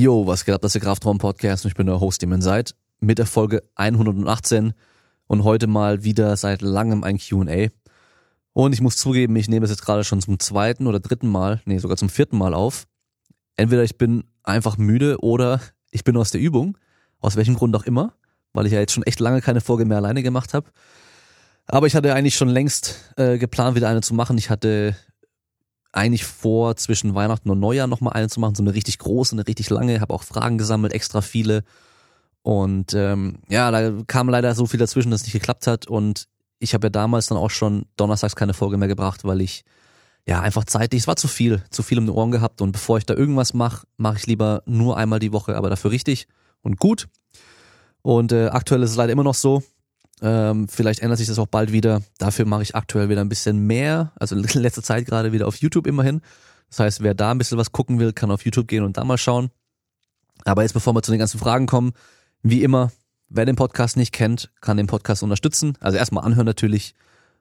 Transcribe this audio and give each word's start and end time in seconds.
Yo, 0.00 0.26
was 0.26 0.46
geht 0.46 0.54
ab? 0.54 0.62
Das 0.62 0.70
ist 0.70 0.80
der 0.80 0.88
Kraftraum 0.88 1.18
Podcast 1.18 1.66
und 1.66 1.72
ich 1.72 1.74
bin 1.76 1.86
der 1.86 2.00
Host, 2.00 2.22
dem 2.22 2.32
ihr 2.32 2.40
seid, 2.40 2.74
mit 3.00 3.18
der 3.18 3.26
Folge 3.26 3.64
118 3.74 4.72
und 5.26 5.44
heute 5.44 5.66
mal 5.66 6.04
wieder 6.04 6.34
seit 6.38 6.62
langem 6.62 7.04
ein 7.04 7.18
Q&A. 7.18 7.68
Und 8.54 8.72
ich 8.72 8.80
muss 8.80 8.96
zugeben, 8.96 9.36
ich 9.36 9.46
nehme 9.46 9.64
es 9.64 9.70
jetzt 9.70 9.84
gerade 9.84 10.02
schon 10.02 10.22
zum 10.22 10.38
zweiten 10.38 10.86
oder 10.86 11.00
dritten 11.00 11.28
Mal, 11.28 11.60
nee, 11.66 11.76
sogar 11.76 11.98
zum 11.98 12.08
vierten 12.08 12.38
Mal 12.38 12.54
auf. 12.54 12.86
Entweder 13.56 13.84
ich 13.84 13.98
bin 13.98 14.24
einfach 14.42 14.78
müde 14.78 15.18
oder 15.20 15.60
ich 15.90 16.02
bin 16.02 16.16
aus 16.16 16.30
der 16.30 16.40
Übung, 16.40 16.78
aus 17.18 17.36
welchem 17.36 17.56
Grund 17.56 17.76
auch 17.76 17.84
immer, 17.84 18.14
weil 18.54 18.64
ich 18.64 18.72
ja 18.72 18.80
jetzt 18.80 18.94
schon 18.94 19.02
echt 19.02 19.20
lange 19.20 19.42
keine 19.42 19.60
Folge 19.60 19.84
mehr 19.84 19.98
alleine 19.98 20.22
gemacht 20.22 20.54
habe. 20.54 20.70
Aber 21.66 21.86
ich 21.86 21.94
hatte 21.94 22.14
eigentlich 22.14 22.36
schon 22.36 22.48
längst 22.48 23.12
äh, 23.18 23.36
geplant, 23.36 23.76
wieder 23.76 23.90
eine 23.90 24.00
zu 24.00 24.14
machen. 24.14 24.38
Ich 24.38 24.48
hatte 24.48 24.96
eigentlich 25.92 26.24
vor, 26.24 26.76
zwischen 26.76 27.14
Weihnachten 27.14 27.50
und 27.50 27.58
Neujahr 27.60 27.86
nochmal 27.86 28.12
eine 28.12 28.28
zu 28.28 28.40
machen, 28.40 28.54
so 28.54 28.62
eine 28.62 28.74
richtig 28.74 28.98
große, 28.98 29.34
eine 29.34 29.46
richtig 29.46 29.70
lange, 29.70 30.00
habe 30.00 30.14
auch 30.14 30.22
Fragen 30.22 30.58
gesammelt, 30.58 30.92
extra 30.92 31.20
viele. 31.20 31.64
Und 32.42 32.94
ähm, 32.94 33.38
ja, 33.48 33.70
da 33.70 33.92
kam 34.06 34.28
leider 34.28 34.54
so 34.54 34.66
viel 34.66 34.78
dazwischen, 34.78 35.10
dass 35.10 35.22
es 35.22 35.26
nicht 35.26 35.34
geklappt 35.34 35.66
hat. 35.66 35.86
Und 35.86 36.28
ich 36.58 36.74
habe 36.74 36.86
ja 36.86 36.90
damals 36.90 37.26
dann 37.26 37.38
auch 37.38 37.50
schon 37.50 37.86
donnerstags 37.96 38.36
keine 38.36 38.54
Folge 38.54 38.76
mehr 38.76 38.88
gebracht, 38.88 39.24
weil 39.24 39.40
ich 39.40 39.64
ja 40.26 40.40
einfach 40.40 40.64
zeitlich, 40.64 41.02
es 41.02 41.06
war 41.06 41.16
zu 41.16 41.28
viel, 41.28 41.62
zu 41.70 41.82
viel 41.82 41.98
um 41.98 42.06
die 42.06 42.12
Ohren 42.12 42.30
gehabt. 42.30 42.60
Und 42.60 42.72
bevor 42.72 42.98
ich 42.98 43.06
da 43.06 43.14
irgendwas 43.14 43.52
mache, 43.52 43.86
mache 43.96 44.18
ich 44.18 44.26
lieber 44.26 44.62
nur 44.66 44.96
einmal 44.96 45.18
die 45.18 45.32
Woche, 45.32 45.56
aber 45.56 45.70
dafür 45.70 45.90
richtig 45.90 46.28
und 46.62 46.78
gut. 46.78 47.08
Und 48.02 48.32
äh, 48.32 48.46
aktuell 48.46 48.82
ist 48.82 48.90
es 48.90 48.96
leider 48.96 49.12
immer 49.12 49.24
noch 49.24 49.34
so. 49.34 49.62
Ähm, 50.22 50.68
vielleicht 50.68 51.00
ändert 51.00 51.18
sich 51.18 51.28
das 51.28 51.38
auch 51.38 51.46
bald 51.46 51.72
wieder. 51.72 52.02
Dafür 52.18 52.44
mache 52.44 52.62
ich 52.62 52.74
aktuell 52.74 53.08
wieder 53.08 53.20
ein 53.20 53.28
bisschen 53.28 53.66
mehr, 53.66 54.12
also 54.16 54.36
in 54.54 54.60
letzter 54.60 54.82
Zeit 54.82 55.06
gerade 55.06 55.32
wieder 55.32 55.46
auf 55.46 55.56
YouTube 55.56 55.86
immerhin. 55.86 56.20
Das 56.68 56.80
heißt, 56.80 57.02
wer 57.02 57.14
da 57.14 57.32
ein 57.32 57.38
bisschen 57.38 57.58
was 57.58 57.72
gucken 57.72 57.98
will, 57.98 58.12
kann 58.12 58.30
auf 58.30 58.44
YouTube 58.44 58.68
gehen 58.68 58.84
und 58.84 58.96
da 58.96 59.04
mal 59.04 59.18
schauen. 59.18 59.50
Aber 60.44 60.62
jetzt, 60.62 60.72
bevor 60.72 60.94
wir 60.94 61.02
zu 61.02 61.10
den 61.10 61.18
ganzen 61.18 61.38
Fragen 61.38 61.66
kommen, 61.66 61.92
wie 62.42 62.62
immer, 62.62 62.92
wer 63.28 63.44
den 63.44 63.56
Podcast 63.56 63.96
nicht 63.96 64.12
kennt, 64.12 64.50
kann 64.60 64.76
den 64.76 64.86
Podcast 64.86 65.22
unterstützen. 65.22 65.76
Also 65.80 65.98
erstmal 65.98 66.24
anhören 66.24 66.46
natürlich, 66.46 66.94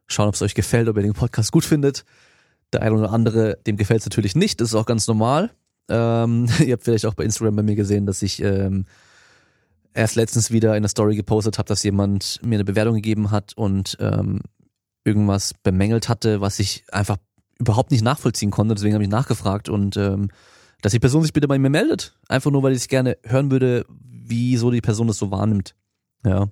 schauen, 0.07 0.27
ob 0.27 0.35
es 0.35 0.41
euch 0.41 0.55
gefällt, 0.55 0.87
ob 0.89 0.97
ihr 0.97 1.03
den 1.03 1.13
Podcast 1.13 1.51
gut 1.51 1.65
findet. 1.65 2.05
Der 2.73 2.81
eine 2.81 2.95
oder 2.95 3.11
andere, 3.11 3.57
dem 3.67 3.77
gefällt 3.77 4.01
es 4.01 4.05
natürlich 4.05 4.35
nicht, 4.35 4.61
das 4.61 4.69
ist 4.69 4.75
auch 4.75 4.85
ganz 4.85 5.07
normal. 5.07 5.51
Ähm, 5.89 6.47
ihr 6.65 6.73
habt 6.73 6.83
vielleicht 6.83 7.05
auch 7.05 7.13
bei 7.13 7.23
Instagram 7.23 7.55
bei 7.55 7.63
mir 7.63 7.75
gesehen, 7.75 8.05
dass 8.05 8.21
ich 8.21 8.41
ähm, 8.41 8.85
erst 9.93 10.15
letztens 10.15 10.51
wieder 10.51 10.75
in 10.75 10.83
der 10.83 10.89
Story 10.89 11.15
gepostet 11.15 11.57
habe, 11.57 11.67
dass 11.67 11.83
jemand 11.83 12.39
mir 12.43 12.55
eine 12.55 12.65
Bewertung 12.65 12.95
gegeben 12.95 13.31
hat 13.31 13.53
und 13.55 13.97
ähm, 13.99 14.41
irgendwas 15.03 15.53
bemängelt 15.63 16.09
hatte, 16.09 16.41
was 16.41 16.59
ich 16.59 16.83
einfach 16.91 17.17
überhaupt 17.57 17.91
nicht 17.91 18.03
nachvollziehen 18.03 18.51
konnte. 18.51 18.75
Deswegen 18.75 18.93
habe 18.93 19.03
ich 19.03 19.09
nachgefragt 19.09 19.69
und 19.69 19.97
ähm, 19.97 20.29
dass 20.81 20.91
die 20.91 20.99
Person 20.99 21.23
sich 21.23 21.33
bitte 21.33 21.47
bei 21.47 21.59
mir 21.59 21.69
meldet. 21.69 22.17
Einfach 22.27 22.51
nur, 22.51 22.63
weil 22.63 22.73
ich 22.73 22.87
gerne 22.87 23.17
hören 23.23 23.51
würde, 23.51 23.85
wieso 23.89 24.71
die 24.71 24.81
Person 24.81 25.07
das 25.07 25.17
so 25.17 25.31
wahrnimmt. 25.31 25.75
Ja, 26.25 26.47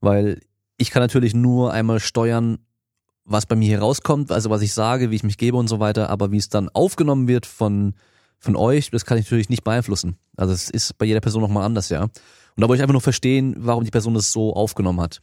weil 0.00 0.40
ich 0.76 0.90
kann 0.90 1.02
natürlich 1.02 1.34
nur 1.34 1.72
einmal 1.72 2.00
steuern, 2.00 2.58
was 3.24 3.46
bei 3.46 3.54
mir 3.54 3.68
hier 3.68 3.80
rauskommt, 3.80 4.32
also 4.32 4.50
was 4.50 4.62
ich 4.62 4.72
sage, 4.72 5.10
wie 5.10 5.16
ich 5.16 5.22
mich 5.22 5.38
gebe 5.38 5.56
und 5.56 5.68
so 5.68 5.78
weiter, 5.78 6.10
aber 6.10 6.32
wie 6.32 6.38
es 6.38 6.48
dann 6.48 6.68
aufgenommen 6.70 7.28
wird 7.28 7.46
von 7.46 7.94
von 8.40 8.56
euch, 8.56 8.90
das 8.90 9.04
kann 9.04 9.18
ich 9.18 9.26
natürlich 9.26 9.50
nicht 9.50 9.64
beeinflussen. 9.64 10.16
Also 10.34 10.54
es 10.54 10.70
ist 10.70 10.96
bei 10.96 11.04
jeder 11.04 11.20
Person 11.20 11.42
nochmal 11.42 11.64
anders, 11.64 11.90
ja. 11.90 12.08
Und 12.56 12.62
da 12.62 12.68
wollte 12.68 12.80
ich 12.80 12.82
einfach 12.82 12.92
nur 12.92 13.00
verstehen, 13.00 13.54
warum 13.58 13.84
die 13.84 13.90
Person 13.90 14.14
das 14.14 14.32
so 14.32 14.54
aufgenommen 14.54 15.00
hat. 15.00 15.22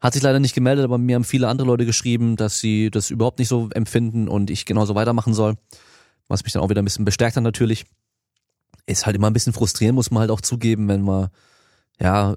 Hat 0.00 0.12
sich 0.12 0.22
leider 0.22 0.40
nicht 0.40 0.54
gemeldet, 0.54 0.84
aber 0.84 0.98
mir 0.98 1.16
haben 1.16 1.24
viele 1.24 1.48
andere 1.48 1.66
Leute 1.66 1.86
geschrieben, 1.86 2.36
dass 2.36 2.58
sie 2.58 2.90
das 2.90 3.10
überhaupt 3.10 3.38
nicht 3.38 3.48
so 3.48 3.70
empfinden 3.70 4.28
und 4.28 4.50
ich 4.50 4.66
genauso 4.66 4.94
weitermachen 4.94 5.34
soll. 5.34 5.56
Was 6.28 6.44
mich 6.44 6.52
dann 6.52 6.62
auch 6.62 6.68
wieder 6.68 6.82
ein 6.82 6.84
bisschen 6.84 7.04
bestärkt 7.04 7.36
hat 7.36 7.42
natürlich. 7.42 7.84
Ist 8.86 9.06
halt 9.06 9.16
immer 9.16 9.28
ein 9.28 9.32
bisschen 9.32 9.52
frustrierend, 9.52 9.96
muss 9.96 10.10
man 10.10 10.20
halt 10.20 10.30
auch 10.30 10.40
zugeben, 10.40 10.88
wenn 10.88 11.04
wir 11.04 11.30
ja 12.00 12.36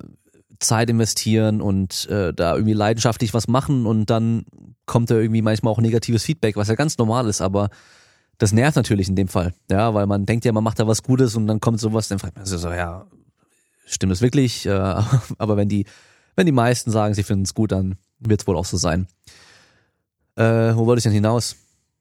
Zeit 0.59 0.89
investieren 0.89 1.61
und 1.61 2.07
äh, 2.09 2.33
da 2.33 2.53
irgendwie 2.53 2.73
leidenschaftlich 2.73 3.33
was 3.33 3.47
machen 3.47 3.85
und 3.85 4.09
dann 4.09 4.45
kommt 4.85 5.09
da 5.09 5.15
irgendwie 5.15 5.41
manchmal 5.41 5.71
auch 5.71 5.79
negatives 5.79 6.23
Feedback, 6.23 6.55
was 6.55 6.67
ja 6.67 6.75
ganz 6.75 6.97
normal 6.97 7.27
ist, 7.27 7.41
aber 7.41 7.69
das 8.37 8.51
nervt 8.51 8.75
natürlich 8.75 9.07
in 9.09 9.15
dem 9.15 9.27
Fall, 9.27 9.53
ja, 9.69 9.93
weil 9.93 10.05
man 10.05 10.25
denkt 10.25 10.45
ja, 10.45 10.51
man 10.51 10.63
macht 10.63 10.79
da 10.79 10.87
was 10.87 11.03
Gutes 11.03 11.35
und 11.35 11.47
dann 11.47 11.59
kommt 11.59 11.79
sowas, 11.79 12.07
dann 12.07 12.19
fragt 12.19 12.35
man 12.35 12.45
sich 12.45 12.59
so, 12.59 12.69
ja, 12.69 13.05
stimmt 13.89 14.13
es 14.13 14.21
wirklich? 14.21 14.65
Äh, 14.65 14.71
aber 15.37 15.57
wenn 15.57 15.69
die, 15.69 15.85
wenn 16.35 16.45
die 16.45 16.51
meisten 16.51 16.91
sagen, 16.91 17.13
sie 17.13 17.23
finden 17.23 17.43
es 17.43 17.53
gut, 17.53 17.71
dann 17.71 17.97
wird 18.19 18.41
es 18.41 18.47
wohl 18.47 18.57
auch 18.57 18.65
so 18.65 18.77
sein. 18.77 19.07
Äh, 20.35 20.75
wo 20.75 20.85
wollte 20.85 20.99
ich 20.99 21.03
denn 21.03 21.13
hinaus? 21.13 21.55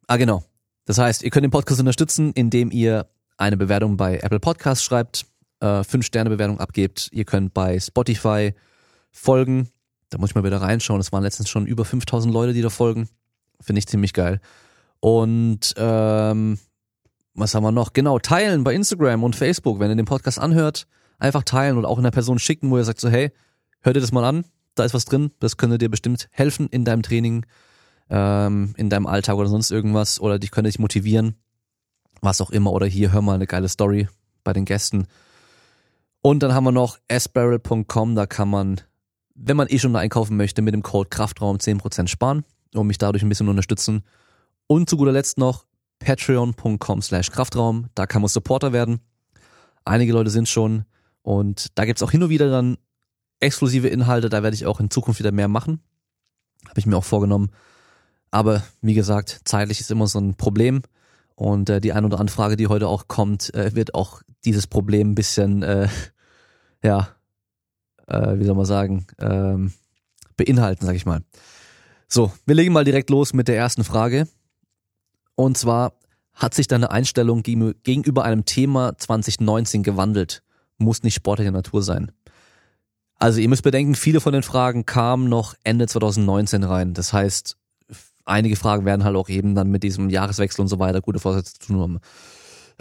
Ah, 0.07 0.17
genau. 0.17 0.45
Das 0.85 0.99
heißt, 0.99 1.23
ihr 1.23 1.31
könnt 1.31 1.45
den 1.45 1.51
Podcast 1.51 1.81
unterstützen, 1.81 2.33
indem 2.33 2.71
ihr 2.71 3.07
eine 3.37 3.57
Bewertung 3.57 3.97
bei 3.97 4.19
Apple 4.19 4.41
Podcasts 4.41 4.85
schreibt, 4.85 5.27
äh, 5.61 5.85
fünf 5.85 6.07
Sterne 6.07 6.31
Bewertung 6.31 6.61
abgebt. 6.61 7.09
Ihr 7.13 7.25
könnt 7.25 7.55
bei 7.55 7.79
Spotify 7.79 8.55
folgen. 9.11 9.69
Da 10.11 10.19
muss 10.19 10.31
ich 10.31 10.35
mal 10.35 10.45
wieder 10.45 10.61
reinschauen. 10.61 11.01
Es 11.01 11.13
waren 11.13 11.23
letztens 11.23 11.49
schon 11.49 11.67
über 11.67 11.85
5000 11.85 12.33
Leute, 12.33 12.53
die 12.53 12.63
da 12.63 12.71
folgen. 12.71 13.09
Finde 13.61 13.81
ich 13.81 13.87
ziemlich 13.87 14.13
geil. 14.13 14.41
Und 15.01 15.75
ähm, 15.77 16.59
was 17.35 17.55
haben 17.55 17.63
wir 17.63 17.73
noch? 17.73 17.93
Genau, 17.93 18.19
teilen 18.19 18.65
bei 18.65 18.75
Instagram 18.75 19.23
und 19.23 19.37
Facebook, 19.37 19.81
wenn 19.81 19.91
ihr 19.91 19.97
den 19.97 20.07
Podcast 20.07 20.39
anhört 20.39 20.87
einfach 21.19 21.43
teilen 21.43 21.77
und 21.77 21.85
auch 21.85 21.99
in 21.99 22.05
der 22.05 22.11
Person 22.11 22.39
schicken, 22.39 22.71
wo 22.71 22.79
ihr 22.79 22.85
sagt 22.85 23.01
so, 23.01 23.09
hey, 23.09 23.33
hör 23.81 23.93
dir 23.93 24.01
das 24.01 24.13
mal 24.13 24.25
an, 24.25 24.45
da 24.75 24.85
ist 24.85 24.95
was 24.95 25.05
drin, 25.05 25.31
das 25.41 25.57
könnte 25.57 25.79
dir 25.79 25.89
bestimmt 25.89 26.29
helfen 26.31 26.69
in 26.69 26.85
deinem 26.85 27.03
Training, 27.03 27.45
ähm, 28.11 28.75
in 28.77 28.91
deinem 28.91 29.07
Alltag 29.07 29.37
oder 29.37 29.49
sonst 29.49 29.71
irgendwas 29.71 30.21
oder 30.21 30.39
dich 30.39 30.51
könnte 30.51 30.71
dich 30.71 30.79
motivieren, 30.79 31.35
was 32.21 32.41
auch 32.41 32.51
immer 32.51 32.73
oder 32.73 32.87
hier 32.87 33.13
hör 33.13 33.23
mal 33.23 33.35
eine 33.35 33.47
geile 33.47 33.69
Story 33.69 34.09
bei 34.45 34.53
den 34.53 34.65
Gästen. 34.65 35.07
Und 36.21 36.43
dann 36.43 36.55
haben 36.55 36.65
wir 36.65 36.73
noch 36.73 36.99
sbarrel.com, 37.11 38.15
da 38.15 38.27
kann 38.27 38.49
man, 38.49 38.81
wenn 39.35 39.57
man 39.57 39.69
eh 39.69 39.79
schon 39.79 39.95
einkaufen 39.95 40.37
möchte, 40.37 40.63
mit 40.63 40.75
dem 40.75 40.83
Code 40.83 41.11
Kraftraum 41.11 41.57
10% 41.59 42.09
sparen 42.09 42.45
und 42.75 42.87
mich 42.87 42.99
dadurch 42.99 43.23
ein 43.23 43.29
bisschen 43.29 43.49
unterstützen. 43.49 44.03
Und 44.67 44.91
zu 44.91 44.97
guter 44.97 45.13
Letzt 45.13 45.39
noch 45.39 45.65
patreon.com 46.01 47.03
slash 47.03 47.31
Kraftraum, 47.31 47.87
da 47.95 48.07
kann 48.07 48.23
man 48.23 48.29
Supporter 48.29 48.73
werden. 48.73 49.01
Einige 49.85 50.13
Leute 50.13 50.31
sind 50.31 50.49
schon 50.49 50.85
und 51.29 51.67
da 51.75 51.85
gibt's 51.85 52.03
auch 52.03 52.11
hin 52.11 52.23
und 52.23 52.31
wieder 52.31 52.49
dann 52.49 52.79
exklusive 53.39 53.89
Inhalte, 53.89 54.31
da 54.31 54.43
werde 54.43 54.55
ich 54.55 54.65
auch 54.65 54.81
in 54.81 54.89
Zukunft 54.89 55.21
wieder 55.21 55.31
mehr 55.31 55.47
machen. 55.47 55.83
Habe 56.67 56.81
ich 56.81 56.87
mir 56.87 56.97
auch 56.97 57.05
vorgenommen. 57.05 57.51
Aber 58.31 58.63
wie 58.81 58.95
gesagt, 58.95 59.43
zeitlich 59.45 59.79
ist 59.79 59.91
immer 59.91 60.07
so 60.07 60.21
ein 60.21 60.37
Problem. 60.37 60.81
Und 61.35 61.69
äh, 61.69 61.83
die 61.83 61.93
ein 61.93 62.07
oder 62.07 62.19
andere 62.19 62.35
Frage, 62.35 62.57
die 62.57 62.69
heute 62.69 62.89
auch 62.89 63.09
kommt, 63.09 63.53
äh, 63.53 63.75
wird 63.75 63.95
auch 63.95 64.23
dieses 64.47 64.67
Problem 64.67 65.11
ein 65.11 65.15
bisschen, 65.15 65.63
äh, 65.63 65.89
ja, 66.83 67.11
äh, 68.07 68.39
wie 68.39 68.47
soll 68.47 68.55
man 68.55 68.65
sagen, 68.65 69.07
ähm, 69.19 69.75
beinhalten, 70.39 70.87
sag 70.87 70.97
ich 70.97 71.05
mal. 71.05 71.21
So, 72.09 72.33
wir 72.47 72.55
legen 72.55 72.73
mal 72.73 72.85
direkt 72.85 73.11
los 73.11 73.35
mit 73.35 73.49
der 73.49 73.57
ersten 73.59 73.85
Frage. 73.85 74.29
Und 75.35 75.59
zwar, 75.59 75.93
hat 76.33 76.55
sich 76.55 76.69
deine 76.69 76.91
Einstellung 76.91 77.43
gegenüber 77.43 78.25
einem 78.25 78.47
Thema 78.47 78.97
2019 78.97 79.83
gewandelt? 79.83 80.43
Muss 80.79 81.03
nicht 81.03 81.15
sportlicher 81.15 81.51
Natur 81.51 81.83
sein. 81.83 82.13
Also 83.19 83.41
ihr 83.41 83.49
müsst 83.49 83.65
bedenken, 83.65 83.95
viele 83.95 84.21
von 84.21 84.33
den 84.33 84.45
Fragen 84.45 84.87
kamen 84.87 85.29
noch 85.29 85.55
Ende 85.65 85.89
2019 85.89 86.63
rein. 86.63 86.95
Das 86.95 87.13
heißt, 87.13 87.57
einige 88.25 88.57
Fragen 88.57 88.85
werden 88.85 89.05
halt 89.05 89.17
auch 89.17 89.29
eben 89.29 89.55
dann 89.55 89.71
mit 89.71 89.83
diesem 89.83 90.09
Jahreswechsel 90.09 90.63
und 90.63 90.69
so 90.69 90.79
weiter 90.79 91.01
gute 91.01 91.19
Vorsätze 91.19 91.55
zu 91.55 91.67
tun 91.67 91.81
haben. 91.81 91.99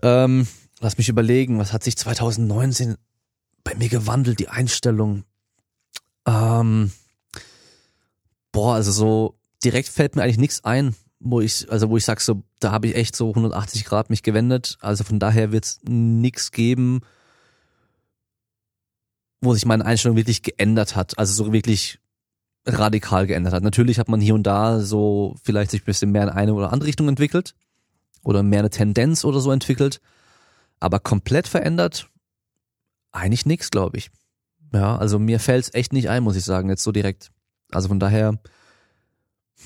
Ähm, 0.04 0.48
lass 0.80 0.98
mich 0.98 1.10
überlegen, 1.10 1.58
was 1.58 1.74
hat 1.74 1.84
sich 1.84 1.98
2019 1.98 2.96
bei 3.64 3.74
mir 3.76 3.90
gewandelt, 3.90 4.40
die 4.40 4.50
Einstellung? 4.50 5.24
Ähm, 6.28 6.92
boah, 8.52 8.76
also 8.76 8.92
so 8.92 9.36
direkt 9.64 9.90
fällt 9.90 10.16
mir 10.16 10.24
eigentlich 10.24 10.38
nichts 10.38 10.64
ein, 10.64 10.96
wo 11.20 11.42
ich, 11.42 11.72
also 11.72 11.90
wo 11.90 11.98
ich 11.98 12.06
sag 12.06 12.22
so, 12.22 12.44
da 12.60 12.72
habe 12.72 12.88
ich 12.88 12.96
echt 12.96 13.16
so 13.16 13.30
180 13.30 13.86
Grad 13.86 14.12
mich 14.12 14.22
gewendet. 14.22 14.78
Also 14.82 15.04
von 15.04 15.20
daher 15.20 15.52
wird 15.52 15.66
es 15.66 15.80
nichts 15.84 16.52
geben, 16.52 17.02
wo 19.42 19.54
sich 19.54 19.66
meine 19.66 19.86
Einstellung 19.86 20.18
wirklich 20.18 20.42
geändert 20.42 20.96
hat, 20.96 21.18
also 21.18 21.46
so 21.46 21.54
wirklich 21.54 22.00
radikal 22.66 23.28
geändert 23.28 23.54
hat. 23.54 23.64
Natürlich 23.64 24.00
hat 24.00 24.10
man 24.10 24.20
hier 24.20 24.36
und 24.36 24.44
da 24.44 24.80
so 24.80 25.36
vielleicht 25.44 25.72
sich 25.72 25.82
ein 25.82 25.86
bisschen 25.86 26.12
mehr 26.12 26.24
in 26.24 26.30
eine 26.30 26.54
oder 26.54 26.74
andere 26.74 26.88
Richtung 26.88 27.08
entwickelt 27.08 27.56
oder 28.24 28.44
mehr 28.44 28.60
eine 28.60 28.70
Tendenz 28.70 29.24
oder 29.24 29.40
so 29.40 29.52
entwickelt, 29.52 30.02
aber 30.80 31.00
komplett 31.00 31.48
verändert 31.48 32.10
eigentlich 33.12 33.46
nichts, 33.46 33.72
glaube 33.72 33.98
ich. 33.98 34.12
Ja, 34.74 34.98
also 34.98 35.18
mir 35.18 35.40
fällt's 35.40 35.74
echt 35.74 35.94
nicht 35.94 36.10
ein, 36.10 36.24
muss 36.24 36.36
ich 36.36 36.44
sagen, 36.44 36.70
jetzt 36.70 36.84
so 36.84 36.92
direkt. 36.92 37.32
Also 37.72 37.88
von 37.88 38.00
daher, 38.00 38.38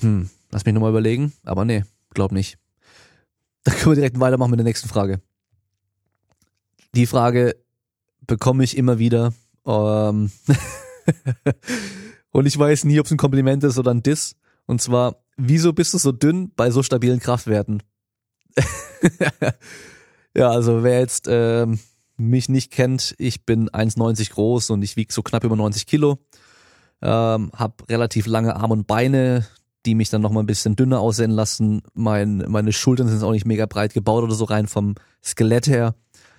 hm, 0.00 0.30
lass 0.50 0.64
mich 0.64 0.74
nochmal 0.74 0.90
überlegen, 0.90 1.32
aber 1.44 1.64
nee, 1.64 1.84
glaub 2.10 2.32
nicht. 2.32 2.58
Dann 3.64 3.74
können 3.74 3.92
wir 3.92 3.96
direkt 3.96 4.20
weitermachen 4.20 4.50
mit 4.50 4.60
der 4.60 4.64
nächsten 4.64 4.88
Frage. 4.88 5.20
Die 6.94 7.06
Frage 7.06 7.56
bekomme 8.20 8.64
ich 8.64 8.76
immer 8.76 8.98
wieder 8.98 9.32
ähm 9.66 10.30
und 12.30 12.46
ich 12.46 12.58
weiß 12.58 12.84
nie, 12.84 13.00
ob 13.00 13.06
es 13.06 13.12
ein 13.12 13.18
Kompliment 13.18 13.64
ist 13.64 13.78
oder 13.78 13.90
ein 13.92 14.02
Diss. 14.02 14.36
Und 14.66 14.80
zwar, 14.80 15.22
wieso 15.36 15.72
bist 15.72 15.94
du 15.94 15.98
so 15.98 16.12
dünn 16.12 16.52
bei 16.54 16.70
so 16.70 16.82
stabilen 16.82 17.20
Kraftwerten? 17.20 17.82
ja, 20.36 20.50
also 20.50 20.82
wer 20.82 21.00
jetzt 21.00 21.26
ähm, 21.28 21.78
mich 22.16 22.48
nicht 22.48 22.70
kennt, 22.70 23.14
ich 23.18 23.44
bin 23.44 23.68
1,90 23.70 24.32
groß 24.32 24.70
und 24.70 24.82
ich 24.82 24.96
wiege 24.96 25.12
so 25.12 25.22
knapp 25.22 25.44
über 25.44 25.56
90 25.56 25.86
Kilo. 25.86 26.18
Ähm, 27.00 27.50
hab 27.54 27.88
relativ 27.88 28.26
lange 28.26 28.54
Arme 28.56 28.74
und 28.74 28.86
Beine, 28.86 29.46
die 29.86 29.94
mich 29.96 30.10
dann 30.10 30.22
noch 30.22 30.30
mal 30.30 30.40
ein 30.40 30.46
bisschen 30.46 30.76
dünner 30.76 31.00
aussehen 31.00 31.32
lassen. 31.32 31.82
Mein, 31.94 32.44
meine 32.48 32.72
Schultern 32.72 33.08
sind 33.08 33.22
auch 33.24 33.32
nicht 33.32 33.46
mega 33.46 33.66
breit 33.66 33.94
gebaut 33.94 34.22
oder 34.22 34.34
so 34.34 34.44
rein 34.44 34.68
vom 34.68 34.94
Skelett 35.24 35.66
her. 35.66 35.96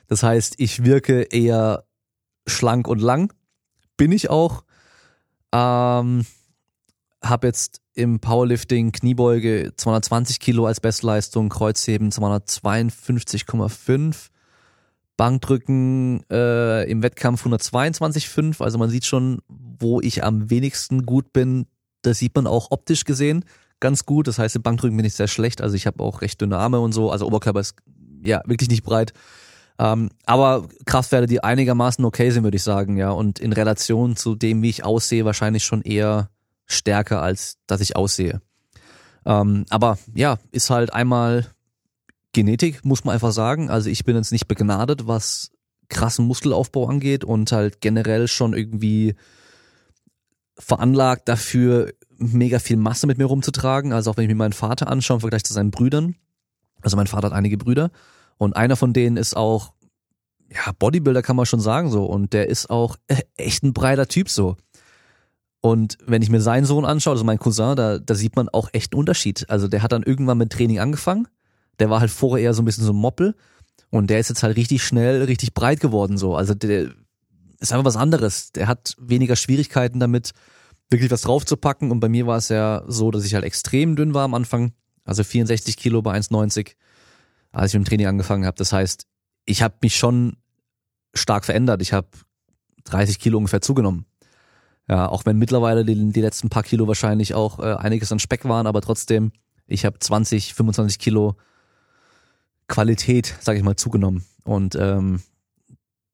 Das 0.08 0.24
heißt, 0.24 0.56
ich 0.58 0.86
wirke 0.86 1.24
eher 1.24 1.84
schlank 2.48 2.88
und 2.88 3.01
lang. 3.01 3.34
Bin 3.98 4.12
ich 4.12 4.30
auch. 4.30 4.63
Ähm, 5.54 6.25
hab 7.22 7.44
jetzt 7.44 7.81
im 7.94 8.19
Powerlifting 8.19 8.92
Kniebeuge 8.92 9.74
220 9.75 10.40
Kilo 10.40 10.66
als 10.66 10.80
Bestleistung, 10.80 11.50
Kreuzheben 11.50 12.10
252,5, 12.10 14.30
Bankdrücken 15.16 16.28
äh, 16.31 16.90
im 16.90 17.04
Wettkampf 17.04 17.45
122,5. 17.45 18.63
Also 18.63 18.80
man 18.80 18.89
sieht 18.89 19.06
schon, 19.06 19.44
wo 19.48 20.01
ich 20.01 20.24
am 20.24 20.50
wenigsten 20.50 21.06
gut 21.06 21.34
bin. 21.34 21.68
Das 22.01 22.18
sieht 22.18 22.36
man 22.36 22.48
auch 22.48 22.72
optisch 22.72 23.04
gesehen 23.06 23.46
ganz 23.84 24.06
gut. 24.06 24.28
Das 24.28 24.39
heißt, 24.39 24.56
im 24.56 24.63
Bankdrücken 24.63 24.96
bin 24.96 25.06
ich 25.06 25.13
sehr 25.13 25.28
schlecht. 25.28 25.62
Also 25.62 25.75
ich 25.75 25.86
habe 25.86 26.01
auch 26.01 26.22
recht 26.22 26.42
dünne 26.42 26.57
Arme 26.57 26.80
und 26.80 26.94
so. 26.94 27.12
Also 27.12 27.28
Oberkörper 27.28 27.60
ist 27.60 27.75
ja 28.24 28.42
wirklich 28.46 28.69
nicht 28.69 28.84
breit. 28.84 29.13
Ähm, 29.80 30.10
aber 30.25 30.68
Kraftwerte, 30.86 31.28
die 31.28 31.44
einigermaßen 31.44 32.06
okay 32.06 32.30
sind, 32.30 32.44
würde 32.44 32.58
ich 32.58 32.64
sagen, 32.64 32.98
ja. 32.98 33.12
Und 33.12 33.40
in 33.40 33.54
Relation 33.54 34.16
zu 34.16 34.36
dem, 34.36 34.62
wie 34.62 34.70
ich 34.70 34.86
aussehe, 34.86 35.25
wahrscheinlich 35.25 35.64
schon 35.64 35.81
eher 35.81 36.30
stärker, 36.66 37.22
als 37.22 37.58
dass 37.68 37.81
ich 37.81 37.96
aussehe. 37.96 38.42
Ähm, 39.25 39.66
aber 39.70 39.98
ja, 40.14 40.38
ist 40.52 40.70
halt 40.70 40.94
einmal 40.94 41.48
Genetik, 42.34 42.84
muss 42.84 43.04
man 43.04 43.14
einfach 43.14 43.31
sagen. 43.31 43.70
Also 43.70 43.90
ich 43.90 44.04
bin 44.04 44.16
jetzt 44.16 44.31
nicht 44.31 44.48
begnadet, 44.48 45.08
was 45.08 45.52
krassen 45.90 46.25
Muskelaufbau 46.25 46.88
angeht 46.88 47.24
und 47.24 47.52
halt 47.52 47.81
generell 47.81 48.28
schon 48.28 48.54
irgendwie 48.54 49.16
veranlagt 50.58 51.28
dafür, 51.30 51.94
mega 52.18 52.60
viel 52.60 52.78
Masse 52.78 53.08
mit 53.08 53.18
mir 53.18 53.25
rumzutragen. 53.25 53.94
Also 53.94 54.12
auch 54.12 54.18
wenn 54.18 54.24
ich 54.24 54.30
mir 54.30 54.36
meinen 54.36 54.54
Vater 54.54 54.88
anschaue 54.88 55.18
im 55.18 55.22
Vergleich 55.22 55.44
zu 55.44 55.54
seinen 55.54 55.72
Brüdern. 55.72 56.16
Also 56.81 56.98
mein 56.98 57.08
Vater 57.08 57.28
hat 57.28 57.34
einige 57.34 57.58
Brüder 57.58 57.92
und 58.38 58.56
einer 58.56 58.75
von 58.75 58.94
denen 58.94 59.18
ist 59.18 59.35
auch, 59.35 59.74
ja, 60.50 60.71
Bodybuilder 60.77 61.21
kann 61.21 61.35
man 61.35 61.45
schon 61.45 61.59
sagen 61.59 61.89
so 61.89 62.06
und 62.06 62.33
der 62.33 62.50
ist 62.50 62.69
auch 62.69 62.97
echt 63.38 63.63
ein 63.63 63.74
breiter 63.74 64.07
Typ 64.07 64.30
so. 64.30 64.57
Und 65.62 65.97
wenn 66.06 66.21
ich 66.21 66.30
mir 66.30 66.41
seinen 66.41 66.65
Sohn 66.65 66.83
anschaue, 66.83 67.13
also 67.13 67.24
mein 67.24 67.39
Cousin, 67.39 67.77
da, 67.77 67.97
da 67.97 68.15
sieht 68.15 68.35
man 68.35 68.50
auch 68.50 68.69
echt 68.74 68.94
einen 68.94 69.00
Unterschied. 69.00 69.50
Also 69.50 69.69
der 69.69 69.81
hat 69.81 69.94
dann 69.94 70.03
irgendwann 70.03 70.38
mit 70.38 70.51
Training 70.51 70.80
angefangen. 70.80 71.27
Der 71.80 71.89
war 71.89 72.01
halt 72.01 72.12
vorher 72.12 72.44
eher 72.44 72.53
so 72.53 72.62
ein 72.62 72.65
bisschen 72.65 72.83
so 72.83 72.91
ein 72.91 72.97
Moppel. 72.97 73.33
Und 73.89 74.09
der 74.09 74.19
ist 74.19 74.27
jetzt 74.27 74.44
halt 74.44 74.57
richtig 74.57 74.83
schnell, 74.83 75.24
richtig 75.24 75.53
breit 75.53 75.79
geworden 75.79 76.18
so. 76.18 76.36
Also 76.36 76.53
der 76.53 76.89
ist 77.62 77.71
einfach 77.71 77.86
was 77.86 77.95
anderes. 77.95 78.51
Der 78.51 78.68
hat 78.68 78.95
weniger 79.00 79.38
Schwierigkeiten 79.38 80.01
damit, 80.01 80.31
wirklich 80.89 81.12
was 81.12 81.21
draufzupacken. 81.21 81.91
Und 81.91 82.01
bei 82.01 82.09
mir 82.09 82.27
war 82.27 82.38
es 82.38 82.50
ja 82.50 82.83
so, 82.88 83.09
dass 83.09 83.24
ich 83.24 83.33
halt 83.33 83.45
extrem 83.45 83.95
dünn 83.95 84.13
war 84.13 84.25
am 84.25 84.33
Anfang. 84.33 84.74
Also 85.06 85.24
64 85.24 85.77
Kilo 85.77 86.01
bei 86.01 86.18
1,90, 86.18 86.74
als 87.53 87.71
ich 87.73 87.79
mit 87.79 87.85
dem 87.85 87.89
Training 87.89 88.07
angefangen 88.07 88.45
habe. 88.45 88.57
Das 88.57 88.73
heißt, 88.73 89.05
ich 89.45 89.61
habe 89.61 89.75
mich 89.81 89.95
schon 89.95 90.35
stark 91.13 91.45
verändert. 91.45 91.81
Ich 91.81 91.94
habe 91.94 92.07
30 92.85 93.19
Kilo 93.19 93.38
ungefähr 93.38 93.61
zugenommen. 93.61 94.05
Ja, 94.89 95.07
auch 95.07 95.25
wenn 95.25 95.38
mittlerweile 95.38 95.85
die, 95.85 96.11
die 96.11 96.21
letzten 96.21 96.50
paar 96.50 96.63
Kilo 96.63 96.88
wahrscheinlich 96.88 97.33
auch 97.33 97.59
äh, 97.59 97.75
einiges 97.75 98.11
an 98.11 98.19
Speck 98.19 98.44
waren, 98.44 98.67
aber 98.67 98.81
trotzdem, 98.81 99.31
ich 99.65 99.85
habe 99.85 99.97
20, 99.97 100.53
25 100.53 101.00
Kilo 101.00 101.38
Qualität, 102.67 103.33
sage 103.39 103.57
ich 103.57 103.63
mal, 103.63 103.77
zugenommen. 103.77 104.25
Und 104.44 104.75
ähm, 104.75 105.21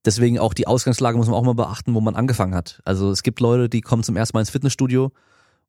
deswegen 0.05 0.37
auch 0.37 0.53
die 0.53 0.67
Ausgangslage 0.67 1.17
muss 1.17 1.27
man 1.27 1.35
auch 1.35 1.43
mal 1.43 1.55
beachten, 1.55 1.95
wo 1.95 2.01
man 2.01 2.15
angefangen 2.15 2.53
hat. 2.53 2.81
Also 2.85 3.09
es 3.09 3.23
gibt 3.23 3.39
Leute, 3.39 3.69
die 3.69 3.81
kommen 3.81 4.03
zum 4.03 4.15
ersten 4.15 4.35
Mal 4.35 4.41
ins 4.41 4.51
Fitnessstudio 4.51 5.11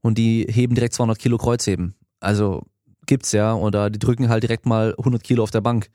und 0.03 0.19
die 0.19 0.47
heben 0.51 0.75
direkt 0.75 0.95
200 0.95 1.19
Kilo 1.19 1.39
Kreuzheben. 1.39 1.95
Also 2.21 2.67
gibt's 3.07 3.33
ja, 3.33 3.55
oder 3.55 3.91
die 3.91 3.99
drücken 3.99 4.29
halt 4.29 4.43
direkt 4.43 4.67
mal 4.67 4.95
100 4.99 5.23
Kilo 5.23 5.43
auf 5.43 5.51
der 5.51 5.61
Bank. 5.61 5.91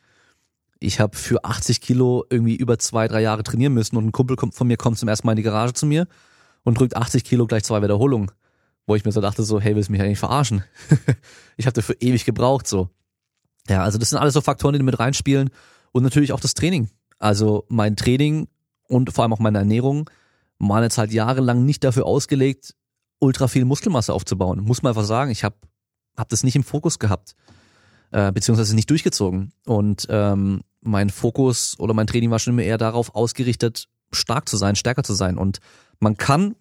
Ich 0.80 1.00
habe 1.00 1.16
für 1.18 1.44
80 1.46 1.81
Kilo 1.81 2.25
irgendwie 2.30 2.56
über 2.56 2.78
zwei, 2.78 3.07
drei 3.07 3.22
Jahre 3.22 3.44
trainieren 3.44 3.74
müssen 3.74 3.96
und 3.98 4.07
ein 4.07 4.12
Kumpel 4.12 4.36
kommt, 4.36 4.56
von 4.56 4.68
mir 4.68 4.78
kommt 4.78 4.98
zum 4.98 5.10
ersten 5.10 5.25
Mal 5.25 5.34
in 5.34 5.38
die 5.38 5.44
Garage 5.44 5.74
zu 5.74 5.86
mir 5.86 6.07
und 6.63 6.80
drückt 6.80 6.96
80 6.96 7.24
Kilo 7.24 7.48
gleich 7.48 7.63
zwei 7.63 7.81
Wiederholungen. 7.81 8.31
Wo 8.88 8.96
ich 8.96 9.04
mir 9.04 9.12
so 9.12 9.22
dachte, 9.22 9.44
so, 9.44 9.60
hey, 9.60 9.75
willst 9.75 9.90
du 9.90 9.94
mich 9.94 10.02
eigentlich 10.02 10.19
verarschen? 10.19 10.63
ich 11.57 11.66
habe 11.66 11.74
dafür 11.74 11.96
ewig 12.02 12.25
gebraucht, 12.25 12.68
so. 12.68 12.90
Ja, 13.68 13.84
also 13.84 13.98
das 13.98 14.12
sind 14.12 14.19
alles 14.19 14.36
so 14.36 14.42
Faktoren, 14.42 14.74
die 14.74 14.84
mit 14.84 15.00
reinspielen. 15.00 15.50
Und 15.92 16.04
natürlich 16.04 16.34
auch 16.34 16.40
das 16.40 16.54
Training. 16.54 16.90
Also 17.18 17.66
mein 17.69 17.96
Training 17.96 18.48
und 18.88 19.12
vor 19.12 19.24
allem 19.24 19.34
auch 19.34 19.40
meine 19.40 19.58
Ernährung 19.60 20.10
waren 20.60 20.84
jetzt 20.84 20.98
halt 20.98 21.12
jahrelang 21.12 21.66
nicht 21.66 21.84
dafür 21.84 22.06
ausgelegt, 22.06 22.75
ultra 23.19 23.48
viel 23.48 23.66
Muskelmasse 23.66 24.13
aufzubauen. 24.13 24.60
Muss 24.60 24.84
man 24.84 24.92
einfach 24.92 25.06
sagen, 25.06 25.31
ich 25.31 25.44
habe 25.44 25.56
hab 26.18 26.30
das 26.30 26.44
nicht 26.44 26.56
im 26.56 26.64
Fokus 26.64 27.00
gehabt, 27.00 27.36
äh, 28.12 28.32
beziehungsweise 28.32 28.76
nicht 28.76 28.90
durchgezogen. 28.90 29.52
Und 29.66 30.08
ähm, 30.10 30.62
mein 30.82 31.10
Fokus 31.10 31.80
oder 31.80 31.94
mein 31.94 32.08
Training 32.08 32.32
war 32.32 32.40
schon 32.40 32.54
immer 32.54 32.64
eher 32.64 32.78
darauf 32.78 33.16
ausgerichtet, 33.16 33.88
stark 34.12 34.48
zu 34.48 34.58
sein, 34.58 34.76
stärker 34.76 35.04
zu 35.04 35.14
sein. 35.14 35.38
Und 35.38 35.60
man 36.00 36.18
kann 36.18 36.56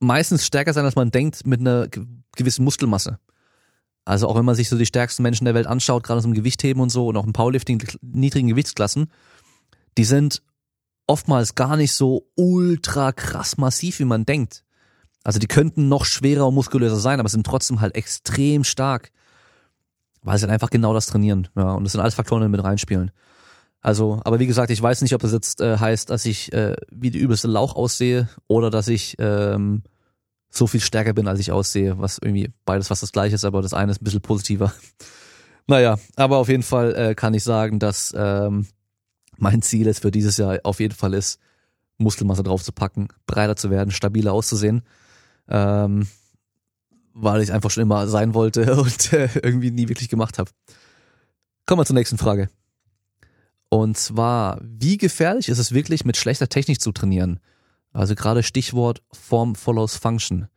meistens 0.00 0.46
stärker 0.46 0.72
sein, 0.72 0.84
als 0.84 0.96
man 0.96 1.10
denkt, 1.10 1.46
mit 1.46 1.60
einer 1.60 1.88
gewissen 2.36 2.64
Muskelmasse. 2.64 3.18
Also 4.04 4.28
auch 4.28 4.36
wenn 4.36 4.44
man 4.44 4.54
sich 4.54 4.68
so 4.68 4.76
die 4.76 4.86
stärksten 4.86 5.22
Menschen 5.22 5.46
der 5.46 5.54
Welt 5.54 5.66
anschaut, 5.66 6.02
gerade 6.02 6.22
im 6.24 6.34
Gewichtheben 6.34 6.82
und 6.82 6.90
so 6.90 7.08
und 7.08 7.16
auch 7.16 7.24
im 7.24 7.32
Powerlifting, 7.32 7.82
niedrigen 8.02 8.48
Gewichtsklassen, 8.48 9.10
die 9.96 10.04
sind 10.04 10.42
oftmals 11.06 11.54
gar 11.54 11.76
nicht 11.76 11.92
so 11.92 12.30
ultra 12.34 13.12
krass 13.12 13.56
massiv, 13.56 13.98
wie 13.98 14.04
man 14.04 14.26
denkt. 14.26 14.63
Also 15.24 15.38
die 15.38 15.48
könnten 15.48 15.88
noch 15.88 16.04
schwerer 16.04 16.46
und 16.46 16.54
muskulöser 16.54 16.96
sein, 16.96 17.18
aber 17.18 17.28
sind 17.28 17.46
trotzdem 17.46 17.80
halt 17.80 17.94
extrem 17.96 18.62
stark, 18.62 19.10
weil 20.22 20.38
sie 20.38 20.42
halt 20.42 20.52
einfach 20.52 20.70
genau 20.70 20.92
das 20.92 21.06
trainieren. 21.06 21.48
Ja, 21.56 21.72
und 21.72 21.84
das 21.84 21.92
sind 21.92 22.00
alles 22.02 22.14
Faktoren, 22.14 22.42
die 22.42 22.48
mit 22.48 22.62
reinspielen. 22.62 23.10
Also, 23.80 24.20
aber 24.24 24.38
wie 24.38 24.46
gesagt, 24.46 24.70
ich 24.70 24.80
weiß 24.80 25.02
nicht, 25.02 25.14
ob 25.14 25.22
das 25.22 25.32
jetzt 25.32 25.60
äh, 25.60 25.78
heißt, 25.78 26.10
dass 26.10 26.24
ich 26.26 26.52
äh, 26.52 26.76
wie 26.90 27.10
die 27.10 27.18
übelste 27.18 27.48
Lauch 27.48 27.74
aussehe 27.74 28.28
oder 28.46 28.70
dass 28.70 28.88
ich 28.88 29.16
ähm, 29.18 29.82
so 30.50 30.66
viel 30.66 30.80
stärker 30.80 31.12
bin, 31.12 31.26
als 31.26 31.40
ich 31.40 31.52
aussehe, 31.52 31.98
was 31.98 32.18
irgendwie 32.18 32.50
beides 32.64 32.88
fast 32.88 33.02
das 33.02 33.12
gleiche 33.12 33.34
ist, 33.34 33.44
aber 33.44 33.60
das 33.60 33.74
eine 33.74 33.92
ist 33.92 34.00
ein 34.00 34.04
bisschen 34.04 34.22
positiver. 34.22 34.72
naja, 35.66 35.98
aber 36.16 36.38
auf 36.38 36.48
jeden 36.48 36.62
Fall 36.62 36.94
äh, 36.94 37.14
kann 37.14 37.34
ich 37.34 37.44
sagen, 37.44 37.78
dass 37.78 38.14
ähm, 38.16 38.66
mein 39.36 39.62
Ziel 39.62 39.86
jetzt 39.86 40.00
für 40.00 40.10
dieses 40.10 40.36
Jahr 40.36 40.60
auf 40.64 40.80
jeden 40.80 40.94
Fall 40.94 41.12
ist, 41.12 41.38
Muskelmasse 41.98 42.42
draufzupacken, 42.42 43.08
breiter 43.26 43.56
zu 43.56 43.70
werden, 43.70 43.90
stabiler 43.90 44.32
auszusehen. 44.32 44.82
Ähm, 45.48 46.08
weil 47.12 47.42
ich 47.42 47.52
einfach 47.52 47.70
schon 47.70 47.82
immer 47.82 48.08
sein 48.08 48.34
wollte 48.34 48.76
und 48.80 49.12
äh, 49.12 49.28
irgendwie 49.42 49.70
nie 49.70 49.88
wirklich 49.88 50.08
gemacht 50.08 50.38
habe. 50.38 50.50
Kommen 51.66 51.80
wir 51.80 51.86
zur 51.86 51.94
nächsten 51.94 52.18
Frage. 52.18 52.50
Und 53.68 53.96
zwar, 53.96 54.60
wie 54.62 54.98
gefährlich 54.98 55.48
ist 55.48 55.58
es 55.58 55.72
wirklich, 55.72 56.04
mit 56.04 56.16
schlechter 56.16 56.48
Technik 56.48 56.80
zu 56.80 56.92
trainieren? 56.92 57.40
Also 57.92 58.14
gerade 58.14 58.42
Stichwort 58.42 59.02
Form 59.12 59.54
follows 59.54 59.96
Function. 59.96 60.48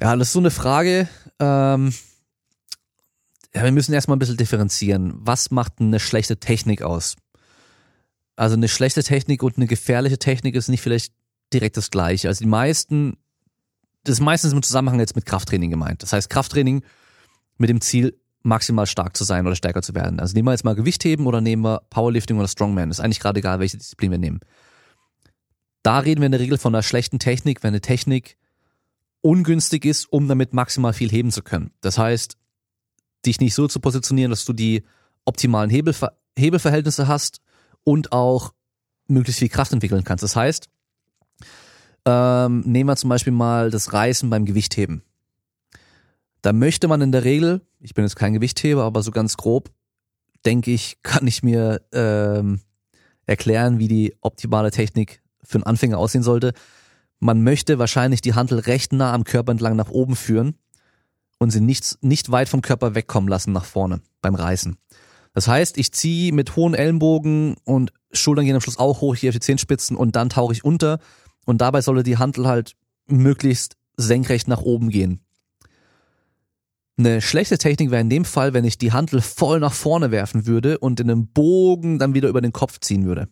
Ja, 0.00 0.16
das 0.16 0.28
ist 0.28 0.32
so 0.32 0.40
eine 0.40 0.50
Frage. 0.50 1.08
Ähm, 1.38 1.92
ja, 3.54 3.64
wir 3.64 3.72
müssen 3.72 3.92
erstmal 3.92 4.16
ein 4.16 4.20
bisschen 4.20 4.36
differenzieren. 4.36 5.14
Was 5.16 5.50
macht 5.50 5.74
eine 5.80 6.00
schlechte 6.00 6.38
Technik 6.38 6.82
aus? 6.82 7.16
Also 8.36 8.54
eine 8.54 8.68
schlechte 8.68 9.02
Technik 9.02 9.42
und 9.42 9.56
eine 9.56 9.66
gefährliche 9.66 10.18
Technik 10.18 10.54
ist 10.54 10.68
nicht 10.68 10.80
vielleicht 10.80 11.12
direkt 11.52 11.76
das 11.76 11.90
gleiche. 11.90 12.28
Also 12.28 12.44
die 12.44 12.50
meisten, 12.50 13.16
das 14.04 14.14
ist 14.14 14.20
meistens 14.20 14.52
im 14.52 14.62
Zusammenhang 14.62 14.98
jetzt 14.98 15.16
mit 15.16 15.26
Krafttraining 15.26 15.70
gemeint. 15.70 16.02
Das 16.02 16.12
heißt 16.12 16.30
Krafttraining 16.30 16.82
mit 17.58 17.68
dem 17.68 17.80
Ziel, 17.80 18.18
maximal 18.42 18.86
stark 18.86 19.16
zu 19.16 19.24
sein 19.24 19.46
oder 19.46 19.56
stärker 19.56 19.82
zu 19.82 19.94
werden. 19.94 20.18
Also 20.18 20.34
nehmen 20.34 20.48
wir 20.48 20.52
jetzt 20.52 20.64
mal 20.64 20.74
Gewichtheben 20.74 21.26
oder 21.26 21.40
nehmen 21.40 21.62
wir 21.62 21.82
Powerlifting 21.90 22.38
oder 22.38 22.48
Strongman. 22.48 22.90
Ist 22.90 23.00
eigentlich 23.00 23.20
gerade 23.20 23.40
egal, 23.40 23.60
welche 23.60 23.76
Disziplin 23.76 24.10
wir 24.10 24.18
nehmen. 24.18 24.40
Da 25.82 25.98
reden 25.98 26.20
wir 26.20 26.26
in 26.26 26.32
der 26.32 26.40
Regel 26.40 26.58
von 26.58 26.74
einer 26.74 26.82
schlechten 26.82 27.18
Technik, 27.18 27.62
wenn 27.62 27.68
eine 27.68 27.80
Technik 27.80 28.36
ungünstig 29.22 29.84
ist, 29.84 30.10
um 30.10 30.28
damit 30.28 30.54
maximal 30.54 30.92
viel 30.92 31.10
heben 31.10 31.30
zu 31.30 31.42
können. 31.42 31.72
Das 31.80 31.98
heißt, 31.98 32.36
dich 33.26 33.40
nicht 33.40 33.54
so 33.54 33.68
zu 33.68 33.80
positionieren, 33.80 34.30
dass 34.30 34.44
du 34.44 34.52
die 34.52 34.84
optimalen 35.24 35.70
Hebelver 35.70 36.16
Hebelverhältnisse 36.38 37.06
hast 37.06 37.40
und 37.84 38.12
auch 38.12 38.54
möglichst 39.08 39.40
viel 39.40 39.48
Kraft 39.48 39.72
entwickeln 39.72 40.04
kannst. 40.04 40.22
Das 40.22 40.36
heißt, 40.36 40.68
ähm, 42.10 42.60
nehmen 42.66 42.88
wir 42.88 42.96
zum 42.96 43.10
Beispiel 43.10 43.32
mal 43.32 43.70
das 43.70 43.92
Reißen 43.92 44.28
beim 44.30 44.44
Gewichtheben. 44.44 45.02
Da 46.42 46.52
möchte 46.52 46.88
man 46.88 47.00
in 47.00 47.12
der 47.12 47.24
Regel, 47.24 47.60
ich 47.80 47.94
bin 47.94 48.04
jetzt 48.04 48.16
kein 48.16 48.32
Gewichtheber, 48.32 48.84
aber 48.84 49.02
so 49.02 49.10
ganz 49.10 49.36
grob, 49.36 49.70
denke 50.44 50.70
ich, 50.70 50.98
kann 51.02 51.26
ich 51.26 51.42
mir 51.42 51.82
ähm, 51.92 52.60
erklären, 53.26 53.78
wie 53.78 53.88
die 53.88 54.16
optimale 54.20 54.70
Technik 54.70 55.22
für 55.42 55.56
einen 55.56 55.64
Anfänger 55.64 55.98
aussehen 55.98 56.22
sollte. 56.22 56.52
Man 57.18 57.42
möchte 57.42 57.78
wahrscheinlich 57.78 58.22
die 58.22 58.34
Handel 58.34 58.58
recht 58.60 58.92
nah 58.92 59.12
am 59.12 59.24
Körper 59.24 59.52
entlang 59.52 59.76
nach 59.76 59.90
oben 59.90 60.16
führen 60.16 60.54
und 61.38 61.50
sie 61.50 61.60
nicht, 61.60 61.98
nicht 62.02 62.30
weit 62.30 62.48
vom 62.48 62.62
Körper 62.62 62.94
wegkommen 62.94 63.28
lassen 63.28 63.52
nach 63.52 63.64
vorne 63.64 64.00
beim 64.22 64.34
Reißen. 64.34 64.76
Das 65.32 65.46
heißt, 65.46 65.78
ich 65.78 65.92
ziehe 65.92 66.32
mit 66.32 66.56
hohen 66.56 66.74
Ellenbogen 66.74 67.56
und 67.64 67.92
Schultern 68.12 68.44
gehen 68.44 68.54
am 68.54 68.60
Schluss 68.60 68.78
auch 68.78 69.00
hoch, 69.00 69.14
hier 69.14 69.30
auf 69.30 69.34
die 69.34 69.40
Zehenspitzen 69.40 69.96
und 69.96 70.16
dann 70.16 70.30
tauche 70.30 70.52
ich 70.52 70.64
unter 70.64 70.98
und 71.50 71.60
dabei 71.60 71.82
solle 71.82 72.02
die 72.02 72.16
Handel 72.16 72.46
halt 72.46 72.76
möglichst 73.06 73.76
senkrecht 73.96 74.48
nach 74.48 74.62
oben 74.62 74.88
gehen. 74.88 75.20
Eine 76.96 77.20
schlechte 77.20 77.58
Technik 77.58 77.90
wäre 77.90 78.00
in 78.00 78.10
dem 78.10 78.24
Fall, 78.24 78.54
wenn 78.54 78.64
ich 78.64 78.78
die 78.78 78.92
Handel 78.92 79.20
voll 79.20 79.58
nach 79.58 79.72
vorne 79.72 80.10
werfen 80.10 80.46
würde 80.46 80.78
und 80.78 81.00
in 81.00 81.10
einem 81.10 81.28
Bogen 81.28 81.98
dann 81.98 82.14
wieder 82.14 82.28
über 82.28 82.40
den 82.40 82.52
Kopf 82.52 82.78
ziehen 82.80 83.04
würde. 83.04 83.28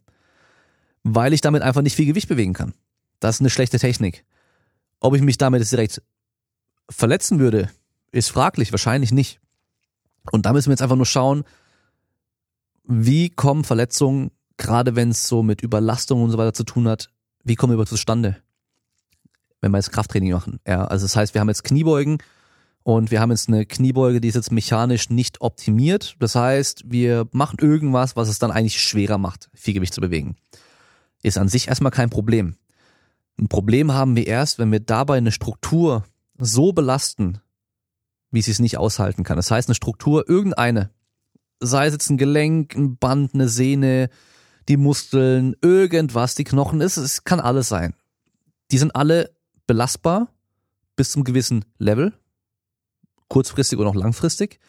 Weil 1.02 1.32
ich 1.32 1.42
damit 1.42 1.62
einfach 1.62 1.82
nicht 1.82 1.94
viel 1.94 2.06
Gewicht 2.06 2.28
bewegen 2.28 2.54
kann. 2.54 2.75
Das 3.20 3.37
ist 3.37 3.40
eine 3.40 3.50
schlechte 3.50 3.78
Technik. 3.78 4.25
Ob 5.00 5.14
ich 5.14 5.22
mich 5.22 5.38
damit 5.38 5.70
direkt 5.70 6.02
verletzen 6.90 7.38
würde, 7.38 7.70
ist 8.10 8.30
fraglich, 8.30 8.72
wahrscheinlich 8.72 9.12
nicht. 9.12 9.40
Und 10.32 10.46
da 10.46 10.52
müssen 10.52 10.68
wir 10.68 10.72
jetzt 10.72 10.82
einfach 10.82 10.96
nur 10.96 11.06
schauen, 11.06 11.44
wie 12.84 13.30
kommen 13.30 13.64
Verletzungen, 13.64 14.30
gerade 14.56 14.96
wenn 14.96 15.10
es 15.10 15.28
so 15.28 15.42
mit 15.42 15.62
Überlastung 15.62 16.22
und 16.22 16.30
so 16.30 16.38
weiter 16.38 16.54
zu 16.54 16.64
tun 16.64 16.88
hat, 16.88 17.10
wie 17.45 17.54
kommen 17.54 17.76
wir 17.78 17.87
zustande, 17.87 18.37
wenn 19.61 19.73
wir 19.73 19.78
jetzt 19.78 19.92
Krafttraining 19.92 20.33
machen. 20.33 20.61
Ja, 20.66 20.85
also 20.85 21.04
das 21.04 21.16
heißt, 21.16 21.35
wir 21.35 21.40
haben 21.40 21.49
jetzt 21.49 21.64
Kniebeugen, 21.64 22.18
und 22.88 23.11
wir 23.11 23.21
haben 23.21 23.30
jetzt 23.30 23.49
eine 23.49 23.66
Kniebeuge, 23.66 24.18
die 24.18 24.28
ist 24.28 24.35
jetzt 24.35 24.50
mechanisch 24.50 25.11
nicht 25.11 25.42
optimiert. 25.42 26.16
Das 26.21 26.35
heißt, 26.35 26.85
wir 26.87 27.28
machen 27.33 27.59
irgendwas, 27.61 28.16
was 28.16 28.30
es 28.30 28.38
dann 28.38 28.50
eigentlich 28.50 28.80
schwerer 28.80 29.18
macht, 29.18 29.50
viel 29.52 29.75
Gewicht 29.75 29.92
zu 29.92 30.00
bewegen. 30.00 30.37
Ist 31.23 31.37
an 31.37 31.49
sich 31.49 31.68
erstmal 31.68 31.92
kein 31.92 32.09
Problem. 32.09 32.57
Ein 33.38 33.49
Problem 33.49 33.92
haben 33.92 34.16
wir 34.16 34.26
erst, 34.26 34.59
wenn 34.59 34.73
wir 34.73 34.80
dabei 34.80 35.18
eine 35.18 35.33
Struktur 35.33 36.04
so 36.38 36.73
belasten, 36.73 37.40
wie 38.30 38.40
sie 38.40 38.52
es 38.52 38.59
nicht 38.59 38.78
aushalten 38.78 39.23
kann. 39.23 39.37
Das 39.37 39.50
heißt, 39.50 39.68
eine 39.68 39.75
Struktur, 39.75 40.26
irgendeine, 40.26 40.90
sei 41.61 41.88
es 41.88 41.92
jetzt 41.92 42.09
ein 42.09 42.16
Gelenk, 42.16 42.75
ein 42.75 42.97
Band, 42.97 43.35
eine 43.35 43.50
Sehne, 43.50 44.09
die 44.68 44.76
Muskeln, 44.76 45.56
irgendwas, 45.62 46.34
die 46.34 46.44
Knochen, 46.44 46.80
es, 46.80 46.96
es 46.96 47.25
kann 47.25 47.40
alles 47.40 47.68
sein. 47.68 47.94
Die 48.70 48.78
sind 48.78 48.94
alle 48.94 49.34
belastbar 49.66 50.32
bis 50.96 51.10
zum 51.10 51.25
gewissen 51.25 51.64
Level, 51.78 52.12
kurzfristig 53.28 53.78
oder 53.78 53.90
auch 53.90 53.94
langfristig. 53.94 54.60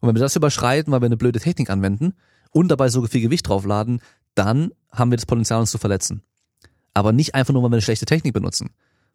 Und 0.00 0.08
wenn 0.08 0.16
wir 0.16 0.22
das 0.22 0.36
überschreiten, 0.36 0.92
weil 0.92 1.02
wir 1.02 1.06
eine 1.06 1.16
blöde 1.16 1.40
Technik 1.40 1.70
anwenden 1.70 2.14
und 2.50 2.68
dabei 2.68 2.88
so 2.88 3.06
viel 3.06 3.20
Gewicht 3.20 3.48
draufladen, 3.48 4.00
dann 4.34 4.72
haben 4.90 5.10
wir 5.10 5.16
das 5.16 5.26
Potenzial, 5.26 5.60
uns 5.60 5.70
zu 5.70 5.78
verletzen. 5.78 6.22
Aber 6.92 7.12
nicht 7.12 7.34
einfach 7.34 7.52
nur, 7.52 7.62
weil 7.62 7.70
wir 7.70 7.76
eine 7.76 7.82
schlechte 7.82 8.06
Technik 8.06 8.34
benutzen. 8.34 8.70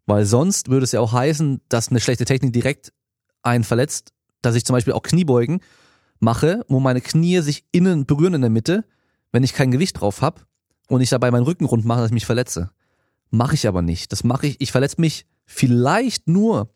Weil 0.06 0.26
sonst 0.26 0.70
würde 0.70 0.84
es 0.84 0.92
ja 0.92 1.02
auch 1.02 1.14
heißen, 1.14 1.62
dass 1.70 1.90
eine 1.90 2.00
schlechte 2.00 2.26
Technik 2.26 2.54
direkt 2.54 2.94
einen 3.42 3.64
verletzt, 3.64 4.14
dass 4.42 4.56
ich 4.56 4.66
zum 4.66 4.74
Beispiel 4.74 4.94
auch 4.94 5.04
Kniebeugen 5.04 5.62
mache, 6.20 6.66
wo 6.68 6.80
meine 6.80 7.02
Knie 7.02 7.40
sich 7.42 7.66
innen 7.72 8.06
berühren 8.06 8.34
in 8.34 8.42
der 8.42 8.50
Mitte, 8.50 8.86
wenn 9.32 9.44
ich 9.44 9.54
kein 9.54 9.72
Gewicht 9.72 10.00
drauf 10.00 10.22
habe 10.22 10.42
und 10.88 11.02
ich 11.02 11.10
dabei 11.10 11.32
meinen 11.32 11.44
Rücken 11.44 11.66
rund 11.66 11.86
mache, 11.86 12.00
dass 12.02 12.10
ich 12.10 12.14
mich 12.14 12.26
verletze. 12.26 12.72
Mache 13.30 13.56
ich 13.56 13.68
aber 13.68 13.82
nicht. 13.82 14.12
Das 14.12 14.24
mache 14.24 14.48
ich, 14.48 14.62
ich 14.62 14.72
verletze 14.72 15.00
mich 15.00 15.26
vielleicht 15.46 16.28
nur, 16.28 16.70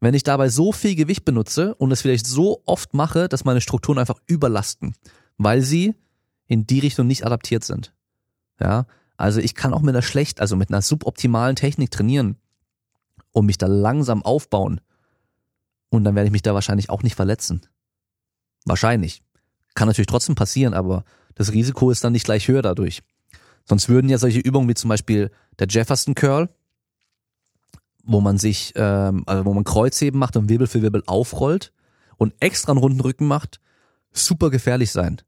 wenn 0.00 0.14
ich 0.14 0.22
dabei 0.22 0.48
so 0.48 0.72
viel 0.72 0.94
Gewicht 0.94 1.24
benutze 1.24 1.74
und 1.74 1.90
es 1.90 2.02
vielleicht 2.02 2.26
so 2.26 2.62
oft 2.66 2.94
mache, 2.94 3.28
dass 3.28 3.44
meine 3.44 3.60
Strukturen 3.60 3.98
einfach 3.98 4.20
überlasten, 4.26 4.94
weil 5.38 5.62
sie 5.62 5.94
in 6.46 6.66
die 6.66 6.78
Richtung 6.78 7.06
nicht 7.06 7.26
adaptiert 7.26 7.64
sind. 7.64 7.92
Ja, 8.60 8.86
also 9.16 9.40
ich 9.40 9.54
kann 9.54 9.74
auch 9.74 9.82
mit 9.82 9.94
einer 9.94 10.02
schlecht, 10.02 10.40
also 10.40 10.56
mit 10.56 10.70
einer 10.70 10.82
suboptimalen 10.82 11.56
Technik 11.56 11.90
trainieren 11.90 12.36
und 13.32 13.46
mich 13.46 13.58
da 13.58 13.66
langsam 13.66 14.22
aufbauen. 14.22 14.80
Und 15.90 16.04
dann 16.04 16.14
werde 16.14 16.26
ich 16.26 16.32
mich 16.32 16.42
da 16.42 16.54
wahrscheinlich 16.54 16.90
auch 16.90 17.02
nicht 17.02 17.16
verletzen. 17.16 17.62
Wahrscheinlich. 18.64 19.22
Kann 19.74 19.88
natürlich 19.88 20.06
trotzdem 20.06 20.34
passieren, 20.34 20.74
aber 20.74 21.04
das 21.34 21.52
Risiko 21.52 21.90
ist 21.90 22.04
dann 22.04 22.12
nicht 22.12 22.24
gleich 22.24 22.48
höher 22.48 22.62
dadurch. 22.62 23.02
Sonst 23.64 23.88
würden 23.88 24.08
ja 24.08 24.18
solche 24.18 24.40
Übungen 24.40 24.68
wie 24.68 24.74
zum 24.74 24.88
Beispiel 24.88 25.30
der 25.58 25.66
Jefferson 25.68 26.14
Curl, 26.14 26.48
wo 28.04 28.20
man 28.20 28.38
sich, 28.38 28.72
ähm, 28.76 29.24
also 29.26 29.44
wo 29.44 29.52
man 29.52 29.64
Kreuzheben 29.64 30.18
macht 30.18 30.36
und 30.36 30.48
Wirbel 30.48 30.66
für 30.66 30.82
Wirbel 30.82 31.02
aufrollt 31.06 31.72
und 32.16 32.34
extra 32.40 32.72
einen 32.72 32.80
runden 32.80 33.00
Rücken 33.00 33.26
macht, 33.26 33.60
super 34.12 34.50
gefährlich 34.50 34.90
sein. 34.90 35.20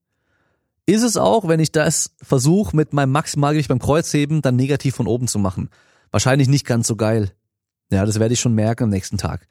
Ist 0.87 1.02
es 1.02 1.16
auch, 1.16 1.47
wenn 1.47 1.61
ich 1.61 1.73
das 1.73 2.16
versuche, 2.23 2.75
mit 2.75 2.92
meinem 2.92 3.12
Maximalgewicht 3.12 3.69
beim 3.69 3.78
Kreuzheben 3.78 4.42
dann 4.42 4.57
negativ 4.57 4.97
von 4.97 5.07
oben 5.07 5.28
zu 5.28 5.38
machen. 5.38 5.69
Wahrscheinlich 6.11 6.49
nicht 6.49 6.66
ganz 6.66 6.88
so 6.88 6.97
geil. 6.97 7.30
Ja, 7.92 8.07
das 8.07 8.19
werde 8.19 8.35
ich 8.35 8.40
schon 8.40 8.54
merken 8.54 8.85
am 8.85 8.90
nächsten 8.90 9.19
Tag. 9.19 9.47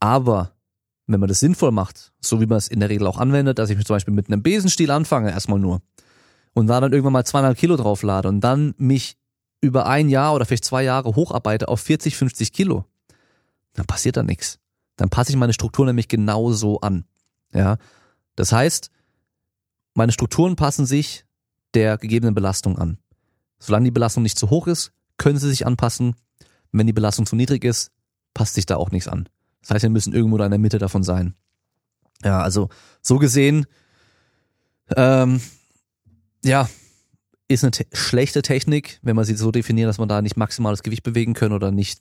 Aber 0.00 0.52
wenn 1.06 1.20
man 1.20 1.28
das 1.28 1.40
sinnvoll 1.40 1.72
macht, 1.72 2.12
so 2.20 2.40
wie 2.40 2.46
man 2.46 2.58
es 2.58 2.68
in 2.68 2.80
der 2.80 2.88
Regel 2.88 3.06
auch 3.06 3.18
anwendet, 3.18 3.58
dass 3.58 3.70
ich 3.70 3.76
mich 3.76 3.86
zum 3.86 3.96
Beispiel 3.96 4.14
mit 4.14 4.28
einem 4.28 4.42
Besenstiel 4.42 4.90
anfange, 4.90 5.30
erstmal 5.30 5.58
nur, 5.58 5.80
und 6.54 6.66
da 6.66 6.80
dann 6.80 6.92
irgendwann 6.92 7.14
mal 7.14 7.24
zweieinhalb 7.24 7.58
Kilo 7.58 7.76
drauflade 7.76 8.28
und 8.28 8.40
dann 8.40 8.74
mich 8.76 9.16
über 9.60 9.86
ein 9.86 10.08
Jahr 10.08 10.34
oder 10.34 10.44
vielleicht 10.44 10.64
zwei 10.64 10.82
Jahre 10.82 11.14
hocharbeite 11.14 11.68
auf 11.68 11.80
40, 11.80 12.16
50 12.16 12.52
Kilo, 12.52 12.84
dann 13.74 13.86
passiert 13.86 14.16
da 14.16 14.22
nichts. 14.22 14.58
Dann 14.96 15.08
passe 15.08 15.30
ich 15.30 15.36
meine 15.36 15.52
Struktur 15.52 15.86
nämlich 15.86 16.08
genauso 16.08 16.80
an. 16.80 17.04
Ja, 17.54 17.78
das 18.36 18.52
heißt, 18.52 18.90
meine 19.94 20.12
Strukturen 20.12 20.56
passen 20.56 20.86
sich 20.86 21.24
der 21.74 21.98
gegebenen 21.98 22.34
Belastung 22.34 22.78
an. 22.78 22.98
Solange 23.58 23.84
die 23.84 23.90
Belastung 23.90 24.22
nicht 24.22 24.38
zu 24.38 24.50
hoch 24.50 24.66
ist, 24.66 24.92
können 25.16 25.38
sie 25.38 25.48
sich 25.48 25.66
anpassen. 25.66 26.16
Wenn 26.72 26.86
die 26.86 26.92
Belastung 26.92 27.26
zu 27.26 27.36
niedrig 27.36 27.64
ist, 27.64 27.92
passt 28.34 28.54
sich 28.54 28.66
da 28.66 28.76
auch 28.76 28.90
nichts 28.90 29.08
an. 29.08 29.28
Das 29.62 29.70
heißt, 29.70 29.82
wir 29.82 29.90
müssen 29.90 30.12
irgendwo 30.12 30.36
da 30.36 30.44
in 30.44 30.50
der 30.50 30.58
Mitte 30.58 30.78
davon 30.78 31.02
sein. 31.02 31.34
Ja, 32.24 32.42
also 32.42 32.68
so 33.00 33.18
gesehen, 33.18 33.66
ähm, 34.96 35.40
ja, 36.44 36.68
ist 37.48 37.64
eine 37.64 37.70
te 37.70 37.86
schlechte 37.92 38.42
Technik, 38.42 38.98
wenn 39.02 39.16
man 39.16 39.24
sie 39.24 39.34
so 39.34 39.50
definiert, 39.50 39.88
dass 39.88 39.98
man 39.98 40.08
da 40.08 40.22
nicht 40.22 40.36
maximales 40.36 40.82
Gewicht 40.82 41.02
bewegen 41.02 41.34
können 41.34 41.54
oder 41.54 41.70
nicht 41.70 42.00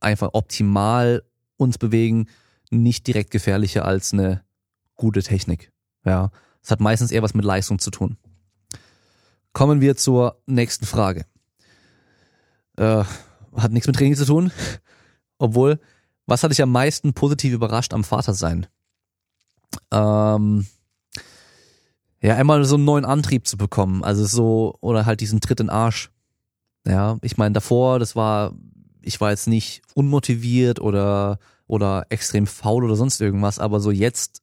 einfach 0.00 0.30
optimal 0.32 1.22
uns 1.56 1.78
bewegen, 1.78 2.28
nicht 2.70 3.06
direkt 3.06 3.30
gefährlicher 3.30 3.84
als 3.84 4.12
eine 4.12 4.42
gute 4.96 5.22
Technik. 5.22 5.72
Ja, 6.04 6.30
es 6.62 6.70
hat 6.70 6.80
meistens 6.80 7.10
eher 7.10 7.22
was 7.22 7.34
mit 7.34 7.44
Leistung 7.44 7.78
zu 7.78 7.90
tun. 7.90 8.16
Kommen 9.52 9.80
wir 9.80 9.96
zur 9.96 10.40
nächsten 10.46 10.86
Frage. 10.86 11.26
Äh, 12.76 13.04
hat 13.56 13.72
nichts 13.72 13.86
mit 13.86 13.96
Training 13.96 14.14
zu 14.14 14.24
tun, 14.24 14.52
obwohl, 15.38 15.80
was 16.26 16.42
hat 16.42 16.50
dich 16.50 16.62
am 16.62 16.72
meisten 16.72 17.12
positiv 17.12 17.52
überrascht 17.52 17.92
am 17.92 18.04
Vatersein? 18.04 18.66
Ähm, 19.90 20.66
ja, 22.22 22.36
einmal 22.36 22.64
so 22.64 22.76
einen 22.76 22.84
neuen 22.84 23.04
Antrieb 23.04 23.46
zu 23.46 23.56
bekommen, 23.56 24.04
also 24.04 24.24
so, 24.24 24.76
oder 24.80 25.06
halt 25.06 25.20
diesen 25.20 25.40
Tritt 25.40 25.60
in 25.60 25.66
den 25.66 25.74
Arsch. 25.74 26.10
Ja, 26.86 27.18
ich 27.22 27.36
meine, 27.36 27.52
davor, 27.52 27.98
das 27.98 28.14
war, 28.14 28.54
ich 29.02 29.20
war 29.20 29.30
jetzt 29.30 29.48
nicht 29.48 29.82
unmotiviert 29.94 30.80
oder, 30.80 31.38
oder 31.66 32.06
extrem 32.10 32.46
faul 32.46 32.84
oder 32.84 32.96
sonst 32.96 33.20
irgendwas, 33.20 33.58
aber 33.58 33.80
so 33.80 33.90
jetzt, 33.90 34.42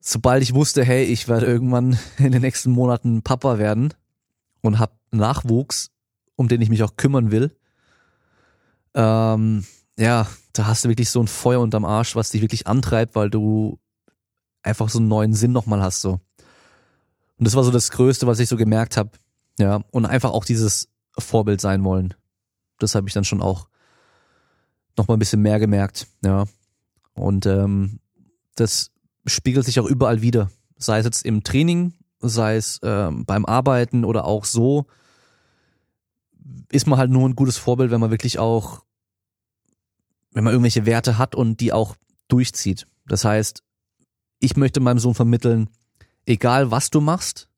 sobald 0.00 0.42
ich 0.42 0.54
wusste, 0.54 0.84
hey, 0.84 1.04
ich 1.04 1.28
werde 1.28 1.46
irgendwann 1.46 1.98
in 2.18 2.32
den 2.32 2.42
nächsten 2.42 2.70
Monaten 2.70 3.22
Papa 3.22 3.58
werden 3.58 3.94
und 4.60 4.78
hab 4.78 4.98
Nachwuchs, 5.10 5.90
um 6.36 6.48
den 6.48 6.60
ich 6.60 6.68
mich 6.68 6.82
auch 6.82 6.96
kümmern 6.96 7.30
will, 7.30 7.56
ähm, 8.94 9.64
ja, 9.98 10.26
da 10.52 10.66
hast 10.66 10.84
du 10.84 10.88
wirklich 10.88 11.10
so 11.10 11.20
ein 11.20 11.28
Feuer 11.28 11.60
unterm 11.60 11.84
Arsch, 11.84 12.16
was 12.16 12.30
dich 12.30 12.42
wirklich 12.42 12.66
antreibt, 12.66 13.14
weil 13.14 13.30
du 13.30 13.78
einfach 14.62 14.88
so 14.88 14.98
einen 14.98 15.08
neuen 15.08 15.34
Sinn 15.34 15.52
nochmal 15.52 15.82
hast 15.82 16.00
so. 16.00 16.20
Und 17.38 17.46
das 17.46 17.54
war 17.54 17.64
so 17.64 17.70
das 17.70 17.90
Größte, 17.90 18.26
was 18.26 18.38
ich 18.38 18.48
so 18.48 18.56
gemerkt 18.56 18.96
habe. 18.96 19.10
Ja, 19.58 19.82
und 19.90 20.06
einfach 20.06 20.30
auch 20.30 20.44
dieses 20.44 20.88
Vorbild 21.18 21.60
sein 21.60 21.84
wollen. 21.84 22.14
Das 22.78 22.94
habe 22.94 23.08
ich 23.08 23.14
dann 23.14 23.24
schon 23.24 23.42
auch 23.42 23.68
nochmal 24.96 25.16
ein 25.16 25.20
bisschen 25.20 25.42
mehr 25.42 25.58
gemerkt. 25.58 26.06
Ja. 26.24 26.44
Und 27.14 27.46
ähm, 27.46 28.00
das 28.54 28.90
spiegelt 29.26 29.66
sich 29.66 29.80
auch 29.80 29.86
überall 29.86 30.22
wieder. 30.22 30.50
Sei 30.76 30.98
es 30.98 31.04
jetzt 31.04 31.24
im 31.24 31.44
Training, 31.44 31.94
sei 32.20 32.56
es 32.56 32.80
ähm, 32.82 33.24
beim 33.24 33.44
Arbeiten 33.44 34.04
oder 34.04 34.24
auch 34.24 34.44
so, 34.44 34.86
ist 36.70 36.86
man 36.86 36.98
halt 36.98 37.10
nur 37.10 37.28
ein 37.28 37.36
gutes 37.36 37.58
Vorbild, 37.58 37.90
wenn 37.90 38.00
man 38.00 38.10
wirklich 38.10 38.38
auch, 38.38 38.82
wenn 40.32 40.44
man 40.44 40.52
irgendwelche 40.52 40.86
Werte 40.86 41.18
hat 41.18 41.34
und 41.34 41.60
die 41.60 41.72
auch 41.72 41.96
durchzieht. 42.28 42.86
Das 43.06 43.24
heißt, 43.24 43.62
ich 44.38 44.56
möchte 44.56 44.80
meinem 44.80 44.98
Sohn 44.98 45.14
vermitteln, 45.14 45.68
egal 46.26 46.70
was 46.70 46.90
du 46.90 47.00
machst, 47.00 47.48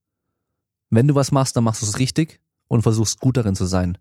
wenn 0.91 1.09
du 1.09 1.15
was 1.15 1.33
machst, 1.33 1.57
dann 1.57 1.65
machst 1.65 1.83
du 1.83 1.87
es 1.87 1.99
richtig 1.99 2.41
und 2.69 2.83
versuchst 2.83 3.21
gut 3.21 3.37
darin 3.37 3.55
zu 3.55 3.67
sein 3.67 3.99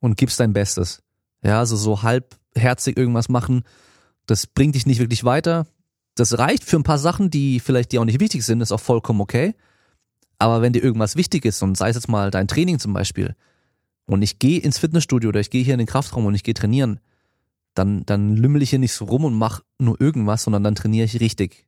und 0.00 0.16
gibst 0.16 0.40
dein 0.40 0.52
Bestes. 0.52 1.02
Ja, 1.42 1.58
also 1.58 1.76
so 1.76 2.02
halbherzig 2.02 2.96
irgendwas 2.96 3.28
machen, 3.28 3.62
das 4.26 4.46
bringt 4.46 4.74
dich 4.74 4.86
nicht 4.86 4.98
wirklich 4.98 5.24
weiter. 5.24 5.66
Das 6.14 6.38
reicht 6.38 6.64
für 6.64 6.76
ein 6.76 6.82
paar 6.82 6.98
Sachen, 6.98 7.30
die 7.30 7.60
vielleicht 7.60 7.92
dir 7.92 8.00
auch 8.00 8.06
nicht 8.06 8.20
wichtig 8.20 8.44
sind, 8.44 8.60
ist 8.60 8.72
auch 8.72 8.80
vollkommen 8.80 9.20
okay. 9.20 9.54
Aber 10.38 10.62
wenn 10.62 10.72
dir 10.72 10.82
irgendwas 10.82 11.16
wichtig 11.16 11.44
ist 11.44 11.62
und 11.62 11.76
sei 11.76 11.90
es 11.90 11.96
jetzt 11.96 12.08
mal 12.08 12.30
dein 12.30 12.48
Training 12.48 12.78
zum 12.78 12.92
Beispiel 12.92 13.36
und 14.06 14.22
ich 14.22 14.38
gehe 14.38 14.60
ins 14.60 14.78
Fitnessstudio 14.78 15.28
oder 15.28 15.40
ich 15.40 15.50
gehe 15.50 15.64
hier 15.64 15.74
in 15.74 15.78
den 15.78 15.86
Kraftraum 15.86 16.26
und 16.26 16.34
ich 16.34 16.42
gehe 16.42 16.54
trainieren, 16.54 17.00
dann, 17.78 18.06
dann 18.06 18.36
lümmel 18.36 18.62
ich 18.62 18.70
hier 18.70 18.78
nicht 18.78 18.92
so 18.92 19.04
rum 19.04 19.24
und 19.24 19.34
mach 19.34 19.60
nur 19.78 20.00
irgendwas, 20.00 20.42
sondern 20.42 20.64
dann 20.64 20.74
trainiere 20.74 21.04
ich 21.04 21.20
richtig 21.20 21.66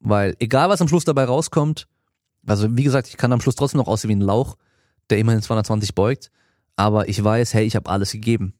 Weil 0.00 0.36
egal 0.38 0.68
was 0.68 0.80
am 0.80 0.88
Schluss 0.88 1.04
dabei 1.04 1.24
rauskommt, 1.24 1.86
also 2.46 2.76
wie 2.76 2.84
gesagt, 2.84 3.08
ich 3.08 3.16
kann 3.16 3.32
am 3.32 3.40
Schluss 3.40 3.56
trotzdem 3.56 3.78
noch 3.78 3.88
aussehen 3.88 4.08
wie 4.08 4.16
ein 4.16 4.20
Lauch, 4.20 4.56
der 5.10 5.18
immerhin 5.18 5.42
220 5.42 5.94
beugt, 5.94 6.30
aber 6.76 7.08
ich 7.08 7.22
weiß, 7.22 7.54
hey, 7.54 7.66
ich 7.66 7.76
habe 7.76 7.90
alles 7.90 8.12
gegeben. 8.12 8.54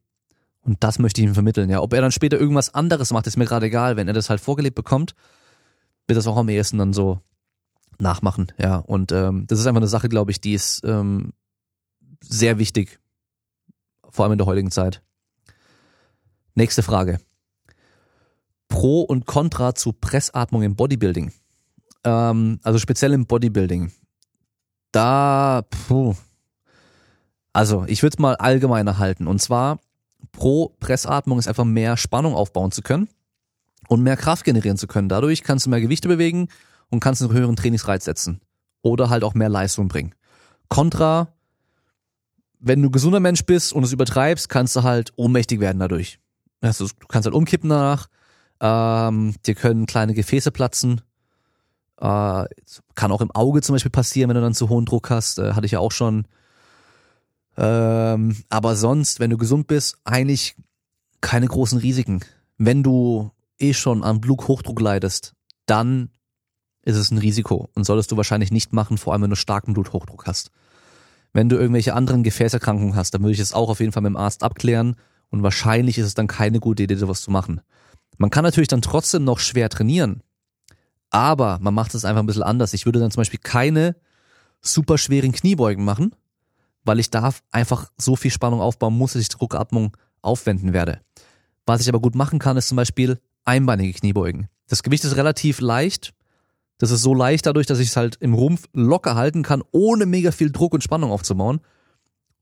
Und 0.61 0.83
das 0.83 0.99
möchte 0.99 1.21
ich 1.21 1.27
ihm 1.27 1.35
vermitteln. 1.35 1.71
Ja, 1.71 1.81
ob 1.81 1.93
er 1.93 2.01
dann 2.01 2.13
später 2.13 2.39
irgendwas 2.39 2.75
anderes 2.75 3.13
macht, 3.13 3.27
ist 3.27 3.37
mir 3.37 3.45
gerade 3.45 3.67
egal. 3.67 3.97
Wenn 3.97 4.09
er 4.09 4.15
das 4.15 4.31
halt 4.31 4.41
vorgelebt 4.41 4.75
bekommt, 4.75 5.15
wird 6.09 6.17
das 6.17 6.27
auch 6.27 6.37
am 6.37 6.49
ehesten 6.49 6.79
dann 6.79 6.93
so 6.93 7.21
nachmachen. 7.99 8.53
Ja, 8.59 8.79
und 8.79 9.13
ähm, 9.13 9.47
das 9.47 9.61
ist 9.61 9.67
einfach 9.67 9.81
eine 9.81 9.89
Sache, 9.89 10.09
glaube 10.09 10.33
ich, 10.33 10.41
die 10.41 10.55
ist 10.55 10.83
ähm, 10.85 11.33
sehr 12.21 12.59
wichtig, 12.59 12.99
vor 14.09 14.25
allem 14.25 14.33
in 14.33 14.39
der 14.39 14.47
heutigen 14.47 14.71
Zeit. 14.73 15.03
Nächste 16.57 16.83
Frage. 16.83 17.21
Pro 18.69 19.03
und 19.03 19.27
Contra 19.27 19.75
zu 19.75 19.93
Pressatmung 19.93 20.63
im 20.63 20.75
Bodybuilding. 20.75 21.31
Ähm, 22.03 22.61
also 22.63 22.79
speziell 22.79 23.13
im 23.13 23.27
Bodybuilding. 23.27 23.93
Da, 24.91 25.63
puh. 25.69 26.15
Also, 27.53 27.85
ich 27.87 28.03
würde 28.03 28.15
es 28.15 28.19
mal 28.19 28.37
allgemeiner 28.37 28.99
halten. 28.99 29.27
Und 29.27 29.43
zwar, 29.43 29.81
pro 30.33 30.75
Pressatmung 30.81 31.39
ist 31.39 31.47
einfach 31.47 31.67
mehr 31.67 31.99
Spannung 31.99 32.35
aufbauen 32.35 32.73
zu 32.73 32.81
können 32.81 33.09
und 33.89 34.03
mehr 34.03 34.17
Kraft 34.17 34.45
generieren 34.45 34.79
zu 34.79 34.87
können. 34.87 35.11
Dadurch 35.11 35.43
kannst 35.43 35.67
du 35.67 35.71
mehr 35.71 35.83
Gewichte 35.83 36.09
bewegen 36.09 36.49
und 36.89 37.01
kannst 37.01 37.21
einen 37.21 37.35
höheren 37.35 37.57
Trainingsreiz 37.57 38.07
setzen. 38.07 38.41
Oder 38.81 39.11
halt 39.11 39.25
auch 39.25 39.35
mehr 39.35 39.51
Leistung 39.51 39.89
bringen. 39.89 40.15
Contra, 40.71 41.35
wenn 42.61 42.81
du 42.81 42.91
gesunder 42.91 43.21
Mensch 43.21 43.45
bist 43.45 43.75
und 43.75 43.85
es 43.85 43.93
übertreibst, 43.93 44.49
kannst 44.49 44.75
du 44.75 44.85
halt 44.85 45.13
ohnmächtig 45.17 45.61
werden 45.61 45.81
dadurch. 45.81 46.19
Also, 46.61 46.87
du 46.87 47.07
kannst 47.07 47.27
halt 47.27 47.35
umkippen 47.35 47.71
danach, 47.71 48.09
ähm, 48.61 49.35
dir 49.45 49.55
können 49.55 49.87
kleine 49.87 50.15
Gefäße 50.15 50.51
platzen, 50.51 51.03
äh, 52.01 52.45
kann 52.95 53.13
auch 53.13 53.21
im 53.21 53.31
Auge 53.31 53.63
zum 53.63 53.75
Beispiel 53.75 53.91
passieren, 53.91 54.29
wenn 54.29 54.37
du 54.37 54.43
dann 54.43 54.55
zu 54.55 54.69
hohen 54.69 54.85
Druck 54.85 55.11
hast, 55.11 55.39
äh, 55.39 55.53
hatte 55.53 55.67
ich 55.67 55.73
ja 55.73 55.81
auch 55.81 55.93
schon. 55.93 56.27
Ähm, 57.57 58.37
aber 58.49 58.77
sonst, 58.77 59.21
wenn 59.21 59.31
du 59.31 59.39
gesund 59.39 59.67
bist, 59.67 59.99
eigentlich 60.05 60.57
keine 61.21 61.47
großen 61.47 61.79
Risiken. 61.79 62.21
Wenn 62.59 62.83
du 62.83 63.31
eh 63.59 63.73
schon 63.73 64.03
an 64.05 64.21
Bluthochdruck 64.21 64.81
leidest, 64.81 65.35
dann 65.65 66.11
ist 66.83 66.97
es 66.97 67.11
ein 67.11 67.19
Risiko 67.19 67.69
und 67.75 67.85
solltest 67.85 68.13
du 68.13 68.17
wahrscheinlich 68.17 68.53
nicht 68.53 68.73
machen, 68.73 68.99
vor 68.99 69.13
allem 69.13 69.23
wenn 69.23 69.31
du 69.31 69.37
starken 69.37 69.73
Bluthochdruck 69.73 70.27
hast. 70.27 70.51
Wenn 71.33 71.49
du 71.49 71.57
irgendwelche 71.57 71.95
anderen 71.95 72.23
Gefäßerkrankungen 72.23 72.95
hast, 72.95 73.13
dann 73.13 73.23
würde 73.23 73.33
ich 73.33 73.41
es 73.41 73.53
auch 73.53 73.69
auf 73.69 73.81
jeden 73.81 73.93
Fall 73.93 74.03
mit 74.03 74.11
dem 74.11 74.17
Arzt 74.17 74.43
abklären 74.43 74.97
und 75.31 75.43
wahrscheinlich 75.43 75.99
ist 75.99 76.07
es 76.07 76.15
dann 76.15 76.27
keine 76.27 76.61
gute 76.61 76.83
Idee, 76.83 76.97
sowas 76.97 77.23
zu 77.23 77.31
machen. 77.31 77.61
Man 78.19 78.31
kann 78.31 78.45
natürlich 78.45 78.69
dann 78.69 78.83
trotzdem 78.83 79.25
noch 79.25 79.39
schwer 79.39 79.69
trainieren, 79.69 80.23
aber 81.11 81.59
man 81.61 81.75
macht 81.75 81.95
es 81.95 82.05
einfach 82.05 82.23
ein 82.23 82.27
bisschen 82.27 82.43
anders. 82.43 82.73
Ich 82.73 82.87
würde 82.87 83.01
dann 83.01 83.11
zum 83.11 83.21
Beispiel 83.21 83.41
keine 83.43 83.97
super 84.61 84.99
schweren 84.99 85.33
Kniebeugen 85.33 85.85
machen, 85.85 86.15
weil 86.85 86.99
ich 86.99 87.11
da 87.11 87.33
einfach 87.51 87.91
so 87.99 88.17
viel 88.17 88.31
Spannung 88.31 88.61
aufbauen 88.61 88.97
muss, 88.97 89.13
dass 89.13 89.23
ich 89.23 89.29
Druckatmung 89.29 89.97
aufwenden 90.23 90.73
werde. 90.73 91.01
Was 91.67 91.81
ich 91.81 91.89
aber 91.89 92.01
gut 92.01 92.15
machen 92.15 92.39
kann, 92.39 92.57
ist 92.57 92.69
zum 92.69 92.77
Beispiel 92.77 93.19
einbeinige 93.45 93.93
Kniebeugen. 93.93 94.49
Das 94.69 94.83
Gewicht 94.83 95.05
ist 95.05 95.17
relativ 95.17 95.61
leicht. 95.61 96.15
Das 96.79 96.91
ist 96.91 97.03
so 97.03 97.15
leicht 97.15 97.47
dadurch, 97.47 97.67
dass 97.67 97.79
ich 97.79 97.89
es 97.89 97.97
halt 97.97 98.17
im 98.17 98.35
Rumpf 98.35 98.69
locker 98.73 99.15
halten 99.15 99.43
kann, 99.43 99.63
ohne 99.73 100.07
mega 100.07 100.31
viel 100.31 100.53
Druck 100.53 100.75
und 100.75 100.83
Spannung 100.83 101.11
aufzubauen. 101.11 101.61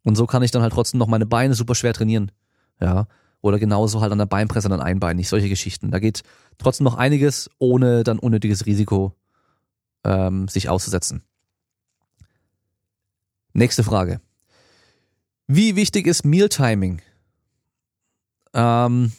Und 0.02 0.16
so 0.16 0.26
kann 0.26 0.42
ich 0.42 0.50
dann 0.50 0.62
halt 0.62 0.72
trotzdem 0.72 0.98
noch 0.98 1.06
meine 1.06 1.26
Beine 1.26 1.54
super 1.54 1.74
schwer 1.74 1.94
trainieren. 1.94 2.32
Ja. 2.80 3.06
Oder 3.40 3.58
genauso 3.58 4.00
halt 4.00 4.10
an 4.10 4.18
der 4.18 4.26
Beinpresse 4.26 4.68
dann 4.68 4.80
einbeinig, 4.80 5.28
solche 5.28 5.48
Geschichten. 5.48 5.90
Da 5.90 5.98
geht 5.98 6.22
trotzdem 6.58 6.84
noch 6.84 6.96
einiges, 6.96 7.50
ohne 7.58 8.02
dann 8.02 8.18
unnötiges 8.18 8.64
Risiko 8.64 9.14
ähm, 10.02 10.48
sich 10.48 10.68
auszusetzen. 10.68 11.22
Nächste 13.52 13.84
Frage. 13.84 14.20
Wie 15.46 15.76
wichtig 15.76 16.06
ist 16.06 16.24
Mealtiming? 16.24 17.02
Ähm, 18.54 19.12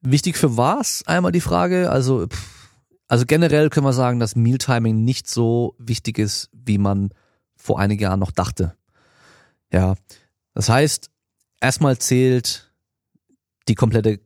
wichtig 0.00 0.36
für 0.36 0.56
was? 0.56 1.04
Einmal 1.06 1.32
die 1.32 1.40
Frage. 1.40 1.90
Also, 1.90 2.26
pff, 2.26 2.68
also 3.06 3.24
generell 3.24 3.70
können 3.70 3.86
wir 3.86 3.92
sagen, 3.92 4.18
dass 4.18 4.36
Mealtiming 4.36 5.04
nicht 5.04 5.28
so 5.28 5.74
wichtig 5.78 6.18
ist, 6.18 6.50
wie 6.52 6.78
man 6.78 7.10
vor 7.56 7.78
einigen 7.78 8.02
Jahren 8.02 8.20
noch 8.20 8.32
dachte. 8.32 8.76
Ja. 9.72 9.94
Das 10.54 10.68
heißt, 10.68 11.10
erstmal 11.60 11.98
zählt 11.98 12.72
die 13.68 13.74
komplette 13.74 14.20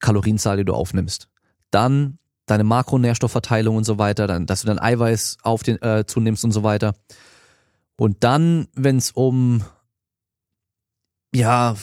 Kalorienzahl, 0.00 0.56
die 0.56 0.64
du 0.64 0.74
aufnimmst. 0.74 1.28
Dann 1.70 2.18
deine 2.46 2.64
Makronährstoffverteilung 2.64 3.76
und 3.76 3.84
so 3.84 3.98
weiter, 3.98 4.26
dann, 4.26 4.46
dass 4.46 4.60
du 4.62 4.68
dein 4.68 4.78
Eiweiß 4.78 5.38
auf 5.42 5.62
den, 5.62 5.80
äh, 5.82 6.04
zunimmst 6.06 6.44
und 6.44 6.52
so 6.52 6.62
weiter. 6.62 6.94
Und 7.96 8.22
dann, 8.22 8.68
wenn 8.74 8.98
es 8.98 9.10
um 9.10 9.64
ja, 11.34 11.76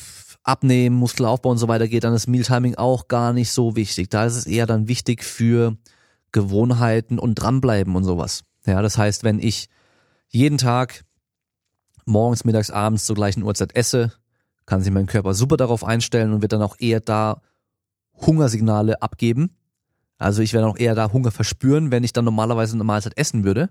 Abnehmen, 0.44 0.96
Muskelaufbau 0.98 1.52
und 1.52 1.58
so 1.58 1.68
weiter 1.68 1.88
geht, 1.88 2.04
dann 2.04 2.14
ist 2.14 2.28
Mealtiming 2.28 2.76
auch 2.76 3.08
gar 3.08 3.34
nicht 3.34 3.52
so 3.52 3.76
wichtig. 3.76 4.10
Da 4.10 4.26
ist 4.26 4.36
es 4.36 4.46
eher 4.46 4.66
dann 4.66 4.88
wichtig 4.88 5.24
für 5.24 5.78
Gewohnheiten 6.32 7.20
und 7.20 7.36
dranbleiben 7.36 7.96
und 7.96 8.04
sowas. 8.04 8.44
Ja, 8.66 8.82
das 8.82 8.98
heißt, 8.98 9.24
wenn 9.24 9.40
ich 9.40 9.70
jeden 10.30 10.58
Tag 10.58 11.06
morgens, 12.06 12.44
mittags, 12.44 12.72
abends 12.72 13.06
zur 13.06 13.16
gleichen 13.16 13.44
Uhrzeit 13.44 13.76
esse, 13.76 14.12
kann 14.66 14.82
sich 14.82 14.92
mein 14.92 15.06
Körper 15.06 15.34
super 15.34 15.58
darauf 15.58 15.84
einstellen 15.84 16.34
und 16.34 16.42
wird 16.42 16.54
dann 16.54 16.62
auch 16.62 16.76
eher 16.80 17.00
da 17.00 17.42
Hungersignale 18.16 19.02
abgeben. 19.02 19.52
Also 20.18 20.42
ich 20.42 20.54
werde 20.54 20.68
auch 20.68 20.78
eher 20.78 20.96
da 20.96 21.12
Hunger 21.12 21.32
verspüren, 21.32 21.92
wenn 21.92 22.04
ich 22.04 22.14
dann 22.14 22.26
normalerweise 22.26 22.76
eine 22.76 22.84
Mahlzeit 22.84 23.18
essen 23.18 23.44
würde. 23.44 23.70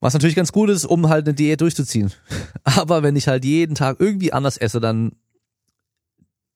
Was 0.00 0.14
natürlich 0.14 0.36
ganz 0.36 0.52
gut 0.52 0.70
ist, 0.70 0.84
um 0.84 1.08
halt 1.08 1.26
eine 1.26 1.34
Diät 1.34 1.60
durchzuziehen. 1.60 2.12
Aber 2.64 3.02
wenn 3.02 3.16
ich 3.16 3.28
halt 3.28 3.44
jeden 3.44 3.74
Tag 3.74 4.00
irgendwie 4.00 4.32
anders 4.32 4.56
esse, 4.56 4.80
dann 4.80 5.12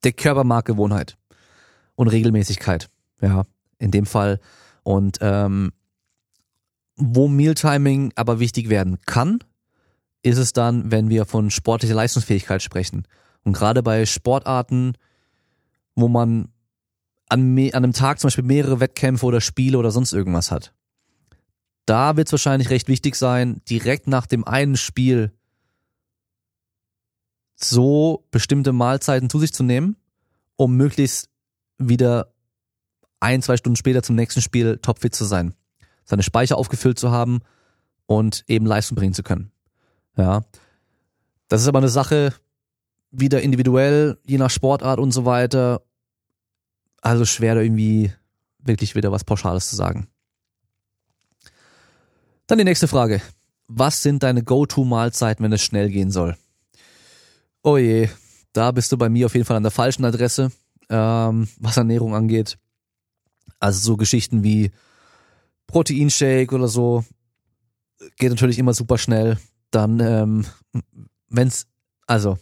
der 0.04 0.12
Körper 0.12 0.44
mag 0.44 0.64
Gewohnheit 0.64 1.16
und 1.94 2.08
Regelmäßigkeit. 2.08 2.88
Ja, 3.20 3.44
in 3.78 3.90
dem 3.90 4.06
Fall. 4.06 4.40
Und 4.82 5.18
ähm, 5.20 5.72
wo 6.96 7.28
Mealtiming 7.28 8.12
aber 8.14 8.40
wichtig 8.40 8.68
werden 8.68 8.98
kann, 9.06 9.40
ist 10.26 10.38
es 10.38 10.52
dann, 10.52 10.90
wenn 10.90 11.08
wir 11.08 11.24
von 11.24 11.50
sportlicher 11.50 11.94
Leistungsfähigkeit 11.94 12.60
sprechen. 12.60 13.06
Und 13.44 13.52
gerade 13.52 13.84
bei 13.84 14.04
Sportarten, 14.06 14.94
wo 15.94 16.08
man 16.08 16.48
an, 17.28 17.56
an 17.56 17.72
einem 17.72 17.92
Tag 17.92 18.18
zum 18.18 18.26
Beispiel 18.26 18.44
mehrere 18.44 18.80
Wettkämpfe 18.80 19.24
oder 19.24 19.40
Spiele 19.40 19.78
oder 19.78 19.92
sonst 19.92 20.12
irgendwas 20.12 20.50
hat. 20.50 20.72
Da 21.86 22.16
wird 22.16 22.26
es 22.26 22.32
wahrscheinlich 22.32 22.70
recht 22.70 22.88
wichtig 22.88 23.14
sein, 23.14 23.60
direkt 23.70 24.08
nach 24.08 24.26
dem 24.26 24.44
einen 24.44 24.76
Spiel 24.76 25.30
so 27.54 28.26
bestimmte 28.32 28.72
Mahlzeiten 28.72 29.30
zu 29.30 29.38
sich 29.38 29.52
zu 29.52 29.62
nehmen, 29.62 29.96
um 30.56 30.76
möglichst 30.76 31.30
wieder 31.78 32.32
ein, 33.20 33.42
zwei 33.42 33.56
Stunden 33.56 33.76
später 33.76 34.02
zum 34.02 34.16
nächsten 34.16 34.42
Spiel 34.42 34.78
topfit 34.78 35.14
zu 35.14 35.24
sein, 35.24 35.54
seine 36.04 36.24
Speicher 36.24 36.58
aufgefüllt 36.58 36.98
zu 36.98 37.12
haben 37.12 37.42
und 38.06 38.44
eben 38.48 38.66
Leistung 38.66 38.96
bringen 38.96 39.14
zu 39.14 39.22
können. 39.22 39.52
Ja. 40.16 40.44
Das 41.48 41.62
ist 41.62 41.68
aber 41.68 41.78
eine 41.78 41.88
Sache, 41.88 42.34
wieder 43.10 43.42
individuell, 43.42 44.18
je 44.26 44.38
nach 44.38 44.50
Sportart 44.50 44.98
und 44.98 45.12
so 45.12 45.24
weiter. 45.24 45.82
Also 47.00 47.24
schwer 47.24 47.54
da 47.54 47.60
irgendwie 47.60 48.12
wirklich 48.58 48.94
wieder 48.94 49.12
was 49.12 49.24
Pauschales 49.24 49.70
zu 49.70 49.76
sagen. 49.76 50.08
Dann 52.46 52.58
die 52.58 52.64
nächste 52.64 52.88
Frage. 52.88 53.22
Was 53.68 54.02
sind 54.02 54.22
deine 54.22 54.44
Go-To-Mahlzeiten, 54.44 55.44
wenn 55.44 55.52
es 55.52 55.62
schnell 55.62 55.90
gehen 55.90 56.10
soll? 56.10 56.36
Oh 57.62 57.76
je, 57.76 58.08
da 58.52 58.70
bist 58.70 58.92
du 58.92 58.96
bei 58.96 59.08
mir 59.08 59.26
auf 59.26 59.34
jeden 59.34 59.44
Fall 59.44 59.56
an 59.56 59.64
der 59.64 59.72
falschen 59.72 60.04
Adresse, 60.04 60.52
ähm, 60.88 61.48
was 61.58 61.76
Ernährung 61.76 62.14
angeht. 62.14 62.58
Also 63.58 63.80
so 63.80 63.96
Geschichten 63.96 64.44
wie 64.44 64.70
Proteinshake 65.66 66.54
oder 66.54 66.68
so 66.68 67.04
geht 68.18 68.30
natürlich 68.30 68.58
immer 68.58 68.74
super 68.74 68.98
schnell 68.98 69.38
dann, 69.76 70.00
ähm, 70.00 70.46
wenn's, 71.28 71.66
also, 72.06 72.38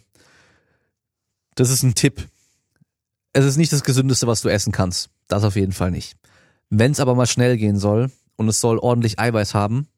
das 1.56 1.70
ist 1.70 1.82
ein 1.82 1.96
Tipp. 1.96 2.28
Es 3.32 3.44
ist 3.44 3.56
nicht 3.56 3.72
das 3.72 3.82
Gesündeste, 3.82 4.28
was 4.28 4.40
du 4.40 4.48
essen 4.48 4.72
kannst. 4.72 5.10
Das 5.26 5.42
auf 5.42 5.56
jeden 5.56 5.72
Fall 5.72 5.90
nicht. 5.90 6.16
Wenn 6.70 6.92
es 6.92 7.00
aber 7.00 7.16
mal 7.16 7.26
schnell 7.26 7.56
gehen 7.56 7.76
soll 7.76 8.12
und 8.36 8.48
es 8.48 8.60
soll 8.60 8.78
ordentlich 8.78 9.18
Eiweiß 9.18 9.52
haben, 9.54 9.88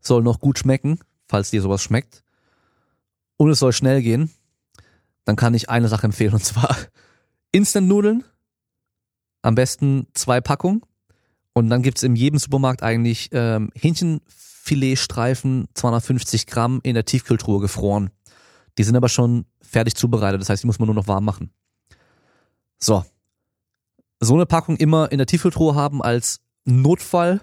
soll 0.00 0.22
noch 0.22 0.38
gut 0.38 0.58
schmecken, 0.58 1.00
falls 1.26 1.50
dir 1.50 1.62
sowas 1.62 1.82
schmeckt, 1.82 2.22
und 3.36 3.50
es 3.50 3.58
soll 3.58 3.72
schnell 3.72 4.00
gehen, 4.00 4.30
dann 5.24 5.34
kann 5.34 5.54
ich 5.54 5.68
eine 5.68 5.88
Sache 5.88 6.06
empfehlen 6.06 6.34
und 6.34 6.44
zwar 6.44 6.76
Instant-Nudeln. 7.52 8.24
Am 9.42 9.56
besten 9.56 10.06
zwei 10.14 10.40
Packungen. 10.40 10.82
Und 11.54 11.68
dann 11.68 11.82
gibt's 11.82 12.04
in 12.04 12.14
jedem 12.14 12.38
Supermarkt 12.38 12.84
eigentlich 12.84 13.30
ähm, 13.32 13.70
Hähnchen 13.74 14.20
Filetstreifen, 14.64 15.66
250 15.74 16.46
Gramm 16.46 16.78
in 16.84 16.94
der 16.94 17.04
Tiefkühltruhe 17.04 17.58
gefroren. 17.58 18.10
Die 18.78 18.84
sind 18.84 18.94
aber 18.94 19.08
schon 19.08 19.44
fertig 19.60 19.96
zubereitet, 19.96 20.40
das 20.40 20.50
heißt, 20.50 20.62
die 20.62 20.68
muss 20.68 20.78
man 20.78 20.86
nur 20.86 20.94
noch 20.94 21.08
warm 21.08 21.24
machen. 21.24 21.50
So. 22.78 23.04
So 24.20 24.34
eine 24.34 24.46
Packung 24.46 24.76
immer 24.76 25.10
in 25.10 25.18
der 25.18 25.26
Tiefkühltruhe 25.26 25.74
haben 25.74 26.00
als 26.00 26.42
Notfall 26.64 27.40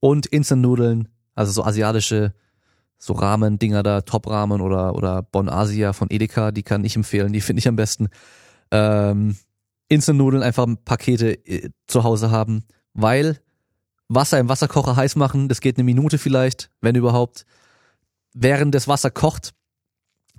und 0.00 0.24
Instant-Nudeln, 0.24 1.08
also 1.34 1.52
so 1.52 1.64
asiatische, 1.64 2.32
so 2.96 3.12
Ramen-Dinger 3.12 3.82
da, 3.82 4.00
Top-Ramen 4.00 4.62
oder, 4.62 4.94
oder 4.94 5.20
Bon 5.20 5.50
Asia 5.50 5.92
von 5.92 6.08
Edeka, 6.08 6.50
die 6.50 6.62
kann 6.62 6.82
ich 6.82 6.96
empfehlen, 6.96 7.34
die 7.34 7.42
finde 7.42 7.60
ich 7.60 7.68
am 7.68 7.76
besten. 7.76 8.08
Ähm, 8.70 9.36
Instant-Nudeln 9.90 10.42
einfach 10.42 10.66
Pakete 10.86 11.46
äh, 11.46 11.68
zu 11.86 12.04
Hause 12.04 12.30
haben, 12.30 12.64
weil 12.94 13.38
Wasser 14.08 14.38
im 14.38 14.48
Wasserkocher 14.48 14.96
heiß 14.96 15.16
machen, 15.16 15.48
das 15.48 15.60
geht 15.60 15.76
eine 15.76 15.84
Minute 15.84 16.18
vielleicht, 16.18 16.70
wenn 16.80 16.94
überhaupt. 16.94 17.44
Während 18.32 18.74
das 18.74 18.88
Wasser 18.88 19.10
kocht 19.10 19.52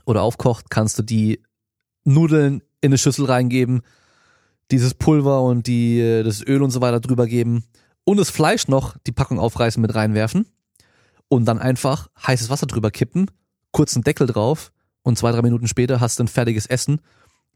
oder 0.05 0.23
aufkocht, 0.23 0.69
kannst 0.69 0.97
du 0.97 1.03
die 1.03 1.41
Nudeln 2.03 2.61
in 2.81 2.89
eine 2.89 2.97
Schüssel 2.97 3.25
reingeben, 3.25 3.81
dieses 4.71 4.93
Pulver 4.93 5.41
und 5.43 5.67
die, 5.67 5.99
äh, 5.99 6.23
das 6.23 6.41
Öl 6.45 6.63
und 6.63 6.71
so 6.71 6.81
weiter 6.81 6.99
drüber 6.99 7.27
geben 7.27 7.65
und 8.03 8.17
das 8.17 8.29
Fleisch 8.29 8.67
noch, 8.67 8.97
die 9.05 9.11
Packung 9.11 9.39
aufreißen, 9.39 9.81
mit 9.81 9.93
reinwerfen 9.93 10.45
und 11.27 11.45
dann 11.45 11.59
einfach 11.59 12.09
heißes 12.25 12.49
Wasser 12.49 12.67
drüber 12.67 12.91
kippen, 12.91 13.29
kurzen 13.71 14.01
Deckel 14.03 14.27
drauf 14.27 14.71
und 15.03 15.17
zwei, 15.17 15.31
drei 15.31 15.41
Minuten 15.41 15.67
später 15.67 15.99
hast 15.99 16.19
du 16.19 16.23
ein 16.23 16.27
fertiges 16.27 16.65
Essen. 16.65 17.01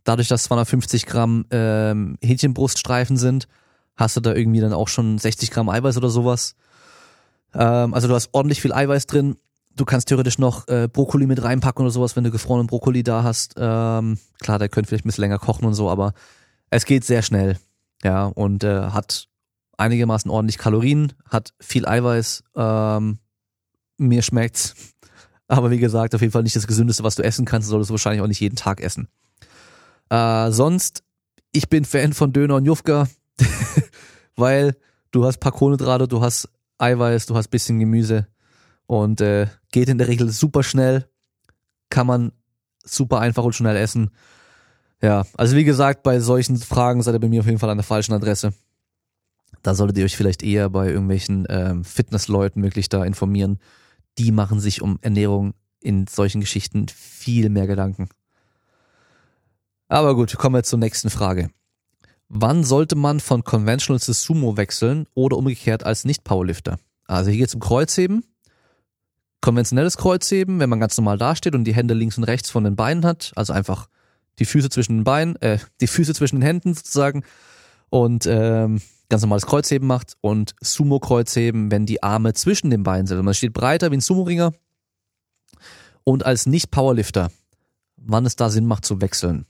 Dadurch, 0.03 0.27
dass 0.27 0.43
250 0.43 1.05
Gramm 1.05 1.45
ähm, 1.49 2.17
Hähnchenbruststreifen 2.21 3.17
sind, 3.17 3.47
hast 3.95 4.15
du 4.15 4.21
da 4.21 4.33
irgendwie 4.33 4.59
dann 4.59 4.73
auch 4.73 4.87
schon 4.87 5.17
60 5.17 5.51
Gramm 5.51 5.69
Eiweiß 5.69 5.97
oder 5.97 6.09
sowas. 6.09 6.55
Ähm, 7.53 7.93
also 7.93 8.07
du 8.07 8.15
hast 8.15 8.29
ordentlich 8.31 8.61
viel 8.61 8.73
Eiweiß 8.73 9.05
drin. 9.05 9.37
Du 9.75 9.85
kannst 9.85 10.07
theoretisch 10.07 10.37
noch 10.37 10.67
äh, 10.67 10.87
Brokkoli 10.91 11.25
mit 11.25 11.43
reinpacken 11.43 11.83
oder 11.83 11.91
sowas, 11.91 12.15
wenn 12.15 12.23
du 12.23 12.31
gefrorenen 12.31 12.67
Brokkoli 12.67 13.03
da 13.03 13.23
hast. 13.23 13.55
Ähm, 13.57 14.19
klar, 14.39 14.59
der 14.59 14.69
könnte 14.69 14.89
vielleicht 14.89 15.05
ein 15.05 15.09
bisschen 15.09 15.23
länger 15.23 15.39
kochen 15.39 15.65
und 15.65 15.73
so, 15.73 15.89
aber 15.89 16.13
es 16.69 16.85
geht 16.85 17.03
sehr 17.05 17.21
schnell. 17.21 17.57
Ja, 18.03 18.25
und 18.25 18.63
äh, 18.63 18.89
hat 18.89 19.27
einigermaßen 19.77 20.29
ordentlich 20.29 20.57
Kalorien, 20.57 21.13
hat 21.29 21.53
viel 21.59 21.87
Eiweiß. 21.87 22.43
Ähm, 22.55 23.19
mir 23.97 24.21
schmeckt's. 24.21 24.75
Aber 25.47 25.71
wie 25.71 25.77
gesagt, 25.77 26.15
auf 26.15 26.21
jeden 26.21 26.31
Fall 26.31 26.43
nicht 26.43 26.55
das 26.55 26.67
Gesündeste, 26.67 27.03
was 27.03 27.15
du 27.15 27.23
essen 27.23 27.45
kannst. 27.45 27.67
Solltest 27.67 27.89
du 27.89 27.93
wahrscheinlich 27.93 28.21
auch 28.21 28.27
nicht 28.27 28.39
jeden 28.39 28.55
Tag 28.55 28.81
essen. 28.81 29.07
Äh, 30.09 30.51
sonst, 30.51 31.03
ich 31.51 31.69
bin 31.69 31.85
Fan 31.85 32.13
von 32.13 32.33
Döner 32.33 32.55
und 32.55 32.65
Jufka, 32.65 33.07
weil 34.35 34.75
du 35.11 35.25
hast 35.25 35.39
paar 35.39 35.51
Kohlenhydrate, 35.51 36.07
du 36.07 36.21
hast 36.21 36.49
Eiweiß, 36.77 37.25
du 37.27 37.35
hast 37.35 37.49
bisschen 37.49 37.79
Gemüse 37.79 38.27
und 38.87 39.21
äh, 39.21 39.47
geht 39.71 39.89
in 39.89 39.97
der 39.97 40.07
Regel 40.07 40.29
super 40.29 40.63
schnell, 40.63 41.07
kann 41.89 42.07
man 42.07 42.31
super 42.83 43.19
einfach 43.19 43.43
und 43.43 43.55
schnell 43.55 43.75
essen. 43.75 44.11
Ja, 45.01 45.25
also 45.37 45.55
wie 45.55 45.63
gesagt, 45.63 46.03
bei 46.03 46.19
solchen 46.19 46.57
Fragen 46.57 47.01
seid 47.01 47.13
ihr 47.13 47.19
bei 47.19 47.27
mir 47.27 47.41
auf 47.41 47.45
jeden 47.45 47.59
Fall 47.59 47.69
an 47.69 47.77
der 47.77 47.83
falschen 47.83 48.13
Adresse. 48.13 48.53
Da 49.61 49.75
solltet 49.75 49.97
ihr 49.97 50.05
euch 50.05 50.17
vielleicht 50.17 50.43
eher 50.43 50.69
bei 50.69 50.89
irgendwelchen 50.89 51.45
ähm, 51.49 51.83
Fitnessleuten 51.83 52.63
wirklich 52.63 52.89
da 52.89 53.03
informieren. 53.03 53.59
Die 54.17 54.31
machen 54.31 54.59
sich 54.59 54.81
um 54.81 54.99
Ernährung 55.01 55.53
in 55.79 56.07
solchen 56.07 56.41
Geschichten 56.41 56.87
viel 56.87 57.49
mehr 57.49 57.67
Gedanken. 57.67 58.09
Aber 59.87 60.15
gut, 60.15 60.37
kommen 60.37 60.55
wir 60.55 60.63
zur 60.63 60.79
nächsten 60.79 61.09
Frage. 61.09 61.49
Wann 62.29 62.63
sollte 62.63 62.95
man 62.95 63.19
von 63.19 63.43
Conventional 63.43 63.99
zu 63.99 64.13
Sumo 64.13 64.57
wechseln 64.57 65.07
oder 65.13 65.37
umgekehrt 65.37 65.85
als 65.85 66.05
Nicht-Powerlifter? 66.05 66.79
Also 67.05 67.29
hier 67.29 67.39
geht 67.39 67.49
es 67.49 67.55
um 67.55 67.61
Kreuzheben. 67.61 68.25
Konventionelles 69.41 69.97
Kreuzheben, 69.97 70.59
wenn 70.59 70.69
man 70.69 70.79
ganz 70.79 70.97
normal 70.97 71.17
dasteht 71.17 71.53
und 71.53 71.65
die 71.65 71.75
Hände 71.75 71.93
links 71.93 72.17
und 72.17 72.23
rechts 72.23 72.49
von 72.49 72.63
den 72.63 72.75
Beinen 72.75 73.05
hat, 73.05 73.33
also 73.35 73.51
einfach 73.51 73.89
die 74.39 74.45
Füße 74.45 74.69
zwischen 74.69 74.99
den 74.99 75.03
Beinen, 75.03 75.35
äh, 75.41 75.59
die 75.81 75.87
Füße 75.87 76.13
zwischen 76.13 76.37
den 76.37 76.43
Händen 76.43 76.73
sozusagen 76.73 77.23
und 77.89 78.25
ähm, 78.25 78.81
ganz 79.09 79.21
normales 79.21 79.45
Kreuzheben 79.45 79.87
macht 79.87 80.15
und 80.21 80.55
Sumo-Kreuzheben, 80.61 81.71
wenn 81.71 81.85
die 81.85 82.01
Arme 82.01 82.33
zwischen 82.33 82.69
den 82.69 82.83
Beinen 82.83 83.05
sind. 83.05 83.19
Und 83.19 83.25
man 83.25 83.33
steht 83.33 83.53
breiter 83.53 83.91
wie 83.91 83.97
ein 83.97 84.01
Sumo-Ringer 84.01 84.53
und 86.03 86.25
als 86.25 86.45
Nicht-Powerlifter, 86.45 87.29
wann 87.97 88.25
es 88.25 88.35
da 88.35 88.49
Sinn 88.49 88.65
macht 88.65 88.85
zu 88.85 89.01
wechseln. 89.01 89.45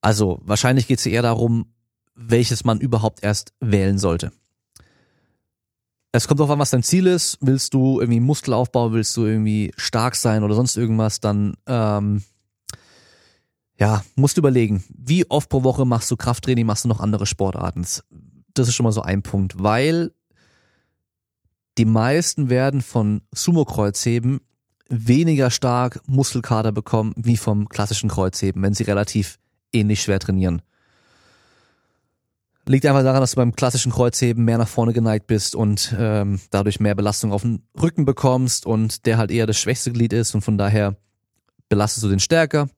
Also 0.00 0.40
wahrscheinlich 0.42 0.86
geht 0.86 0.98
es 0.98 1.06
eher 1.06 1.22
darum, 1.22 1.72
welches 2.14 2.64
man 2.64 2.80
überhaupt 2.80 3.22
erst 3.22 3.52
wählen 3.60 3.98
sollte. 3.98 4.32
Es 6.12 6.26
kommt 6.26 6.40
darauf 6.40 6.52
an, 6.52 6.58
was 6.58 6.70
dein 6.70 6.82
Ziel 6.82 7.06
ist. 7.06 7.38
Willst 7.40 7.74
du 7.74 8.00
irgendwie 8.00 8.20
Muskelaufbau, 8.20 8.92
willst 8.92 9.16
du 9.16 9.26
irgendwie 9.26 9.72
stark 9.76 10.16
sein 10.16 10.42
oder 10.42 10.54
sonst 10.54 10.76
irgendwas, 10.76 11.20
dann 11.20 11.54
ähm, 11.66 12.22
ja, 13.78 14.02
musst 14.16 14.36
du 14.36 14.40
überlegen, 14.40 14.82
wie 14.88 15.30
oft 15.30 15.48
pro 15.48 15.62
Woche 15.62 15.84
machst 15.84 16.10
du 16.10 16.16
Krafttraining, 16.16 16.66
machst 16.66 16.84
du 16.84 16.88
noch 16.88 17.00
andere 17.00 17.26
Sportarten. 17.26 17.86
Das 18.54 18.68
ist 18.68 18.74
schon 18.74 18.84
mal 18.84 18.92
so 18.92 19.02
ein 19.02 19.22
Punkt, 19.22 19.62
weil 19.62 20.12
die 21.76 21.84
meisten 21.84 22.50
werden 22.50 22.82
von 22.82 23.22
Sumo-Kreuzheben 23.32 24.40
weniger 24.88 25.50
stark 25.50 26.00
Muskelkater 26.08 26.72
bekommen 26.72 27.12
wie 27.16 27.36
vom 27.36 27.68
klassischen 27.68 28.08
Kreuzheben, 28.08 28.62
wenn 28.62 28.74
sie 28.74 28.82
relativ 28.84 29.38
ähnlich 29.72 30.02
schwer 30.02 30.18
trainieren. 30.18 30.62
Liegt 32.66 32.84
einfach 32.84 33.02
daran, 33.02 33.22
dass 33.22 33.30
du 33.30 33.36
beim 33.36 33.56
klassischen 33.56 33.92
Kreuzheben 33.92 34.44
mehr 34.44 34.58
nach 34.58 34.68
vorne 34.68 34.92
geneigt 34.92 35.26
bist 35.26 35.54
und 35.54 35.94
ähm, 35.98 36.38
dadurch 36.50 36.80
mehr 36.80 36.94
Belastung 36.94 37.32
auf 37.32 37.42
den 37.42 37.62
Rücken 37.80 38.04
bekommst 38.04 38.66
und 38.66 39.06
der 39.06 39.16
halt 39.16 39.30
eher 39.30 39.46
das 39.46 39.58
schwächste 39.58 39.90
Glied 39.90 40.12
ist 40.12 40.34
und 40.34 40.42
von 40.42 40.58
daher 40.58 40.96
belastest 41.70 42.04
du 42.04 42.08
den 42.08 42.20
stärker, 42.20 42.68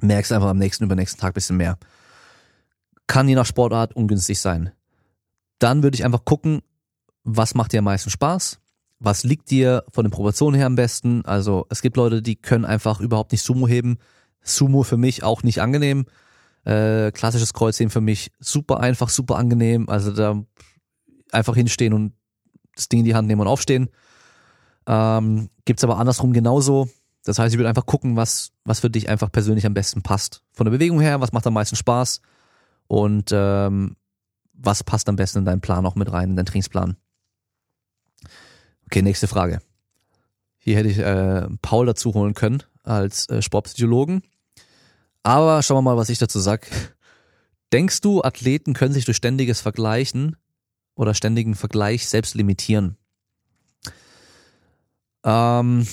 merkst 0.00 0.32
einfach 0.32 0.48
am 0.48 0.58
nächsten 0.58 0.84
übernächsten 0.84 1.20
Tag 1.20 1.34
bisschen 1.34 1.56
mehr. 1.56 1.78
Kann 3.06 3.28
je 3.28 3.34
nach 3.34 3.46
Sportart 3.46 3.94
ungünstig 3.94 4.40
sein. 4.40 4.72
Dann 5.58 5.84
würde 5.84 5.94
ich 5.94 6.04
einfach 6.04 6.24
gucken, 6.24 6.62
was 7.24 7.54
macht 7.54 7.72
dir 7.72 7.78
am 7.78 7.84
meisten 7.84 8.10
Spaß? 8.10 8.58
Was 8.98 9.24
liegt 9.24 9.50
dir 9.50 9.84
von 9.92 10.04
den 10.04 10.10
Proportionen 10.10 10.56
her 10.56 10.66
am 10.66 10.76
besten? 10.76 11.24
Also 11.24 11.66
es 11.70 11.82
gibt 11.82 11.96
Leute, 11.96 12.22
die 12.22 12.36
können 12.36 12.64
einfach 12.64 13.00
überhaupt 13.00 13.32
nicht 13.32 13.42
Sumo 13.42 13.68
heben. 13.68 13.98
Sumo 14.42 14.82
für 14.82 14.96
mich 14.96 15.22
auch 15.22 15.42
nicht 15.42 15.60
angenehm. 15.60 16.06
Äh, 16.64 17.10
klassisches 17.12 17.54
Kreuzheben 17.54 17.90
für 17.90 18.00
mich 18.00 18.30
super 18.38 18.80
einfach, 18.80 19.08
super 19.08 19.36
angenehm. 19.36 19.88
Also 19.88 20.12
da 20.12 20.42
einfach 21.32 21.54
hinstehen 21.54 21.92
und 21.92 22.12
das 22.76 22.88
Ding 22.88 23.00
in 23.00 23.04
die 23.04 23.14
Hand 23.14 23.28
nehmen 23.28 23.40
und 23.40 23.48
aufstehen. 23.48 23.88
Ähm, 24.86 25.48
gibt's 25.64 25.84
aber 25.84 25.98
andersrum 25.98 26.32
genauso. 26.32 26.88
Das 27.24 27.38
heißt, 27.38 27.54
ich 27.54 27.58
würde 27.58 27.68
einfach 27.68 27.86
gucken, 27.86 28.16
was, 28.16 28.50
was 28.64 28.80
für 28.80 28.90
dich 28.90 29.08
einfach 29.08 29.30
persönlich 29.30 29.66
am 29.66 29.74
besten 29.74 30.02
passt. 30.02 30.42
Von 30.52 30.64
der 30.64 30.72
Bewegung 30.72 31.00
her, 31.00 31.20
was 31.20 31.32
macht 31.32 31.46
am 31.46 31.54
meisten 31.54 31.76
Spaß 31.76 32.20
und 32.88 33.30
ähm, 33.32 33.96
was 34.52 34.82
passt 34.84 35.08
am 35.08 35.16
besten 35.16 35.38
in 35.38 35.44
deinen 35.44 35.60
Plan 35.60 35.86
auch 35.86 35.94
mit 35.94 36.12
rein, 36.12 36.30
in 36.30 36.36
deinen 36.36 36.46
Trainingsplan. 36.46 36.96
Okay, 38.86 39.02
nächste 39.02 39.28
Frage. 39.28 39.60
Hier 40.58 40.76
hätte 40.76 40.88
ich 40.88 40.98
äh, 40.98 41.48
Paul 41.62 41.86
dazu 41.86 42.14
holen 42.14 42.34
können 42.34 42.62
als 42.82 43.28
äh, 43.28 43.42
Sportpsychologen. 43.42 44.22
Aber 45.22 45.62
schauen 45.62 45.78
wir 45.78 45.82
mal, 45.82 45.96
was 45.96 46.08
ich 46.08 46.18
dazu 46.18 46.40
sag. 46.40 46.66
Denkst 47.72 48.00
du, 48.00 48.22
Athleten 48.22 48.74
können 48.74 48.92
sich 48.92 49.04
durch 49.04 49.16
ständiges 49.16 49.60
Vergleichen 49.60 50.36
oder 50.94 51.14
ständigen 51.14 51.54
Vergleich 51.54 52.08
selbst 52.08 52.34
limitieren? 52.34 52.96
Ähm, 55.24 55.86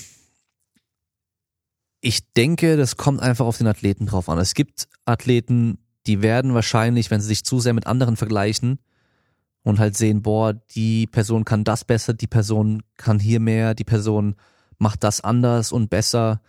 ich 2.02 2.32
denke, 2.34 2.78
das 2.78 2.98
kommt 2.98 3.22
einfach 3.22 3.46
auf 3.46 3.58
den 3.58 3.68
Athleten 3.68 4.08
drauf 4.08 4.30
an. 4.30 4.39
Es 4.39 4.54
gibt 4.54 4.88
Athleten, 5.06 5.78
die 6.08 6.22
werden 6.22 6.54
wahrscheinlich, 6.54 7.12
wenn 7.12 7.22
sie 7.22 7.28
sich 7.28 7.46
zu 7.46 7.60
sehr 7.60 7.74
mit 7.74 7.88
anderen 7.88 8.18
vergleichen 8.18 8.80
und 9.63 9.80
halt 9.80 9.96
sehen, 9.96 10.22
boah, 10.22 10.54
die 10.54 11.08
Person 11.08 11.46
kann 11.46 11.63
das 11.63 11.86
besser, 11.86 12.13
die 12.13 12.28
Person 12.28 12.84
kann 12.98 13.20
hier 13.20 13.39
mehr, 13.39 13.76
die 13.76 13.84
Person 13.84 14.36
macht 14.78 15.04
das 15.04 15.22
anders 15.22 15.72
und 15.72 15.89
besser, 15.89 16.42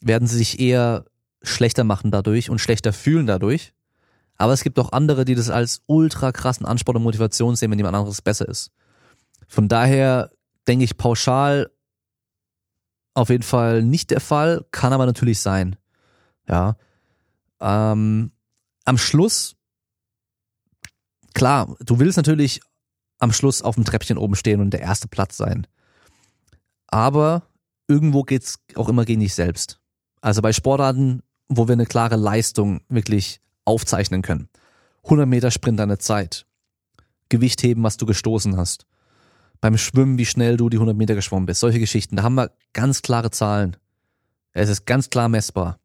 werden 0.00 0.28
sie 0.28 0.36
sich 0.36 0.60
eher 0.60 1.06
schlechter 1.48 1.84
machen 1.84 2.10
dadurch 2.10 2.50
und 2.50 2.60
schlechter 2.60 2.92
fühlen 2.92 3.26
dadurch. 3.26 3.72
Aber 4.36 4.52
es 4.52 4.62
gibt 4.62 4.78
auch 4.78 4.92
andere, 4.92 5.24
die 5.24 5.34
das 5.34 5.50
als 5.50 5.82
ultra 5.86 6.32
krassen 6.32 6.66
Ansport 6.66 6.96
und 6.96 7.02
Motivation 7.02 7.56
sehen, 7.56 7.70
wenn 7.70 7.78
jemand 7.78 7.96
anderes 7.96 8.20
besser 8.20 8.48
ist. 8.48 8.70
Von 9.48 9.68
daher 9.68 10.30
denke 10.66 10.84
ich 10.84 10.96
pauschal 10.96 11.70
auf 13.14 13.30
jeden 13.30 13.42
Fall 13.42 13.82
nicht 13.82 14.10
der 14.10 14.20
Fall, 14.20 14.66
kann 14.72 14.92
aber 14.92 15.06
natürlich 15.06 15.40
sein. 15.40 15.76
Ja. 16.48 16.76
Ähm, 17.60 18.32
am 18.84 18.98
Schluss, 18.98 19.56
klar, 21.32 21.74
du 21.80 21.98
willst 21.98 22.18
natürlich 22.18 22.60
am 23.18 23.32
Schluss 23.32 23.62
auf 23.62 23.76
dem 23.76 23.84
Treppchen 23.84 24.18
oben 24.18 24.34
stehen 24.34 24.60
und 24.60 24.70
der 24.70 24.80
erste 24.80 25.08
Platz 25.08 25.38
sein. 25.38 25.66
Aber 26.88 27.48
irgendwo 27.88 28.22
geht's 28.22 28.58
auch 28.74 28.90
immer 28.90 29.06
gegen 29.06 29.20
dich 29.20 29.34
selbst. 29.34 29.80
Also 30.20 30.42
bei 30.42 30.52
Sportarten, 30.52 31.22
wo 31.48 31.68
wir 31.68 31.72
eine 31.72 31.86
klare 31.86 32.16
Leistung 32.16 32.80
wirklich 32.88 33.40
aufzeichnen 33.64 34.22
können. 34.22 34.48
100 35.04 35.28
Meter 35.28 35.50
Sprint 35.50 35.78
deine 35.78 35.98
Zeit. 35.98 36.46
Gewicht 37.28 37.62
heben, 37.62 37.82
was 37.82 37.96
du 37.96 38.06
gestoßen 38.06 38.56
hast. 38.56 38.86
Beim 39.60 39.78
Schwimmen, 39.78 40.18
wie 40.18 40.26
schnell 40.26 40.56
du 40.56 40.68
die 40.68 40.76
100 40.76 40.96
Meter 40.96 41.14
geschwommen 41.14 41.46
bist. 41.46 41.60
Solche 41.60 41.80
Geschichten. 41.80 42.16
Da 42.16 42.22
haben 42.22 42.34
wir 42.34 42.52
ganz 42.72 43.02
klare 43.02 43.30
Zahlen. 43.30 43.76
Es 44.52 44.68
ist 44.68 44.86
ganz 44.86 45.10
klar 45.10 45.28
messbar. 45.28 45.78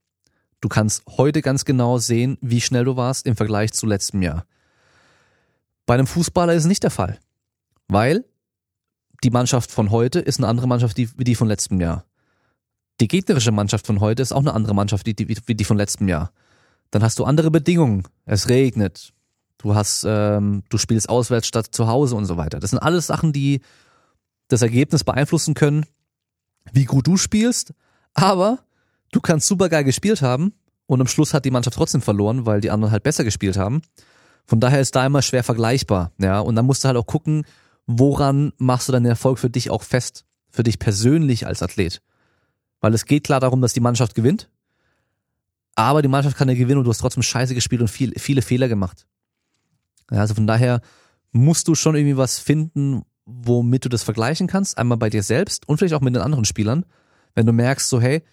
Du 0.59 0.69
kannst 0.69 1.03
heute 1.17 1.41
ganz 1.41 1.65
genau 1.65 1.97
sehen, 1.97 2.37
wie 2.41 2.61
schnell 2.61 2.85
du 2.85 2.95
warst 2.95 3.25
im 3.25 3.35
Vergleich 3.35 3.73
zu 3.73 3.87
letztem 3.87 4.21
Jahr. 4.21 4.45
Bei 5.85 5.95
einem 5.95 6.07
Fußballer 6.07 6.53
ist 6.53 6.63
es 6.63 6.67
nicht 6.67 6.83
der 6.83 6.91
Fall. 6.91 7.19
Weil 7.87 8.25
die 9.23 9.31
Mannschaft 9.31 9.71
von 9.71 9.91
heute 9.91 10.19
ist 10.19 10.39
eine 10.39 10.47
andere 10.47 10.67
Mannschaft 10.67 10.97
wie 10.97 11.23
die 11.23 11.35
von 11.35 11.47
letztem 11.47 11.81
Jahr. 11.81 12.05
Die 13.01 13.07
gegnerische 13.07 13.51
Mannschaft 13.51 13.87
von 13.87 13.99
heute 13.99 14.21
ist 14.21 14.31
auch 14.31 14.41
eine 14.41 14.53
andere 14.53 14.75
Mannschaft 14.75 15.07
wie 15.07 15.15
die, 15.15 15.27
wie 15.27 15.55
die 15.55 15.63
von 15.63 15.75
letztem 15.75 16.07
Jahr. 16.07 16.31
Dann 16.91 17.01
hast 17.01 17.17
du 17.17 17.25
andere 17.25 17.49
Bedingungen. 17.49 18.03
Es 18.25 18.47
regnet. 18.47 19.11
Du 19.57 19.73
hast, 19.73 20.05
ähm, 20.07 20.61
du 20.69 20.77
spielst 20.77 21.09
auswärts 21.09 21.47
statt 21.47 21.69
zu 21.71 21.87
Hause 21.87 22.15
und 22.15 22.25
so 22.25 22.37
weiter. 22.37 22.59
Das 22.59 22.69
sind 22.69 22.79
alles 22.79 23.07
Sachen, 23.07 23.33
die 23.33 23.61
das 24.49 24.61
Ergebnis 24.61 25.03
beeinflussen 25.03 25.55
können, 25.55 25.87
wie 26.73 26.85
gut 26.85 27.07
du 27.07 27.17
spielst. 27.17 27.73
Aber 28.13 28.59
du 29.11 29.19
kannst 29.19 29.47
super 29.47 29.67
geil 29.67 29.83
gespielt 29.83 30.21
haben 30.21 30.53
und 30.85 31.01
am 31.01 31.07
Schluss 31.07 31.33
hat 31.33 31.43
die 31.45 31.51
Mannschaft 31.51 31.77
trotzdem 31.77 32.01
verloren, 32.01 32.45
weil 32.45 32.61
die 32.61 32.69
anderen 32.69 32.91
halt 32.91 33.01
besser 33.01 33.23
gespielt 33.23 33.57
haben. 33.57 33.81
Von 34.45 34.59
daher 34.59 34.79
ist 34.79 34.95
da 34.95 35.03
immer 35.03 35.23
schwer 35.23 35.43
vergleichbar, 35.43 36.11
ja. 36.19 36.39
Und 36.39 36.55
dann 36.55 36.67
musst 36.67 36.83
du 36.83 36.87
halt 36.87 36.97
auch 36.97 37.07
gucken, 37.07 37.45
woran 37.87 38.53
machst 38.59 38.89
du 38.89 38.91
deinen 38.91 39.07
Erfolg 39.07 39.39
für 39.39 39.49
dich 39.49 39.71
auch 39.71 39.81
fest, 39.81 40.25
für 40.51 40.61
dich 40.61 40.77
persönlich 40.77 41.47
als 41.47 41.63
Athlet. 41.63 42.01
Weil 42.81 42.93
es 42.93 43.05
geht 43.05 43.23
klar 43.23 43.39
darum, 43.39 43.61
dass 43.61 43.73
die 43.73 43.79
Mannschaft 43.79 44.15
gewinnt, 44.15 44.49
aber 45.75 46.01
die 46.01 46.07
Mannschaft 46.07 46.37
kann 46.37 46.49
ja 46.49 46.55
gewinnen 46.55 46.79
und 46.79 46.83
du 46.85 46.89
hast 46.89 46.99
trotzdem 46.99 47.23
scheiße 47.23 47.55
gespielt 47.55 47.81
und 47.81 47.87
viel, 47.87 48.13
viele 48.19 48.41
Fehler 48.41 48.67
gemacht. 48.67 49.07
Ja, 50.11 50.19
also 50.19 50.33
von 50.33 50.47
daher 50.47 50.81
musst 51.31 51.67
du 51.67 51.75
schon 51.75 51.95
irgendwie 51.95 52.17
was 52.17 52.39
finden, 52.39 53.03
womit 53.25 53.85
du 53.85 53.89
das 53.89 54.03
vergleichen 54.03 54.47
kannst. 54.47 54.77
Einmal 54.77 54.97
bei 54.97 55.09
dir 55.09 55.23
selbst 55.23 55.67
und 55.69 55.77
vielleicht 55.77 55.93
auch 55.93 56.01
mit 56.01 56.15
den 56.15 56.21
anderen 56.21 56.45
Spielern. 56.45 56.85
Wenn 57.33 57.45
du 57.45 57.53
merkst, 57.53 57.87
so, 57.87 58.01
hey, 58.01 58.23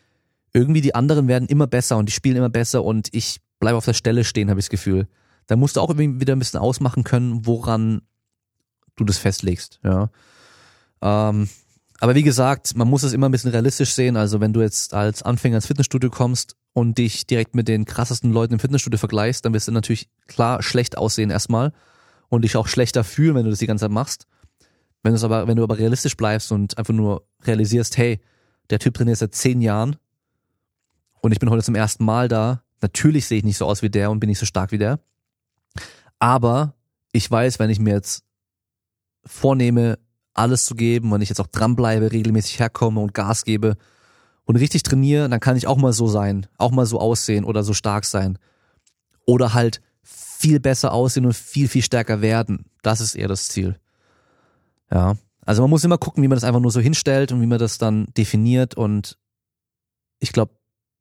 irgendwie 0.53 0.81
die 0.81 0.95
anderen 0.95 1.29
werden 1.29 1.49
immer 1.49 1.67
besser 1.67 1.97
und 1.97 2.07
die 2.07 2.13
spielen 2.13 2.37
immer 2.37 2.49
besser 2.49 2.83
und 2.83 3.09
ich 3.13 3.41
bleibe 3.61 3.77
auf 3.77 3.85
der 3.85 3.93
Stelle 3.93 4.25
stehen, 4.25 4.51
habe 4.51 4.59
ich 4.59 4.67
das 4.67 4.71
Gefühl. 4.71 5.07
Da 5.47 5.57
musst 5.57 5.77
du 5.77 5.81
auch 5.81 5.91
irgendwie 5.91 6.21
wieder 6.21 6.35
ein 6.35 6.39
bisschen 6.39 6.61
ausmachen 6.61 7.05
können, 7.05 7.47
woran 7.47 8.03
du 8.97 9.05
das 9.05 9.19
festlegst, 9.19 9.81
ja. 9.85 10.11
Ähm, 11.01 11.49
aber 12.01 12.15
wie 12.15 12.23
gesagt, 12.23 12.77
man 12.77 12.89
muss 12.89 13.03
es 13.03 13.13
immer 13.13 13.29
ein 13.29 13.33
bisschen 13.33 13.51
realistisch 13.51 13.93
sehen. 13.93 14.17
Also 14.17 14.41
wenn 14.41 14.53
du 14.53 14.61
jetzt 14.61 14.95
als 14.95 15.23
Anfänger 15.23 15.57
ins 15.57 15.67
Fitnessstudio 15.67 16.11
kommst 16.11 16.57
und 16.73 16.97
dich 16.97 17.27
direkt 17.27 17.57
mit 17.57 17.67
den 17.67 17.87
krassesten 17.87 18.33
Leuten 18.33 18.55
im 18.55 18.61
Fitnessstudio 18.61 18.99
vergleichst, 18.99 19.45
dann 19.45 19.53
wirst 19.53 19.67
du 19.67 19.73
natürlich 19.73 20.09
klar 20.29 20.63
schlecht 20.63 20.97
aussehen 20.97 21.31
erstmal 21.31 21.73
und 22.29 22.43
dich 22.43 22.57
auch 22.57 22.69
schlechter 22.69 23.03
fühlen, 23.03 23.35
wenn 23.35 23.45
du 23.45 23.51
das 23.51 23.59
die 23.59 23.67
ganze 23.67 23.87
Zeit 23.87 23.91
machst. 23.91 24.27
Wenn 25.03 25.15
du 25.15 25.25
aber, 25.25 25.49
wenn 25.49 25.57
du 25.57 25.65
aber 25.65 25.79
realistisch 25.79 26.17
bleibst 26.17 26.53
und 26.53 26.79
einfach 26.79 26.95
nur 26.95 27.27
realisierst, 27.43 27.97
hey, 27.97 28.21
der 28.71 28.79
Typ 28.79 28.95
trainiert 28.95 29.19
seit 29.19 29.35
zehn 29.35 29.61
Jahren 29.61 29.97
und 31.21 31.33
ich 31.33 31.41
bin 31.41 31.51
heute 31.51 31.63
zum 31.65 31.75
ersten 31.75 32.05
Mal 32.05 32.29
da. 32.29 32.63
Natürlich 32.81 33.27
sehe 33.27 33.39
ich 33.39 33.45
nicht 33.45 33.57
so 33.57 33.67
aus 33.67 33.83
wie 33.83 33.91
der 33.91 34.11
und 34.11 34.21
bin 34.21 34.29
nicht 34.29 34.39
so 34.39 34.47
stark 34.47 34.71
wie 34.71 34.79
der. 34.79 35.01
Aber 36.21 36.75
ich 37.13 37.29
weiß, 37.29 37.59
wenn 37.59 37.71
ich 37.71 37.81
mir 37.81 37.95
jetzt 37.95 38.25
vornehme, 39.25 39.99
alles 40.39 40.65
zu 40.65 40.75
geben, 40.75 41.11
wenn 41.11 41.21
ich 41.21 41.29
jetzt 41.29 41.41
auch 41.41 41.47
dranbleibe, 41.47 42.13
regelmäßig 42.13 42.59
herkomme 42.59 43.01
und 43.01 43.15
Gas 43.15 43.45
gebe 43.45 43.77
und 44.45 44.57
richtig 44.57 44.83
trainiere, 44.83 45.29
dann 45.29 45.41
kann 45.41 45.57
ich 45.57 45.67
auch 45.67 45.77
mal 45.77 45.93
so 45.93 46.07
sein, 46.07 46.47
auch 46.57 46.71
mal 46.71 46.87
so 46.87 47.01
aussehen 47.01 47.45
oder 47.45 47.63
so 47.63 47.75
stark 47.75 48.05
sein. 48.05 48.39
Oder 49.27 49.53
halt 49.53 49.83
viel 50.03 50.61
besser 50.61 50.93
aussehen 50.93 51.27
und 51.27 51.35
viel, 51.35 51.69
viel 51.69 51.83
stärker 51.83 52.23
werden. 52.23 52.65
Das 52.83 53.01
ist 53.01 53.15
eher 53.15 53.29
das 53.29 53.49
Ziel. 53.49 53.79
Ja. 54.91 55.17
Also 55.45 55.63
man 55.63 55.71
muss 55.71 55.85
immer 55.85 55.99
gucken, 55.99 56.23
wie 56.23 56.29
man 56.29 56.37
das 56.37 56.45
einfach 56.45 56.61
nur 56.61 56.71
so 56.71 56.81
hinstellt 56.81 57.33
und 57.33 57.41
wie 57.41 57.47
man 57.47 57.59
das 57.59 57.79
dann 57.79 58.07
definiert 58.17 58.75
und 58.75 59.19
ich 60.19 60.33
glaube, 60.33 60.53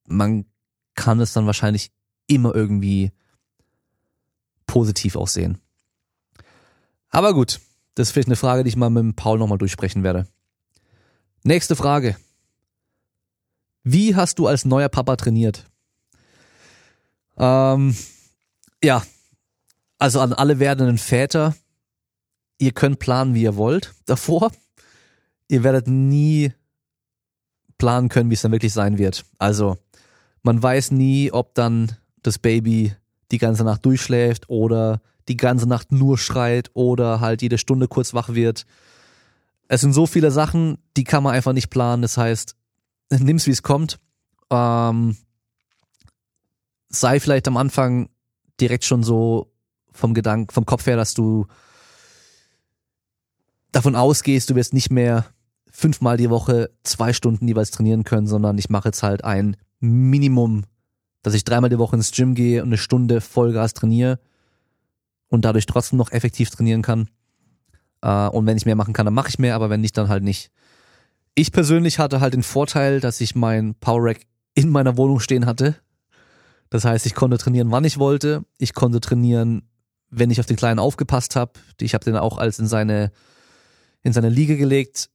man 0.07 0.45
kann 0.95 1.19
es 1.19 1.33
dann 1.33 1.45
wahrscheinlich 1.45 1.91
immer 2.27 2.55
irgendwie 2.55 3.11
positiv 4.65 5.15
auch 5.15 5.27
sehen. 5.27 5.59
Aber 7.09 7.33
gut, 7.33 7.59
das 7.97 8.09
ist 8.09 8.11
vielleicht 8.11 8.27
eine 8.27 8.35
Frage, 8.35 8.63
die 8.63 8.69
ich 8.69 8.75
mal 8.75 8.91
mit 8.91 9.15
Paul 9.15 9.39
nochmal 9.39 9.57
durchsprechen 9.57 10.03
werde. 10.03 10.27
Nächste 11.43 11.75
Frage. 11.75 12.15
Wie 13.83 14.15
hast 14.15 14.37
du 14.37 14.45
als 14.45 14.65
neuer 14.65 14.87
Papa 14.87 15.15
trainiert? 15.15 15.65
Ähm, 17.37 17.97
ja, 18.83 19.01
also 19.97 20.19
an 20.19 20.33
alle 20.33 20.59
werdenden 20.59 20.99
Väter, 20.99 21.55
ihr 22.59 22.71
könnt 22.71 22.99
planen, 22.99 23.33
wie 23.33 23.41
ihr 23.41 23.55
wollt 23.55 23.95
davor. 24.05 24.51
Ihr 25.47 25.63
werdet 25.63 25.87
nie 25.87 26.53
planen 27.79 28.09
können, 28.09 28.29
wie 28.29 28.35
es 28.35 28.41
dann 28.41 28.51
wirklich 28.51 28.73
sein 28.73 28.99
wird. 28.99 29.25
Also 29.39 29.77
man 30.43 30.61
weiß 30.61 30.91
nie, 30.91 31.31
ob 31.31 31.55
dann 31.55 31.97
das 32.21 32.37
Baby 32.37 32.93
die 33.31 33.39
ganze 33.39 33.63
Nacht 33.63 33.83
durchschläft 33.85 34.49
oder 34.49 35.01
die 35.27 35.37
ganze 35.37 35.67
Nacht 35.67 35.91
nur 35.91 36.17
schreit 36.17 36.71
oder 36.73 37.19
halt 37.19 37.41
jede 37.41 37.57
Stunde 37.57 37.87
kurz 37.87 38.13
wach 38.13 38.29
wird. 38.29 38.65
Es 39.67 39.81
sind 39.81 39.93
so 39.93 40.05
viele 40.05 40.31
Sachen, 40.31 40.77
die 40.95 41.03
kann 41.03 41.23
man 41.23 41.33
einfach 41.33 41.53
nicht 41.53 41.69
planen. 41.69 42.01
Das 42.01 42.17
heißt, 42.17 42.55
nimm's 43.09 43.47
wie 43.47 43.51
es 43.51 43.63
kommt. 43.63 43.99
Ähm, 44.49 45.17
sei 46.89 47.19
vielleicht 47.19 47.47
am 47.47 47.57
Anfang 47.57 48.09
direkt 48.59 48.85
schon 48.85 49.03
so 49.03 49.51
vom 49.91 50.13
Gedanken, 50.13 50.53
vom 50.53 50.65
Kopf 50.65 50.85
her, 50.85 50.95
dass 50.95 51.13
du 51.13 51.47
davon 53.71 53.95
ausgehst, 53.95 54.49
du 54.49 54.55
wirst 54.55 54.73
nicht 54.73 54.89
mehr 54.89 55.25
fünfmal 55.69 56.17
die 56.17 56.29
Woche 56.29 56.71
zwei 56.83 57.13
Stunden 57.13 57.47
jeweils 57.47 57.71
trainieren 57.71 58.03
können, 58.03 58.27
sondern 58.27 58.57
ich 58.57 58.69
mache 58.69 58.87
jetzt 58.87 59.03
halt 59.03 59.23
ein 59.23 59.57
Minimum, 59.79 60.63
dass 61.21 61.33
ich 61.33 61.43
dreimal 61.43 61.69
die 61.69 61.77
Woche 61.77 61.97
ins 61.97 62.11
Gym 62.11 62.35
gehe 62.35 62.61
und 62.61 62.69
eine 62.69 62.77
Stunde 62.77 63.21
Vollgas 63.21 63.73
trainiere 63.73 64.19
und 65.29 65.45
dadurch 65.45 65.65
trotzdem 65.65 65.97
noch 65.97 66.11
effektiv 66.11 66.49
trainieren 66.49 66.81
kann. 66.81 67.09
Äh, 68.01 68.27
und 68.27 68.45
wenn 68.45 68.57
ich 68.57 68.65
mehr 68.65 68.75
machen 68.75 68.93
kann, 68.93 69.05
dann 69.05 69.13
mache 69.13 69.29
ich 69.29 69.39
mehr, 69.39 69.55
aber 69.55 69.69
wenn 69.69 69.81
nicht, 69.81 69.97
dann 69.97 70.09
halt 70.09 70.23
nicht. 70.23 70.51
Ich 71.35 71.51
persönlich 71.51 71.99
hatte 71.99 72.19
halt 72.19 72.33
den 72.33 72.43
Vorteil, 72.43 72.99
dass 72.99 73.21
ich 73.21 73.35
mein 73.35 73.75
Power 73.75 74.03
Rack 74.03 74.21
in 74.55 74.69
meiner 74.69 74.97
Wohnung 74.97 75.19
stehen 75.19 75.45
hatte. 75.45 75.75
Das 76.69 76.83
heißt, 76.83 77.05
ich 77.05 77.15
konnte 77.15 77.37
trainieren, 77.37 77.71
wann 77.71 77.85
ich 77.85 77.99
wollte. 77.99 78.43
Ich 78.57 78.73
konnte 78.73 78.99
trainieren, 78.99 79.63
wenn 80.09 80.31
ich 80.31 80.39
auf 80.39 80.45
den 80.45 80.57
Kleinen 80.57 80.79
aufgepasst 80.79 81.35
habe. 81.35 81.53
Ich 81.79 81.93
habe 81.93 82.05
den 82.05 82.15
auch 82.15 82.37
als 82.37 82.59
in 82.59 82.67
seine 82.67 83.11
in 84.03 84.13
seine 84.13 84.29
Liege 84.29 84.57
gelegt, 84.57 85.09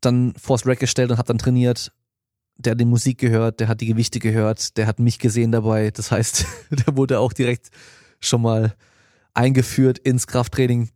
dann 0.00 0.34
vors 0.36 0.66
Rack 0.66 0.80
gestellt 0.80 1.10
und 1.10 1.18
habe 1.18 1.28
dann 1.28 1.38
trainiert 1.38 1.92
der 2.56 2.72
hat 2.72 2.80
die 2.80 2.84
Musik 2.84 3.18
gehört, 3.18 3.60
der 3.60 3.68
hat 3.68 3.80
die 3.80 3.86
Gewichte 3.86 4.18
gehört, 4.18 4.76
der 4.76 4.86
hat 4.86 4.98
mich 4.98 5.18
gesehen 5.18 5.52
dabei. 5.52 5.90
Das 5.90 6.10
heißt, 6.10 6.46
der 6.70 6.96
wurde 6.96 7.18
auch 7.18 7.32
direkt 7.32 7.70
schon 8.20 8.42
mal 8.42 8.74
eingeführt 9.34 9.98
ins 9.98 10.26
Krafttraining. 10.26 10.90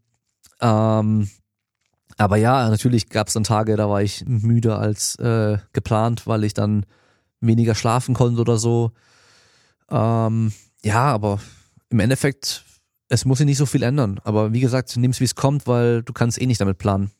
Ähm, 0.60 1.28
aber 2.16 2.36
ja, 2.36 2.68
natürlich 2.68 3.08
gab 3.10 3.28
es 3.28 3.34
dann 3.34 3.44
Tage, 3.44 3.76
da 3.76 3.88
war 3.88 4.02
ich 4.02 4.24
müder 4.26 4.78
als 4.78 5.16
äh, 5.16 5.58
geplant, 5.72 6.26
weil 6.26 6.44
ich 6.44 6.54
dann 6.54 6.86
weniger 7.40 7.74
schlafen 7.74 8.14
konnte 8.14 8.40
oder 8.40 8.58
so. 8.58 8.92
Ähm, 9.90 10.52
ja, 10.82 11.04
aber 11.04 11.40
im 11.90 12.00
Endeffekt, 12.00 12.64
es 13.08 13.24
muss 13.24 13.38
sich 13.38 13.46
nicht 13.46 13.58
so 13.58 13.66
viel 13.66 13.82
ändern. 13.82 14.20
Aber 14.24 14.52
wie 14.52 14.60
gesagt, 14.60 14.96
nimm's 14.96 15.20
wie 15.20 15.24
es 15.24 15.34
kommt, 15.34 15.66
weil 15.66 16.02
du 16.02 16.12
kannst 16.12 16.40
eh 16.40 16.46
nicht 16.46 16.60
damit 16.60 16.78
planen. 16.78 17.10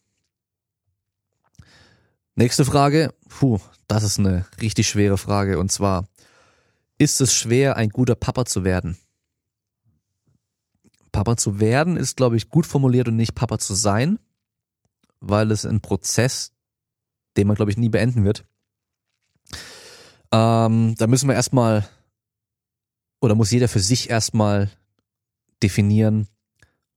Nächste 2.35 2.65
Frage. 2.65 3.15
Puh, 3.29 3.59
das 3.87 4.03
ist 4.03 4.19
eine 4.19 4.47
richtig 4.61 4.89
schwere 4.89 5.19
Frage. 5.19 5.59
Und 5.59 5.73
zwar, 5.73 6.07
ist 6.99 7.21
es 7.21 7.35
schwer, 7.35 7.77
ein 7.77 7.91
guter 7.91 8.15
Papa 8.15 8.45
zu 8.45 8.65
werden? 8.65 8.97
Papa 11.13 11.37
zu 11.37 11.61
werden 11.61 11.97
ist, 11.97 12.17
glaube 12.17 12.37
ich, 12.37 12.49
gut 12.49 12.67
formuliert 12.67 13.09
und 13.09 13.17
nicht 13.17 13.35
Papa 13.35 13.59
zu 13.59 13.75
sein, 13.75 14.19
weil 15.21 15.51
es 15.51 15.65
ein 15.65 15.81
Prozess, 15.81 16.53
den 17.37 17.47
man, 17.47 17.57
glaube 17.57 17.71
ich, 17.71 17.77
nie 17.77 17.89
beenden 17.89 18.25
wird. 18.25 18.45
Ähm, 20.31 20.95
da 20.97 21.07
müssen 21.07 21.29
wir 21.29 21.35
erstmal, 21.35 21.89
oder 23.21 23.35
muss 23.35 23.51
jeder 23.51 23.69
für 23.69 23.81
sich 23.81 24.11
erstmal 24.11 24.71
definieren, 25.63 26.29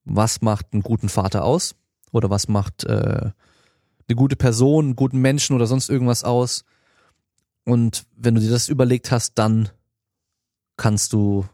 was 0.04 0.42
macht 0.42 0.68
einen 0.74 0.84
guten 0.84 1.10
Vater 1.10 1.44
aus 1.44 1.76
oder 2.12 2.30
was 2.30 2.48
macht 2.48 2.84
äh, 2.84 3.32
eine 4.08 4.16
gute 4.16 4.36
Person, 4.36 4.86
einen 4.86 4.96
guten 4.96 5.20
Menschen 5.20 5.56
oder 5.56 5.68
sonst 5.68 5.90
irgendwas 5.90 6.24
aus. 6.24 6.66
Und 7.64 8.06
wenn 8.16 8.36
du 8.36 8.42
dir 8.42 8.50
das 8.50 8.70
überlegt 8.70 9.12
hast, 9.12 9.36
dann 9.36 9.70
kannst 10.78 11.14
du 11.14 11.48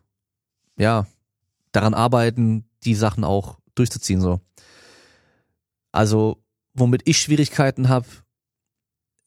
ja 0.77 1.05
daran 1.71 1.93
arbeiten, 1.93 2.65
die 2.83 2.95
Sachen 2.95 3.23
auch 3.23 3.59
durchzuziehen 3.75 4.21
so. 4.21 4.41
Also, 5.91 6.43
womit 6.73 7.01
ich 7.05 7.19
Schwierigkeiten 7.19 7.89
habe, 7.89 8.07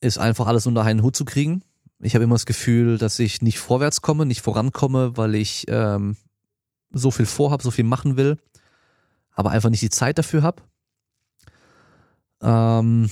ist 0.00 0.18
einfach 0.18 0.46
alles 0.46 0.66
unter 0.66 0.82
einen 0.82 1.02
Hut 1.02 1.16
zu 1.16 1.24
kriegen. 1.24 1.62
Ich 1.98 2.14
habe 2.14 2.24
immer 2.24 2.34
das 2.34 2.46
Gefühl, 2.46 2.96
dass 2.96 3.18
ich 3.18 3.42
nicht 3.42 3.58
vorwärts 3.58 4.00
komme, 4.00 4.24
nicht 4.24 4.40
vorankomme, 4.40 5.16
weil 5.16 5.34
ich 5.34 5.66
ähm, 5.68 6.16
so 6.90 7.10
viel 7.10 7.26
vorhab, 7.26 7.62
so 7.62 7.70
viel 7.70 7.84
machen 7.84 8.16
will, 8.16 8.38
aber 9.32 9.50
einfach 9.50 9.70
nicht 9.70 9.82
die 9.82 9.90
Zeit 9.90 10.18
dafür 10.18 10.42
habe. 10.42 10.62
Ähm, 12.42 13.10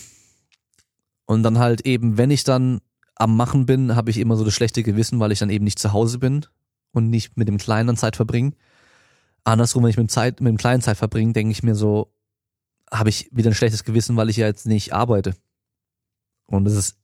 und 1.26 1.42
dann 1.42 1.58
halt 1.58 1.82
eben, 1.82 2.16
wenn 2.16 2.30
ich 2.30 2.44
dann 2.44 2.80
am 3.14 3.36
Machen 3.36 3.66
bin, 3.66 3.94
habe 3.94 4.10
ich 4.10 4.18
immer 4.18 4.36
so 4.36 4.44
das 4.44 4.54
schlechte 4.54 4.82
Gewissen, 4.82 5.20
weil 5.20 5.32
ich 5.32 5.40
dann 5.40 5.50
eben 5.50 5.64
nicht 5.64 5.78
zu 5.78 5.92
Hause 5.92 6.18
bin 6.18 6.46
und 6.92 7.10
nicht 7.10 7.36
mit 7.36 7.48
dem 7.48 7.58
Kleinen 7.58 7.96
Zeit 7.96 8.16
verbringe. 8.16 8.52
Andersrum, 9.48 9.82
wenn 9.82 9.90
ich 9.90 9.96
mit 9.96 10.11
Zeit, 10.11 10.40
mit 10.40 10.50
dem 10.50 10.58
Kleinen 10.58 10.82
Zeit 10.82 10.96
verbringe, 10.96 11.32
denke 11.32 11.52
ich 11.52 11.62
mir 11.62 11.74
so, 11.74 12.12
habe 12.90 13.08
ich 13.08 13.28
wieder 13.32 13.50
ein 13.50 13.54
schlechtes 13.54 13.84
Gewissen, 13.84 14.16
weil 14.16 14.30
ich 14.30 14.37
ja 14.37 14.46
jetzt 14.46 14.66
nicht 14.66 14.92
arbeite. 14.92 15.34
Und 16.46 16.64
das 16.64 16.74
ist 16.74 16.96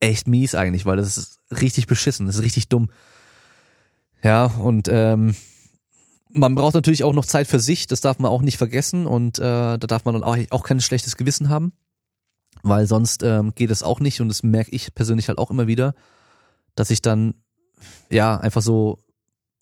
echt 0.00 0.26
mies 0.26 0.54
eigentlich, 0.54 0.84
weil 0.84 0.96
das 0.96 1.16
ist 1.16 1.40
richtig 1.50 1.86
beschissen, 1.86 2.26
das 2.26 2.36
ist 2.36 2.42
richtig 2.42 2.68
dumm. 2.68 2.90
Ja, 4.22 4.46
und 4.46 4.88
ähm, 4.90 5.34
man 6.28 6.54
braucht 6.54 6.74
natürlich 6.74 7.04
auch 7.04 7.12
noch 7.12 7.24
Zeit 7.24 7.46
für 7.46 7.60
sich, 7.60 7.86
das 7.86 8.00
darf 8.00 8.18
man 8.18 8.30
auch 8.30 8.42
nicht 8.42 8.56
vergessen 8.56 9.06
und 9.06 9.38
äh, 9.38 9.42
da 9.42 9.76
darf 9.78 10.04
man 10.04 10.14
dann 10.14 10.24
auch, 10.24 10.36
auch 10.50 10.64
kein 10.64 10.80
schlechtes 10.80 11.16
Gewissen 11.16 11.48
haben, 11.48 11.72
weil 12.62 12.86
sonst 12.86 13.22
ähm, 13.22 13.54
geht 13.54 13.70
es 13.70 13.82
auch 13.82 14.00
nicht 14.00 14.20
und 14.20 14.28
das 14.28 14.42
merke 14.42 14.70
ich 14.70 14.94
persönlich 14.94 15.28
halt 15.28 15.38
auch 15.38 15.50
immer 15.50 15.66
wieder, 15.66 15.94
dass 16.74 16.90
ich 16.90 17.02
dann 17.02 17.34
ja 18.10 18.36
einfach 18.36 18.62
so, 18.62 18.98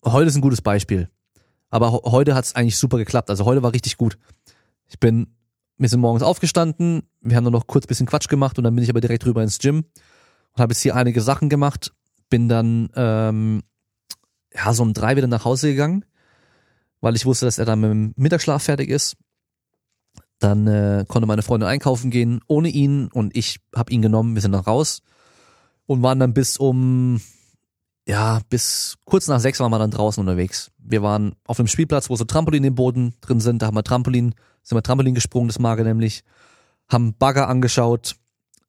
heute 0.05 0.27
ist 0.27 0.35
ein 0.35 0.41
gutes 0.41 0.61
Beispiel, 0.61 1.09
aber 1.71 1.91
heute 1.91 2.35
hat 2.35 2.45
es 2.45 2.55
eigentlich 2.55 2.77
super 2.77 2.97
geklappt, 2.97 3.31
also 3.31 3.45
heute 3.45 3.63
war 3.63 3.73
richtig 3.73 3.97
gut. 3.97 4.19
Ich 4.87 4.99
bin, 4.99 5.33
wir 5.77 5.89
sind 5.89 5.99
morgens 5.99 6.21
aufgestanden, 6.21 7.01
wir 7.21 7.35
haben 7.35 7.43
nur 7.43 7.51
noch 7.51 7.65
kurz 7.65 7.87
bisschen 7.87 8.05
Quatsch 8.05 8.27
gemacht 8.27 8.59
und 8.59 8.63
dann 8.63 8.75
bin 8.75 8.83
ich 8.83 8.89
aber 8.91 9.01
direkt 9.01 9.25
rüber 9.25 9.41
ins 9.41 9.57
Gym 9.57 9.85
und 10.53 10.61
habe 10.61 10.73
jetzt 10.73 10.81
hier 10.81 10.95
einige 10.95 11.21
Sachen 11.21 11.49
gemacht, 11.49 11.93
bin 12.29 12.47
dann 12.47 12.89
ähm, 12.95 13.63
ja 14.53 14.71
so 14.73 14.83
um 14.83 14.93
drei 14.93 15.15
wieder 15.15 15.27
nach 15.27 15.45
Hause 15.45 15.69
gegangen 15.69 16.05
weil 17.01 17.15
ich 17.15 17.25
wusste, 17.25 17.45
dass 17.45 17.57
er 17.57 17.65
dann 17.65 17.81
mit 17.81 17.89
dem 17.89 18.13
Mittagsschlaf 18.15 18.63
fertig 18.63 18.89
ist. 18.89 19.17
Dann 20.39 20.67
äh, 20.67 21.05
konnte 21.07 21.27
meine 21.27 21.41
Freundin 21.41 21.69
einkaufen 21.69 22.09
gehen 22.09 22.39
ohne 22.47 22.69
ihn 22.69 23.09
und 23.11 23.35
ich 23.35 23.59
habe 23.75 23.91
ihn 23.91 24.01
genommen. 24.01 24.35
Wir 24.35 24.41
sind 24.41 24.53
dann 24.53 24.61
raus 24.61 25.01
und 25.85 26.01
waren 26.01 26.19
dann 26.19 26.33
bis 26.33 26.57
um 26.57 27.21
ja 28.07 28.39
bis 28.49 28.97
kurz 29.05 29.27
nach 29.27 29.39
sechs 29.39 29.59
waren 29.59 29.71
wir 29.71 29.79
dann 29.79 29.91
draußen 29.91 30.21
unterwegs. 30.21 30.71
Wir 30.77 31.01
waren 31.01 31.35
auf 31.45 31.59
einem 31.59 31.67
Spielplatz, 31.67 32.09
wo 32.09 32.15
so 32.15 32.25
Trampolin 32.25 32.63
im 32.63 32.75
Boden 32.75 33.15
drin 33.21 33.39
sind. 33.39 33.61
Da 33.61 33.67
haben 33.67 33.75
wir 33.75 33.83
Trampolin, 33.83 34.35
sind 34.63 34.77
wir 34.77 34.83
Trampolin 34.83 35.15
gesprungen, 35.15 35.47
das 35.47 35.59
mag 35.59 35.79
er 35.79 35.85
nämlich. 35.85 36.23
Haben 36.89 37.13
Bagger 37.13 37.47
angeschaut. 37.47 38.15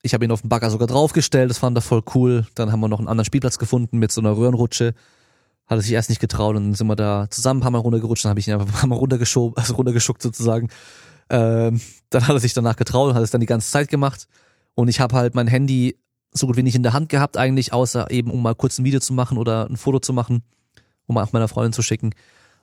Ich 0.02 0.14
habe 0.14 0.24
ihn 0.24 0.30
auf 0.30 0.42
den 0.42 0.48
Bagger 0.48 0.70
sogar 0.70 0.88
draufgestellt, 0.88 1.50
das 1.50 1.58
fand 1.58 1.76
er 1.76 1.82
voll 1.82 2.02
cool. 2.14 2.46
Dann 2.54 2.72
haben 2.72 2.80
wir 2.80 2.88
noch 2.88 2.98
einen 2.98 3.08
anderen 3.08 3.24
Spielplatz 3.24 3.58
gefunden 3.58 3.98
mit 3.98 4.12
so 4.12 4.20
einer 4.20 4.36
Röhrenrutsche 4.36 4.94
hat 5.66 5.78
er 5.78 5.82
sich 5.82 5.92
erst 5.92 6.10
nicht 6.10 6.20
getraut 6.20 6.56
und 6.56 6.64
dann 6.64 6.74
sind 6.74 6.86
wir 6.86 6.96
da 6.96 7.26
zusammen 7.30 7.58
ein 7.58 7.62
paar 7.62 7.70
Mal 7.70 7.78
runtergerutscht, 7.78 8.24
dann 8.24 8.30
habe 8.30 8.40
ich 8.40 8.48
ihn 8.48 8.54
einfach 8.54 8.66
ein 8.66 8.72
paar 8.72 8.88
Mal 8.88 8.96
runtergeschoben, 8.96 9.56
also 9.62 9.74
runtergeschuckt 9.74 10.22
sozusagen. 10.22 10.68
Ähm, 11.30 11.80
dann 12.10 12.26
hat 12.26 12.36
er 12.36 12.40
sich 12.40 12.52
danach 12.52 12.76
getraut 12.76 13.10
und 13.10 13.14
hat 13.14 13.22
es 13.22 13.30
dann 13.30 13.40
die 13.40 13.46
ganze 13.46 13.70
Zeit 13.70 13.88
gemacht. 13.88 14.28
Und 14.74 14.88
ich 14.88 15.00
habe 15.00 15.16
halt 15.16 15.34
mein 15.34 15.46
Handy 15.46 15.98
so 16.32 16.46
gut 16.46 16.56
wie 16.56 16.62
nicht 16.62 16.74
in 16.74 16.82
der 16.82 16.92
Hand 16.92 17.08
gehabt 17.08 17.36
eigentlich, 17.36 17.72
außer 17.72 18.10
eben 18.10 18.30
um 18.30 18.42
mal 18.42 18.54
kurz 18.54 18.78
ein 18.78 18.84
Video 18.84 19.00
zu 19.00 19.12
machen 19.12 19.38
oder 19.38 19.68
ein 19.68 19.76
Foto 19.76 19.98
zu 19.98 20.12
machen, 20.12 20.42
um 21.06 21.18
auch 21.18 21.32
meiner 21.32 21.48
Freundin 21.48 21.72
zu 21.72 21.82
schicken. 21.82 22.14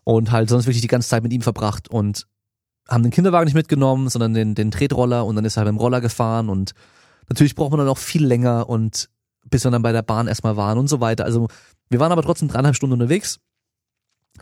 Und 0.03 0.31
halt 0.31 0.49
sonst 0.49 0.65
wirklich 0.65 0.81
die 0.81 0.87
ganze 0.87 1.09
Zeit 1.09 1.23
mit 1.23 1.31
ihm 1.31 1.41
verbracht 1.41 1.89
und 1.89 2.27
haben 2.87 3.03
den 3.03 3.11
Kinderwagen 3.11 3.45
nicht 3.45 3.53
mitgenommen, 3.53 4.09
sondern 4.09 4.33
den, 4.33 4.55
den 4.55 4.71
Tretroller 4.71 5.25
und 5.25 5.35
dann 5.35 5.45
ist 5.45 5.57
er 5.57 5.61
halt 5.61 5.67
mit 5.71 5.79
dem 5.79 5.81
Roller 5.81 6.01
gefahren 6.01 6.49
und 6.49 6.73
natürlich 7.27 7.53
braucht 7.53 7.71
man 7.71 7.79
dann 7.79 7.87
auch 7.87 7.99
viel 7.99 8.25
länger 8.25 8.67
und 8.67 9.09
bis 9.45 9.63
wir 9.63 9.71
dann 9.71 9.83
bei 9.83 9.91
der 9.91 10.01
Bahn 10.01 10.27
erstmal 10.27 10.57
waren 10.57 10.79
und 10.79 10.87
so 10.87 10.99
weiter. 10.99 11.25
Also 11.25 11.47
wir 11.89 11.99
waren 11.99 12.11
aber 12.11 12.23
trotzdem 12.23 12.47
dreieinhalb 12.47 12.75
Stunden 12.75 12.93
unterwegs 12.93 13.39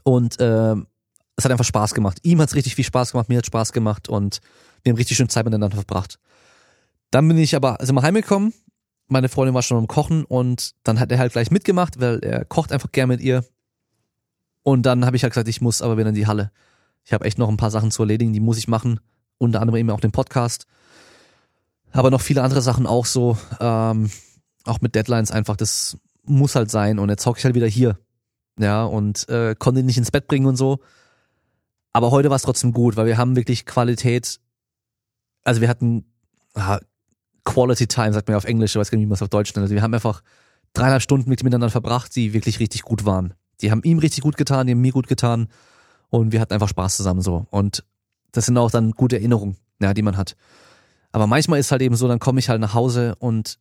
und 0.04 0.40
äh, 0.40 0.76
es 1.36 1.46
hat 1.46 1.52
einfach 1.52 1.66
Spaß 1.66 1.94
gemacht. 1.94 2.20
Ihm 2.24 2.40
hat 2.40 2.50
es 2.50 2.56
richtig 2.56 2.76
viel 2.76 2.86
Spaß 2.86 3.12
gemacht, 3.12 3.30
mir 3.30 3.38
hat 3.38 3.46
Spaß 3.46 3.74
gemacht 3.74 4.08
und 4.08 4.40
wir 4.84 4.92
haben 4.92 4.98
richtig 4.98 5.18
schön 5.18 5.30
Zeit 5.30 5.46
miteinander 5.46 5.76
verbracht. 5.76 6.18
Dann 7.12 7.28
bin 7.28 7.38
ich 7.38 7.56
aber, 7.56 7.78
sind 7.82 7.96
wir 7.96 8.02
heimgekommen, 8.02 8.54
meine 9.08 9.30
Freundin 9.30 9.56
war 9.56 9.62
schon 9.62 9.78
am 9.78 9.88
Kochen 9.88 10.26
und 10.26 10.76
dann 10.84 11.00
hat 11.00 11.12
er 11.12 11.20
halt 11.20 11.32
gleich 11.32 11.52
mitgemacht, 11.52 12.00
weil 12.00 12.20
er 12.20 12.46
kocht 12.46 12.72
einfach 12.72 12.92
gern 12.92 13.10
mit 13.10 13.22
ihr. 13.22 13.44
Und 14.64 14.86
dann 14.86 15.06
habe 15.06 15.16
ich 15.16 15.24
halt 15.24 15.34
gesagt, 15.34 15.48
ich 15.48 15.62
muss 15.62 15.82
aber 15.82 15.98
wieder 15.98 16.10
in 16.10 16.16
die 16.16 16.28
Halle. 16.28 16.52
Ich 17.06 17.14
habe 17.14 17.26
echt 17.26 17.38
noch 17.38 17.48
ein 17.48 17.58
paar 17.58 17.72
Sachen 17.72 17.90
zu 17.90 18.04
erledigen, 18.04 18.34
die 18.34 18.42
muss 18.42 18.58
ich 18.58 18.68
machen. 18.68 19.00
Unter 19.38 19.62
anderem 19.62 19.80
eben 19.80 19.90
auch 19.92 20.02
den 20.02 20.12
Podcast. 20.12 20.68
Aber 21.92 22.12
noch 22.12 22.22
viele 22.22 22.44
andere 22.44 22.62
Sachen 22.62 22.86
auch 22.86 23.06
so, 23.06 23.38
ähm, 23.62 24.12
auch 24.66 24.82
mit 24.82 24.94
Deadlines 24.94 25.32
einfach. 25.32 25.56
Das 25.56 25.98
muss 26.24 26.56
halt 26.56 26.70
sein 26.70 27.00
und 27.00 27.10
jetzt 27.10 27.26
hocke 27.26 27.40
ich 27.40 27.46
halt 27.46 27.56
wieder 27.56 27.68
hier. 27.68 27.98
Ja, 28.60 28.84
und 28.84 29.30
äh, 29.30 29.56
konnte 29.58 29.80
ihn 29.80 29.86
nicht 29.86 29.98
ins 29.98 30.12
Bett 30.12 30.28
bringen 30.28 30.48
und 30.48 30.58
so. 30.58 30.80
Aber 31.94 32.12
heute 32.12 32.30
war 32.30 32.36
es 32.36 32.42
trotzdem 32.42 32.74
gut, 32.74 32.98
weil 32.98 33.06
wir 33.06 33.18
haben 33.18 33.36
wirklich 33.36 33.66
Qualität. 33.66 34.40
Also 35.44 35.62
wir 35.62 35.70
hatten 35.70 36.06
ah, 36.56 36.80
Quality 37.48 37.88
Time, 37.88 38.14
sagt 38.14 38.28
man 38.28 38.34
ja 38.34 38.38
auf 38.38 38.44
Englisch, 38.44 38.72
ich 38.72 38.80
weiß 38.80 38.92
gar 38.92 38.98
nicht, 38.98 39.06
wie 39.06 39.10
man 39.10 39.16
es 39.16 39.22
auf 39.22 39.30
Deutsch 39.30 39.56
nennt. 39.56 39.64
Also 39.64 39.74
wir 39.74 39.82
haben 39.82 39.94
einfach 39.94 40.22
dreieinhalb 40.74 41.02
Stunden 41.02 41.30
mit 41.30 41.44
miteinander 41.44 41.70
verbracht, 41.70 42.14
die 42.16 42.34
wirklich 42.34 42.60
richtig 42.60 42.82
gut 42.82 43.06
waren. 43.06 43.34
Die 43.62 43.72
haben 43.72 43.82
ihm 43.84 44.00
richtig 44.00 44.22
gut 44.22 44.36
getan, 44.38 44.68
die 44.68 44.74
haben 44.74 44.82
mir 44.82 44.92
gut 44.92 45.08
getan 45.08 45.48
und 46.10 46.34
wir 46.34 46.42
hatten 46.42 46.54
einfach 46.54 46.68
Spaß 46.68 46.98
zusammen 46.98 47.22
so. 47.22 47.48
Und 47.50 47.86
das 48.34 48.46
sind 48.46 48.58
auch 48.58 48.70
dann 48.70 48.92
gute 48.92 49.16
Erinnerungen, 49.16 49.56
ja, 49.82 49.94
die 49.94 50.02
man 50.02 50.18
hat. 50.18 50.36
Aber 51.14 51.26
manchmal 51.26 51.60
ist 51.60 51.72
halt 51.72 51.82
eben 51.82 51.96
so, 51.96 52.08
dann 52.10 52.20
komme 52.20 52.40
ich 52.40 52.50
halt 52.50 52.60
nach 52.60 52.74
Hause 52.74 53.16
und 53.20 53.60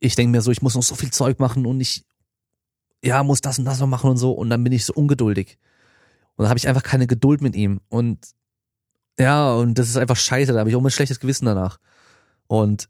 ich 0.00 0.14
denke 0.14 0.32
mir 0.32 0.40
so, 0.40 0.50
ich 0.50 0.62
muss 0.62 0.74
noch 0.74 0.82
so 0.82 0.94
viel 0.94 1.10
Zeug 1.10 1.38
machen 1.38 1.66
und 1.66 1.78
ich, 1.78 2.06
ja, 3.04 3.22
muss 3.22 3.42
das 3.42 3.58
und 3.58 3.66
das 3.66 3.80
noch 3.80 3.86
machen 3.86 4.10
und 4.10 4.16
so. 4.16 4.32
Und 4.32 4.48
dann 4.48 4.64
bin 4.64 4.72
ich 4.72 4.86
so 4.86 4.94
ungeduldig. 4.94 5.58
Und 6.36 6.44
dann 6.44 6.48
habe 6.48 6.58
ich 6.58 6.66
einfach 6.66 6.82
keine 6.82 7.06
Geduld 7.06 7.42
mit 7.42 7.54
ihm. 7.54 7.80
Und 7.90 8.18
ja, 9.18 9.52
und 9.52 9.74
das 9.78 9.90
ist 9.90 9.98
einfach 9.98 10.16
scheiße. 10.16 10.54
Da 10.54 10.60
habe 10.60 10.70
ich 10.70 10.76
auch 10.76 10.82
ein 10.82 10.90
schlechtes 10.90 11.20
Gewissen 11.20 11.44
danach. 11.44 11.78
Und 12.46 12.88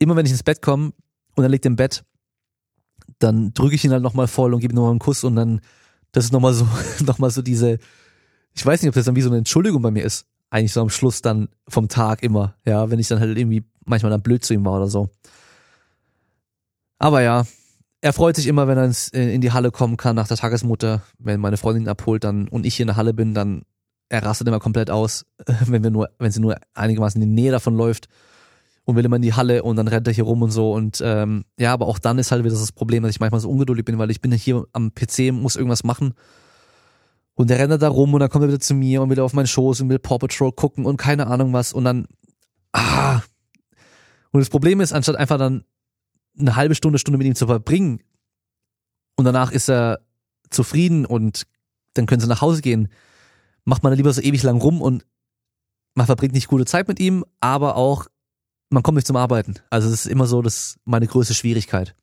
immer 0.00 0.16
wenn 0.16 0.26
ich 0.26 0.32
ins 0.32 0.42
Bett 0.42 0.60
komme 0.60 0.92
und 1.36 1.44
er 1.44 1.50
liegt 1.50 1.66
im 1.66 1.76
Bett, 1.76 2.04
dann 3.20 3.54
drücke 3.54 3.76
ich 3.76 3.84
ihn 3.84 3.92
halt 3.92 4.02
nochmal 4.02 4.26
voll 4.26 4.52
und 4.52 4.60
gebe 4.60 4.72
ihm 4.72 4.76
nochmal 4.76 4.90
einen 4.90 4.98
Kuss 4.98 5.22
und 5.22 5.36
dann, 5.36 5.60
das 6.10 6.24
ist 6.24 6.32
nochmal 6.32 6.54
so, 6.54 6.66
nochmal 7.04 7.30
so 7.30 7.42
diese, 7.42 7.78
ich 8.54 8.66
weiß 8.66 8.82
nicht, 8.82 8.88
ob 8.88 8.94
das 8.94 9.04
dann 9.04 9.14
wie 9.14 9.22
so 9.22 9.30
eine 9.30 9.38
Entschuldigung 9.38 9.82
bei 9.82 9.92
mir 9.92 10.04
ist. 10.04 10.26
Eigentlich 10.48 10.72
so 10.72 10.80
am 10.80 10.90
Schluss 10.90 11.22
dann 11.22 11.48
vom 11.68 11.88
Tag 11.88 12.24
immer, 12.24 12.56
ja, 12.64 12.90
wenn 12.90 12.98
ich 12.98 13.06
dann 13.06 13.20
halt 13.20 13.38
irgendwie 13.38 13.64
manchmal 13.84 14.10
dann 14.10 14.22
blöd 14.22 14.44
zu 14.44 14.52
ihm 14.52 14.64
war 14.64 14.76
oder 14.78 14.88
so. 14.88 15.10
Aber 16.98 17.22
ja, 17.22 17.46
er 18.00 18.12
freut 18.12 18.36
sich 18.36 18.46
immer, 18.46 18.66
wenn 18.66 18.78
er 18.78 18.86
ins, 18.86 19.10
äh, 19.10 19.32
in 19.32 19.40
die 19.40 19.52
Halle 19.52 19.70
kommen 19.70 19.96
kann 19.96 20.16
nach 20.16 20.26
der 20.26 20.36
Tagesmutter. 20.36 21.02
Wenn 21.18 21.40
meine 21.40 21.56
Freundin 21.56 21.84
ihn 21.84 21.88
abholt 21.88 22.24
dann 22.24 22.48
und 22.48 22.66
ich 22.66 22.74
hier 22.74 22.84
in 22.84 22.88
der 22.88 22.96
Halle 22.96 23.14
bin, 23.14 23.34
dann 23.34 23.62
er 24.08 24.24
rastet 24.24 24.48
immer 24.48 24.58
komplett 24.58 24.90
aus, 24.90 25.24
wenn 25.66 25.84
wir 25.84 25.90
nur, 25.90 26.10
wenn 26.18 26.32
sie 26.32 26.40
nur 26.40 26.56
einigermaßen 26.74 27.20
in 27.22 27.28
die 27.28 27.42
Nähe 27.42 27.52
davon 27.52 27.76
läuft 27.76 28.08
und 28.90 28.96
will 28.96 29.04
immer 29.04 29.16
in 29.16 29.22
die 29.22 29.34
Halle 29.34 29.62
und 29.62 29.76
dann 29.76 29.88
rennt 29.88 30.06
er 30.06 30.12
hier 30.12 30.24
rum 30.24 30.42
und 30.42 30.50
so. 30.50 30.72
Und 30.72 31.00
ähm, 31.04 31.44
ja, 31.58 31.72
aber 31.72 31.86
auch 31.86 31.98
dann 31.98 32.18
ist 32.18 32.30
halt 32.32 32.44
wieder 32.44 32.54
das 32.54 32.72
Problem, 32.72 33.02
dass 33.02 33.10
ich 33.10 33.20
manchmal 33.20 33.40
so 33.40 33.50
ungeduldig 33.50 33.84
bin, 33.84 33.98
weil 33.98 34.10
ich 34.10 34.20
bin 34.20 34.32
hier 34.32 34.66
am 34.72 34.92
PC, 34.92 35.32
muss 35.32 35.56
irgendwas 35.56 35.84
machen. 35.84 36.14
Und 37.34 37.48
der 37.48 37.58
rennt 37.58 37.80
da 37.80 37.88
rum 37.88 38.12
und 38.12 38.20
dann 38.20 38.28
kommt 38.28 38.44
er 38.44 38.48
wieder 38.48 38.60
zu 38.60 38.74
mir 38.74 39.00
und 39.00 39.10
wieder 39.10 39.24
auf 39.24 39.32
meinen 39.32 39.46
Schoß 39.46 39.80
und 39.80 39.88
will 39.88 39.98
Paw 39.98 40.18
Patrol 40.18 40.52
gucken 40.52 40.84
und 40.84 40.98
keine 40.98 41.26
Ahnung 41.26 41.52
was. 41.52 41.72
Und 41.72 41.84
dann 41.84 42.06
ah. 42.72 43.22
Und 44.32 44.40
das 44.40 44.50
Problem 44.50 44.80
ist, 44.80 44.92
anstatt 44.92 45.16
einfach 45.16 45.38
dann 45.38 45.64
eine 46.38 46.56
halbe 46.56 46.74
Stunde, 46.74 46.98
Stunde 46.98 47.18
mit 47.18 47.26
ihm 47.26 47.34
zu 47.34 47.46
verbringen 47.46 48.00
und 49.16 49.24
danach 49.24 49.52
ist 49.52 49.68
er 49.68 50.00
zufrieden 50.50 51.06
und 51.06 51.46
dann 51.94 52.06
können 52.06 52.20
sie 52.20 52.28
nach 52.28 52.40
Hause 52.40 52.62
gehen, 52.62 52.88
macht 53.64 53.82
man 53.82 53.92
da 53.92 53.96
lieber 53.96 54.12
so 54.12 54.20
ewig 54.20 54.42
lang 54.42 54.60
rum 54.60 54.80
und 54.80 55.06
man 55.94 56.06
verbringt 56.06 56.34
nicht 56.34 56.48
gute 56.48 56.66
Zeit 56.66 56.88
mit 56.88 57.00
ihm, 57.00 57.24
aber 57.40 57.76
auch 57.76 58.06
man 58.70 58.82
kommt 58.82 58.96
nicht 58.96 59.06
zum 59.06 59.16
Arbeiten. 59.16 59.56
Also 59.68 59.90
das 59.90 60.06
ist 60.06 60.10
immer 60.10 60.26
so, 60.26 60.42
das 60.42 60.54
ist 60.54 60.78
meine 60.84 61.06
größte 61.06 61.34
Schwierigkeit. 61.34 61.94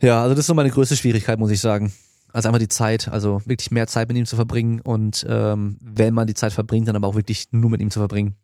Ja, 0.00 0.22
also 0.22 0.30
das 0.30 0.40
ist 0.40 0.46
so 0.46 0.54
meine 0.54 0.70
größte 0.70 0.96
Schwierigkeit, 0.96 1.38
muss 1.38 1.50
ich 1.50 1.60
sagen. 1.60 1.92
Also 2.32 2.48
einfach 2.48 2.58
die 2.58 2.68
Zeit, 2.68 3.08
also 3.08 3.42
wirklich 3.44 3.70
mehr 3.70 3.86
Zeit 3.86 4.08
mit 4.08 4.16
ihm 4.16 4.24
zu 4.24 4.36
verbringen 4.36 4.80
und 4.80 5.26
ähm, 5.28 5.76
wenn 5.80 6.14
man 6.14 6.26
die 6.26 6.34
Zeit 6.34 6.52
verbringt, 6.52 6.88
dann 6.88 6.96
aber 6.96 7.08
auch 7.08 7.16
wirklich 7.16 7.48
nur 7.50 7.70
mit 7.70 7.80
ihm 7.80 7.90
zu 7.90 7.98
verbringen. 7.98 8.36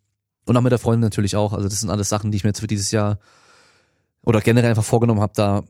Und 0.45 0.57
auch 0.57 0.61
mit 0.61 0.73
der 0.73 0.79
Freundin 0.79 1.01
natürlich 1.01 1.35
auch. 1.35 1.53
Also 1.53 1.69
das 1.69 1.81
sind 1.81 1.91
alles 1.91 2.09
Sachen, 2.09 2.31
die 2.31 2.37
ich 2.37 2.45
mir 2.45 2.51
jetzt 2.51 2.61
für 2.61 2.67
dieses 2.67 2.91
Jahr 2.91 3.19
oder 4.23 4.41
generell 4.41 4.71
einfach 4.71 4.85
vorgenommen 4.85 5.21
habe, 5.21 5.33
da 5.35 5.63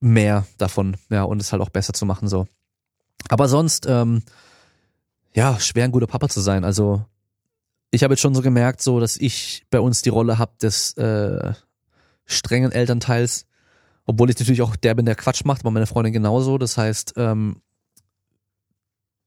mehr 0.00 0.46
davon, 0.58 0.96
ja, 1.10 1.24
und 1.24 1.40
es 1.40 1.52
halt 1.52 1.60
auch 1.60 1.70
besser 1.70 1.92
zu 1.92 2.06
machen 2.06 2.28
so. 2.28 2.46
Aber 3.28 3.48
sonst, 3.48 3.86
ähm, 3.88 4.22
ja, 5.34 5.58
schwer 5.58 5.84
ein 5.84 5.92
guter 5.92 6.06
Papa 6.06 6.28
zu 6.28 6.40
sein. 6.40 6.64
Also 6.64 7.04
ich 7.90 8.02
habe 8.02 8.14
jetzt 8.14 8.20
schon 8.20 8.34
so 8.34 8.42
gemerkt, 8.42 8.82
so 8.82 9.00
dass 9.00 9.16
ich 9.16 9.64
bei 9.70 9.80
uns 9.80 10.02
die 10.02 10.10
Rolle 10.10 10.38
habe 10.38 10.52
des 10.60 10.92
äh, 10.94 11.52
strengen 12.26 12.72
Elternteils, 12.72 13.46
obwohl 14.04 14.30
ich 14.30 14.38
natürlich 14.38 14.62
auch 14.62 14.76
der 14.76 14.94
bin, 14.94 15.06
der 15.06 15.14
Quatsch 15.14 15.44
macht, 15.44 15.62
aber 15.62 15.70
meine 15.70 15.86
Freundin 15.86 16.12
genauso. 16.12 16.58
Das 16.58 16.76
heißt, 16.76 17.14
ähm, 17.16 17.62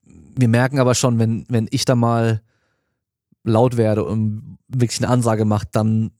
wir 0.03 0.47
merken 0.47 0.79
aber 0.79 0.95
schon, 0.95 1.19
wenn 1.19 1.45
wenn 1.49 1.67
ich 1.71 1.85
da 1.85 1.95
mal 1.95 2.41
laut 3.43 3.77
werde 3.77 4.03
und 4.03 4.57
wirklich 4.67 4.99
eine 4.99 5.09
Ansage 5.09 5.45
macht, 5.45 5.69
dann 5.75 6.11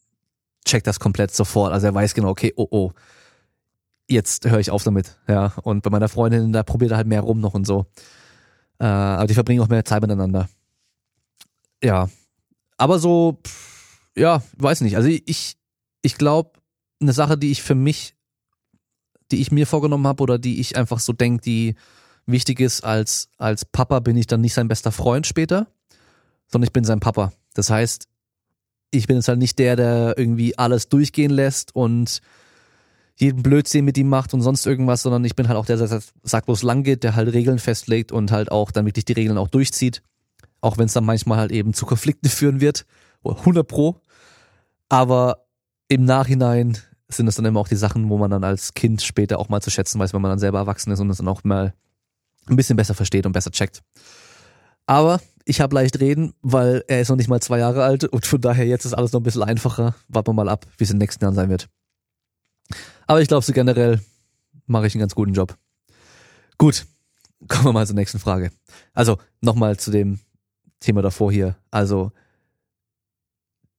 checkt 0.66 0.88
das 0.88 1.00
komplett 1.00 1.34
sofort. 1.34 1.72
Also 1.72 1.88
er 1.88 1.94
weiß 1.94 2.14
genau, 2.14 2.30
okay, 2.30 2.54
oh 2.56 2.68
oh, 2.70 2.92
jetzt 4.10 4.50
höre 4.50 4.60
ich 4.60 4.72
auf 4.72 4.84
damit. 4.84 5.20
Ja. 5.28 5.54
Und 5.64 5.84
bei 5.84 5.90
meiner 5.90 6.10
Freundin, 6.10 6.52
da 6.54 6.64
probiert 6.64 6.92
er 6.92 6.98
halt 6.98 7.08
mehr 7.08 7.22
rum 7.22 7.40
noch 7.40 7.54
und 7.54 7.66
so. 7.66 7.86
Äh, 8.80 8.86
aber 8.86 9.28
die 9.28 9.34
verbringen 9.34 9.62
auch 9.62 9.70
mehr 9.70 9.86
Zeit 9.86 10.02
miteinander. 10.02 10.50
Ja. 11.84 12.10
Aber 12.82 12.98
so, 12.98 13.38
pff, 13.46 14.10
ja, 14.18 14.42
weiß 14.58 14.82
nicht. 14.82 14.96
Also 14.96 15.08
ich, 15.08 15.56
ich 16.02 16.18
glaube, 16.18 16.54
eine 17.00 17.14
Sache, 17.14 17.38
die 17.38 17.52
ich 17.52 17.62
für 17.62 17.76
mich, 17.76 18.16
die 19.32 19.40
ich 19.40 19.52
mir 19.52 19.68
vorgenommen 19.68 20.08
habe 20.08 20.24
oder 20.24 20.40
die 20.40 20.60
ich 20.60 20.76
einfach 20.78 21.00
so 21.00 21.14
denke, 21.14 21.42
die 21.42 21.76
wichtig 22.26 22.60
ist, 22.60 22.84
als, 22.84 23.30
als 23.38 23.66
Papa 23.66 24.00
bin 24.00 24.18
ich 24.18 24.26
dann 24.26 24.42
nicht 24.42 24.56
sein 24.56 24.68
bester 24.68 24.92
Freund 24.92 25.28
später, 25.28 25.68
sondern 26.48 26.66
ich 26.66 26.74
bin 26.74 26.84
sein 26.84 27.00
Papa. 27.00 27.32
Das 27.54 27.70
heißt, 27.70 28.08
ich 28.90 29.06
bin 29.06 29.18
jetzt 29.18 29.28
halt 29.28 29.38
nicht 29.38 29.60
der, 29.60 29.76
der 29.76 30.16
irgendwie 30.18 30.58
alles 30.58 30.90
durchgehen 30.90 31.30
lässt 31.30 31.76
und 31.76 32.20
jeden 33.16 33.44
Blödsinn 33.44 33.86
mit 33.86 33.96
ihm 34.00 34.10
macht 34.10 34.34
und 34.34 34.42
sonst 34.42 34.66
irgendwas, 34.66 35.04
sondern 35.04 35.24
ich 35.24 35.36
bin 35.36 35.48
halt 35.48 35.58
auch 35.60 35.68
der, 35.68 35.78
der 35.78 36.02
sagt, 36.24 36.48
wo 36.48 36.54
es 36.54 36.64
lang 36.64 36.82
geht, 36.82 37.04
der 37.04 37.16
halt 37.16 37.32
Regeln 37.32 37.60
festlegt 37.60 38.12
und 38.12 38.32
halt 38.32 38.52
auch 38.52 38.72
dann 38.72 38.88
wirklich 38.88 39.06
die 39.06 39.14
Regeln 39.14 39.38
auch 39.38 39.50
durchzieht. 39.50 40.02
Auch 40.62 40.78
wenn 40.78 40.86
es 40.86 40.94
dann 40.94 41.06
manchmal 41.06 41.40
halt 41.40 41.52
eben 41.52 41.74
zu 41.74 41.86
Konflikten 41.86 42.30
führen 42.30 42.62
wird. 42.62 42.86
100 43.24 43.68
pro. 43.68 44.02
Aber 44.90 45.46
im 45.88 46.06
Nachhinein 46.06 46.78
sind 47.08 47.28
es 47.28 47.36
dann 47.36 47.46
immer 47.46 47.60
auch 47.60 47.68
die 47.68 47.76
Sachen, 47.76 48.10
wo 48.10 48.18
man 48.18 48.32
dann 48.32 48.44
als 48.44 48.74
Kind 48.74 49.02
später 49.02 49.40
auch 49.40 49.50
mal 49.50 49.62
zu 49.62 49.70
schätzen 49.70 50.00
weiß, 50.00 50.14
wenn 50.14 50.22
man 50.22 50.32
dann 50.32 50.40
selber 50.40 50.60
erwachsen 50.60 50.92
ist 50.92 51.00
und 51.00 51.10
es 51.10 51.18
dann 51.18 51.28
auch 51.28 51.44
mal 51.44 51.74
ein 52.48 52.56
bisschen 52.56 52.78
besser 52.78 52.94
versteht 52.94 53.26
und 53.26 53.34
besser 53.34 53.52
checkt. 53.52 53.82
Aber 54.86 55.22
ich 55.46 55.62
habe 55.62 55.76
leicht 55.76 56.00
reden, 56.00 56.34
weil 56.42 56.84
er 56.88 57.02
ist 57.02 57.10
noch 57.10 57.16
nicht 57.16 57.30
mal 57.30 57.42
zwei 57.42 57.60
Jahre 57.60 57.84
alt 57.84 58.06
und 58.06 58.26
von 58.26 58.42
daher 58.42 58.66
jetzt 58.66 58.86
ist 58.86 58.94
alles 58.94 59.12
noch 59.12 59.20
ein 59.20 59.24
bisschen 59.24 59.44
einfacher. 59.44 59.96
Warten 60.08 60.30
wir 60.30 60.34
mal 60.34 60.50
ab, 60.50 60.66
wie 60.78 60.84
es 60.84 60.90
in 60.90 60.98
den 60.98 61.04
nächsten 61.04 61.24
Jahren 61.24 61.36
sein 61.36 61.50
wird. 61.50 61.70
Aber 63.08 63.22
ich 63.22 63.28
glaube, 63.28 63.46
so 63.46 63.54
generell 63.54 64.00
mache 64.66 64.88
ich 64.88 64.96
einen 64.96 65.02
ganz 65.02 65.16
guten 65.16 65.34
Job. 65.34 65.58
Gut, 66.58 66.86
kommen 67.48 67.66
wir 67.66 67.74
mal 67.74 67.88
zur 67.88 67.96
nächsten 67.96 68.20
Frage. 68.20 68.52
Also 68.94 69.18
nochmal 69.42 69.78
zu 69.78 69.92
dem 69.92 70.20
Thema 70.82 71.02
davor 71.02 71.32
hier. 71.32 71.56
Also 71.72 72.12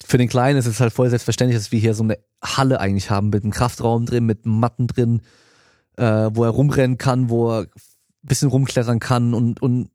für 0.04 0.18
den 0.18 0.28
Kleinen 0.28 0.58
ist 0.58 0.66
es 0.66 0.80
halt 0.80 0.92
voll 0.92 1.10
selbstverständlich, 1.10 1.58
dass 1.58 1.72
wir 1.72 1.78
hier 1.78 1.94
so 1.94 2.02
eine 2.02 2.18
Halle 2.42 2.80
eigentlich 2.80 3.10
haben 3.10 3.30
mit 3.30 3.44
einem 3.44 3.52
Kraftraum 3.52 4.06
drin, 4.06 4.24
mit 4.24 4.46
Matten 4.46 4.86
drin, 4.86 5.22
äh, 5.96 6.30
wo 6.32 6.44
er 6.44 6.50
rumrennen 6.50 6.98
kann, 6.98 7.28
wo 7.28 7.50
er 7.50 7.60
ein 7.62 7.68
bisschen 8.22 8.48
rumklettern 8.48 8.98
kann 8.98 9.34
und, 9.34 9.60
und 9.60 9.90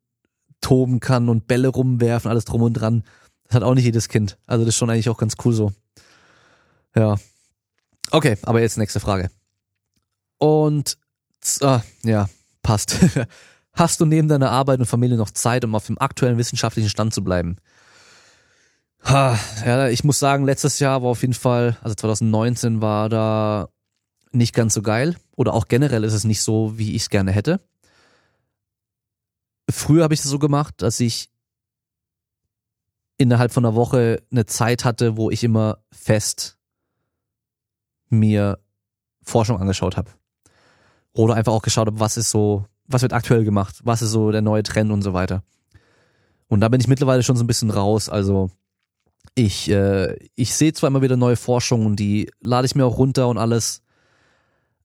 toben 0.62 1.00
kann 1.00 1.30
und 1.30 1.48
Bälle 1.48 1.70
rumwerfen, 1.70 2.30
alles 2.30 2.46
drum 2.46 2.62
und 2.62 2.74
dran. 2.74 3.04
Das 3.46 3.56
hat 3.56 3.64
auch 3.64 3.74
nicht 3.74 3.86
jedes 3.86 4.10
Kind. 4.10 4.38
Also 4.46 4.66
das 4.66 4.76
ist 4.76 4.78
schon 4.78 4.90
eigentlich 4.90 5.10
auch 5.10 5.18
ganz 5.18 5.36
cool 5.44 5.54
so. 5.54 5.72
Ja. 6.96 7.18
Okay, 8.12 8.38
aber 8.44 8.62
jetzt 8.62 8.78
nächste 8.78 9.00
Frage. 9.00 9.30
Und 10.38 10.98
ah, 11.62 11.82
ja, 12.04 12.30
passt. 12.62 12.96
Hast 13.78 14.02
du 14.02 14.06
neben 14.06 14.28
deiner 14.28 14.50
Arbeit 14.50 14.80
und 14.80 14.88
Familie 14.88 15.18
noch 15.18 15.30
Zeit, 15.30 15.64
um 15.64 15.76
auf 15.76 15.86
dem 15.86 16.00
aktuellen 16.00 16.40
wissenschaftlichen 16.40 16.90
Stand 16.90 17.14
zu 17.14 17.24
bleiben? 17.24 17.58
Ha, 19.04 19.40
ja, 19.64 19.88
ich 19.88 20.04
muss 20.04 20.18
sagen, 20.18 20.46
letztes 20.46 20.80
Jahr 20.80 21.04
war 21.04 21.12
auf 21.12 21.22
jeden 21.22 21.36
Fall, 21.36 21.78
also 21.82 21.94
2019 21.94 22.82
war 22.82 23.08
da 23.08 23.70
nicht 24.32 24.56
ganz 24.56 24.74
so 24.74 24.82
geil. 24.82 25.16
Oder 25.36 25.54
auch 25.54 25.68
generell 25.68 26.04
ist 26.04 26.14
es 26.14 26.24
nicht 26.24 26.42
so, 26.42 26.78
wie 26.80 26.96
ich 26.96 27.04
es 27.04 27.10
gerne 27.10 27.32
hätte. 27.32 27.62
Früher 29.70 30.04
habe 30.04 30.16
ich 30.16 30.22
das 30.22 30.32
so 30.32 30.40
gemacht, 30.40 30.82
dass 30.82 31.00
ich 31.00 31.30
innerhalb 33.18 33.52
von 33.52 33.64
einer 33.64 33.76
Woche 33.76 34.24
eine 34.32 34.48
Zeit 34.48 34.86
hatte, 34.86 35.18
wo 35.18 35.30
ich 35.30 35.44
immer 35.44 35.78
fest 35.92 36.58
mir 38.10 38.58
Forschung 39.22 39.60
angeschaut 39.60 39.98
habe. 39.98 40.12
Oder 41.14 41.36
einfach 41.36 41.54
auch 41.54 41.62
geschaut 41.62 41.88
habe, 41.88 42.00
was 42.00 42.18
ist 42.18 42.32
so, 42.32 42.66
was 42.88 43.02
wird 43.02 43.14
aktuell 43.14 43.44
gemacht, 43.44 43.82
was 43.84 44.02
ist 44.02 44.12
so 44.12 44.32
der 44.32 44.42
neue 44.42 44.64
Trend 44.64 44.92
und 44.92 45.02
so 45.02 45.14
weiter. 45.14 45.44
Und 46.48 46.62
da 46.62 46.70
bin 46.70 46.80
ich 46.80 46.88
mittlerweile 46.88 47.24
schon 47.24 47.36
so 47.36 47.44
ein 47.44 47.48
bisschen 47.48 47.70
raus. 47.70 48.10
Also 48.10 48.50
ich, 49.36 49.70
äh, 49.70 50.18
ich 50.36 50.56
sehe 50.56 50.74
zwar 50.74 50.88
immer 50.88 51.02
wieder 51.02 51.18
neue 51.18 51.36
Forschung 51.36 51.86
und 51.86 51.98
die 51.98 52.32
lade 52.42 52.66
ich 52.66 52.76
mir 52.76 52.86
auch 52.86 52.98
runter 52.98 53.28
und 53.28 53.38
alles, 53.38 53.82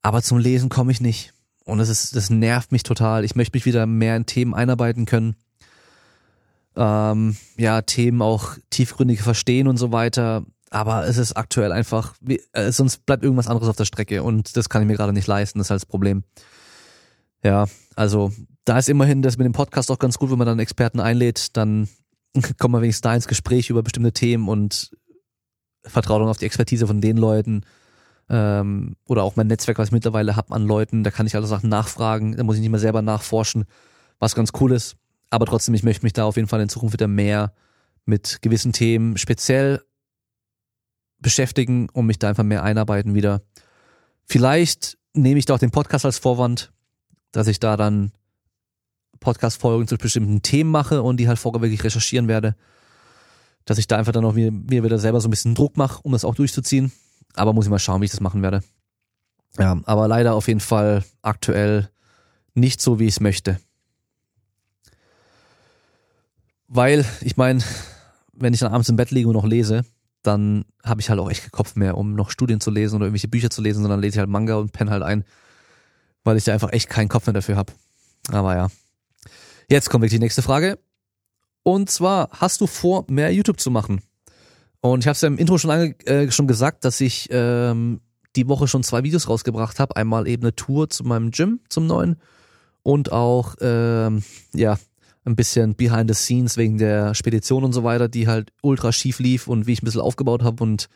aber 0.02 0.22
zum 0.22 0.38
Lesen 0.38 0.68
komme 0.68 0.92
ich 0.92 1.00
nicht. 1.00 1.32
Und 1.64 1.78
das 1.78 1.88
ist, 1.88 2.16
das 2.16 2.28
nervt 2.28 2.72
mich 2.72 2.82
total. 2.82 3.24
Ich 3.24 3.36
möchte 3.36 3.56
mich 3.56 3.66
wieder 3.66 3.86
mehr 3.86 4.16
in 4.16 4.26
Themen 4.26 4.52
einarbeiten 4.52 5.06
können. 5.06 5.36
Ähm, 6.74 7.36
ja, 7.56 7.82
Themen 7.82 8.20
auch 8.20 8.56
tiefgründig 8.70 9.22
verstehen 9.22 9.68
und 9.68 9.76
so 9.76 9.92
weiter. 9.92 10.44
Aber 10.70 11.06
es 11.06 11.18
ist 11.18 11.36
aktuell 11.36 11.70
einfach, 11.70 12.14
wie, 12.20 12.42
äh, 12.52 12.72
sonst 12.72 13.06
bleibt 13.06 13.22
irgendwas 13.22 13.46
anderes 13.46 13.68
auf 13.68 13.76
der 13.76 13.84
Strecke 13.84 14.22
und 14.22 14.56
das 14.56 14.68
kann 14.68 14.82
ich 14.82 14.88
mir 14.88 14.96
gerade 14.96 15.12
nicht 15.12 15.26
leisten, 15.26 15.58
das 15.58 15.66
ist 15.66 15.70
halt 15.70 15.82
das 15.82 15.86
Problem. 15.86 16.24
Ja, 17.42 17.66
also 17.96 18.32
da 18.64 18.78
ist 18.78 18.88
immerhin 18.88 19.22
das 19.22 19.36
mit 19.36 19.44
dem 19.44 19.52
Podcast 19.52 19.90
auch 19.90 19.98
ganz 19.98 20.18
gut, 20.18 20.30
wenn 20.30 20.38
man 20.38 20.46
dann 20.46 20.58
Experten 20.58 21.00
einlädt, 21.00 21.56
dann 21.56 21.88
kommt 22.58 22.72
man 22.72 22.82
wenigstens 22.82 23.02
da 23.02 23.14
ins 23.14 23.28
Gespräch 23.28 23.70
über 23.70 23.82
bestimmte 23.82 24.12
Themen 24.12 24.48
und 24.48 24.92
vertraut 25.84 26.20
dann 26.20 26.28
auf 26.28 26.38
die 26.38 26.46
Expertise 26.46 26.86
von 26.86 27.00
den 27.00 27.16
Leuten 27.16 27.64
ähm, 28.28 28.96
oder 29.08 29.24
auch 29.24 29.36
mein 29.36 29.48
Netzwerk, 29.48 29.78
was 29.78 29.88
ich 29.88 29.92
mittlerweile 29.92 30.36
habe 30.36 30.54
an 30.54 30.66
Leuten, 30.66 31.02
da 31.02 31.10
kann 31.10 31.26
ich 31.26 31.34
alle 31.34 31.46
Sachen 31.46 31.68
nachfragen, 31.68 32.36
da 32.36 32.44
muss 32.44 32.56
ich 32.56 32.62
nicht 32.62 32.70
mehr 32.70 32.80
selber 32.80 33.02
nachforschen, 33.02 33.64
was 34.18 34.34
ganz 34.34 34.52
cool 34.60 34.72
ist. 34.72 34.96
Aber 35.30 35.46
trotzdem, 35.46 35.74
ich 35.74 35.82
möchte 35.82 36.04
mich 36.04 36.12
da 36.12 36.24
auf 36.24 36.36
jeden 36.36 36.48
Fall 36.48 36.60
in 36.60 36.68
Zukunft 36.68 36.92
wieder 36.92 37.08
mehr 37.08 37.52
mit 38.04 38.42
gewissen 38.42 38.72
Themen 38.72 39.16
speziell 39.16 39.82
beschäftigen 41.18 41.88
und 41.90 42.06
mich 42.06 42.18
da 42.18 42.28
einfach 42.28 42.44
mehr 42.44 42.62
einarbeiten 42.62 43.14
wieder. 43.14 43.42
Vielleicht 44.24 44.98
nehme 45.14 45.38
ich 45.38 45.46
da 45.46 45.54
auch 45.54 45.58
den 45.58 45.70
Podcast 45.70 46.04
als 46.04 46.18
Vorwand, 46.18 46.72
dass 47.32 47.48
ich 47.48 47.60
da 47.60 47.76
dann 47.76 48.12
Podcast-Folgen 49.20 49.88
zu 49.88 49.96
bestimmten 49.96 50.42
Themen 50.42 50.70
mache 50.70 51.02
und 51.02 51.16
die 51.18 51.28
halt 51.28 51.38
vorher 51.38 51.62
wirklich 51.62 51.84
recherchieren 51.84 52.28
werde. 52.28 52.54
Dass 53.64 53.78
ich 53.78 53.86
da 53.86 53.96
einfach 53.96 54.12
dann 54.12 54.24
auch 54.24 54.34
mir, 54.34 54.50
mir 54.50 54.84
wieder 54.84 54.98
selber 54.98 55.20
so 55.20 55.28
ein 55.28 55.30
bisschen 55.30 55.54
Druck 55.54 55.76
mache, 55.76 56.00
um 56.02 56.12
das 56.12 56.24
auch 56.24 56.34
durchzuziehen. 56.34 56.92
Aber 57.34 57.52
muss 57.52 57.66
ich 57.66 57.70
mal 57.70 57.78
schauen, 57.78 58.00
wie 58.00 58.06
ich 58.06 58.10
das 58.10 58.20
machen 58.20 58.42
werde. 58.42 58.62
Ja, 59.58 59.80
aber 59.84 60.08
leider 60.08 60.34
auf 60.34 60.48
jeden 60.48 60.60
Fall 60.60 61.04
aktuell 61.22 61.88
nicht 62.54 62.80
so, 62.80 62.98
wie 62.98 63.06
ich 63.06 63.14
es 63.14 63.20
möchte. 63.20 63.58
Weil, 66.68 67.04
ich 67.20 67.36
meine, 67.36 67.62
wenn 68.32 68.54
ich 68.54 68.60
dann 68.60 68.72
abends 68.72 68.88
im 68.88 68.96
Bett 68.96 69.10
liege 69.10 69.28
und 69.28 69.34
noch 69.34 69.44
lese, 69.44 69.84
dann 70.22 70.64
habe 70.82 71.00
ich 71.00 71.10
halt 71.10 71.20
auch 71.20 71.30
echt 71.30 71.42
keinen 71.42 71.52
Kopf 71.52 71.76
mehr, 71.76 71.96
um 71.98 72.14
noch 72.14 72.30
Studien 72.30 72.60
zu 72.60 72.70
lesen 72.70 72.96
oder 72.96 73.06
irgendwelche 73.06 73.28
Bücher 73.28 73.50
zu 73.50 73.60
lesen, 73.60 73.82
sondern 73.82 74.00
lese 74.00 74.14
ich 74.14 74.18
halt 74.18 74.30
Manga 74.30 74.56
und 74.56 74.72
penne 74.72 74.90
halt 74.90 75.02
ein, 75.02 75.24
weil 76.24 76.36
ich 76.36 76.44
da 76.44 76.52
einfach 76.52 76.72
echt 76.72 76.88
keinen 76.88 77.08
Kopf 77.08 77.26
mehr 77.26 77.34
dafür 77.34 77.56
habe. 77.56 77.72
Aber 78.28 78.54
ja. 78.54 78.68
Jetzt 79.68 79.90
kommt 79.90 80.02
wirklich 80.02 80.18
die 80.18 80.24
nächste 80.24 80.42
Frage. 80.42 80.78
Und 81.62 81.90
zwar, 81.90 82.28
hast 82.32 82.60
du 82.60 82.66
vor, 82.66 83.04
mehr 83.08 83.32
YouTube 83.32 83.60
zu 83.60 83.70
machen? 83.70 84.02
Und 84.80 85.00
ich 85.00 85.06
habe 85.06 85.14
es 85.14 85.20
ja 85.20 85.28
im 85.28 85.38
Intro 85.38 85.58
schon, 85.58 85.68
lange, 85.68 85.94
äh, 86.06 86.30
schon 86.30 86.48
gesagt, 86.48 86.84
dass 86.84 87.00
ich 87.00 87.28
ähm, 87.30 88.00
die 88.34 88.48
Woche 88.48 88.66
schon 88.66 88.82
zwei 88.82 89.04
Videos 89.04 89.28
rausgebracht 89.28 89.78
habe. 89.78 89.96
Einmal 89.96 90.26
eben 90.26 90.42
eine 90.42 90.56
Tour 90.56 90.90
zu 90.90 91.04
meinem 91.04 91.30
Gym, 91.30 91.60
zum 91.68 91.86
neuen. 91.86 92.16
Und 92.82 93.12
auch, 93.12 93.54
ähm, 93.60 94.24
ja, 94.52 94.76
ein 95.24 95.36
bisschen 95.36 95.76
behind 95.76 96.10
the 96.10 96.14
scenes 96.14 96.56
wegen 96.56 96.78
der 96.78 97.14
Spedition 97.14 97.62
und 97.62 97.72
so 97.72 97.84
weiter, 97.84 98.08
die 98.08 98.26
halt 98.26 98.52
ultra 98.60 98.90
schief 98.90 99.20
lief 99.20 99.46
und 99.46 99.66
wie 99.66 99.72
ich 99.72 99.82
ein 99.82 99.84
bisschen 99.84 100.00
aufgebaut 100.00 100.42
habe 100.42 100.62
und 100.64 100.88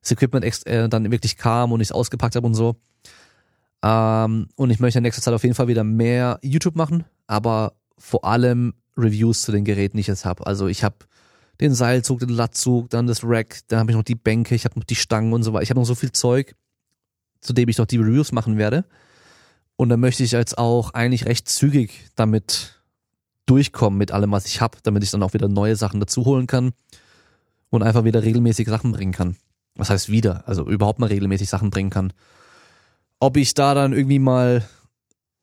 das 0.00 0.12
Equipment 0.12 0.44
äh, 0.66 0.88
dann 0.88 1.10
wirklich 1.10 1.36
kam 1.36 1.72
und 1.72 1.80
ich 1.80 1.88
es 1.88 1.92
ausgepackt 1.92 2.36
habe 2.36 2.46
und 2.46 2.54
so. 2.54 2.76
Ähm, 3.84 4.48
und 4.56 4.70
ich 4.70 4.80
möchte 4.80 4.98
in 4.98 5.02
nächster 5.02 5.20
Zeit 5.20 5.34
auf 5.34 5.42
jeden 5.42 5.54
Fall 5.54 5.68
wieder 5.68 5.84
mehr 5.84 6.38
YouTube 6.42 6.74
machen, 6.74 7.04
aber 7.26 7.74
vor 7.98 8.24
allem 8.24 8.72
Reviews 8.96 9.42
zu 9.42 9.52
den 9.52 9.64
Geräten, 9.64 9.98
die 9.98 10.00
ich 10.00 10.06
jetzt 10.06 10.24
habe. 10.24 10.46
Also 10.46 10.68
ich 10.68 10.82
habe 10.82 10.96
den 11.60 11.74
Seilzug, 11.74 12.20
den 12.20 12.30
Latzug, 12.30 12.88
dann 12.88 13.06
das 13.06 13.22
Rack, 13.22 13.60
dann 13.68 13.80
habe 13.80 13.90
ich 13.90 13.96
noch 13.96 14.02
die 14.02 14.14
Bänke, 14.14 14.54
ich 14.54 14.64
habe 14.64 14.78
noch 14.78 14.84
die 14.84 14.94
Stangen 14.94 15.34
und 15.34 15.42
so 15.42 15.52
weiter. 15.52 15.64
Ich 15.64 15.70
habe 15.70 15.78
noch 15.80 15.86
so 15.86 15.94
viel 15.94 16.12
Zeug, 16.12 16.56
zu 17.42 17.52
dem 17.52 17.68
ich 17.68 17.76
noch 17.76 17.84
die 17.84 17.98
Reviews 17.98 18.32
machen 18.32 18.56
werde. 18.56 18.86
Und 19.76 19.90
dann 19.90 20.00
möchte 20.00 20.22
ich 20.22 20.32
jetzt 20.32 20.56
auch 20.56 20.94
eigentlich 20.94 21.26
recht 21.26 21.48
zügig 21.48 22.08
damit 22.14 22.80
durchkommen 23.44 23.98
mit 23.98 24.12
allem, 24.12 24.32
was 24.32 24.46
ich 24.46 24.62
habe, 24.62 24.78
damit 24.82 25.04
ich 25.04 25.10
dann 25.10 25.22
auch 25.22 25.34
wieder 25.34 25.48
neue 25.48 25.76
Sachen 25.76 26.00
dazu 26.00 26.24
holen 26.24 26.46
kann 26.46 26.72
und 27.68 27.82
einfach 27.82 28.04
wieder 28.04 28.22
regelmäßig 28.22 28.66
Sachen 28.66 28.92
bringen 28.92 29.12
kann. 29.12 29.36
Was 29.74 29.90
heißt 29.90 30.08
wieder? 30.08 30.48
Also 30.48 30.66
überhaupt 30.66 31.00
mal 31.00 31.08
regelmäßig 31.08 31.50
Sachen 31.50 31.68
bringen 31.68 31.90
kann. 31.90 32.14
Ob 33.20 33.36
ich 33.36 33.54
da 33.54 33.74
dann 33.74 33.92
irgendwie 33.92 34.18
mal 34.18 34.66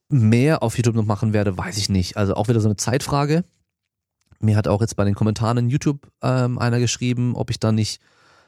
mehr 0.10 0.62
auf 0.62 0.78
YouTube 0.78 0.96
noch 0.96 1.06
machen 1.06 1.34
werde, 1.34 1.58
weiß 1.58 1.78
ich 1.78 1.90
nicht. 1.90 2.18
Also 2.18 2.36
auch 2.36 2.48
wieder 2.48 2.60
so 2.60 2.68
eine 2.68 2.76
Zeitfrage. 2.76 3.44
Mir 4.40 4.56
hat 4.56 4.68
auch 4.68 4.82
jetzt 4.82 4.96
bei 4.96 5.06
den 5.06 5.16
Kommentaren 5.16 5.58
in 5.58 5.70
YouTube 5.70 6.12
ähm, 6.22 6.60
einer 6.60 6.80
geschrieben, 6.80 7.36
ob 7.36 7.50
ich 7.50 7.60
dann 7.60 7.76
nicht 7.76 8.02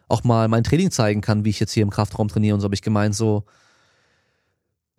auch 0.09 0.23
mal 0.23 0.47
mein 0.47 0.63
Training 0.63 0.91
zeigen 0.91 1.21
kann, 1.21 1.45
wie 1.45 1.49
ich 1.49 1.59
jetzt 1.59 1.71
hier 1.71 1.83
im 1.83 1.89
Kraftraum 1.89 2.27
trainiere 2.27 2.55
und 2.55 2.61
so 2.61 2.65
habe 2.65 2.75
ich 2.75 2.81
gemeint, 2.81 3.15
so 3.15 3.45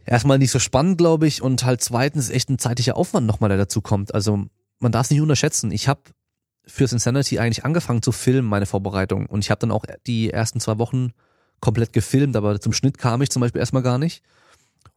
erstmal 0.07 0.39
nicht 0.39 0.51
so 0.51 0.59
spannend, 0.59 0.99
glaube 0.99 1.27
ich, 1.27 1.43
und 1.43 1.65
halt 1.65 1.83
zweitens 1.83 2.31
echt 2.31 2.49
ein 2.49 2.59
zeitlicher 2.59 2.97
Aufwand 2.97 3.27
nochmal, 3.27 3.49
der 3.49 3.59
dazu 3.59 3.81
kommt. 3.81 4.15
Also 4.15 4.47
man 4.79 4.93
darf 4.93 5.07
es 5.07 5.11
nicht 5.11 5.21
unterschätzen. 5.21 5.71
Ich 5.71 5.89
habe 5.89 6.01
fürs 6.67 6.93
Insanity 6.93 7.39
eigentlich 7.39 7.65
angefangen 7.65 8.03
zu 8.03 8.13
filmen, 8.13 8.49
meine 8.49 8.67
Vorbereitung. 8.67 9.27
Und 9.27 9.45
ich 9.45 9.51
habe 9.51 9.61
dann 9.61 9.71
auch 9.71 9.85
die 10.07 10.31
ersten 10.31 10.61
zwei 10.61 10.79
Wochen 10.79 11.13
komplett 11.61 11.93
gefilmt, 11.93 12.37
aber 12.37 12.61
zum 12.61 12.73
Schnitt 12.73 12.99
kam 12.99 13.23
ich 13.23 13.31
zum 13.31 13.41
Beispiel 13.41 13.61
erstmal 13.61 13.83
gar 13.83 13.99
nicht. 13.99 14.23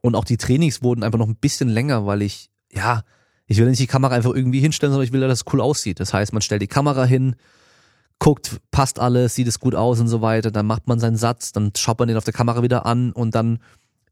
Und 0.00 0.14
auch 0.14 0.24
die 0.24 0.36
Trainings 0.36 0.82
wurden 0.82 1.02
einfach 1.02 1.18
noch 1.18 1.28
ein 1.28 1.36
bisschen 1.36 1.68
länger, 1.68 2.06
weil 2.06 2.22
ich, 2.22 2.50
ja, 2.72 3.02
ich 3.46 3.58
will 3.58 3.68
nicht 3.68 3.80
die 3.80 3.86
Kamera 3.86 4.14
einfach 4.14 4.34
irgendwie 4.34 4.60
hinstellen, 4.60 4.92
sondern 4.92 5.06
ich 5.06 5.12
will, 5.12 5.20
dass 5.20 5.40
es 5.40 5.52
cool 5.52 5.60
aussieht. 5.60 6.00
Das 6.00 6.12
heißt, 6.12 6.32
man 6.32 6.42
stellt 6.42 6.62
die 6.62 6.66
Kamera 6.68 7.04
hin, 7.04 7.36
guckt, 8.18 8.60
passt 8.70 8.98
alles, 8.98 9.34
sieht 9.34 9.48
es 9.48 9.60
gut 9.60 9.74
aus 9.74 10.00
und 10.00 10.08
so 10.08 10.20
weiter, 10.20 10.50
dann 10.50 10.66
macht 10.66 10.86
man 10.86 11.00
seinen 11.00 11.16
Satz, 11.16 11.52
dann 11.52 11.72
schaut 11.76 11.98
man 11.98 12.08
den 12.08 12.16
auf 12.16 12.24
der 12.24 12.34
Kamera 12.34 12.62
wieder 12.62 12.84
an 12.84 13.12
und 13.12 13.34
dann 13.34 13.58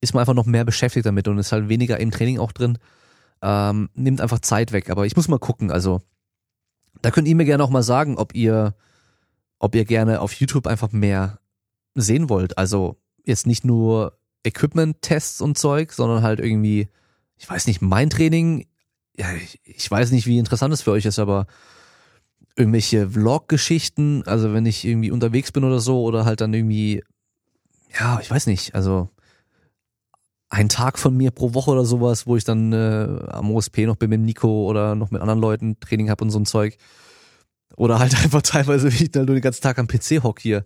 ist 0.01 0.15
man 0.15 0.21
einfach 0.21 0.35
noch 0.35 0.47
mehr 0.47 0.65
beschäftigt 0.65 1.07
damit 1.07 1.29
und 1.29 1.39
ist 1.39 1.53
halt 1.53 1.69
weniger 1.69 1.99
im 2.01 2.11
Training 2.11 2.39
auch 2.39 2.53
drin. 2.53 2.79
Ähm, 3.43 3.91
nimmt 3.95 4.21
einfach 4.21 4.41
Zeit 4.41 4.73
weg. 4.73 4.91
Aber 4.91 5.07
ich 5.07 5.17
muss 5.17 5.29
mal 5.29 5.39
gucken, 5.39 5.71
also 5.71 6.01
da 7.03 7.11
könnt 7.11 7.29
ihr 7.29 7.37
mir 7.37 7.45
gerne 7.45 7.63
auch 7.63 7.71
mal 7.71 7.83
sagen, 7.83 8.17
ob 8.17 8.35
ihr 8.35 8.75
ob 9.59 9.75
ihr 9.75 9.85
gerne 9.85 10.21
auf 10.21 10.33
YouTube 10.35 10.67
einfach 10.67 10.93
mehr 10.93 11.39
sehen 12.03 12.29
wollt. 12.29 12.59
Also 12.59 12.97
jetzt 13.25 13.47
nicht 13.47 13.65
nur 13.65 14.19
Equipment-Tests 14.45 15.41
und 15.41 15.59
Zeug, 15.59 15.93
sondern 15.93 16.23
halt 16.23 16.41
irgendwie, 16.41 16.89
ich 17.37 17.49
weiß 17.49 17.67
nicht, 17.67 17.83
mein 17.83 18.11
Training, 18.11 18.67
ja, 19.17 19.33
ich, 19.35 19.61
ich 19.65 19.91
weiß 19.91 20.13
nicht, 20.13 20.27
wie 20.27 20.39
interessant 20.39 20.73
es 20.73 20.83
für 20.83 20.93
euch 20.93 21.05
ist, 21.05 21.19
aber 21.19 21.47
irgendwelche 22.55 23.11
Vlog-Geschichten, 23.11 24.23
also 24.27 24.53
wenn 24.53 24.67
ich 24.67 24.85
irgendwie 24.85 25.11
unterwegs 25.11 25.53
bin 25.53 25.65
oder 25.65 25.81
so, 25.81 26.03
oder 26.03 26.25
halt 26.25 26.41
dann 26.41 26.55
irgendwie, 26.55 27.03
ja, 27.99 28.21
ich 28.21 28.31
weiß 28.31 28.47
nicht, 28.47 28.75
also 28.75 29.11
ein 30.49 30.69
Tag 30.69 30.99
von 30.99 31.17
mir 31.17 31.33
pro 31.33 31.55
Woche 31.55 31.73
oder 31.73 31.85
sowas, 31.85 32.27
wo 32.27 32.37
ich 32.37 32.45
dann 32.45 32.73
äh, 32.73 33.09
am 33.29 33.51
OSP 33.51 33.87
noch 33.87 33.97
bin 33.97 34.11
mit 34.11 34.21
Nico 34.21 34.67
oder 34.67 34.95
noch 34.95 35.11
mit 35.11 35.21
anderen 35.21 35.41
Leuten 35.41 35.81
Training 35.81 36.09
habe 36.09 36.25
und 36.25 36.31
so 36.31 36.39
ein 36.39 36.47
Zeug. 36.47 36.79
Oder 37.77 37.99
halt 37.99 38.15
einfach 38.23 38.43
teilweise, 38.43 38.93
wie 38.93 39.05
ich 39.05 39.11
dann 39.11 39.27
nur 39.27 39.35
den 39.35 39.43
ganzen 39.43 39.63
Tag 39.63 39.79
am 39.79 39.89
PC 39.89 40.23
hock 40.23 40.41
hier, 40.41 40.65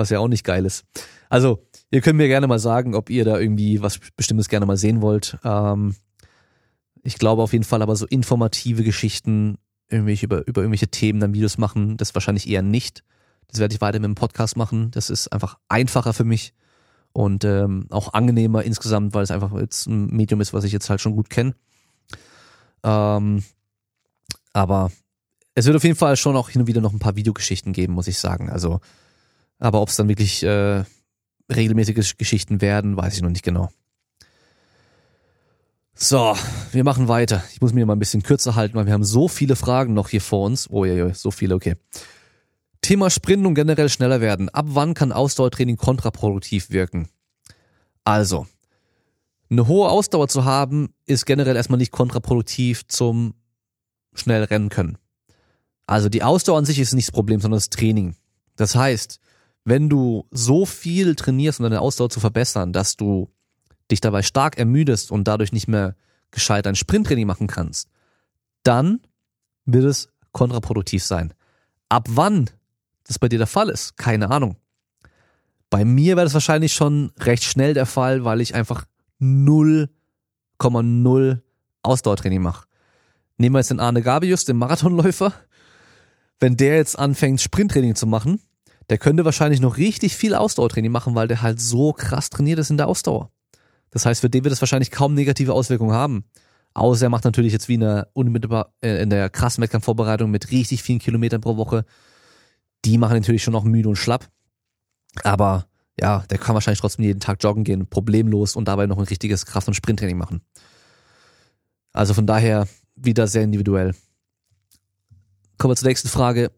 was 0.00 0.10
ja 0.10 0.18
auch 0.18 0.28
nicht 0.28 0.44
geil 0.44 0.64
ist. 0.64 0.84
Also, 1.28 1.64
ihr 1.90 2.00
könnt 2.00 2.16
mir 2.16 2.28
gerne 2.28 2.46
mal 2.46 2.58
sagen, 2.58 2.94
ob 2.94 3.10
ihr 3.10 3.24
da 3.24 3.38
irgendwie 3.38 3.82
was 3.82 4.00
Bestimmtes 4.16 4.48
gerne 4.48 4.66
mal 4.66 4.76
sehen 4.76 5.00
wollt. 5.00 5.38
Ähm, 5.44 5.94
ich 7.02 7.18
glaube 7.18 7.42
auf 7.42 7.52
jeden 7.52 7.64
Fall 7.64 7.82
aber 7.82 7.96
so 7.96 8.06
informative 8.06 8.82
Geschichten, 8.82 9.58
irgendwelche 9.88 10.26
über, 10.26 10.46
über 10.46 10.62
irgendwelche 10.62 10.88
Themen 10.88 11.20
dann 11.20 11.34
Videos 11.34 11.58
machen, 11.58 11.96
das 11.96 12.14
wahrscheinlich 12.14 12.48
eher 12.48 12.62
nicht. 12.62 13.04
Das 13.48 13.60
werde 13.60 13.74
ich 13.74 13.80
weiter 13.80 13.98
mit 13.98 14.06
dem 14.06 14.14
Podcast 14.14 14.56
machen. 14.56 14.90
Das 14.92 15.10
ist 15.10 15.28
einfach 15.28 15.58
einfacher 15.68 16.12
für 16.12 16.24
mich 16.24 16.54
und 17.12 17.44
ähm, 17.44 17.86
auch 17.90 18.12
angenehmer 18.12 18.62
insgesamt, 18.62 19.14
weil 19.14 19.24
es 19.24 19.30
einfach 19.30 19.52
jetzt 19.58 19.86
ein 19.86 20.06
Medium 20.06 20.40
ist, 20.40 20.52
was 20.52 20.64
ich 20.64 20.72
jetzt 20.72 20.90
halt 20.90 21.00
schon 21.00 21.16
gut 21.16 21.30
kenne. 21.30 21.54
Ähm, 22.82 23.42
aber 24.52 24.90
es 25.54 25.66
wird 25.66 25.76
auf 25.76 25.84
jeden 25.84 25.96
Fall 25.96 26.16
schon 26.16 26.36
auch 26.36 26.48
hin 26.50 26.62
und 26.62 26.68
wieder 26.68 26.80
noch 26.80 26.92
ein 26.92 27.00
paar 27.00 27.16
Videogeschichten 27.16 27.72
geben, 27.72 27.94
muss 27.94 28.08
ich 28.08 28.18
sagen. 28.18 28.50
Also, 28.50 28.80
aber 29.60 29.80
ob 29.80 29.90
es 29.90 29.96
dann 29.96 30.08
wirklich 30.08 30.42
äh, 30.42 30.84
regelmäßige 31.50 32.16
Geschichten 32.16 32.60
werden, 32.60 32.96
weiß 32.96 33.14
ich 33.14 33.22
noch 33.22 33.30
nicht 33.30 33.44
genau. 33.44 33.70
So, 35.94 36.34
wir 36.72 36.82
machen 36.82 37.08
weiter. 37.08 37.44
Ich 37.52 37.60
muss 37.60 37.74
mir 37.74 37.84
mal 37.84 37.94
ein 37.94 37.98
bisschen 37.98 38.22
kürzer 38.22 38.54
halten, 38.54 38.74
weil 38.74 38.86
wir 38.86 38.94
haben 38.94 39.04
so 39.04 39.28
viele 39.28 39.54
Fragen 39.54 39.92
noch 39.92 40.08
hier 40.08 40.22
vor 40.22 40.46
uns. 40.46 40.70
Oh 40.70 40.86
ja, 40.86 41.12
so 41.12 41.30
viele, 41.30 41.54
okay. 41.54 41.76
Thema 42.80 43.10
Sprinten 43.10 43.44
und 43.44 43.54
generell 43.54 43.90
schneller 43.90 44.22
werden. 44.22 44.48
Ab 44.48 44.64
wann 44.70 44.94
kann 44.94 45.12
Ausdauertraining 45.12 45.76
kontraproduktiv 45.76 46.70
wirken? 46.70 47.08
Also, 48.02 48.46
eine 49.50 49.66
hohe 49.66 49.90
Ausdauer 49.90 50.28
zu 50.28 50.46
haben, 50.46 50.94
ist 51.04 51.26
generell 51.26 51.56
erstmal 51.56 51.78
nicht 51.78 51.92
kontraproduktiv 51.92 52.86
zum 52.88 53.34
schnell 54.14 54.44
rennen 54.44 54.70
können. 54.70 54.96
Also 55.86 56.08
die 56.08 56.22
Ausdauer 56.22 56.58
an 56.58 56.64
sich 56.64 56.78
ist 56.78 56.94
nicht 56.94 57.08
das 57.08 57.12
Problem, 57.14 57.40
sondern 57.40 57.58
das 57.58 57.68
Training. 57.68 58.16
Das 58.56 58.74
heißt, 58.74 59.20
wenn 59.64 59.88
du 59.88 60.26
so 60.30 60.66
viel 60.66 61.14
trainierst, 61.14 61.60
um 61.60 61.64
deine 61.64 61.80
Ausdauer 61.80 62.10
zu 62.10 62.20
verbessern, 62.20 62.72
dass 62.72 62.96
du 62.96 63.30
dich 63.90 64.00
dabei 64.00 64.22
stark 64.22 64.58
ermüdest 64.58 65.10
und 65.10 65.24
dadurch 65.24 65.52
nicht 65.52 65.68
mehr 65.68 65.96
gescheit 66.30 66.66
ein 66.66 66.76
Sprinttraining 66.76 67.26
machen 67.26 67.46
kannst, 67.46 67.88
dann 68.62 69.00
wird 69.64 69.84
es 69.84 70.08
kontraproduktiv 70.32 71.04
sein. 71.04 71.34
Ab 71.88 72.06
wann 72.08 72.48
das 73.10 73.18
bei 73.18 73.28
dir 73.28 73.38
der 73.38 73.48
Fall 73.48 73.68
ist. 73.68 73.96
Keine 73.96 74.30
Ahnung. 74.30 74.56
Bei 75.68 75.84
mir 75.84 76.16
wäre 76.16 76.26
das 76.26 76.34
wahrscheinlich 76.34 76.72
schon 76.72 77.10
recht 77.18 77.42
schnell 77.42 77.74
der 77.74 77.86
Fall, 77.86 78.24
weil 78.24 78.40
ich 78.40 78.54
einfach 78.54 78.84
0,0 79.20 81.40
Ausdauertraining 81.82 82.42
mache. 82.42 82.66
Nehmen 83.36 83.54
wir 83.54 83.60
jetzt 83.60 83.70
den 83.70 83.80
Arne 83.80 84.02
Gabius, 84.02 84.44
den 84.44 84.58
Marathonläufer. 84.58 85.32
Wenn 86.38 86.56
der 86.56 86.76
jetzt 86.76 86.96
anfängt, 86.98 87.40
Sprinttraining 87.40 87.96
zu 87.96 88.06
machen, 88.06 88.40
der 88.90 88.98
könnte 88.98 89.24
wahrscheinlich 89.24 89.60
noch 89.60 89.78
richtig 89.78 90.16
viel 90.16 90.34
Ausdauertraining 90.34 90.92
machen, 90.92 91.14
weil 91.14 91.28
der 91.28 91.40
halt 91.40 91.60
so 91.60 91.94
krass 91.94 92.28
trainiert 92.28 92.58
ist 92.58 92.70
in 92.70 92.76
der 92.76 92.88
Ausdauer. 92.88 93.30
Das 93.90 94.04
heißt, 94.04 94.20
für 94.20 94.28
den 94.30 94.44
wird 94.44 94.52
es 94.52 94.60
wahrscheinlich 94.60 94.90
kaum 94.90 95.14
negative 95.14 95.54
Auswirkungen 95.54 95.92
haben. 95.92 96.24
Außer 96.74 97.06
er 97.06 97.10
macht 97.10 97.24
natürlich 97.24 97.52
jetzt 97.52 97.68
wie 97.68 97.74
in 97.74 97.80
der 97.80 98.08
unmittelbar 98.12 98.74
äh, 98.82 99.02
in 99.02 99.10
der 99.10 99.30
krassen 99.30 99.62
Wettkampfvorbereitung 99.62 100.30
mit 100.30 100.50
richtig 100.50 100.82
vielen 100.82 100.98
Kilometern 100.98 101.40
pro 101.40 101.56
Woche 101.56 101.84
die 102.84 102.98
machen 102.98 103.14
natürlich 103.14 103.42
schon 103.42 103.52
noch 103.52 103.64
müde 103.64 103.88
und 103.88 103.96
schlapp. 103.96 104.28
Aber 105.22 105.66
ja, 106.00 106.24
der 106.30 106.38
kann 106.38 106.54
wahrscheinlich 106.54 106.80
trotzdem 106.80 107.04
jeden 107.04 107.20
Tag 107.20 107.42
joggen 107.42 107.64
gehen, 107.64 107.86
problemlos 107.88 108.56
und 108.56 108.66
dabei 108.68 108.86
noch 108.86 108.98
ein 108.98 109.04
richtiges 109.04 109.44
Kraft- 109.44 109.68
und 109.68 109.74
Sprinttraining 109.74 110.16
machen. 110.16 110.40
Also 111.92 112.14
von 112.14 112.26
daher 112.26 112.68
wieder 112.94 113.26
sehr 113.26 113.42
individuell. 113.42 113.94
Kommen 115.58 115.72
wir 115.72 115.76
zur 115.76 115.88
nächsten 115.88 116.08
Frage. 116.08 116.52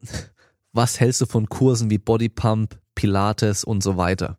Was 0.73 1.01
hältst 1.01 1.20
du 1.20 1.27
von 1.27 1.49
Kursen 1.49 1.91
wie 1.91 1.99
Bodypump, 1.99 2.79
Pilates 2.95 3.64
und 3.64 3.83
so 3.83 3.97
weiter? 3.97 4.39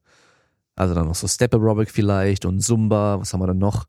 Also 0.76 0.96
dann 0.96 1.08
noch 1.08 1.16
so 1.16 1.28
Step 1.28 1.54
Aerobic 1.54 1.92
vielleicht 1.92 2.46
und 2.46 2.60
Zumba, 2.62 3.20
was 3.20 3.34
haben 3.34 3.42
wir 3.42 3.48
dann 3.48 3.60
noch? 3.60 3.86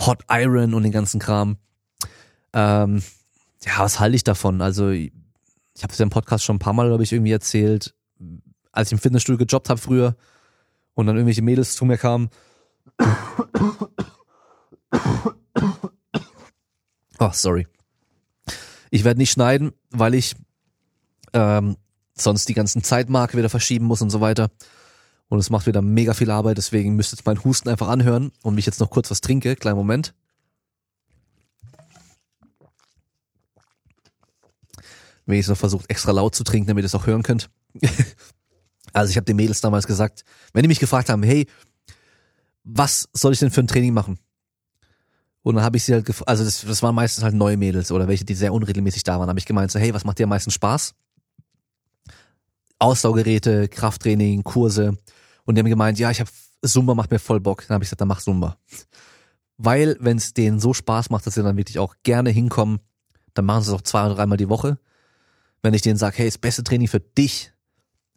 Hot 0.00 0.24
Iron 0.28 0.74
und 0.74 0.82
den 0.82 0.90
ganzen 0.90 1.20
Kram. 1.20 1.58
Ähm, 2.52 3.02
ja, 3.64 3.78
was 3.78 4.00
halte 4.00 4.16
ich 4.16 4.24
davon? 4.24 4.60
Also 4.60 4.90
ich 4.90 5.12
habe 5.82 5.92
es 5.92 5.98
ja 5.98 6.02
im 6.02 6.10
Podcast 6.10 6.44
schon 6.44 6.56
ein 6.56 6.60
paar 6.60 6.72
Mal, 6.72 6.88
glaube 6.88 7.04
ich, 7.04 7.12
irgendwie 7.12 7.32
erzählt, 7.32 7.94
als 8.72 8.88
ich 8.88 8.92
im 8.92 8.98
Fitnessstudio 8.98 9.46
gejobbt 9.46 9.70
habe 9.70 9.80
früher 9.80 10.16
und 10.94 11.06
dann 11.06 11.16
irgendwelche 11.16 11.42
Mädels 11.42 11.76
zu 11.76 11.84
mir 11.84 11.98
kamen. 11.98 12.30
Oh, 17.18 17.30
sorry. 17.32 17.68
Ich 18.90 19.04
werde 19.04 19.18
nicht 19.18 19.30
schneiden, 19.30 19.72
weil 19.90 20.14
ich 20.14 20.34
ähm, 21.32 21.76
sonst 22.14 22.48
die 22.48 22.54
ganzen 22.54 22.82
Zeitmarke 22.82 23.36
wieder 23.36 23.48
verschieben 23.48 23.86
muss 23.86 24.02
und 24.02 24.10
so 24.10 24.20
weiter. 24.20 24.50
Und 25.28 25.38
es 25.38 25.50
macht 25.50 25.66
wieder 25.66 25.80
mega 25.80 26.12
viel 26.12 26.30
Arbeit, 26.30 26.58
deswegen 26.58 26.94
müsst 26.94 27.12
ihr 27.12 27.16
jetzt 27.16 27.26
meinen 27.26 27.42
Husten 27.42 27.68
einfach 27.68 27.88
anhören 27.88 28.32
und 28.42 28.54
mich 28.54 28.66
jetzt 28.66 28.80
noch 28.80 28.90
kurz 28.90 29.10
was 29.10 29.22
trinke. 29.22 29.56
Kleinen 29.56 29.76
Moment. 29.76 30.14
wenn 35.26 35.38
ich 35.38 35.48
noch 35.48 35.56
versucht, 35.56 35.88
extra 35.90 36.12
laut 36.12 36.34
zu 36.34 36.44
trinken, 36.44 36.68
damit 36.68 36.84
ihr 36.84 36.86
es 36.86 36.94
auch 36.94 37.06
hören 37.06 37.22
könnt. 37.22 37.50
also 38.92 39.10
ich 39.10 39.16
habe 39.16 39.24
den 39.24 39.36
Mädels 39.36 39.60
damals 39.60 39.86
gesagt, 39.86 40.24
wenn 40.52 40.62
die 40.62 40.68
mich 40.68 40.80
gefragt 40.80 41.08
haben, 41.08 41.22
hey, 41.22 41.46
was 42.64 43.08
soll 43.12 43.32
ich 43.32 43.38
denn 43.38 43.50
für 43.50 43.60
ein 43.60 43.66
Training 43.66 43.92
machen? 43.92 44.18
Und 45.42 45.56
dann 45.56 45.64
habe 45.64 45.76
ich 45.76 45.84
sie 45.84 45.92
halt, 45.92 46.04
gefragt, 46.04 46.28
also 46.28 46.44
das, 46.44 46.60
das 46.60 46.82
waren 46.82 46.94
meistens 46.94 47.24
halt 47.24 47.34
neue 47.34 47.56
Mädels 47.56 47.90
oder 47.90 48.06
welche, 48.06 48.24
die 48.24 48.34
sehr 48.34 48.52
unregelmäßig 48.52 49.02
da 49.02 49.18
waren, 49.18 49.28
habe 49.28 49.38
ich 49.38 49.46
gemeint 49.46 49.72
so, 49.72 49.80
hey, 49.80 49.92
was 49.92 50.04
macht 50.04 50.18
dir 50.18 50.24
am 50.24 50.30
meisten 50.30 50.50
Spaß? 50.50 50.94
Ausdauergeräte, 52.82 53.68
Krafttraining, 53.68 54.42
Kurse. 54.44 54.96
Und 55.44 55.54
die 55.54 55.60
haben 55.60 55.68
gemeint, 55.68 55.98
ja, 55.98 56.10
ich 56.10 56.20
habe 56.20 56.30
Zumba 56.64 56.94
macht 56.94 57.10
mir 57.10 57.18
voll 57.18 57.40
Bock. 57.40 57.64
Dann 57.66 57.74
habe 57.74 57.84
ich 57.84 57.88
gesagt, 57.88 58.00
dann 58.00 58.08
mach 58.08 58.20
Zumba. 58.20 58.56
Weil, 59.56 59.96
wenn 60.00 60.16
es 60.16 60.34
denen 60.34 60.60
so 60.60 60.74
Spaß 60.74 61.10
macht, 61.10 61.26
dass 61.26 61.34
sie 61.34 61.42
dann 61.42 61.56
wirklich 61.56 61.78
auch 61.78 61.94
gerne 62.02 62.30
hinkommen, 62.30 62.80
dann 63.34 63.44
machen 63.44 63.62
sie 63.62 63.70
es 63.70 63.74
auch 63.74 63.82
zwei 63.82 64.06
oder 64.06 64.14
dreimal 64.14 64.36
die 64.36 64.48
Woche 64.48 64.78
wenn 65.62 65.74
ich 65.74 65.82
denen 65.82 65.96
sage, 65.96 66.18
hey, 66.18 66.26
das 66.26 66.38
beste 66.38 66.64
Training 66.64 66.88
für 66.88 67.00
dich 67.00 67.52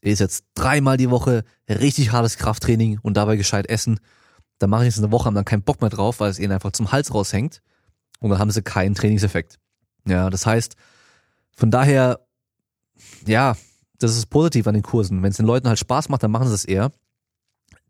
ist 0.01 0.19
jetzt 0.19 0.45
dreimal 0.55 0.97
die 0.97 1.09
Woche 1.09 1.43
richtig 1.69 2.11
hartes 2.11 2.37
Krafttraining 2.37 2.99
und 3.01 3.17
dabei 3.17 3.37
gescheit 3.37 3.67
essen, 3.67 3.99
dann 4.57 4.69
mache 4.69 4.83
ich 4.83 4.89
es 4.89 4.97
eine 4.97 5.11
Woche, 5.11 5.25
haben 5.25 5.35
dann 5.35 5.45
keinen 5.45 5.63
Bock 5.63 5.81
mehr 5.81 5.89
drauf, 5.89 6.19
weil 6.19 6.29
es 6.29 6.39
ihnen 6.39 6.51
einfach 6.51 6.71
zum 6.71 6.91
Hals 6.91 7.13
raushängt 7.13 7.61
und 8.19 8.29
dann 8.29 8.39
haben 8.39 8.51
sie 8.51 8.61
keinen 8.61 8.95
Trainingseffekt. 8.95 9.59
Ja, 10.07 10.29
das 10.29 10.45
heißt, 10.45 10.75
von 11.55 11.71
daher, 11.71 12.19
ja, 13.25 13.55
das 13.99 14.17
ist 14.17 14.27
positiv 14.27 14.67
an 14.67 14.73
den 14.73 14.83
Kursen. 14.83 15.23
Wenn 15.23 15.31
es 15.31 15.37
den 15.37 15.45
Leuten 15.45 15.67
halt 15.67 15.79
Spaß 15.79 16.09
macht, 16.09 16.23
dann 16.23 16.31
machen 16.31 16.47
sie 16.47 16.53
es 16.53 16.65
eher. 16.65 16.91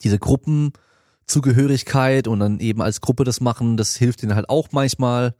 Diese 0.03 0.19
Gruppenzugehörigkeit 0.19 2.27
und 2.27 2.39
dann 2.39 2.59
eben 2.59 2.81
als 2.81 3.01
Gruppe 3.01 3.23
das 3.23 3.41
machen, 3.41 3.77
das 3.77 3.95
hilft 3.95 4.23
ihnen 4.23 4.35
halt 4.35 4.49
auch 4.49 4.69
manchmal 4.71 5.35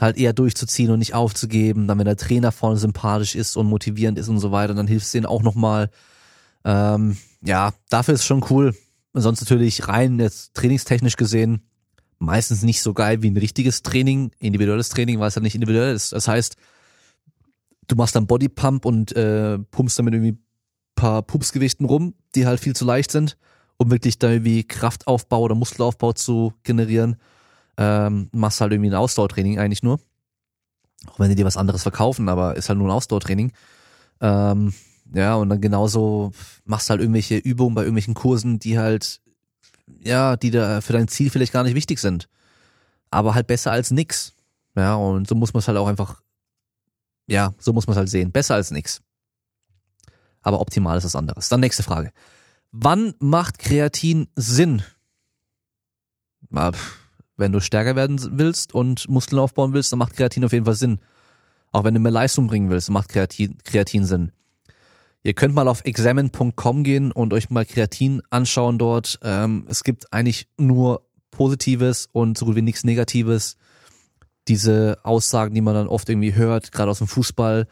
halt 0.00 0.18
eher 0.18 0.32
durchzuziehen 0.32 0.90
und 0.90 0.98
nicht 0.98 1.14
aufzugeben. 1.14 1.88
Dann, 1.88 1.98
wenn 1.98 2.06
der 2.06 2.16
Trainer 2.16 2.52
vorne 2.52 2.76
sympathisch 2.76 3.34
ist 3.34 3.56
und 3.56 3.66
motivierend 3.66 4.18
ist 4.18 4.28
und 4.28 4.38
so 4.38 4.52
weiter, 4.52 4.74
dann 4.74 4.86
hilft 4.86 5.06
es 5.06 5.12
denen 5.12 5.26
auch 5.26 5.42
nochmal. 5.42 5.90
Ähm, 6.64 7.16
ja, 7.42 7.72
dafür 7.88 8.14
ist 8.14 8.24
schon 8.24 8.44
cool. 8.50 8.74
Sonst 9.14 9.40
natürlich 9.40 9.88
rein 9.88 10.18
jetzt 10.18 10.54
trainingstechnisch 10.54 11.16
gesehen 11.16 11.62
meistens 12.18 12.62
nicht 12.62 12.82
so 12.82 12.94
geil 12.94 13.22
wie 13.22 13.30
ein 13.30 13.36
richtiges 13.36 13.82
Training, 13.82 14.30
individuelles 14.38 14.88
Training, 14.88 15.20
weil 15.20 15.28
es 15.28 15.36
halt 15.36 15.44
nicht 15.44 15.54
individuell 15.54 15.94
ist. 15.94 16.12
Das 16.12 16.28
heißt, 16.28 16.56
du 17.86 17.96
machst 17.96 18.16
dann 18.16 18.26
Bodypump 18.26 18.84
und 18.84 19.14
äh, 19.16 19.58
pumpst 19.58 19.98
damit 19.98 20.14
irgendwie 20.14 20.38
paar 20.94 21.22
Pupsgewichten 21.22 21.86
rum, 21.86 22.14
die 22.34 22.46
halt 22.46 22.60
viel 22.60 22.74
zu 22.74 22.84
leicht 22.84 23.10
sind, 23.10 23.36
um 23.76 23.90
wirklich 23.90 24.18
da 24.18 24.30
irgendwie 24.30 24.64
Kraftaufbau 24.64 25.40
oder 25.42 25.54
Muskelaufbau 25.54 26.12
zu 26.12 26.52
generieren 26.62 27.16
ähm, 27.78 28.28
machst 28.32 28.60
halt 28.60 28.72
irgendwie 28.72 28.90
ein 28.90 28.94
Ausdauertraining 28.94 29.58
eigentlich 29.58 29.82
nur. 29.82 30.00
Auch 31.06 31.18
wenn 31.18 31.28
die 31.28 31.34
dir 31.36 31.44
was 31.44 31.56
anderes 31.56 31.82
verkaufen, 31.82 32.28
aber 32.28 32.56
ist 32.56 32.68
halt 32.68 32.78
nur 32.78 32.88
ein 32.88 32.94
Ausdauertraining. 32.94 33.52
Ähm, 34.20 34.72
ja, 35.14 35.34
und 35.34 35.50
dann 35.50 35.60
genauso 35.60 36.32
machst 36.64 36.90
halt 36.90 37.00
irgendwelche 37.00 37.36
Übungen 37.36 37.74
bei 37.74 37.82
irgendwelchen 37.82 38.14
Kursen, 38.14 38.58
die 38.58 38.78
halt, 38.78 39.20
ja, 40.00 40.36
die 40.36 40.50
da 40.50 40.80
für 40.80 40.94
dein 40.94 41.08
Ziel 41.08 41.30
vielleicht 41.30 41.52
gar 41.52 41.62
nicht 41.62 41.74
wichtig 41.74 42.00
sind. 42.00 42.28
Aber 43.10 43.34
halt 43.34 43.46
besser 43.46 43.70
als 43.70 43.90
nix. 43.90 44.34
Ja, 44.74 44.94
und 44.96 45.28
so 45.28 45.34
muss 45.34 45.54
man 45.54 45.60
es 45.60 45.68
halt 45.68 45.78
auch 45.78 45.86
einfach, 45.86 46.22
ja, 47.26 47.54
so 47.58 47.72
muss 47.72 47.86
man 47.86 47.92
es 47.92 47.98
halt 47.98 48.08
sehen. 48.08 48.32
Besser 48.32 48.54
als 48.54 48.70
nix. 48.70 49.00
aber 50.42 50.60
optimal 50.60 50.96
ist 50.96 51.04
was 51.04 51.16
anderes. 51.16 51.48
Dann 51.48 51.60
nächste 51.60 51.82
Frage. 51.82 52.12
Wann 52.70 53.14
macht 53.18 53.58
Kreatin 53.58 54.28
Sinn? 54.36 54.82
Wenn 57.36 57.52
du 57.52 57.60
stärker 57.60 57.96
werden 57.96 58.38
willst 58.38 58.74
und 58.74 59.08
Muskeln 59.08 59.40
aufbauen 59.40 59.72
willst, 59.72 59.92
dann 59.92 59.98
macht 59.98 60.14
Kreatin 60.14 60.44
auf 60.44 60.52
jeden 60.52 60.64
Fall 60.64 60.74
Sinn. 60.74 61.00
Auch 61.72 61.84
wenn 61.84 61.94
du 61.94 62.00
mehr 62.00 62.12
Leistung 62.12 62.46
bringen 62.46 62.70
willst, 62.70 62.90
macht 62.90 63.08
Kreatin, 63.08 63.58
Kreatin 63.64 64.04
Sinn. 64.04 64.32
Ihr 65.22 65.34
könnt 65.34 65.54
mal 65.54 65.66
auf 65.66 65.84
examine.com 65.84 66.84
gehen 66.84 67.10
und 67.10 67.32
euch 67.32 67.50
mal 67.50 67.66
Kreatin 67.66 68.22
anschauen 68.30 68.78
dort. 68.78 69.18
Ähm, 69.22 69.66
es 69.68 69.82
gibt 69.82 70.12
eigentlich 70.12 70.46
nur 70.56 71.02
Positives 71.32 72.08
und 72.12 72.38
so 72.38 72.46
gut 72.46 72.54
wie 72.54 72.62
nichts 72.62 72.84
Negatives. 72.84 73.56
Diese 74.48 74.98
Aussagen, 75.02 75.54
die 75.54 75.60
man 75.60 75.74
dann 75.74 75.88
oft 75.88 76.08
irgendwie 76.08 76.34
hört, 76.34 76.72
gerade 76.72 76.90
aus 76.90 76.98
dem 76.98 77.08
Fußball. 77.08 77.66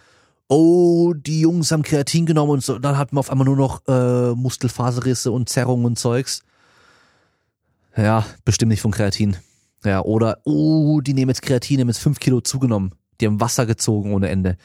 Oh, 0.49 1.15
die 1.15 1.41
Jungs 1.41 1.71
haben 1.71 1.83
Kreatin 1.83 2.27
genommen 2.27 2.53
und 2.53 2.65
so, 2.65 2.79
dann 2.79 2.99
hat 2.99 3.13
man 3.13 3.21
auf 3.21 3.31
einmal 3.31 3.47
nur 3.47 3.57
noch 3.57 3.83
äh, 3.89 4.35
Muskelfaserrisse 4.35 5.31
und 5.31 5.49
Zerrungen 5.49 5.87
und 5.87 5.99
Zeugs. 5.99 6.43
Ja, 7.97 8.27
bestimmt 8.45 8.71
nicht 8.71 8.83
von 8.83 8.91
Kreatin. 8.91 9.37
Ja, 9.85 10.03
oder, 10.03 10.39
oh, 10.45 11.01
die 11.01 11.15
nehmen 11.15 11.31
jetzt 11.31 11.43
Kreatin, 11.43 11.81
haben 11.81 11.89
jetzt 11.89 11.99
fünf 11.99 12.19
Kilo 12.19 12.41
zugenommen. 12.41 12.95
Die 13.21 13.27
haben 13.27 13.41
Wasser 13.41 13.67
gezogen 13.67 14.13
ohne 14.13 14.29
Ende. 14.29 14.57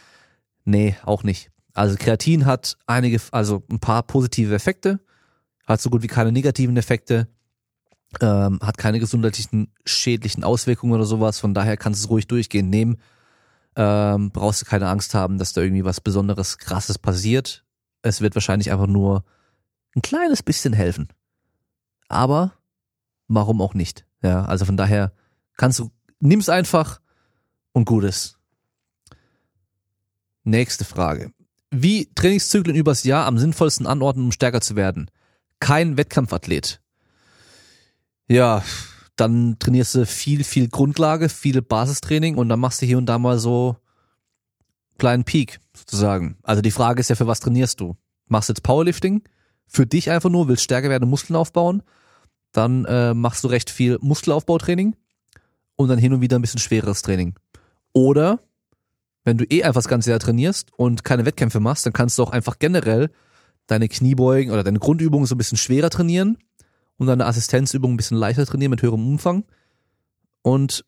Nee, 0.65 0.95
auch 1.03 1.23
nicht. 1.23 1.51
Also 1.73 1.95
Kreatin 1.97 2.45
hat 2.45 2.77
einige, 2.87 3.21
also 3.31 3.63
ein 3.69 3.79
paar 3.79 4.03
positive 4.03 4.53
Effekte, 4.53 4.99
hat 5.65 5.81
so 5.81 5.89
gut 5.89 6.01
wie 6.01 6.07
keine 6.07 6.31
negativen 6.31 6.75
Effekte, 6.77 7.27
ähm, 8.21 8.59
hat 8.61 8.77
keine 8.77 8.99
gesundheitlichen 8.99 9.71
schädlichen 9.85 10.43
Auswirkungen 10.43 10.93
oder 10.93 11.05
sowas. 11.05 11.39
Von 11.39 11.53
daher 11.53 11.77
kannst 11.77 12.01
du 12.01 12.05
es 12.05 12.09
ruhig 12.09 12.27
durchgehend 12.27 12.69
nehmen. 12.69 12.97
Ähm, 13.75 14.31
brauchst 14.31 14.61
du 14.61 14.65
keine 14.65 14.89
Angst 14.89 15.13
haben, 15.13 15.37
dass 15.37 15.53
da 15.53 15.61
irgendwie 15.61 15.85
was 15.85 16.01
Besonderes, 16.01 16.57
Krasses 16.57 16.97
passiert. 16.97 17.63
Es 18.01 18.21
wird 18.21 18.35
wahrscheinlich 18.35 18.71
einfach 18.71 18.87
nur 18.87 19.23
ein 19.95 20.01
kleines 20.01 20.43
bisschen 20.43 20.73
helfen. 20.73 21.09
Aber 22.07 22.53
warum 23.27 23.61
auch 23.61 23.73
nicht? 23.73 24.05
Ja, 24.21 24.45
also 24.45 24.65
von 24.65 24.77
daher 24.77 25.13
kannst 25.55 25.79
du, 25.79 25.91
nimm's 26.19 26.49
einfach 26.49 26.99
und 27.71 27.85
Gutes. 27.85 28.37
Nächste 30.43 30.83
Frage. 30.83 31.31
Wie 31.71 32.11
Trainingszyklen 32.15 32.75
übers 32.75 33.03
Jahr 33.03 33.27
am 33.27 33.37
sinnvollsten 33.37 33.85
anordnen, 33.85 34.25
um 34.25 34.31
stärker 34.31 34.61
zu 34.61 34.75
werden? 34.75 35.11
Kein 35.59 35.97
Wettkampfathlet. 35.97 36.81
Ja, 38.29 38.63
dann 39.15 39.57
trainierst 39.57 39.95
du 39.95 40.05
viel, 40.05 40.43
viel 40.43 40.69
Grundlage, 40.69 41.29
viel 41.29 41.61
Basistraining 41.63 42.37
und 42.37 42.47
dann 42.47 42.59
machst 42.59 42.81
du 42.81 42.85
hier 42.85 42.99
und 42.99 43.07
da 43.07 43.17
mal 43.17 43.39
so 43.39 43.75
kleinen 44.99 45.23
Peak 45.23 45.59
sozusagen. 45.75 46.37
Also 46.43 46.61
die 46.61 46.71
Frage 46.71 46.99
ist 46.99 47.09
ja, 47.09 47.15
für 47.15 47.25
was 47.25 47.39
trainierst 47.39 47.79
du? 47.79 47.97
Machst 48.27 48.47
du 48.47 48.53
jetzt 48.53 48.61
Powerlifting? 48.61 49.23
Für 49.65 49.87
dich 49.87 50.11
einfach 50.11 50.29
nur, 50.29 50.47
willst 50.47 50.63
stärker 50.63 50.89
werden, 50.89 51.09
Muskeln 51.09 51.35
aufbauen? 51.35 51.81
Dann 52.51 52.85
äh, 52.85 53.15
machst 53.15 53.43
du 53.43 53.47
recht 53.47 53.71
viel 53.71 53.97
Muskelaufbautraining 53.99 54.95
und 55.75 55.87
dann 55.87 55.97
hin 55.97 56.13
und 56.13 56.21
wieder 56.21 56.37
ein 56.37 56.41
bisschen 56.41 56.59
schwereres 56.59 57.01
Training. 57.01 57.33
Oder 57.93 58.39
wenn 59.23 59.37
du 59.39 59.45
eh 59.45 59.63
einfach 59.63 59.81
das 59.81 59.87
ganze 59.87 60.11
Jahr 60.11 60.19
trainierst 60.19 60.71
und 60.77 61.03
keine 61.03 61.25
Wettkämpfe 61.25 61.59
machst, 61.59 61.85
dann 61.85 61.93
kannst 61.93 62.17
du 62.17 62.23
auch 62.23 62.31
einfach 62.31 62.59
generell 62.59 63.09
deine 63.65 63.87
Kniebeugen 63.89 64.51
oder 64.51 64.63
deine 64.63 64.79
Grundübungen 64.79 65.25
so 65.25 65.33
ein 65.33 65.39
bisschen 65.39 65.57
schwerer 65.57 65.89
trainieren 65.89 66.37
und 66.99 67.07
deine 67.07 67.25
Assistenzübungen 67.25 67.95
ein 67.95 67.97
bisschen 67.97 68.17
leichter 68.17 68.45
trainieren 68.45 68.69
mit 68.69 68.83
höherem 68.83 69.07
Umfang. 69.07 69.45
Und 70.43 70.85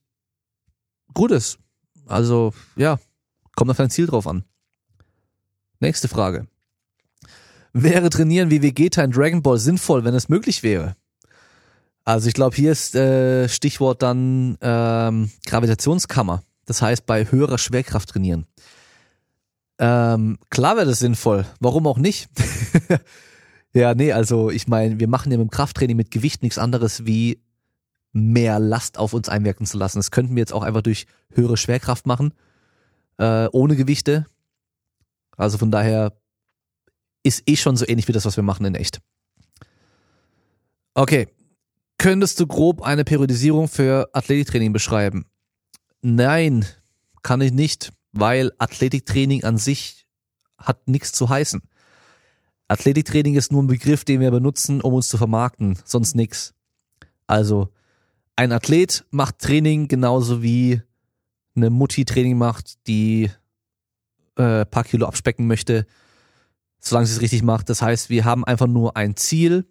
gut 1.13 1.31
ist. 1.31 1.57
Also, 2.05 2.53
ja, 2.75 2.99
kommt 3.55 3.71
auf 3.71 3.77
dein 3.77 3.89
Ziel 3.89 4.05
drauf 4.05 4.27
an. 4.27 4.43
Nächste 5.79 6.07
Frage. 6.07 6.47
Wäre 7.73 8.09
Trainieren 8.09 8.51
wie 8.51 8.61
Vegeta 8.61 9.01
in 9.03 9.11
Dragon 9.11 9.41
Ball 9.41 9.57
sinnvoll, 9.57 10.03
wenn 10.03 10.13
es 10.13 10.29
möglich 10.29 10.61
wäre? 10.61 10.95
Also 12.03 12.27
ich 12.27 12.33
glaube, 12.33 12.55
hier 12.55 12.71
ist 12.71 12.95
äh, 12.95 13.47
Stichwort 13.47 14.01
dann 14.01 14.57
ähm, 14.61 15.31
Gravitationskammer. 15.45 16.43
Das 16.65 16.81
heißt, 16.81 17.05
bei 17.05 17.31
höherer 17.31 17.57
Schwerkraft 17.57 18.09
trainieren. 18.09 18.45
Ähm, 19.79 20.37
klar 20.49 20.75
wäre 20.75 20.87
das 20.87 20.99
sinnvoll. 20.99 21.45
Warum 21.59 21.87
auch 21.87 21.97
nicht? 21.97 22.29
ja, 23.73 23.93
nee, 23.93 24.11
also 24.11 24.49
ich 24.49 24.67
meine, 24.67 24.99
wir 24.99 25.07
machen 25.07 25.31
ja 25.31 25.37
mit 25.37 25.47
dem 25.47 25.51
Krafttraining 25.51 25.97
mit 25.97 26.11
Gewicht 26.11 26.43
nichts 26.43 26.57
anderes 26.57 27.05
wie 27.05 27.41
mehr 28.11 28.59
Last 28.59 28.97
auf 28.97 29.13
uns 29.13 29.29
einwirken 29.29 29.65
zu 29.65 29.77
lassen. 29.77 29.99
Das 29.99 30.11
könnten 30.11 30.35
wir 30.35 30.41
jetzt 30.41 30.53
auch 30.53 30.63
einfach 30.63 30.81
durch 30.81 31.07
höhere 31.31 31.55
Schwerkraft 31.55 32.05
machen, 32.05 32.33
äh, 33.17 33.47
ohne 33.51 33.75
Gewichte. 33.75 34.25
Also 35.37 35.57
von 35.57 35.71
daher 35.71 36.13
ist 37.23 37.43
eh 37.47 37.55
schon 37.55 37.77
so 37.77 37.87
ähnlich 37.87 38.07
wie 38.07 38.11
das, 38.11 38.25
was 38.25 38.35
wir 38.35 38.43
machen 38.43 38.65
in 38.65 38.75
echt. 38.75 38.99
Okay. 40.93 41.27
Könntest 41.97 42.39
du 42.39 42.47
grob 42.47 42.81
eine 42.81 43.03
Periodisierung 43.03 43.67
für 43.67 44.09
Athletiktraining 44.13 44.73
beschreiben? 44.73 45.25
Nein, 46.01 46.65
kann 47.21 47.41
ich 47.41 47.51
nicht, 47.51 47.93
weil 48.11 48.51
Athletiktraining 48.57 49.43
an 49.43 49.57
sich 49.57 50.07
hat 50.57 50.87
nichts 50.87 51.11
zu 51.11 51.29
heißen. 51.29 51.61
Athletiktraining 52.71 53.35
ist 53.35 53.51
nur 53.51 53.61
ein 53.61 53.67
Begriff, 53.67 54.05
den 54.05 54.19
wir 54.19 54.31
benutzen, 54.31 54.81
um 54.81 54.93
uns 54.93 55.07
zu 55.07 55.17
vermarkten, 55.17 55.77
sonst 55.85 56.15
nichts. 56.15 56.53
Also, 57.27 57.69
ein 58.35 58.51
Athlet 58.51 59.05
macht 59.11 59.39
Training 59.39 59.87
genauso 59.87 60.41
wie 60.41 60.81
eine 61.55 61.69
Mutti 61.69 62.05
Training 62.05 62.37
macht, 62.37 62.87
die 62.87 63.29
äh, 64.37 64.65
paar 64.65 64.83
Kilo 64.83 65.05
abspecken 65.05 65.47
möchte, 65.47 65.85
solange 66.79 67.07
sie 67.07 67.15
es 67.15 67.21
richtig 67.21 67.43
macht. 67.43 67.69
Das 67.69 67.81
heißt, 67.81 68.09
wir 68.09 68.25
haben 68.25 68.45
einfach 68.45 68.67
nur 68.67 68.95
ein 68.97 69.15
Ziel. 69.15 69.65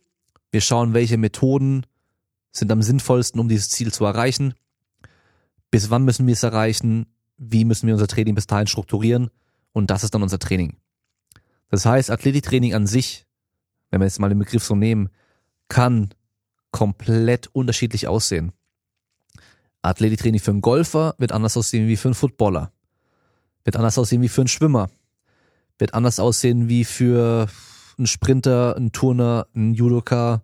Wir 0.51 0.61
schauen, 0.61 0.95
welche 0.95 1.17
Methoden 1.17 1.87
sind 2.53 2.71
am 2.71 2.83
sinnvollsten, 2.83 3.41
um 3.41 3.49
dieses 3.49 3.71
Ziel 3.71 3.93
zu 3.93 4.05
erreichen 4.05 4.55
bis 5.71 5.91
wann 5.91 6.05
müssen 6.05 6.27
wir 6.27 6.33
es 6.33 6.43
erreichen, 6.43 7.07
wie 7.39 7.65
müssen 7.65 7.87
wir 7.87 7.95
unser 7.95 8.09
Training 8.09 8.35
bis 8.35 8.47
dahin 8.47 8.67
strukturieren 8.67 9.31
und 9.73 9.91
das 9.91 10.05
ist 10.05 10.15
dann 10.15 10.23
unser 10.23 10.39
Training. 10.39 10.77
Das 11.71 11.87
heißt, 11.87 12.11
Athletiktraining 12.11 12.75
an 12.75 12.87
sich, 12.87 13.27
wenn 13.91 14.01
wir 14.01 14.07
jetzt 14.07 14.21
mal 14.21 14.29
den 14.29 14.39
Begriff 14.39 14.65
so 14.65 14.75
nehmen, 14.75 15.09
kann 15.69 16.11
komplett 16.71 17.49
unterschiedlich 17.53 18.07
aussehen. 18.07 18.53
Athletiktraining 19.83 20.41
für 20.41 20.51
einen 20.51 20.61
Golfer 20.61 21.15
wird 21.19 21.33
anders 21.33 21.57
aussehen 21.57 21.89
wie 21.89 21.97
für 21.97 22.09
einen 22.09 22.15
Footballer. 22.15 22.73
Wird 23.65 23.77
anders 23.77 23.99
aussehen 23.99 24.23
wie 24.23 24.29
für 24.29 24.43
einen 24.43 24.49
Schwimmer. 24.49 24.91
Wird 25.79 25.95
anders 25.95 26.21
aussehen 26.21 26.69
wie 26.69 26.85
für 26.85 27.49
einen 27.97 28.07
Sprinter, 28.07 28.77
einen 28.77 28.93
Turner, 28.93 29.47
einen 29.55 29.75
Judoka, 29.75 30.43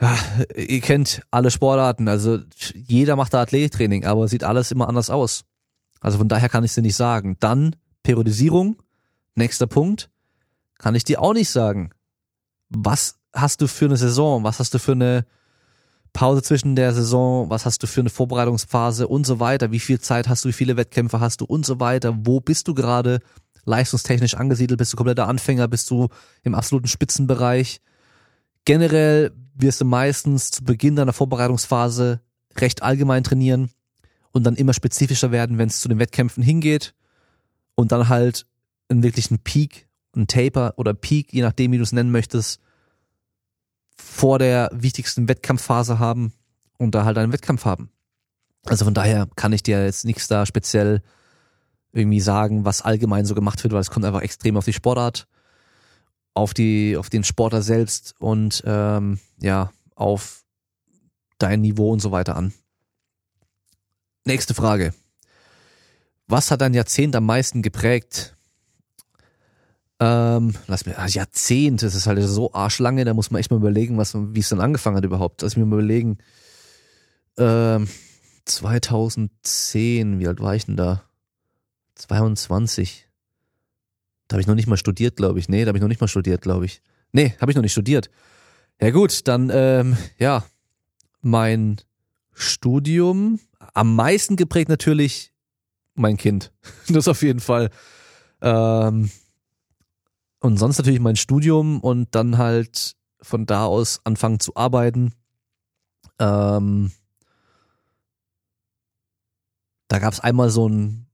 ja, 0.00 0.16
ihr 0.54 0.80
kennt 0.80 1.22
alle 1.30 1.50
Sportarten, 1.50 2.08
also 2.08 2.38
jeder 2.74 3.16
macht 3.16 3.34
da 3.34 3.40
Athletiktraining, 3.40 4.04
aber 4.04 4.28
sieht 4.28 4.44
alles 4.44 4.70
immer 4.70 4.88
anders 4.88 5.10
aus. 5.10 5.44
Also 6.00 6.18
von 6.18 6.28
daher 6.28 6.48
kann 6.48 6.62
ich 6.62 6.70
es 6.70 6.74
dir 6.76 6.82
nicht 6.82 6.96
sagen. 6.96 7.36
Dann 7.40 7.74
Periodisierung, 8.04 8.76
nächster 9.38 9.66
Punkt, 9.66 10.10
kann 10.78 10.94
ich 10.94 11.04
dir 11.04 11.22
auch 11.22 11.32
nicht 11.32 11.50
sagen. 11.50 11.90
Was 12.68 13.18
hast 13.32 13.60
du 13.60 13.66
für 13.66 13.86
eine 13.86 13.96
Saison? 13.96 14.44
Was 14.44 14.58
hast 14.58 14.74
du 14.74 14.78
für 14.78 14.92
eine 14.92 15.24
Pause 16.12 16.42
zwischen 16.42 16.76
der 16.76 16.92
Saison? 16.92 17.50
Was 17.50 17.64
hast 17.64 17.82
du 17.82 17.86
für 17.86 18.00
eine 18.00 18.10
Vorbereitungsphase 18.10 19.08
und 19.08 19.26
so 19.26 19.40
weiter? 19.40 19.70
Wie 19.72 19.80
viel 19.80 20.00
Zeit 20.00 20.28
hast 20.28 20.44
du? 20.44 20.48
Wie 20.48 20.54
viele 20.54 20.76
Wettkämpfe 20.76 21.20
hast 21.20 21.40
du 21.40 21.44
und 21.44 21.64
so 21.64 21.80
weiter? 21.80 22.14
Wo 22.20 22.40
bist 22.40 22.68
du 22.68 22.74
gerade 22.74 23.20
leistungstechnisch 23.64 24.34
angesiedelt? 24.34 24.78
Bist 24.78 24.92
du 24.92 24.96
kompletter 24.96 25.28
Anfänger? 25.28 25.68
Bist 25.68 25.90
du 25.90 26.08
im 26.42 26.54
absoluten 26.54 26.88
Spitzenbereich? 26.88 27.80
Generell 28.64 29.32
wirst 29.54 29.80
du 29.80 29.84
meistens 29.84 30.50
zu 30.50 30.64
Beginn 30.64 30.96
deiner 30.96 31.12
Vorbereitungsphase 31.12 32.20
recht 32.56 32.82
allgemein 32.82 33.24
trainieren 33.24 33.70
und 34.32 34.44
dann 34.44 34.56
immer 34.56 34.74
spezifischer 34.74 35.32
werden, 35.32 35.58
wenn 35.58 35.68
es 35.68 35.80
zu 35.80 35.88
den 35.88 35.98
Wettkämpfen 35.98 36.42
hingeht 36.42 36.94
und 37.74 37.92
dann 37.92 38.08
halt 38.08 38.46
einen 38.88 39.02
wirklichen 39.02 39.38
Peak, 39.38 39.88
einen 40.14 40.26
Taper 40.26 40.74
oder 40.76 40.94
Peak, 40.94 41.32
je 41.32 41.42
nachdem, 41.42 41.72
wie 41.72 41.76
du 41.76 41.82
es 41.82 41.92
nennen 41.92 42.10
möchtest, 42.10 42.60
vor 43.96 44.38
der 44.38 44.70
wichtigsten 44.72 45.28
Wettkampfphase 45.28 45.98
haben 45.98 46.32
und 46.78 46.94
da 46.94 47.04
halt 47.04 47.18
einen 47.18 47.32
Wettkampf 47.32 47.64
haben. 47.64 47.90
Also 48.64 48.84
von 48.84 48.94
daher 48.94 49.28
kann 49.36 49.52
ich 49.52 49.62
dir 49.62 49.84
jetzt 49.84 50.04
nichts 50.04 50.28
da 50.28 50.46
speziell 50.46 51.02
irgendwie 51.92 52.20
sagen, 52.20 52.64
was 52.64 52.82
allgemein 52.82 53.24
so 53.24 53.34
gemacht 53.34 53.62
wird, 53.64 53.72
weil 53.72 53.80
es 53.80 53.90
kommt 53.90 54.04
einfach 54.04 54.22
extrem 54.22 54.56
auf 54.56 54.64
die 54.64 54.72
Sportart 54.72 55.26
auf 56.38 56.54
die, 56.54 56.96
auf 56.96 57.10
den 57.10 57.24
Sportler 57.24 57.62
selbst 57.62 58.14
und 58.20 58.62
ähm, 58.64 59.18
ja, 59.40 59.72
auf 59.96 60.44
dein 61.38 61.60
Niveau 61.60 61.92
und 61.92 62.00
so 62.00 62.12
weiter 62.12 62.36
an. 62.36 62.54
Nächste 64.24 64.54
Frage. 64.54 64.94
Was 66.28 66.50
hat 66.50 66.60
dein 66.60 66.74
Jahrzehnt 66.74 67.16
am 67.16 67.26
meisten 67.26 67.60
geprägt? 67.60 68.36
Ähm, 70.00 70.54
lass 70.68 70.86
mir, 70.86 70.98
ah, 70.98 71.06
Jahrzehnt, 71.06 71.82
das 71.82 71.94
ist 71.94 72.06
halt 72.06 72.22
so 72.22 72.52
arschlange, 72.52 73.04
da 73.04 73.14
muss 73.14 73.30
man 73.30 73.40
echt 73.40 73.50
mal 73.50 73.56
überlegen, 73.56 73.98
was, 73.98 74.14
wie 74.14 74.38
es 74.38 74.48
dann 74.48 74.60
angefangen 74.60 74.96
hat 74.96 75.04
überhaupt. 75.04 75.42
Lass 75.42 75.56
mich 75.56 75.66
mal 75.66 75.78
überlegen. 75.78 76.18
Ähm, 77.36 77.88
2010, 78.44 80.20
wie 80.20 80.28
alt 80.28 80.40
war 80.40 80.54
ich 80.54 80.66
denn 80.66 80.76
da? 80.76 81.02
22. 81.96 83.08
Da 84.28 84.34
habe 84.34 84.40
ich 84.40 84.46
noch 84.46 84.54
nicht 84.54 84.68
mal 84.68 84.76
studiert, 84.76 85.16
glaube 85.16 85.38
ich. 85.38 85.48
Nee, 85.48 85.64
da 85.64 85.68
habe 85.68 85.78
ich 85.78 85.82
noch 85.82 85.88
nicht 85.88 86.00
mal 86.00 86.08
studiert, 86.08 86.42
glaube 86.42 86.66
ich. 86.66 86.82
Nee, 87.12 87.34
habe 87.40 87.50
ich 87.50 87.56
noch 87.56 87.62
nicht 87.62 87.72
studiert. 87.72 88.10
Ja 88.80 88.90
gut, 88.90 89.26
dann 89.26 89.50
ähm, 89.52 89.96
ja, 90.18 90.44
mein 91.20 91.80
Studium 92.32 93.40
am 93.74 93.96
meisten 93.96 94.36
geprägt 94.36 94.68
natürlich 94.68 95.32
mein 95.94 96.16
Kind. 96.16 96.52
Das 96.88 97.08
auf 97.08 97.22
jeden 97.22 97.40
Fall. 97.40 97.70
Ähm, 98.40 99.10
und 100.40 100.56
sonst 100.58 100.78
natürlich 100.78 101.00
mein 101.00 101.16
Studium 101.16 101.80
und 101.80 102.14
dann 102.14 102.38
halt 102.38 102.96
von 103.20 103.46
da 103.46 103.64
aus 103.64 104.00
anfangen 104.04 104.40
zu 104.40 104.54
arbeiten. 104.56 105.14
Ähm, 106.18 106.92
da 109.88 109.98
gab 109.98 110.12
es 110.12 110.20
einmal 110.20 110.50
so 110.50 110.66
einen 110.66 111.08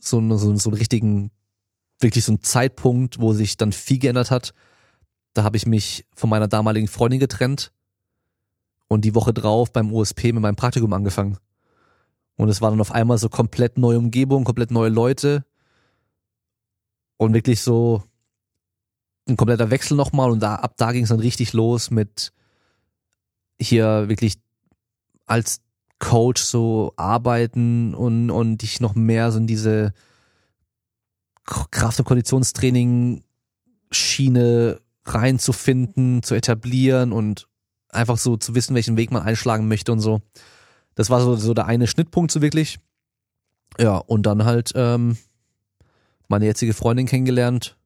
so, 0.00 0.18
einen, 0.18 0.38
so, 0.38 0.54
so 0.56 0.70
einen 0.70 0.78
richtigen, 0.78 1.30
wirklich 2.00 2.24
so 2.24 2.32
einen 2.32 2.42
Zeitpunkt, 2.42 3.20
wo 3.20 3.32
sich 3.32 3.56
dann 3.56 3.72
viel 3.72 3.98
geändert 3.98 4.30
hat. 4.30 4.54
Da 5.34 5.44
habe 5.44 5.56
ich 5.56 5.66
mich 5.66 6.06
von 6.14 6.30
meiner 6.30 6.48
damaligen 6.48 6.88
Freundin 6.88 7.20
getrennt 7.20 7.72
und 8.88 9.04
die 9.04 9.14
Woche 9.14 9.34
drauf 9.34 9.72
beim 9.72 9.92
OSP 9.92 10.32
mit 10.32 10.42
meinem 10.42 10.56
Praktikum 10.56 10.92
angefangen. 10.92 11.38
Und 12.36 12.48
es 12.48 12.60
war 12.60 12.70
dann 12.70 12.80
auf 12.80 12.92
einmal 12.92 13.18
so 13.18 13.28
komplett 13.28 13.78
neue 13.78 13.98
Umgebung, 13.98 14.44
komplett 14.44 14.70
neue 14.70 14.88
Leute 14.88 15.44
und 17.18 17.34
wirklich 17.34 17.60
so 17.60 18.02
ein 19.28 19.36
kompletter 19.36 19.70
Wechsel 19.70 19.96
nochmal 19.96 20.30
und 20.30 20.40
da, 20.40 20.54
ab 20.54 20.74
da 20.78 20.92
ging 20.92 21.02
es 21.02 21.10
dann 21.10 21.20
richtig 21.20 21.52
los 21.52 21.90
mit 21.90 22.32
hier 23.60 24.08
wirklich 24.08 24.38
als 25.26 25.60
Coach 25.98 26.40
so 26.40 26.94
arbeiten 26.96 27.94
und, 27.94 28.30
und 28.30 28.62
dich 28.62 28.80
noch 28.80 28.94
mehr 28.94 29.30
so 29.30 29.38
in 29.38 29.46
diese 29.46 29.92
Kraft- 31.44 31.98
und 31.98 32.06
Konditionstraining 32.06 33.24
Schiene 33.90 34.80
reinzufinden, 35.04 36.22
zu 36.22 36.34
etablieren 36.34 37.12
und 37.12 37.48
einfach 37.88 38.18
so 38.18 38.36
zu 38.36 38.54
wissen, 38.54 38.74
welchen 38.74 38.96
Weg 38.96 39.10
man 39.10 39.22
einschlagen 39.22 39.66
möchte 39.66 39.92
und 39.92 40.00
so. 40.00 40.20
Das 40.94 41.10
war 41.10 41.20
so, 41.20 41.36
so 41.36 41.54
der 41.54 41.66
eine 41.66 41.86
Schnittpunkt 41.86 42.30
so 42.30 42.42
wirklich. 42.42 42.78
Ja, 43.78 43.96
und 43.96 44.24
dann 44.24 44.44
halt 44.44 44.72
ähm, 44.74 45.16
meine 46.28 46.44
jetzige 46.44 46.74
Freundin 46.74 47.06
kennengelernt, 47.06 47.76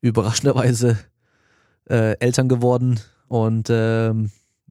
überraschenderweise 0.00 0.98
äh, 1.88 2.18
Eltern 2.18 2.48
geworden 2.48 3.00
und 3.28 3.68
ähm, 3.70 4.30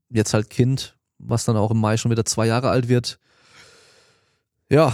jetzt 0.09 0.33
halt 0.33 0.49
Kind, 0.49 0.97
was 1.19 1.45
dann 1.45 1.57
auch 1.57 1.71
im 1.71 1.79
Mai 1.79 1.97
schon 1.97 2.11
wieder 2.11 2.25
zwei 2.25 2.47
Jahre 2.47 2.69
alt 2.69 2.89
wird. 2.89 3.19
Ja. 4.69 4.93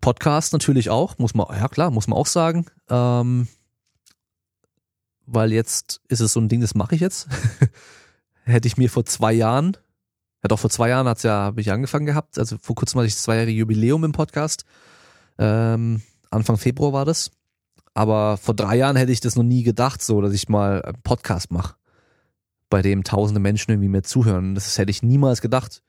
Podcast 0.00 0.52
natürlich 0.52 0.90
auch, 0.90 1.18
muss 1.18 1.34
man, 1.34 1.46
ja 1.50 1.68
klar, 1.68 1.90
muss 1.90 2.06
man 2.06 2.18
auch 2.18 2.26
sagen. 2.26 2.66
Ähm, 2.88 3.48
weil 5.26 5.52
jetzt 5.52 6.00
ist 6.08 6.20
es 6.20 6.32
so 6.32 6.40
ein 6.40 6.48
Ding, 6.48 6.60
das 6.60 6.74
mache 6.74 6.94
ich 6.94 7.00
jetzt. 7.00 7.28
Hätte 8.44 8.68
ich 8.68 8.76
mir 8.78 8.88
vor 8.88 9.04
zwei 9.04 9.32
Jahren, 9.32 9.76
ja 10.42 10.48
doch 10.48 10.58
vor 10.58 10.70
zwei 10.70 10.88
Jahren 10.88 11.06
hat's 11.06 11.22
ja, 11.22 11.32
habe 11.32 11.60
ich 11.60 11.70
angefangen 11.70 12.06
gehabt, 12.06 12.38
also 12.38 12.56
vor 12.58 12.76
kurzem 12.76 13.00
hatte 13.00 13.08
ich 13.08 13.14
das 13.14 13.24
zweijährige 13.24 13.58
Jubiläum 13.58 14.04
im 14.04 14.12
Podcast. 14.12 14.64
Ähm, 15.38 16.02
Anfang 16.30 16.56
Februar 16.56 16.92
war 16.92 17.04
das. 17.04 17.30
Aber 17.94 18.36
vor 18.36 18.54
drei 18.54 18.76
Jahren 18.76 18.96
hätte 18.96 19.12
ich 19.12 19.20
das 19.20 19.36
noch 19.36 19.42
nie 19.42 19.62
gedacht, 19.62 20.02
so, 20.02 20.20
dass 20.20 20.32
ich 20.32 20.48
mal 20.48 20.82
einen 20.82 21.02
Podcast 21.02 21.50
mache, 21.50 21.74
bei 22.70 22.82
dem 22.82 23.02
tausende 23.02 23.40
Menschen 23.40 23.72
irgendwie 23.72 23.88
mir 23.88 24.02
zuhören. 24.02 24.54
Das 24.54 24.78
hätte 24.78 24.90
ich 24.90 25.02
niemals 25.02 25.40
gedacht. 25.40 25.82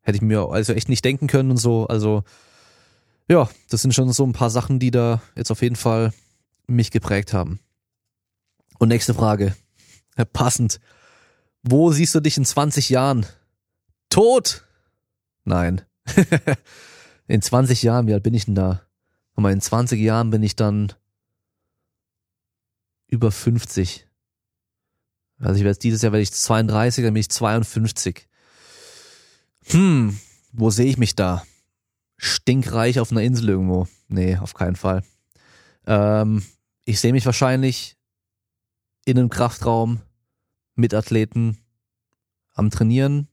Hätte 0.00 0.16
ich 0.16 0.22
mir 0.22 0.48
also 0.48 0.72
echt 0.72 0.88
nicht 0.88 1.04
denken 1.04 1.26
können 1.26 1.50
und 1.50 1.56
so. 1.56 1.86
Also, 1.86 2.24
ja, 3.28 3.48
das 3.68 3.82
sind 3.82 3.94
schon 3.94 4.12
so 4.12 4.24
ein 4.24 4.32
paar 4.32 4.50
Sachen, 4.50 4.78
die 4.78 4.90
da 4.90 5.20
jetzt 5.34 5.50
auf 5.50 5.62
jeden 5.62 5.76
Fall 5.76 6.12
mich 6.66 6.90
geprägt 6.90 7.32
haben. 7.32 7.60
Und 8.78 8.88
nächste 8.88 9.14
Frage. 9.14 9.54
Passend. 10.32 10.80
Wo 11.62 11.92
siehst 11.92 12.14
du 12.14 12.20
dich 12.20 12.36
in 12.36 12.44
20 12.44 12.90
Jahren? 12.90 13.26
Tot? 14.08 14.64
Nein. 15.44 15.82
in 17.26 17.42
20 17.42 17.82
Jahren, 17.82 18.06
wie 18.06 18.14
alt 18.14 18.22
bin 18.22 18.34
ich 18.34 18.46
denn 18.46 18.54
da? 18.54 18.82
Aber 19.34 19.50
in 19.50 19.60
20 19.60 20.00
Jahren 20.00 20.30
bin 20.30 20.42
ich 20.42 20.56
dann 20.56 20.92
über 23.08 23.30
50. 23.30 24.06
Also 25.38 25.58
ich 25.58 25.64
werde 25.64 25.78
dieses 25.78 26.02
Jahr 26.02 26.12
werde 26.12 26.22
ich 26.22 26.32
32, 26.32 27.04
dann 27.04 27.14
bin 27.14 27.20
ich 27.20 27.30
52. 27.30 28.28
Hm, 29.66 30.18
wo 30.52 30.70
sehe 30.70 30.86
ich 30.86 30.98
mich 30.98 31.14
da? 31.14 31.44
Stinkreich 32.16 33.00
auf 33.00 33.10
einer 33.10 33.22
Insel 33.22 33.50
irgendwo. 33.50 33.88
Nee, 34.08 34.36
auf 34.36 34.54
keinen 34.54 34.76
Fall. 34.76 35.02
Ähm, 35.86 36.44
ich 36.84 37.00
sehe 37.00 37.12
mich 37.12 37.26
wahrscheinlich 37.26 37.96
in 39.04 39.18
einem 39.18 39.30
Kraftraum 39.30 40.00
mit 40.74 40.94
Athleten 40.94 41.58
am 42.52 42.70
Trainieren. 42.70 43.28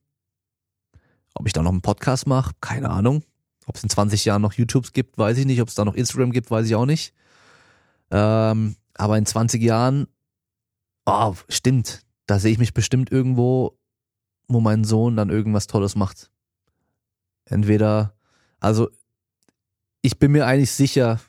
Ob 1.33 1.47
ich 1.47 1.53
da 1.53 1.61
noch 1.61 1.71
einen 1.71 1.81
Podcast 1.81 2.27
mache, 2.27 2.53
keine 2.59 2.89
Ahnung. 2.89 3.23
Ob 3.71 3.77
es 3.77 3.83
in 3.83 3.89
20 3.89 4.25
Jahren 4.25 4.41
noch 4.41 4.51
YouTubes 4.51 4.91
gibt, 4.91 5.17
weiß 5.17 5.37
ich 5.37 5.45
nicht. 5.45 5.61
Ob 5.61 5.69
es 5.69 5.75
da 5.75 5.85
noch 5.85 5.93
Instagram 5.93 6.33
gibt, 6.33 6.51
weiß 6.51 6.67
ich 6.67 6.75
auch 6.75 6.85
nicht. 6.85 7.13
Ähm, 8.11 8.75
aber 8.95 9.17
in 9.17 9.25
20 9.25 9.63
Jahren, 9.63 10.07
oh, 11.05 11.35
stimmt, 11.47 12.01
da 12.25 12.37
sehe 12.37 12.51
ich 12.51 12.57
mich 12.57 12.73
bestimmt 12.73 13.13
irgendwo, 13.13 13.79
wo 14.49 14.59
mein 14.59 14.83
Sohn 14.83 15.15
dann 15.15 15.29
irgendwas 15.29 15.67
Tolles 15.67 15.95
macht. 15.95 16.29
Entweder, 17.45 18.13
also 18.59 18.89
ich 20.01 20.19
bin 20.19 20.33
mir 20.33 20.45
eigentlich 20.45 20.73
sicher, 20.73 21.21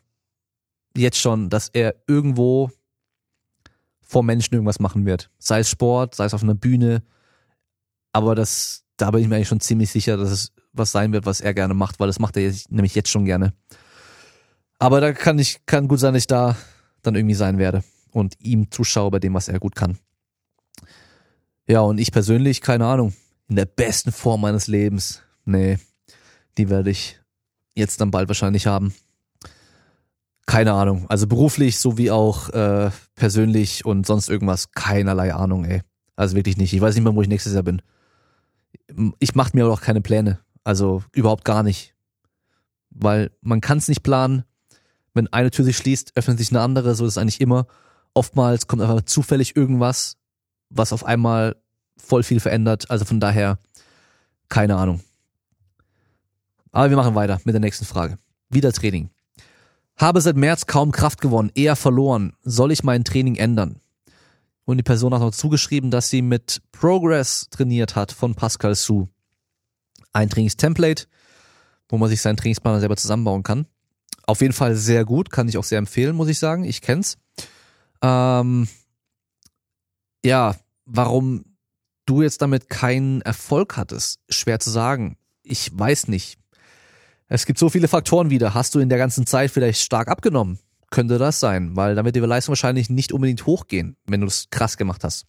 jetzt 0.97 1.18
schon, 1.18 1.49
dass 1.49 1.68
er 1.68 1.95
irgendwo 2.09 2.72
vor 4.01 4.24
Menschen 4.24 4.55
irgendwas 4.55 4.80
machen 4.80 5.07
wird. 5.07 5.30
Sei 5.38 5.61
es 5.61 5.70
Sport, 5.70 6.16
sei 6.16 6.24
es 6.24 6.34
auf 6.34 6.43
einer 6.43 6.57
Bühne. 6.57 7.05
Aber 8.11 8.34
das, 8.34 8.82
da 8.97 9.12
bin 9.12 9.20
ich 9.20 9.28
mir 9.28 9.36
eigentlich 9.36 9.47
schon 9.47 9.61
ziemlich 9.61 9.93
sicher, 9.93 10.16
dass 10.16 10.32
es 10.32 10.52
was 10.73 10.93
sein 10.93 11.12
wird, 11.12 11.27
was 11.27 11.41
er 11.41 11.55
gerne 11.55 11.75
macht, 11.75 12.01
weil 12.01 12.07
das 12.07 12.18
macht 12.18 12.37
er 12.37 12.45
jetzt, 12.45 12.70
nämlich 12.70 12.95
jetzt 12.95 13.11
schon 13.11 13.25
gerne. 13.25 13.53
Aber 14.79 15.01
da 15.01 15.12
kann 15.12 15.39
ich, 15.39 15.64
kann 15.66 15.89
gut 15.89 16.01
sein, 16.01 16.14
dass 16.14 16.23
ich 16.23 16.27
da 16.27 16.57
dann 17.03 17.14
irgendwie 17.14 17.35
sein 17.35 17.59
werde 17.59 17.85
und 18.11 18.35
ihm 18.41 18.70
zuschaue 18.70 19.11
bei 19.11 19.18
dem, 19.18 19.35
was 19.35 19.49
er 19.49 19.61
gut 19.61 19.75
kann. 19.75 19.99
Ja, 21.68 21.81
und 21.81 21.99
ich 21.99 22.12
persönlich, 22.12 22.61
keine 22.61 22.87
Ahnung, 22.87 23.14
in 23.49 23.57
der 23.57 23.66
besten 23.66 24.12
Form 24.12 24.41
meines 24.41 24.66
Lebens. 24.66 25.23
Nee, 25.45 25.79
die 26.59 26.68
werde 26.68 26.91
ich 26.91 27.20
jetzt 27.75 28.01
dann 28.01 28.11
bald 28.11 28.29
wahrscheinlich 28.29 28.66
haben. 28.66 28.95
Keine 30.47 30.73
Ahnung. 30.73 31.07
Also 31.09 31.27
beruflich 31.27 31.79
sowie 31.79 32.11
auch 32.11 32.49
äh, 32.51 32.91
persönlich 33.14 33.85
und 33.85 34.07
sonst 34.07 34.29
irgendwas. 34.29 34.73
Keinerlei 34.73 35.33
Ahnung, 35.35 35.64
ey. 35.64 35.83
Also 36.16 36.37
wirklich 36.37 36.57
nicht. 36.57 36.73
Ich 36.73 36.81
weiß 36.81 36.95
nicht 36.95 37.05
mehr, 37.05 37.14
wo 37.14 37.23
ich 37.23 37.29
nächstes 37.29 37.55
Jahr 37.55 37.62
bin. 37.62 37.81
Ich 39.18 39.35
mache 39.35 39.53
mir 39.55 39.66
auch 39.68 39.81
keine 39.81 40.01
Pläne. 40.01 40.41
Also 40.65 41.03
überhaupt 41.13 41.45
gar 41.45 41.63
nicht. 41.63 41.95
Weil 42.91 43.31
man 43.41 43.61
kann 43.61 43.79
es 43.79 43.89
nicht 43.89 44.03
planen. 44.03 44.45
Wenn 45.15 45.33
eine 45.33 45.51
Tür 45.51 45.65
sich 45.65 45.77
schließt, 45.77 46.17
öffnet 46.17 46.39
sich 46.39 46.51
eine 46.51 46.61
andere. 46.61 46.95
So 46.95 47.05
ist 47.05 47.13
es 47.13 47.19
eigentlich 47.19 47.41
immer. 47.41 47.67
Oftmals 48.15 48.67
kommt 48.67 48.83
einfach 48.83 49.03
zufällig 49.03 49.57
irgendwas, 49.57 50.17
was 50.71 50.93
auf 50.93 51.05
einmal 51.05 51.57
voll 51.97 52.23
viel 52.23 52.41
verändert. 52.41 52.91
Also 52.91 53.05
von 53.05 53.21
daher, 53.21 53.59
keine 54.49 54.77
Ahnung. 54.77 55.01
Aber 56.71 56.91
wir 56.91 56.97
machen 56.97 57.15
weiter 57.15 57.41
mit 57.45 57.55
der 57.55 57.61
nächsten 57.61 57.85
Frage. 57.85 58.17
Wieder 58.49 58.73
Training. 58.73 59.11
Habe 59.97 60.21
seit 60.21 60.37
März 60.37 60.67
kaum 60.67 60.91
Kraft 60.91 61.21
gewonnen, 61.21 61.53
eher 61.55 61.77
verloren. 61.77 62.33
Soll 62.43 62.73
ich 62.73 62.83
mein 62.83 63.05
Training 63.05 63.37
ändern? 63.37 63.81
Und 64.65 64.79
die 64.79 64.83
Person 64.83 65.13
hat 65.13 65.21
noch 65.21 65.33
zugeschrieben, 65.33 65.91
dass 65.91 66.09
sie 66.09 66.23
mit 66.23 66.63
Progress 66.73 67.49
trainiert 67.51 67.95
hat 67.97 68.13
von 68.13 68.35
Pascal 68.35 68.75
Su. 68.75 69.09
Ein 70.13 70.31
Trainingstemplate, 70.31 71.07
wo 71.89 71.99
man 71.99 72.09
sich 72.09 72.21
seinen 72.21 72.37
Trainingsplan 72.37 72.81
selber 72.81 72.97
zusammenbauen 72.97 73.43
kann. 73.43 73.67
Auf 74.27 74.41
jeden 74.41 74.53
Fall 74.53 74.77
sehr 74.77 75.05
gut, 75.05 75.31
kann 75.31 75.49
ich 75.49 75.59
auch 75.59 75.65
sehr 75.65 75.79
empfehlen, 75.79 76.15
muss 76.15 76.29
ich 76.29 76.39
sagen. 76.39 76.65
Ich 76.65 76.81
kenn's. 76.81 77.17
Ähm, 78.03 78.69
ja, 80.25 80.57
warum 80.85 81.45
du 82.07 82.23
jetzt 82.23 82.43
damit 82.43 82.69
keinen 82.69 83.23
Erfolg 83.23 83.77
hattest, 83.77 84.21
schwer 84.29 84.61
zu 84.61 84.71
sagen. 84.71 85.17
Ich 85.43 85.71
weiß 85.73 86.09
nicht. 86.09 86.39
Es 87.29 87.47
gibt 87.47 87.59
so 87.59 87.71
viele 87.71 87.89
Faktoren 87.89 88.31
wieder. 88.31 88.55
Hast 88.55 88.75
du 88.75 88.81
in 88.81 88.89
der 88.89 88.99
ganzen 88.99 89.27
Zeit 89.27 89.51
vielleicht 89.51 89.81
stark 89.81 90.09
abgenommen? 90.09 90.59
Könnte 90.91 91.17
das 91.17 91.41
sein, 91.41 91.75
weil 91.75 91.95
damit 91.95 92.15
die 92.15 92.21
Leistung 92.21 92.53
wahrscheinlich 92.53 92.91
nicht 92.91 93.13
unbedingt 93.13 93.47
hochgehen, 93.47 93.97
wenn 94.07 94.21
du 94.21 94.27
es 94.27 94.49
krass 94.51 94.77
gemacht 94.77 95.05
hast. 95.05 95.25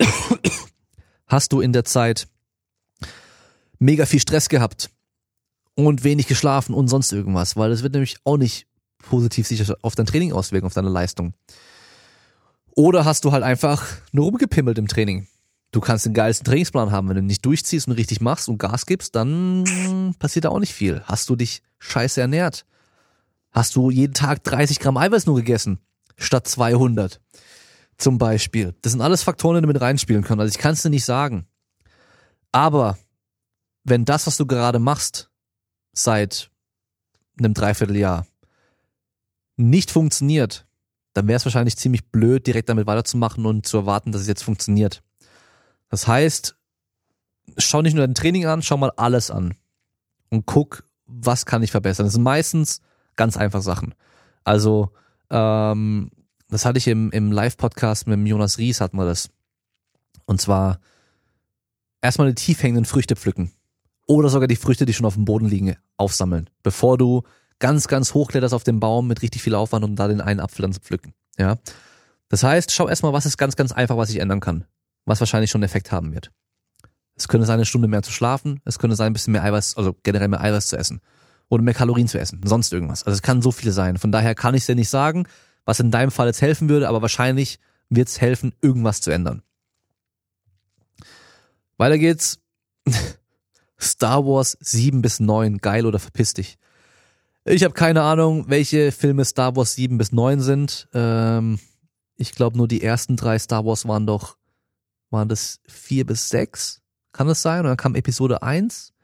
hast 1.26 1.52
du 1.52 1.60
in 1.60 1.72
der 1.72 1.84
Zeit 1.84 2.26
mega 3.78 4.06
viel 4.06 4.20
Stress 4.20 4.48
gehabt 4.48 4.90
und 5.74 6.04
wenig 6.04 6.26
geschlafen 6.26 6.74
und 6.74 6.88
sonst 6.88 7.12
irgendwas, 7.12 7.56
weil 7.56 7.70
das 7.70 7.82
wird 7.82 7.94
nämlich 7.94 8.16
auch 8.24 8.36
nicht 8.36 8.66
positiv 8.98 9.46
sich 9.46 9.62
auf 9.82 9.94
dein 9.94 10.06
Training 10.06 10.32
auswirken, 10.32 10.66
auf 10.66 10.74
deine 10.74 10.88
Leistung. 10.88 11.34
Oder 12.76 13.04
hast 13.04 13.24
du 13.24 13.32
halt 13.32 13.44
einfach 13.44 13.84
nur 14.12 14.26
rumgepimmelt 14.26 14.78
im 14.78 14.88
Training? 14.88 15.28
Du 15.70 15.80
kannst 15.80 16.06
den 16.06 16.14
geilsten 16.14 16.44
Trainingsplan 16.44 16.92
haben. 16.92 17.08
Wenn 17.08 17.16
du 17.16 17.22
nicht 17.22 17.44
durchziehst 17.44 17.88
und 17.88 17.94
richtig 17.94 18.20
machst 18.20 18.48
und 18.48 18.58
Gas 18.58 18.86
gibst, 18.86 19.14
dann 19.14 20.14
passiert 20.18 20.44
da 20.44 20.50
auch 20.50 20.60
nicht 20.60 20.72
viel. 20.72 21.02
Hast 21.04 21.28
du 21.28 21.36
dich 21.36 21.62
scheiße 21.78 22.20
ernährt? 22.20 22.64
Hast 23.50 23.76
du 23.76 23.90
jeden 23.90 24.14
Tag 24.14 24.42
30 24.44 24.80
Gramm 24.80 24.96
Eiweiß 24.96 25.26
nur 25.26 25.36
gegessen, 25.36 25.78
statt 26.16 26.48
200 26.48 27.20
zum 27.98 28.18
Beispiel. 28.18 28.74
Das 28.82 28.92
sind 28.92 29.00
alles 29.00 29.22
Faktoren, 29.22 29.62
die 29.62 29.66
mit 29.66 29.80
reinspielen 29.80 30.24
können. 30.24 30.40
Also 30.40 30.52
ich 30.52 30.58
kann 30.58 30.72
es 30.72 30.82
dir 30.82 30.90
nicht 30.90 31.04
sagen. 31.04 31.46
Aber 32.50 32.98
wenn 33.84 34.04
das, 34.04 34.26
was 34.26 34.36
du 34.36 34.46
gerade 34.46 34.78
machst, 34.78 35.30
seit 35.92 36.50
einem 37.38 37.54
Dreivierteljahr 37.54 38.26
nicht 39.56 39.90
funktioniert, 39.90 40.66
dann 41.12 41.28
wäre 41.28 41.36
es 41.36 41.44
wahrscheinlich 41.44 41.76
ziemlich 41.76 42.10
blöd, 42.10 42.46
direkt 42.46 42.68
damit 42.68 42.86
weiterzumachen 42.86 43.46
und 43.46 43.66
zu 43.66 43.78
erwarten, 43.78 44.10
dass 44.10 44.22
es 44.22 44.28
jetzt 44.28 44.42
funktioniert. 44.42 45.02
Das 45.88 46.08
heißt, 46.08 46.56
schau 47.58 47.82
nicht 47.82 47.94
nur 47.94 48.06
dein 48.06 48.16
Training 48.16 48.46
an, 48.46 48.62
schau 48.62 48.76
mal 48.76 48.92
alles 48.96 49.30
an 49.30 49.54
und 50.30 50.46
guck, 50.46 50.84
was 51.06 51.46
kann 51.46 51.62
ich 51.62 51.70
verbessern. 51.70 52.06
Das 52.06 52.14
sind 52.14 52.22
meistens 52.22 52.80
ganz 53.14 53.36
einfach 53.36 53.62
Sachen. 53.62 53.94
Also, 54.42 54.90
ähm, 55.30 56.10
das 56.48 56.64
hatte 56.64 56.78
ich 56.78 56.88
im, 56.88 57.10
im 57.12 57.32
Live-Podcast 57.32 58.06
mit 58.06 58.26
Jonas 58.26 58.58
Ries, 58.58 58.80
hatten 58.80 58.96
wir 58.96 59.06
das. 59.06 59.30
Und 60.26 60.40
zwar 60.40 60.80
erstmal 62.00 62.28
die 62.28 62.34
tief 62.34 62.62
hängenden 62.62 62.84
Früchte 62.84 63.16
pflücken. 63.16 63.52
Oder 64.06 64.28
sogar 64.28 64.48
die 64.48 64.56
Früchte, 64.56 64.86
die 64.86 64.92
schon 64.92 65.06
auf 65.06 65.14
dem 65.14 65.24
Boden 65.24 65.46
liegen, 65.46 65.76
aufsammeln. 65.96 66.50
Bevor 66.62 66.98
du 66.98 67.22
ganz, 67.58 67.88
ganz 67.88 68.14
hochkletterst 68.14 68.54
auf 68.54 68.64
den 68.64 68.80
Baum 68.80 69.06
mit 69.06 69.22
richtig 69.22 69.42
viel 69.42 69.54
Aufwand, 69.54 69.84
um 69.84 69.96
da 69.96 70.08
den 70.08 70.20
einen 70.20 70.40
Apfel 70.40 70.62
dann 70.62 70.72
zu 70.72 70.80
pflücken. 70.80 71.14
Ja. 71.38 71.56
Das 72.28 72.42
heißt, 72.42 72.72
schau 72.72 72.88
erstmal, 72.88 73.12
was 73.12 73.26
ist 73.26 73.38
ganz, 73.38 73.56
ganz 73.56 73.72
einfach, 73.72 73.96
was 73.96 74.10
ich 74.10 74.18
ändern 74.18 74.40
kann. 74.40 74.64
Was 75.06 75.20
wahrscheinlich 75.20 75.50
schon 75.50 75.60
einen 75.60 75.68
Effekt 75.68 75.92
haben 75.92 76.12
wird. 76.12 76.30
Es 77.16 77.28
könnte 77.28 77.46
sein, 77.46 77.54
eine 77.54 77.66
Stunde 77.66 77.88
mehr 77.88 78.02
zu 78.02 78.12
schlafen. 78.12 78.60
Es 78.64 78.78
könnte 78.78 78.96
sein, 78.96 79.08
ein 79.08 79.12
bisschen 79.12 79.32
mehr 79.32 79.44
Eiweiß, 79.44 79.76
also 79.76 79.94
generell 80.02 80.28
mehr 80.28 80.40
Eiweiß 80.40 80.68
zu 80.68 80.76
essen. 80.76 81.00
Oder 81.48 81.62
mehr 81.62 81.74
Kalorien 81.74 82.08
zu 82.08 82.18
essen. 82.18 82.40
Sonst 82.44 82.72
irgendwas. 82.72 83.04
Also 83.04 83.14
es 83.14 83.22
kann 83.22 83.42
so 83.42 83.52
viel 83.52 83.70
sein. 83.70 83.98
Von 83.98 84.12
daher 84.12 84.34
kann 84.34 84.54
ich 84.54 84.66
dir 84.66 84.74
nicht 84.74 84.88
sagen, 84.88 85.28
was 85.64 85.80
in 85.80 85.90
deinem 85.90 86.10
Fall 86.10 86.26
jetzt 86.26 86.42
helfen 86.42 86.68
würde, 86.68 86.88
aber 86.88 87.02
wahrscheinlich 87.02 87.58
wird 87.88 88.08
es 88.08 88.20
helfen, 88.20 88.54
irgendwas 88.60 89.00
zu 89.00 89.10
ändern. 89.10 89.42
Weiter 91.76 91.98
geht's. 91.98 92.38
Star 93.84 94.24
Wars 94.26 94.56
7 94.60 95.02
bis 95.02 95.20
9, 95.20 95.58
geil 95.58 95.86
oder 95.86 95.98
verpiss 95.98 96.34
dich. 96.34 96.58
Ich 97.44 97.62
habe 97.62 97.74
keine 97.74 98.02
Ahnung, 98.02 98.46
welche 98.48 98.90
Filme 98.90 99.24
Star 99.24 99.54
Wars 99.54 99.74
7 99.74 99.98
bis 99.98 100.12
9 100.12 100.40
sind. 100.40 100.88
Ähm, 100.94 101.58
ich 102.16 102.32
glaube 102.32 102.56
nur 102.56 102.68
die 102.68 102.82
ersten 102.82 103.16
drei 103.16 103.38
Star 103.38 103.66
Wars 103.66 103.86
waren 103.86 104.06
doch, 104.06 104.36
waren 105.10 105.28
das 105.28 105.60
4 105.68 106.06
bis 106.06 106.30
6? 106.30 106.80
Kann 107.12 107.28
das 107.28 107.42
sein? 107.42 107.60
Und 107.60 107.66
dann 107.66 107.76
kam 107.76 107.94
Episode 107.94 108.42
1. 108.42 108.94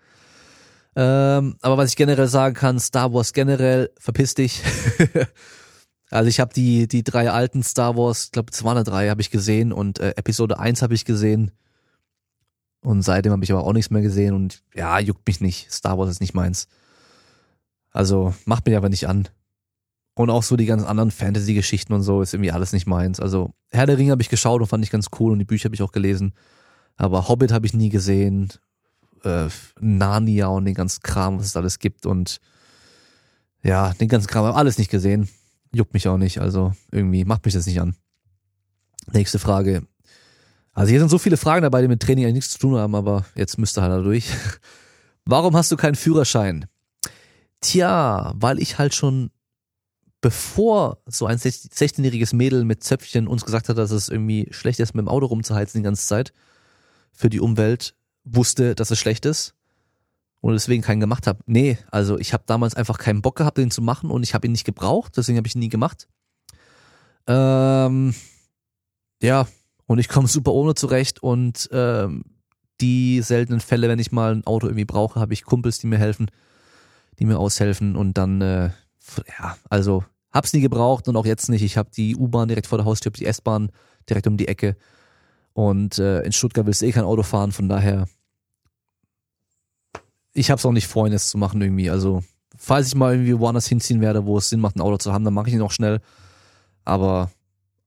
Ähm, 0.96 1.56
aber 1.60 1.76
was 1.76 1.90
ich 1.90 1.96
generell 1.96 2.28
sagen 2.28 2.54
kann, 2.54 2.80
Star 2.80 3.12
Wars 3.12 3.32
generell, 3.32 3.90
verpiss 3.98 4.34
dich. 4.34 4.62
also 6.10 6.28
ich 6.28 6.40
habe 6.40 6.52
die, 6.54 6.88
die 6.88 7.04
drei 7.04 7.30
alten 7.30 7.62
Star 7.62 7.96
Wars, 7.96 8.24
ich 8.24 8.32
glaube 8.32 8.50
es 8.52 8.64
waren 8.64 8.82
drei, 8.84 9.10
habe 9.10 9.20
ich 9.20 9.30
gesehen 9.30 9.72
und 9.72 10.00
äh, 10.00 10.10
Episode 10.16 10.58
1 10.58 10.82
habe 10.82 10.94
ich 10.94 11.04
gesehen. 11.04 11.52
Und 12.82 13.02
seitdem 13.02 13.32
habe 13.32 13.44
ich 13.44 13.52
aber 13.52 13.64
auch 13.64 13.72
nichts 13.72 13.90
mehr 13.90 14.02
gesehen 14.02 14.34
und 14.34 14.62
ja, 14.74 14.98
juckt 14.98 15.26
mich 15.26 15.40
nicht. 15.40 15.70
Star 15.70 15.98
Wars 15.98 16.10
ist 16.10 16.20
nicht 16.20 16.34
meins. 16.34 16.68
Also 17.90 18.34
macht 18.46 18.66
mich 18.66 18.76
aber 18.76 18.88
nicht 18.88 19.08
an. 19.08 19.28
Und 20.14 20.30
auch 20.30 20.42
so 20.42 20.56
die 20.56 20.66
ganzen 20.66 20.86
anderen 20.86 21.10
Fantasy-Geschichten 21.10 21.92
und 21.92 22.02
so 22.02 22.22
ist 22.22 22.34
irgendwie 22.34 22.52
alles 22.52 22.72
nicht 22.72 22.86
meins. 22.86 23.20
Also 23.20 23.54
Herr 23.70 23.86
der 23.86 23.98
Ringe 23.98 24.12
habe 24.12 24.22
ich 24.22 24.28
geschaut 24.28 24.60
und 24.60 24.66
fand 24.66 24.84
ich 24.84 24.90
ganz 24.90 25.08
cool 25.18 25.32
und 25.32 25.38
die 25.38 25.44
Bücher 25.44 25.66
habe 25.66 25.74
ich 25.74 25.82
auch 25.82 25.92
gelesen. 25.92 26.34
Aber 26.96 27.28
Hobbit 27.28 27.52
habe 27.52 27.66
ich 27.66 27.74
nie 27.74 27.88
gesehen. 27.88 28.52
Äh, 29.24 29.48
Narnia 29.78 30.46
und 30.46 30.64
den 30.64 30.74
ganzen 30.74 31.02
Kram, 31.02 31.38
was 31.38 31.46
es 31.46 31.56
alles 31.56 31.78
gibt 31.78 32.06
und 32.06 32.40
ja, 33.62 33.92
den 33.94 34.08
ganzen 34.08 34.26
Kram 34.26 34.44
habe 34.44 34.56
alles 34.56 34.78
nicht 34.78 34.90
gesehen. 34.90 35.28
Juckt 35.72 35.92
mich 35.92 36.08
auch 36.08 36.16
nicht. 36.16 36.40
Also 36.40 36.72
irgendwie 36.90 37.24
macht 37.24 37.44
mich 37.44 37.54
das 37.54 37.66
nicht 37.66 37.80
an. 37.80 37.94
Nächste 39.12 39.38
Frage. 39.38 39.86
Also 40.72 40.90
hier 40.90 41.00
sind 41.00 41.08
so 41.08 41.18
viele 41.18 41.36
Fragen 41.36 41.62
dabei, 41.62 41.82
die 41.82 41.88
mit 41.88 42.00
Training 42.00 42.24
eigentlich 42.24 42.34
nichts 42.34 42.52
zu 42.52 42.58
tun 42.58 42.76
haben, 42.76 42.94
aber 42.94 43.26
jetzt 43.34 43.58
müsste 43.58 43.82
halt 43.82 44.04
durch. 44.04 44.26
Warum 45.24 45.56
hast 45.56 45.70
du 45.72 45.76
keinen 45.76 45.96
Führerschein? 45.96 46.66
Tja, 47.60 48.32
weil 48.36 48.58
ich 48.60 48.78
halt 48.78 48.94
schon 48.94 49.30
bevor 50.20 50.98
so 51.06 51.26
ein 51.26 51.38
16-jähriges 51.38 52.34
Mädel 52.34 52.64
mit 52.64 52.84
Zöpfchen 52.84 53.26
uns 53.26 53.44
gesagt 53.44 53.68
hat, 53.68 53.78
dass 53.78 53.90
es 53.90 54.08
irgendwie 54.08 54.48
schlecht 54.50 54.80
ist, 54.80 54.94
mit 54.94 55.04
dem 55.04 55.08
Auto 55.08 55.26
rumzuheizen 55.26 55.80
die 55.80 55.84
ganze 55.84 56.06
Zeit 56.06 56.32
für 57.12 57.30
die 57.30 57.40
Umwelt, 57.40 57.94
wusste, 58.24 58.74
dass 58.74 58.90
es 58.90 58.98
schlecht 58.98 59.24
ist 59.24 59.54
und 60.40 60.52
deswegen 60.52 60.82
keinen 60.82 61.00
gemacht 61.00 61.26
habe. 61.26 61.40
Nee, 61.46 61.78
also 61.90 62.18
ich 62.18 62.32
habe 62.32 62.44
damals 62.46 62.74
einfach 62.74 62.98
keinen 62.98 63.22
Bock 63.22 63.36
gehabt, 63.36 63.58
den 63.58 63.70
zu 63.70 63.82
machen 63.82 64.10
und 64.10 64.22
ich 64.22 64.34
habe 64.34 64.46
ihn 64.46 64.52
nicht 64.52 64.64
gebraucht, 64.64 65.16
deswegen 65.16 65.38
habe 65.38 65.48
ich 65.48 65.54
ihn 65.54 65.60
nie 65.60 65.68
gemacht. 65.68 66.08
Ähm, 67.26 68.14
ja, 69.22 69.46
und 69.90 69.98
ich 69.98 70.08
komme 70.08 70.28
super 70.28 70.52
ohne 70.52 70.76
zurecht 70.76 71.20
und 71.20 71.68
ähm, 71.72 72.22
die 72.80 73.22
seltenen 73.22 73.58
Fälle, 73.58 73.88
wenn 73.88 73.98
ich 73.98 74.12
mal 74.12 74.36
ein 74.36 74.46
Auto 74.46 74.68
irgendwie 74.68 74.84
brauche, 74.84 75.18
habe 75.18 75.32
ich 75.32 75.42
Kumpels, 75.42 75.80
die 75.80 75.88
mir 75.88 75.98
helfen, 75.98 76.30
die 77.18 77.24
mir 77.24 77.40
aushelfen 77.40 77.96
und 77.96 78.16
dann, 78.16 78.40
äh, 78.40 78.70
ja, 79.40 79.56
also 79.68 80.04
hab's 80.30 80.52
nie 80.52 80.60
gebraucht 80.60 81.08
und 81.08 81.16
auch 81.16 81.26
jetzt 81.26 81.48
nicht. 81.48 81.62
Ich 81.62 81.76
habe 81.76 81.90
die 81.90 82.14
U-Bahn 82.14 82.46
direkt 82.46 82.68
vor 82.68 82.78
der 82.78 82.84
Haustür, 82.84 83.10
die 83.10 83.26
S-Bahn 83.26 83.72
direkt 84.08 84.28
um 84.28 84.36
die 84.36 84.46
Ecke 84.46 84.76
und 85.54 85.98
äh, 85.98 86.20
in 86.20 86.30
Stuttgart 86.30 86.66
willst 86.66 86.82
du 86.82 86.86
eh 86.86 86.92
kein 86.92 87.02
Auto 87.02 87.24
fahren, 87.24 87.50
von 87.50 87.68
daher 87.68 88.06
ich 90.34 90.52
hab's 90.52 90.64
auch 90.64 90.70
nicht 90.70 90.86
vor, 90.86 91.08
jetzt 91.08 91.30
zu 91.30 91.36
machen 91.36 91.60
irgendwie. 91.60 91.90
Also 91.90 92.22
falls 92.56 92.86
ich 92.86 92.94
mal 92.94 93.14
irgendwie 93.14 93.40
woanders 93.40 93.66
hinziehen 93.66 94.00
werde, 94.00 94.24
wo 94.24 94.38
es 94.38 94.50
Sinn 94.50 94.60
macht, 94.60 94.76
ein 94.76 94.82
Auto 94.82 94.98
zu 94.98 95.12
haben, 95.12 95.24
dann 95.24 95.34
mache 95.34 95.48
ich 95.48 95.54
ihn 95.54 95.62
auch 95.62 95.72
schnell. 95.72 96.00
Aber 96.84 97.32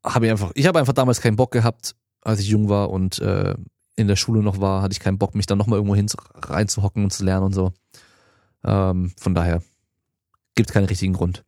habe 0.03 0.25
ich 0.25 0.31
einfach, 0.31 0.51
ich 0.55 0.67
habe 0.67 0.79
einfach 0.79 0.93
damals 0.93 1.21
keinen 1.21 1.35
Bock 1.35 1.51
gehabt, 1.51 1.95
als 2.21 2.39
ich 2.39 2.47
jung 2.47 2.69
war 2.69 2.89
und 2.89 3.19
äh, 3.19 3.55
in 3.95 4.07
der 4.07 4.15
Schule 4.15 4.41
noch 4.41 4.59
war, 4.59 4.81
hatte 4.81 4.93
ich 4.93 4.99
keinen 4.99 5.17
Bock, 5.17 5.35
mich 5.35 5.45
dann 5.45 5.57
nochmal 5.57 5.77
irgendwo 5.77 5.95
hin 5.95 6.09
reinzuhocken 6.35 7.03
und 7.03 7.11
zu 7.11 7.23
lernen 7.23 7.45
und 7.45 7.53
so. 7.53 7.73
Ähm, 8.63 9.13
von 9.17 9.35
daher 9.35 9.61
gibt 10.55 10.71
keinen 10.71 10.85
richtigen 10.85 11.13
Grund. 11.13 11.43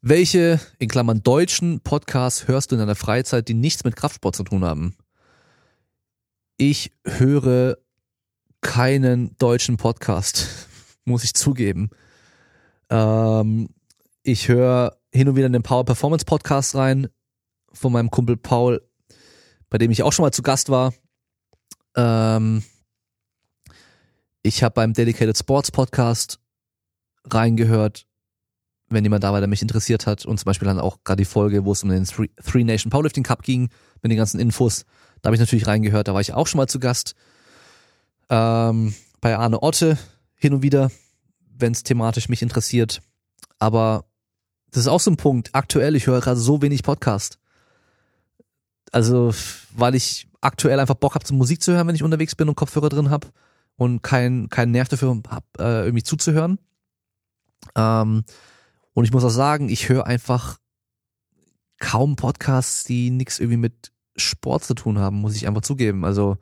Welche, 0.00 0.60
in 0.78 0.88
Klammern 0.88 1.22
deutschen 1.22 1.80
Podcasts 1.80 2.46
hörst 2.46 2.70
du 2.70 2.76
in 2.76 2.80
deiner 2.80 2.94
Freizeit, 2.94 3.48
die 3.48 3.54
nichts 3.54 3.84
mit 3.84 3.96
Kraftsport 3.96 4.36
zu 4.36 4.44
tun 4.44 4.64
haben? 4.64 4.96
Ich 6.58 6.92
höre 7.04 7.78
keinen 8.60 9.36
deutschen 9.38 9.76
Podcast, 9.76 10.68
muss 11.04 11.24
ich 11.24 11.34
zugeben. 11.34 11.90
Ähm, 12.88 13.68
ich 14.26 14.48
höre 14.48 14.98
hin 15.12 15.28
und 15.28 15.36
wieder 15.36 15.46
in 15.46 15.52
den 15.52 15.62
Power 15.62 15.84
Performance 15.84 16.24
Podcast 16.24 16.74
rein 16.74 17.08
von 17.72 17.92
meinem 17.92 18.10
Kumpel 18.10 18.36
Paul, 18.36 18.82
bei 19.70 19.78
dem 19.78 19.92
ich 19.92 20.02
auch 20.02 20.12
schon 20.12 20.24
mal 20.24 20.32
zu 20.32 20.42
Gast 20.42 20.68
war. 20.68 20.92
Ähm, 21.94 22.64
ich 24.42 24.64
habe 24.64 24.74
beim 24.74 24.94
Dedicated 24.94 25.38
Sports 25.38 25.70
Podcast 25.70 26.40
reingehört, 27.24 28.08
wenn 28.88 29.04
jemand 29.04 29.22
da 29.22 29.32
war, 29.32 29.40
der 29.40 29.48
mich 29.48 29.62
interessiert 29.62 30.06
hat 30.08 30.26
und 30.26 30.38
zum 30.38 30.46
Beispiel 30.46 30.66
dann 30.66 30.80
auch 30.80 31.04
gerade 31.04 31.20
die 31.20 31.24
Folge, 31.24 31.64
wo 31.64 31.70
es 31.70 31.84
um 31.84 31.90
den 31.90 32.04
Three, 32.04 32.28
Three 32.44 32.64
Nation 32.64 32.90
Powerlifting 32.90 33.22
Cup 33.22 33.42
ging, 33.42 33.70
mit 34.02 34.10
den 34.10 34.18
ganzen 34.18 34.40
Infos, 34.40 34.84
da 35.22 35.28
habe 35.28 35.36
ich 35.36 35.40
natürlich 35.40 35.68
reingehört, 35.68 36.08
da 36.08 36.14
war 36.14 36.20
ich 36.20 36.34
auch 36.34 36.48
schon 36.48 36.58
mal 36.58 36.68
zu 36.68 36.80
Gast. 36.80 37.14
Ähm, 38.28 38.92
bei 39.20 39.36
Arne 39.36 39.62
Otte 39.62 39.96
hin 40.34 40.52
und 40.52 40.62
wieder, 40.62 40.90
wenn 41.48 41.72
es 41.72 41.84
thematisch 41.84 42.28
mich 42.28 42.42
interessiert. 42.42 43.02
Aber 43.58 44.04
das 44.76 44.84
ist 44.84 44.88
auch 44.88 45.00
so 45.00 45.10
ein 45.10 45.16
Punkt. 45.16 45.48
Aktuell, 45.54 45.96
ich 45.96 46.06
höre 46.06 46.20
gerade 46.20 46.38
so 46.38 46.60
wenig 46.60 46.82
Podcast. 46.82 47.38
Also, 48.92 49.34
weil 49.74 49.94
ich 49.94 50.28
aktuell 50.42 50.78
einfach 50.78 50.96
Bock 50.96 51.14
habe, 51.14 51.24
Musik 51.32 51.62
zu 51.62 51.72
hören, 51.72 51.88
wenn 51.88 51.94
ich 51.94 52.02
unterwegs 52.02 52.34
bin 52.34 52.46
und 52.46 52.56
Kopfhörer 52.56 52.90
drin 52.90 53.08
habe 53.08 53.28
und 53.76 54.02
keinen 54.02 54.50
kein 54.50 54.72
Nerv 54.72 54.88
dafür 54.88 55.22
habe, 55.30 55.46
äh, 55.58 55.84
irgendwie 55.84 56.02
zuzuhören. 56.02 56.58
Ähm, 57.74 58.24
und 58.92 59.04
ich 59.06 59.12
muss 59.12 59.24
auch 59.24 59.30
sagen, 59.30 59.70
ich 59.70 59.88
höre 59.88 60.06
einfach 60.06 60.58
kaum 61.78 62.16
Podcasts, 62.16 62.84
die 62.84 63.08
nichts 63.08 63.38
irgendwie 63.38 63.56
mit 63.56 63.92
Sport 64.14 64.64
zu 64.64 64.74
tun 64.74 64.98
haben, 64.98 65.16
muss 65.16 65.36
ich 65.36 65.48
einfach 65.48 65.62
zugeben. 65.62 66.04
Also 66.04 66.36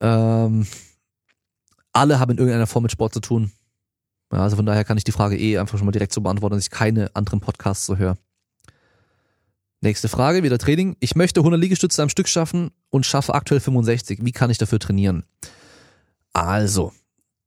ähm, 0.00 0.68
alle 1.92 2.20
haben 2.20 2.30
in 2.30 2.38
irgendeiner 2.38 2.68
Form 2.68 2.84
mit 2.84 2.92
Sport 2.92 3.12
zu 3.12 3.20
tun. 3.20 3.50
Ja, 4.32 4.38
also 4.38 4.56
von 4.56 4.66
daher 4.66 4.84
kann 4.84 4.96
ich 4.96 5.04
die 5.04 5.12
Frage 5.12 5.38
eh 5.38 5.58
einfach 5.58 5.78
schon 5.78 5.84
mal 5.84 5.92
direkt 5.92 6.12
so 6.12 6.20
beantworten, 6.20 6.56
dass 6.56 6.64
ich 6.64 6.70
keine 6.70 7.14
anderen 7.14 7.40
Podcasts 7.40 7.86
so 7.86 7.96
höre. 7.96 8.16
Nächste 9.82 10.08
Frage, 10.08 10.42
wieder 10.42 10.58
Training. 10.58 10.96
Ich 11.00 11.16
möchte 11.16 11.40
100 11.40 11.60
Liegestütze 11.60 12.02
am 12.02 12.08
Stück 12.08 12.28
schaffen 12.28 12.70
und 12.90 13.04
schaffe 13.04 13.34
aktuell 13.34 13.60
65. 13.60 14.20
Wie 14.22 14.32
kann 14.32 14.50
ich 14.50 14.58
dafür 14.58 14.78
trainieren? 14.78 15.24
Also, 16.32 16.92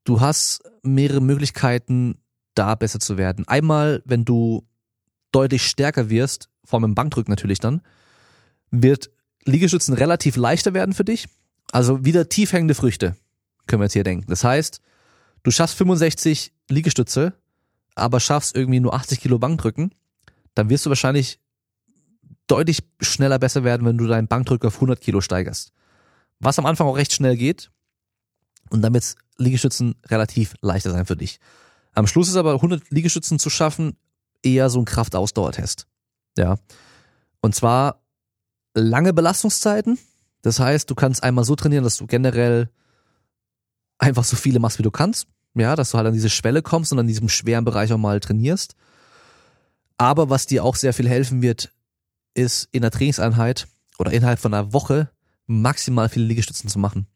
du 0.04 0.20
hast 0.20 0.64
mehrere 0.84 1.22
Möglichkeiten, 1.22 2.20
da 2.54 2.76
besser 2.76 3.00
zu 3.00 3.18
werden. 3.18 3.48
Einmal, 3.48 4.04
wenn 4.06 4.26
du 4.26 4.68
deutlich 5.32 5.66
stärker 5.66 6.10
wirst, 6.10 6.50
vor 6.64 6.78
allem 6.78 6.92
im 6.92 6.96
Bankdrücken 6.96 7.32
natürlich 7.32 7.60
dann, 7.60 7.82
wird 8.70 9.10
Liegestützen 9.46 9.94
relativ 9.94 10.36
leichter 10.36 10.74
werden 10.74 10.94
für 10.94 11.06
dich. 11.06 11.28
Also 11.72 12.06
wieder 12.06 12.30
tief 12.30 12.54
hängende 12.54 12.76
Früchte, 12.76 13.16
können 13.68 13.82
wir 13.82 13.86
jetzt 13.86 13.94
hier 13.94 14.04
denken. 14.04 14.26
Das 14.30 14.44
heißt, 14.44 14.82
du 15.46 15.52
schaffst 15.52 15.78
65 15.78 16.54
Liegestütze, 16.70 17.34
aber 17.94 18.20
schaffst 18.20 18.56
irgendwie 18.56 18.80
nur 18.80 18.94
80 18.94 19.22
Kilo 19.22 19.40
Bankdrücken, 19.40 19.94
dann 20.56 20.70
wirst 20.70 20.86
du 20.86 20.90
wahrscheinlich 20.90 21.40
deutlich 22.48 22.84
schneller 23.00 23.40
besser 23.40 23.64
werden, 23.64 23.86
wenn 23.86 23.98
du 23.98 24.08
deinen 24.08 24.28
Bankdrücker 24.28 24.68
auf 24.68 24.76
100 24.76 25.00
Kilo 25.00 25.22
steigerst. 25.22 25.72
Was 26.40 26.60
am 26.60 26.66
Anfang 26.66 26.88
auch 26.88 26.98
recht 26.98 27.14
schnell 27.14 27.38
geht. 27.38 27.72
Und 28.72 28.82
damit 28.82 29.16
Liegestützen 29.38 29.96
relativ 30.08 30.56
leichter 30.62 30.92
sein 30.92 31.06
für 31.06 31.16
dich. 31.16 31.40
Am 31.94 32.08
Schluss 32.08 32.28
ist 32.28 32.36
aber 32.36 32.54
100 32.54 32.90
Liegestützen 32.90 33.38
zu 33.38 33.50
schaffen 33.52 33.96
eher 34.42 34.70
so 34.70 34.80
ein 34.80 34.86
Kraftausdauertest. 34.86 35.88
Ja. 36.38 36.58
Und 37.42 37.54
zwar 37.54 38.02
lange 38.74 39.14
Belastungszeiten. 39.14 40.00
Das 40.42 40.60
heißt, 40.60 40.90
du 40.90 40.96
kannst 40.96 41.24
einmal 41.24 41.46
so 41.46 41.56
trainieren, 41.56 41.84
dass 41.84 41.98
du 41.98 42.08
generell 42.08 42.70
einfach 44.00 44.24
so 44.24 44.36
viele 44.36 44.60
machst, 44.60 44.80
wie 44.80 44.84
du 44.84 44.92
kannst. 44.92 45.28
Ja, 45.56 45.76
dass 45.76 45.92
du 45.92 45.98
halt 45.98 46.08
an 46.08 46.14
diese 46.14 46.30
Schwelle 46.30 46.62
kommst 46.62 46.92
und 46.92 47.00
an 47.00 47.08
diesem 47.08 47.30
schweren 47.30 47.66
Bereich 47.66 47.92
auch 47.92 47.98
mal 47.98 48.20
trainierst. 48.20 48.76
Aber 49.98 50.30
was 50.30 50.46
dir 50.46 50.64
auch 50.64 50.76
sehr 50.76 50.94
viel 50.94 51.08
helfen 51.08 51.42
wird, 51.42 51.72
ist 52.34 52.68
in 52.72 52.82
der 52.82 52.92
Trainingseinheit 52.92 53.68
oder 53.98 54.12
innerhalb 54.12 54.40
von 54.40 54.54
einer 54.54 54.74
Woche 54.74 55.10
maximal 55.48 56.10
viele 56.10 56.26
Liegestützen 56.26 56.70
zu 56.70 56.80
machen. 56.80 57.08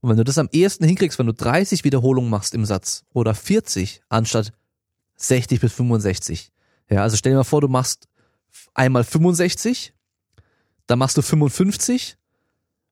Und 0.00 0.10
wenn 0.10 0.16
du 0.16 0.24
das 0.24 0.38
am 0.38 0.48
ehesten 0.52 0.84
hinkriegst, 0.84 1.18
wenn 1.18 1.26
du 1.26 1.34
30 1.34 1.82
Wiederholungen 1.82 2.30
machst 2.30 2.54
im 2.54 2.64
Satz 2.64 3.04
oder 3.12 3.34
40 3.34 4.02
anstatt 4.08 4.52
60 5.16 5.60
bis 5.60 5.72
65. 5.72 6.52
Ja, 6.88 7.02
also 7.02 7.16
stell 7.16 7.32
dir 7.32 7.38
mal 7.38 7.44
vor, 7.44 7.60
du 7.60 7.68
machst 7.68 8.08
einmal 8.74 9.02
65, 9.02 9.92
dann 10.86 11.00
machst 11.00 11.16
du 11.16 11.22
55 11.22 12.16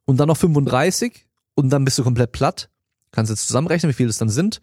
und 0.04 0.18
dann 0.18 0.28
noch 0.28 0.36
35 0.36 1.26
und 1.54 1.70
dann 1.70 1.84
bist 1.84 1.98
du 1.98 2.04
komplett 2.04 2.32
platt. 2.32 2.68
Kannst 3.12 3.30
jetzt 3.30 3.46
zusammenrechnen, 3.46 3.90
wie 3.90 3.94
viel 3.94 4.07
das 4.07 4.18
dann 4.18 4.28
sind. 4.28 4.61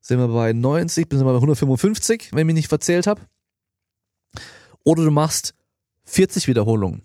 Sind 0.00 0.18
wir 0.18 0.28
bei 0.28 0.52
90, 0.52 1.08
sind 1.10 1.20
wir 1.20 1.24
bei 1.24 1.34
155, 1.34 2.30
wenn 2.32 2.40
ich 2.40 2.46
mich 2.46 2.54
nicht 2.54 2.68
verzählt 2.68 3.06
habe. 3.06 3.22
Oder 4.84 5.04
du 5.04 5.10
machst 5.10 5.54
40 6.04 6.46
Wiederholungen, 6.46 7.02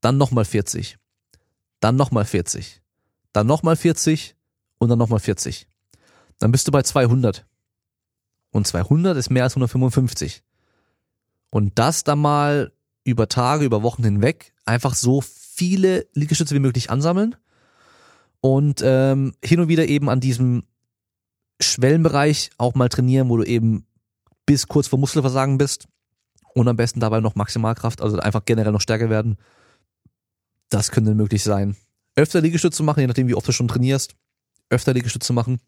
dann 0.00 0.16
nochmal 0.16 0.44
40, 0.44 0.98
dann 1.80 1.96
nochmal 1.96 2.24
40, 2.24 2.80
dann 3.32 3.46
nochmal 3.46 3.76
40 3.76 4.34
und 4.78 4.88
dann 4.88 4.98
nochmal 4.98 5.20
40. 5.20 5.68
Dann 6.38 6.52
bist 6.52 6.66
du 6.68 6.72
bei 6.72 6.82
200. 6.82 7.46
Und 8.50 8.66
200 8.66 9.16
ist 9.16 9.30
mehr 9.30 9.44
als 9.44 9.52
155. 9.52 10.42
Und 11.50 11.78
das 11.78 12.04
dann 12.04 12.18
mal 12.18 12.72
über 13.04 13.28
Tage, 13.28 13.64
über 13.64 13.82
Wochen 13.82 14.02
hinweg 14.02 14.54
einfach 14.64 14.94
so 14.94 15.20
viele 15.20 16.06
Liegestütze 16.12 16.54
wie 16.54 16.60
möglich 16.60 16.90
ansammeln 16.90 17.36
und 18.46 18.80
ähm, 18.84 19.34
hin 19.44 19.58
und 19.58 19.66
wieder 19.66 19.88
eben 19.88 20.08
an 20.08 20.20
diesem 20.20 20.62
Schwellenbereich 21.60 22.50
auch 22.58 22.76
mal 22.76 22.88
trainieren, 22.88 23.28
wo 23.28 23.38
du 23.38 23.42
eben 23.42 23.86
bis 24.46 24.68
kurz 24.68 24.86
vor 24.86 25.00
Muskelversagen 25.00 25.58
bist 25.58 25.88
und 26.54 26.68
am 26.68 26.76
besten 26.76 27.00
dabei 27.00 27.18
noch 27.18 27.34
Maximalkraft, 27.34 28.00
also 28.00 28.18
einfach 28.18 28.44
generell 28.44 28.70
noch 28.70 28.80
stärker 28.80 29.10
werden. 29.10 29.36
Das 30.68 30.92
könnte 30.92 31.16
möglich 31.16 31.42
sein. 31.42 31.74
Öfter 32.14 32.40
Liegestütze 32.40 32.84
machen, 32.84 33.00
je 33.00 33.08
nachdem 33.08 33.26
wie 33.26 33.34
oft 33.34 33.48
du 33.48 33.52
schon 33.52 33.66
trainierst, 33.66 34.14
öfter 34.70 34.94
Liegestütze 34.94 35.32
machen. 35.32 35.60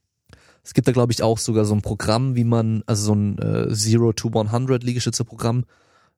Es 0.62 0.72
gibt 0.72 0.86
da, 0.86 0.92
glaube 0.92 1.12
ich, 1.12 1.20
auch 1.20 1.38
sogar 1.38 1.64
so 1.64 1.74
ein 1.74 1.82
Programm, 1.82 2.36
wie 2.36 2.44
man, 2.44 2.84
also 2.86 3.06
so 3.06 3.14
ein 3.14 3.38
äh, 3.38 3.74
Zero 3.74 4.12
to 4.12 4.28
100 4.28 4.84
Liegestütze-Programm. 4.84 5.64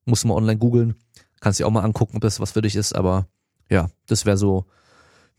Muss 0.04 0.24
man 0.26 0.36
online 0.36 0.58
googeln. 0.58 0.96
Kannst 1.40 1.58
dir 1.58 1.66
auch 1.66 1.70
mal 1.70 1.84
angucken, 1.84 2.16
ob 2.16 2.22
das 2.22 2.38
was 2.38 2.52
für 2.52 2.60
dich 2.60 2.76
ist. 2.76 2.94
Aber 2.94 3.28
ja, 3.70 3.90
das 4.06 4.26
wäre 4.26 4.36
so, 4.36 4.66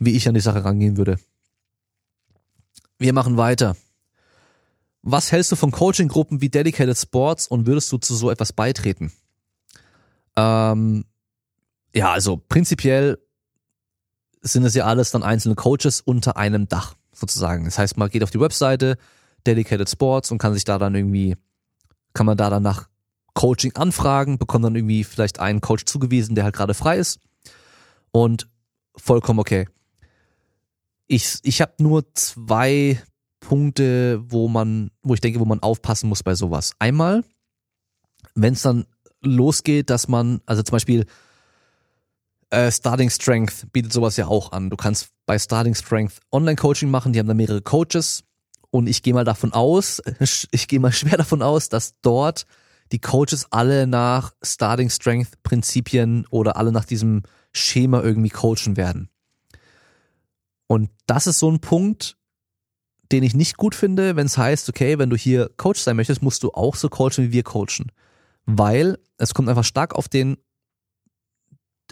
wie 0.01 0.15
ich 0.15 0.27
an 0.27 0.33
die 0.33 0.41
Sache 0.41 0.65
rangehen 0.65 0.97
würde. 0.97 1.19
Wir 2.97 3.13
machen 3.13 3.37
weiter. 3.37 3.77
Was 5.03 5.31
hältst 5.31 5.51
du 5.51 5.55
von 5.55 5.71
Coaching-Gruppen 5.71 6.41
wie 6.41 6.49
Dedicated 6.49 6.97
Sports 6.97 7.47
und 7.47 7.67
würdest 7.67 7.91
du 7.91 7.99
zu 7.99 8.15
so 8.15 8.31
etwas 8.31 8.51
beitreten? 8.51 9.11
Ähm, 10.35 11.05
ja, 11.93 12.11
also 12.11 12.37
prinzipiell 12.37 13.19
sind 14.41 14.65
es 14.65 14.73
ja 14.73 14.85
alles 14.85 15.11
dann 15.11 15.21
einzelne 15.21 15.53
Coaches 15.53 16.01
unter 16.01 16.35
einem 16.35 16.67
Dach 16.67 16.95
sozusagen. 17.13 17.65
Das 17.65 17.77
heißt, 17.77 17.97
man 17.97 18.09
geht 18.09 18.23
auf 18.23 18.31
die 18.31 18.39
Webseite 18.39 18.97
Dedicated 19.45 19.89
Sports 19.89 20.31
und 20.31 20.39
kann 20.39 20.55
sich 20.55 20.63
da 20.63 20.79
dann 20.79 20.95
irgendwie, 20.95 21.35
kann 22.13 22.25
man 22.25 22.37
da 22.37 22.49
dann 22.49 22.63
nach 22.63 22.89
Coaching 23.35 23.75
anfragen, 23.75 24.39
bekommt 24.39 24.65
dann 24.65 24.75
irgendwie 24.75 25.03
vielleicht 25.03 25.39
einen 25.39 25.61
Coach 25.61 25.85
zugewiesen, 25.85 26.33
der 26.33 26.43
halt 26.43 26.55
gerade 26.55 26.73
frei 26.73 26.97
ist 26.97 27.19
und 28.11 28.47
vollkommen 28.95 29.39
okay. 29.39 29.67
Ich, 31.13 31.39
ich 31.43 31.59
habe 31.59 31.73
nur 31.79 32.05
zwei 32.13 33.03
Punkte, 33.41 34.23
wo 34.31 34.47
man, 34.47 34.91
wo 35.03 35.13
ich 35.13 35.19
denke, 35.19 35.41
wo 35.41 35.45
man 35.45 35.59
aufpassen 35.59 36.07
muss 36.07 36.23
bei 36.23 36.35
sowas. 36.35 36.71
Einmal, 36.79 37.25
wenn 38.33 38.53
es 38.53 38.61
dann 38.61 38.85
losgeht, 39.21 39.89
dass 39.89 40.07
man, 40.07 40.39
also 40.45 40.63
zum 40.63 40.71
Beispiel 40.71 41.05
äh, 42.49 42.71
Starting 42.71 43.09
Strength 43.09 43.73
bietet 43.73 43.91
sowas 43.91 44.15
ja 44.15 44.27
auch 44.27 44.53
an. 44.53 44.69
Du 44.69 44.77
kannst 44.77 45.09
bei 45.25 45.37
Starting 45.37 45.75
Strength 45.75 46.21
Online-Coaching 46.31 46.89
machen, 46.89 47.11
die 47.11 47.19
haben 47.19 47.27
da 47.27 47.33
mehrere 47.33 47.61
Coaches 47.61 48.23
und 48.69 48.87
ich 48.87 49.03
gehe 49.03 49.13
mal 49.13 49.25
davon 49.25 49.51
aus, 49.51 50.01
ich 50.51 50.69
gehe 50.69 50.79
mal 50.79 50.93
schwer 50.93 51.17
davon 51.17 51.41
aus, 51.41 51.67
dass 51.67 51.99
dort 51.99 52.45
die 52.93 52.99
Coaches 52.99 53.47
alle 53.49 53.85
nach 53.85 54.31
Starting 54.41 54.89
Strength 54.89 55.43
Prinzipien 55.43 56.25
oder 56.29 56.55
alle 56.55 56.71
nach 56.71 56.85
diesem 56.85 57.23
Schema 57.51 58.01
irgendwie 58.01 58.29
coachen 58.29 58.77
werden. 58.77 59.09
Und 60.71 60.89
das 61.05 61.27
ist 61.27 61.39
so 61.39 61.51
ein 61.51 61.59
Punkt, 61.59 62.15
den 63.11 63.23
ich 63.23 63.33
nicht 63.33 63.57
gut 63.57 63.75
finde, 63.75 64.15
wenn 64.15 64.27
es 64.27 64.37
heißt, 64.37 64.69
okay, 64.69 64.97
wenn 64.99 65.09
du 65.09 65.17
hier 65.17 65.51
Coach 65.57 65.81
sein 65.81 65.97
möchtest, 65.97 66.21
musst 66.21 66.43
du 66.43 66.51
auch 66.53 66.77
so 66.77 66.87
coachen, 66.87 67.25
wie 67.25 67.33
wir 67.33 67.43
coachen. 67.43 67.91
Weil 68.45 68.97
es 69.17 69.33
kommt 69.33 69.49
einfach 69.49 69.65
stark 69.65 69.93
auf 69.93 70.07
den 70.07 70.37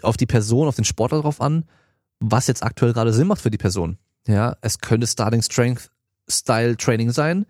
auf 0.00 0.16
die 0.16 0.24
Person, 0.24 0.66
auf 0.66 0.76
den 0.76 0.86
Sportler 0.86 1.20
drauf 1.20 1.42
an, 1.42 1.66
was 2.20 2.46
jetzt 2.46 2.62
aktuell 2.62 2.94
gerade 2.94 3.12
Sinn 3.12 3.26
macht 3.26 3.42
für 3.42 3.50
die 3.50 3.58
Person. 3.58 3.98
Ja, 4.26 4.56
es 4.62 4.78
könnte 4.78 5.06
Starting 5.06 5.42
Strength 5.42 5.90
Style 6.26 6.78
Training 6.78 7.10
sein. 7.10 7.44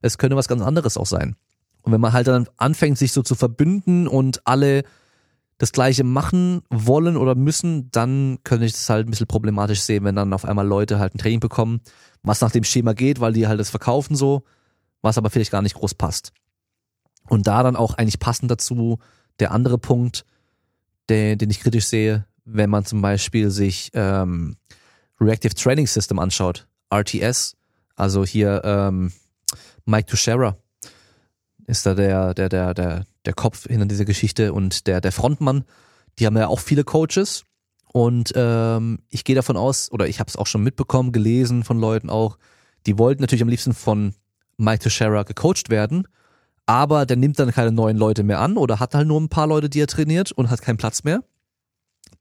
Es 0.00 0.16
könnte 0.16 0.36
was 0.36 0.48
ganz 0.48 0.62
anderes 0.62 0.96
auch 0.96 1.04
sein. 1.04 1.36
Und 1.82 1.92
wenn 1.92 2.00
man 2.00 2.14
halt 2.14 2.26
dann 2.26 2.48
anfängt, 2.56 2.96
sich 2.96 3.12
so 3.12 3.22
zu 3.22 3.34
verbünden 3.34 4.08
und 4.08 4.46
alle 4.46 4.84
das 5.60 5.72
Gleiche 5.72 6.04
machen 6.04 6.62
wollen 6.70 7.18
oder 7.18 7.34
müssen, 7.34 7.90
dann 7.90 8.38
könnte 8.44 8.64
ich 8.64 8.72
das 8.72 8.88
halt 8.88 9.06
ein 9.06 9.10
bisschen 9.10 9.26
problematisch 9.26 9.80
sehen, 9.80 10.04
wenn 10.04 10.16
dann 10.16 10.32
auf 10.32 10.46
einmal 10.46 10.66
Leute 10.66 10.98
halt 10.98 11.14
ein 11.14 11.18
Training 11.18 11.38
bekommen, 11.38 11.82
was 12.22 12.40
nach 12.40 12.50
dem 12.50 12.64
Schema 12.64 12.94
geht, 12.94 13.20
weil 13.20 13.34
die 13.34 13.46
halt 13.46 13.60
das 13.60 13.68
verkaufen 13.68 14.16
so, 14.16 14.42
was 15.02 15.18
aber 15.18 15.28
vielleicht 15.28 15.50
gar 15.50 15.60
nicht 15.60 15.74
groß 15.74 15.94
passt. 15.96 16.32
Und 17.28 17.46
da 17.46 17.62
dann 17.62 17.76
auch 17.76 17.92
eigentlich 17.92 18.18
passend 18.18 18.50
dazu 18.50 19.00
der 19.38 19.50
andere 19.50 19.76
Punkt, 19.76 20.24
den, 21.10 21.36
den 21.36 21.50
ich 21.50 21.60
kritisch 21.60 21.88
sehe, 21.88 22.24
wenn 22.46 22.70
man 22.70 22.86
zum 22.86 23.02
Beispiel 23.02 23.50
sich 23.50 23.90
ähm, 23.92 24.56
Reactive 25.20 25.54
Training 25.54 25.86
System 25.86 26.20
anschaut, 26.20 26.66
RTS, 26.90 27.54
also 27.96 28.24
hier 28.24 28.62
ähm, 28.64 29.12
Mike 29.84 30.06
Tuchera 30.06 30.56
ist 31.66 31.84
da 31.84 31.92
der, 31.92 32.32
der, 32.32 32.48
der, 32.48 32.72
der, 32.72 33.04
der 33.26 33.34
Kopf 33.34 33.66
hinter 33.66 33.86
dieser 33.86 34.04
Geschichte 34.04 34.52
und 34.52 34.86
der, 34.86 35.00
der 35.00 35.12
Frontmann. 35.12 35.64
Die 36.18 36.26
haben 36.26 36.36
ja 36.36 36.48
auch 36.48 36.60
viele 36.60 36.84
Coaches 36.84 37.44
und 37.92 38.32
ähm, 38.34 39.00
ich 39.10 39.24
gehe 39.24 39.36
davon 39.36 39.56
aus, 39.56 39.90
oder 39.92 40.08
ich 40.08 40.20
habe 40.20 40.28
es 40.28 40.36
auch 40.36 40.46
schon 40.46 40.62
mitbekommen, 40.62 41.12
gelesen 41.12 41.64
von 41.64 41.78
Leuten 41.78 42.10
auch, 42.10 42.38
die 42.86 42.98
wollten 42.98 43.22
natürlich 43.22 43.42
am 43.42 43.48
liebsten 43.48 43.74
von 43.74 44.14
Mike 44.56 44.80
Teixeira 44.80 45.22
gecoacht 45.22 45.70
werden 45.70 46.06
aber 46.70 47.04
der 47.04 47.16
nimmt 47.16 47.36
dann 47.40 47.50
keine 47.50 47.72
neuen 47.72 47.96
Leute 47.96 48.22
mehr 48.22 48.38
an 48.38 48.56
oder 48.56 48.78
hat 48.78 48.94
halt 48.94 49.08
nur 49.08 49.20
ein 49.20 49.28
paar 49.28 49.48
Leute, 49.48 49.68
die 49.68 49.80
er 49.80 49.88
trainiert 49.88 50.30
und 50.30 50.50
hat 50.50 50.62
keinen 50.62 50.76
Platz 50.76 51.02
mehr. 51.02 51.24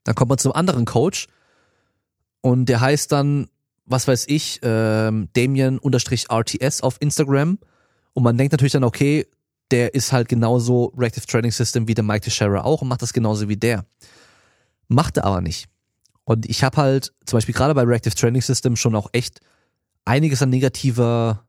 Dann 0.03 0.15
kommt 0.15 0.29
man 0.29 0.39
zum 0.39 0.53
anderen 0.53 0.85
Coach 0.85 1.27
und 2.41 2.65
der 2.65 2.81
heißt 2.81 3.11
dann, 3.11 3.49
was 3.85 4.07
weiß 4.07 4.25
ich, 4.27 4.59
ähm, 4.63 5.29
Damien-RTS 5.33 6.81
auf 6.81 6.97
Instagram 6.99 7.59
und 8.13 8.23
man 8.23 8.39
denkt 8.39 8.51
natürlich 8.51 8.71
dann, 8.73 8.83
okay, 8.83 9.27
der 9.71 9.93
ist 9.93 10.11
halt 10.11 10.29
genauso 10.29 10.93
Reactive 10.97 11.25
Training 11.25 11.51
System 11.51 11.87
wie 11.87 11.93
der 11.93 12.03
Mike 12.03 12.21
Teixeira 12.21 12.61
auch 12.63 12.81
und 12.81 12.87
macht 12.87 13.01
das 13.01 13.13
genauso 13.13 13.47
wie 13.49 13.57
der. 13.57 13.85
Macht 14.87 15.17
er 15.17 15.25
aber 15.25 15.41
nicht. 15.41 15.67
Und 16.23 16.47
ich 16.47 16.63
habe 16.63 16.77
halt 16.77 17.13
zum 17.25 17.37
Beispiel 17.37 17.55
gerade 17.55 17.73
bei 17.73 17.83
Reactive 17.83 18.15
Training 18.15 18.41
System 18.41 18.75
schon 18.75 18.95
auch 18.95 19.09
echt 19.13 19.39
einiges 20.05 20.41
an 20.41 20.49
negativer 20.49 21.45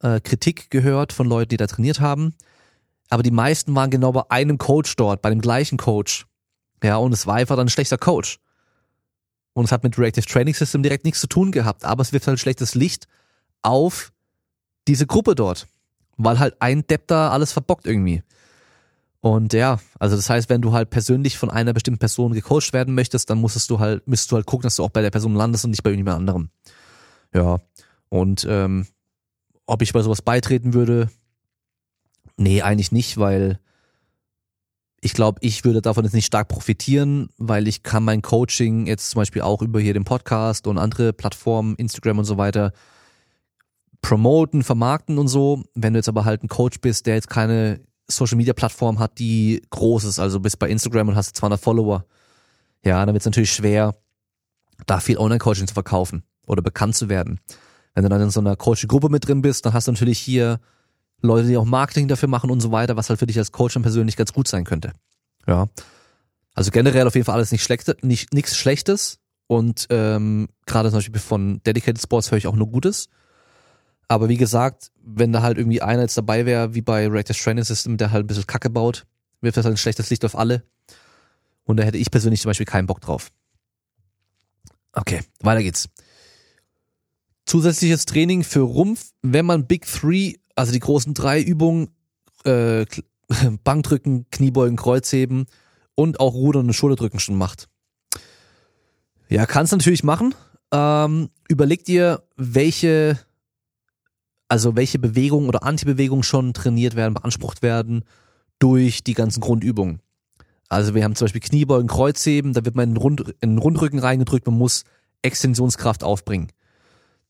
äh, 0.00 0.20
Kritik 0.20 0.70
gehört 0.70 1.12
von 1.12 1.26
Leuten, 1.26 1.50
die 1.50 1.56
da 1.56 1.66
trainiert 1.66 2.00
haben. 2.00 2.34
Aber 3.08 3.22
die 3.22 3.30
meisten 3.30 3.74
waren 3.74 3.90
genau 3.90 4.12
bei 4.12 4.22
einem 4.30 4.58
Coach 4.58 4.96
dort, 4.96 5.22
bei 5.22 5.30
dem 5.30 5.40
gleichen 5.40 5.78
Coach. 5.78 6.26
Ja, 6.82 6.96
und 6.96 7.12
es 7.12 7.26
war 7.26 7.36
einfach 7.36 7.56
dann 7.56 7.66
ein 7.66 7.70
schlechter 7.70 7.98
Coach. 7.98 8.38
Und 9.52 9.66
es 9.66 9.72
hat 9.72 9.84
mit 9.84 9.98
Reactive 9.98 10.26
Training 10.26 10.54
System 10.54 10.82
direkt 10.82 11.04
nichts 11.04 11.20
zu 11.20 11.28
tun 11.28 11.52
gehabt, 11.52 11.84
aber 11.84 12.02
es 12.02 12.12
wirft 12.12 12.26
halt 12.26 12.40
schlechtes 12.40 12.74
Licht 12.74 13.06
auf 13.62 14.12
diese 14.88 15.06
Gruppe 15.06 15.34
dort. 15.34 15.68
Weil 16.16 16.38
halt 16.38 16.56
ein 16.60 16.86
Depp 16.86 17.08
da 17.08 17.30
alles 17.30 17.52
verbockt 17.52 17.86
irgendwie. 17.86 18.22
Und 19.20 19.52
ja, 19.52 19.78
also 19.98 20.16
das 20.16 20.28
heißt, 20.28 20.50
wenn 20.50 20.60
du 20.60 20.72
halt 20.72 20.90
persönlich 20.90 21.38
von 21.38 21.50
einer 21.50 21.72
bestimmten 21.72 21.98
Person 21.98 22.32
gecoacht 22.32 22.72
werden 22.72 22.94
möchtest, 22.94 23.30
dann 23.30 23.38
musstest 23.38 23.70
du 23.70 23.78
halt, 23.78 24.06
müsstest 24.06 24.32
du 24.32 24.36
halt 24.36 24.46
gucken, 24.46 24.64
dass 24.64 24.76
du 24.76 24.84
auch 24.84 24.90
bei 24.90 25.00
der 25.00 25.10
Person 25.10 25.34
landest 25.34 25.64
und 25.64 25.70
nicht 25.70 25.82
bei 25.82 25.90
irgendjemand 25.90 26.18
anderem. 26.18 26.50
Ja. 27.32 27.58
Und 28.10 28.46
ähm, 28.48 28.86
ob 29.66 29.80
ich 29.80 29.92
bei 29.92 30.02
sowas 30.02 30.20
beitreten 30.20 30.74
würde, 30.74 31.08
Nee, 32.36 32.62
eigentlich 32.62 32.92
nicht, 32.92 33.18
weil 33.18 33.60
ich 35.00 35.14
glaube, 35.14 35.38
ich 35.42 35.64
würde 35.64 35.82
davon 35.82 36.04
jetzt 36.04 36.14
nicht 36.14 36.26
stark 36.26 36.48
profitieren, 36.48 37.28
weil 37.36 37.68
ich 37.68 37.82
kann 37.82 38.04
mein 38.04 38.22
Coaching 38.22 38.86
jetzt 38.86 39.10
zum 39.10 39.20
Beispiel 39.20 39.42
auch 39.42 39.62
über 39.62 39.78
hier 39.78 39.94
den 39.94 40.04
Podcast 40.04 40.66
und 40.66 40.78
andere 40.78 41.12
Plattformen, 41.12 41.76
Instagram 41.76 42.20
und 42.20 42.24
so 42.24 42.38
weiter, 42.38 42.72
promoten, 44.04 44.62
vermarkten 44.62 45.16
und 45.16 45.28
so. 45.28 45.64
Wenn 45.74 45.94
du 45.94 45.98
jetzt 45.98 46.10
aber 46.10 46.26
halt 46.26 46.44
ein 46.44 46.48
Coach 46.48 46.82
bist, 46.82 47.06
der 47.06 47.14
jetzt 47.14 47.30
keine 47.30 47.80
Social 48.06 48.36
Media 48.36 48.52
Plattform 48.52 48.98
hat, 48.98 49.18
die 49.18 49.62
groß 49.70 50.04
ist, 50.04 50.18
also 50.18 50.40
bist 50.40 50.58
bei 50.58 50.68
Instagram 50.68 51.08
und 51.08 51.16
hast 51.16 51.34
200 51.38 51.58
Follower, 51.58 52.04
ja, 52.84 53.02
dann 53.06 53.14
wird 53.14 53.22
es 53.22 53.24
natürlich 53.24 53.52
schwer, 53.52 53.94
da 54.86 55.00
viel 55.00 55.16
Online-Coaching 55.16 55.66
zu 55.66 55.72
verkaufen 55.72 56.22
oder 56.46 56.60
bekannt 56.60 56.94
zu 56.96 57.08
werden. 57.08 57.40
Wenn 57.94 58.02
du 58.02 58.10
dann 58.10 58.20
in 58.20 58.28
so 58.28 58.40
einer 58.40 58.56
Coaching-Gruppe 58.56 59.08
mit 59.08 59.26
drin 59.26 59.40
bist, 59.40 59.64
dann 59.64 59.72
hast 59.72 59.88
du 59.88 59.92
natürlich 59.92 60.18
hier 60.18 60.60
Leute, 61.22 61.48
die 61.48 61.56
auch 61.56 61.64
Marketing 61.64 62.06
dafür 62.06 62.28
machen 62.28 62.50
und 62.50 62.60
so 62.60 62.70
weiter, 62.72 62.98
was 62.98 63.08
halt 63.08 63.18
für 63.18 63.26
dich 63.26 63.38
als 63.38 63.52
Coach 63.52 63.72
dann 63.72 63.84
persönlich 63.84 64.18
ganz 64.18 64.34
gut 64.34 64.48
sein 64.48 64.64
könnte. 64.64 64.92
Ja. 65.46 65.68
Also 66.52 66.70
generell 66.70 67.06
auf 67.06 67.14
jeden 67.14 67.24
Fall 67.24 67.36
alles 67.36 67.52
nicht 67.52 67.62
schlechte, 67.62 67.96
nicht 68.02 68.34
nichts 68.34 68.54
Schlechtes 68.54 69.18
und 69.46 69.86
ähm, 69.88 70.48
gerade 70.66 70.90
zum 70.90 70.98
Beispiel 70.98 71.20
von 71.20 71.62
Dedicated 71.64 72.02
Sports 72.02 72.30
höre 72.30 72.36
ich 72.36 72.46
auch 72.46 72.54
nur 72.54 72.68
Gutes. 72.68 73.08
Aber 74.08 74.28
wie 74.28 74.36
gesagt, 74.36 74.90
wenn 75.02 75.32
da 75.32 75.42
halt 75.42 75.58
irgendwie 75.58 75.82
einer 75.82 76.02
jetzt 76.02 76.16
dabei 76.16 76.46
wäre, 76.46 76.74
wie 76.74 76.82
bei 76.82 77.08
Reactive 77.08 77.36
Training 77.36 77.64
System, 77.64 77.96
der 77.96 78.10
halt 78.10 78.24
ein 78.24 78.26
bisschen 78.26 78.46
Kacke 78.46 78.70
baut, 78.70 79.06
wirft 79.40 79.56
das 79.56 79.64
halt 79.64 79.74
ein 79.74 79.78
schlechtes 79.78 80.10
Licht 80.10 80.24
auf 80.24 80.36
alle. 80.36 80.62
Und 81.64 81.78
da 81.78 81.84
hätte 81.84 81.98
ich 81.98 82.10
persönlich 82.10 82.42
zum 82.42 82.50
Beispiel 82.50 82.66
keinen 82.66 82.86
Bock 82.86 83.00
drauf. 83.00 83.30
Okay, 84.92 85.22
weiter 85.40 85.62
geht's. 85.62 85.88
Zusätzliches 87.46 88.06
Training 88.06 88.44
für 88.44 88.60
Rumpf, 88.60 89.12
wenn 89.22 89.46
man 89.46 89.66
Big 89.66 89.86
Three 89.86 90.34
also 90.54 90.72
die 90.72 90.80
großen 90.80 91.14
drei 91.14 91.40
Übungen, 91.42 91.88
äh, 92.44 92.86
Bankdrücken, 93.64 94.26
Kniebeugen, 94.30 94.76
Kreuzheben 94.76 95.46
und 95.94 96.20
auch 96.20 96.34
Rudern 96.34 96.66
und 96.66 96.72
Schulterdrücken 96.72 97.20
schon 97.20 97.36
macht. 97.36 97.68
Ja, 99.28 99.46
kannst 99.46 99.72
natürlich 99.72 100.04
machen. 100.04 100.34
Ähm, 100.72 101.30
überleg 101.48 101.84
dir, 101.84 102.22
welche, 102.36 103.18
also 104.48 104.76
welche 104.76 104.98
Bewegungen 104.98 105.48
oder 105.48 105.62
Antibewegungen 105.62 106.22
schon 106.22 106.54
trainiert 106.54 106.96
werden, 106.96 107.14
beansprucht 107.14 107.62
werden 107.62 108.04
durch 108.58 109.02
die 109.02 109.14
ganzen 109.14 109.40
Grundübungen. 109.40 110.00
Also 110.68 110.94
wir 110.94 111.04
haben 111.04 111.14
zum 111.14 111.26
Beispiel 111.26 111.40
Kniebeugen, 111.40 111.88
Kreuzheben, 111.88 112.52
da 112.52 112.64
wird 112.64 112.74
man 112.74 112.88
in 112.88 112.94
den, 112.94 113.00
Rund, 113.00 113.20
in 113.40 113.50
den 113.50 113.58
Rundrücken 113.58 113.98
reingedrückt, 113.98 114.46
man 114.46 114.58
muss 114.58 114.84
Extensionskraft 115.22 116.02
aufbringen. 116.02 116.52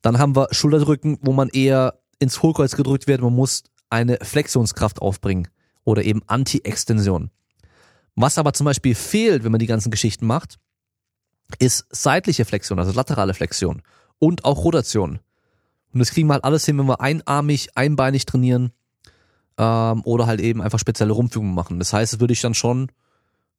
Dann 0.02 0.18
haben 0.18 0.36
wir 0.36 0.48
Schulterdrücken, 0.50 1.18
wo 1.22 1.32
man 1.32 1.48
eher 1.48 1.98
ins 2.18 2.42
Hohlkreuz 2.42 2.76
gedrückt 2.76 3.06
wird, 3.06 3.20
man 3.20 3.34
muss 3.34 3.64
eine 3.90 4.18
Flexionskraft 4.22 5.00
aufbringen 5.00 5.48
oder 5.84 6.04
eben 6.04 6.22
Anti-Extension. 6.26 7.30
Was 8.16 8.38
aber 8.38 8.52
zum 8.52 8.64
Beispiel 8.64 8.94
fehlt, 8.94 9.44
wenn 9.44 9.52
man 9.52 9.58
die 9.58 9.66
ganzen 9.66 9.90
Geschichten 9.90 10.26
macht, 10.26 10.58
ist 11.58 11.86
seitliche 11.90 12.44
Flexion, 12.44 12.78
also 12.78 12.92
laterale 12.92 13.34
Flexion 13.34 13.82
und 14.18 14.44
auch 14.44 14.64
Rotation. 14.64 15.20
Und 15.94 16.00
das 16.00 16.10
kriegen 16.10 16.28
wir 16.28 16.34
halt 16.34 16.44
alles 16.44 16.66
hin, 16.66 16.76
wenn 16.78 16.86
wir 16.86 17.00
einarmig, 17.00 17.70
einbeinig 17.76 18.26
trainieren 18.26 18.72
ähm, 19.58 20.02
oder 20.04 20.26
halt 20.26 20.40
eben 20.40 20.60
einfach 20.60 20.78
spezielle 20.78 21.12
Rumpfügungen 21.12 21.54
machen. 21.54 21.78
Das 21.78 21.92
heißt, 21.92 22.14
das 22.14 22.20
würde 22.20 22.32
ich 22.32 22.40
dann 22.40 22.54
schon 22.54 22.88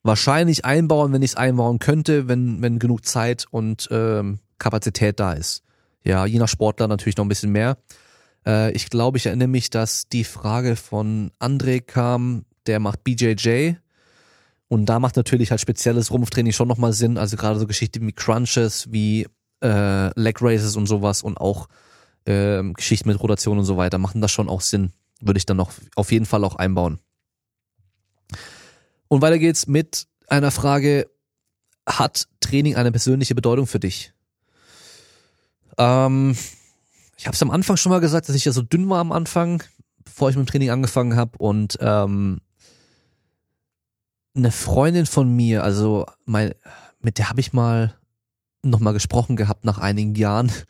wahrscheinlich 0.04 0.66
einbauen, 0.66 1.14
wenn 1.14 1.24
ich 1.24 1.32
es 1.32 1.38
einbauen 1.38 1.80
könnte, 1.80 2.28
wenn, 2.28 2.62
wenn 2.62 2.78
genug 2.78 3.06
Zeit 3.06 3.46
und 3.50 3.88
ähm, 3.90 4.40
Kapazität 4.60 5.20
da 5.20 5.34
ist. 5.34 5.64
Ja, 6.04 6.26
je 6.26 6.38
nach 6.38 6.48
Sportler 6.48 6.88
natürlich 6.88 7.18
noch 7.18 7.26
ein 7.26 7.30
bisschen 7.30 7.52
mehr. 7.52 7.78
Äh, 8.46 8.72
ich 8.74 8.90
glaube, 8.90 9.18
ich 9.18 9.26
erinnere 9.26 9.48
mich, 9.48 9.70
dass 9.70 10.08
die 10.08 10.24
Frage 10.24 10.76
von 10.76 11.32
André 11.40 11.82
kam, 11.82 12.46
der 12.68 12.80
macht 12.80 13.04
BJJ. 13.04 13.74
Und 14.68 14.88
da 14.88 15.00
macht 15.00 15.16
natürlich 15.16 15.52
halt 15.52 15.62
spezielles 15.62 16.12
Rumpftraining 16.12 16.52
schon 16.52 16.68
nochmal 16.68 16.94
Sinn. 16.94 17.18
Also 17.18 17.38
gerade 17.38 17.60
so 17.60 17.68
Geschichten 17.68 18.06
wie 18.06 18.14
Crunches, 18.14 18.92
wie 18.92 19.28
äh, 19.64 20.20
Leg 20.20 20.42
Raises 20.42 20.76
und 20.76 20.86
sowas 20.86 21.24
und 21.24 21.38
auch 21.38 21.68
äh, 22.26 22.64
Geschichten 22.74 23.10
mit 23.10 23.20
Rotation 23.22 23.58
und 23.58 23.66
so 23.66 23.78
weiter 23.78 23.98
machen 23.98 24.22
das 24.22 24.32
schon 24.32 24.50
auch 24.50 24.62
Sinn. 24.62 24.92
Würde 25.22 25.38
ich 25.38 25.46
dann 25.46 25.58
noch 25.58 25.72
auf 25.96 26.12
jeden 26.12 26.26
Fall 26.26 26.44
auch 26.44 26.56
einbauen. 26.56 27.00
Und 29.08 29.22
weiter 29.22 29.40
geht's 29.40 29.68
mit 29.68 30.08
einer 30.28 30.52
Frage, 30.52 31.08
hat 31.88 32.28
Training 32.40 32.76
eine 32.76 32.92
persönliche 32.92 33.36
Bedeutung 33.36 33.68
für 33.68 33.80
dich? 33.80 34.14
Ähm, 35.78 36.36
ich 37.18 37.28
habe 37.28 37.36
es 37.36 37.42
am 37.42 37.52
Anfang 37.52 37.78
schon 37.78 37.92
mal 37.92 38.02
gesagt, 38.02 38.28
dass 38.28 38.36
ich 38.36 38.46
ja 38.46 38.52
so 38.52 38.62
dünn 38.62 38.90
war 38.90 39.00
am 39.00 39.12
Anfang, 39.12 39.64
bevor 40.04 40.30
ich 40.30 40.36
mit 40.36 40.48
dem 40.48 40.50
Training 40.50 40.70
angefangen 40.72 41.16
habe 41.16 41.38
und 41.38 41.78
ähm, 41.82 42.42
eine 44.36 44.52
Freundin 44.52 45.06
von 45.06 45.34
mir, 45.34 45.64
also 45.64 46.06
mein, 46.26 46.54
mit 47.00 47.18
der 47.18 47.30
habe 47.30 47.40
ich 47.40 47.54
mal 47.54 47.96
noch 48.64 48.80
mal 48.80 48.92
gesprochen 48.92 49.36
gehabt 49.36 49.64
nach 49.66 49.78
einigen 49.78 50.16
Jahren. 50.16 50.52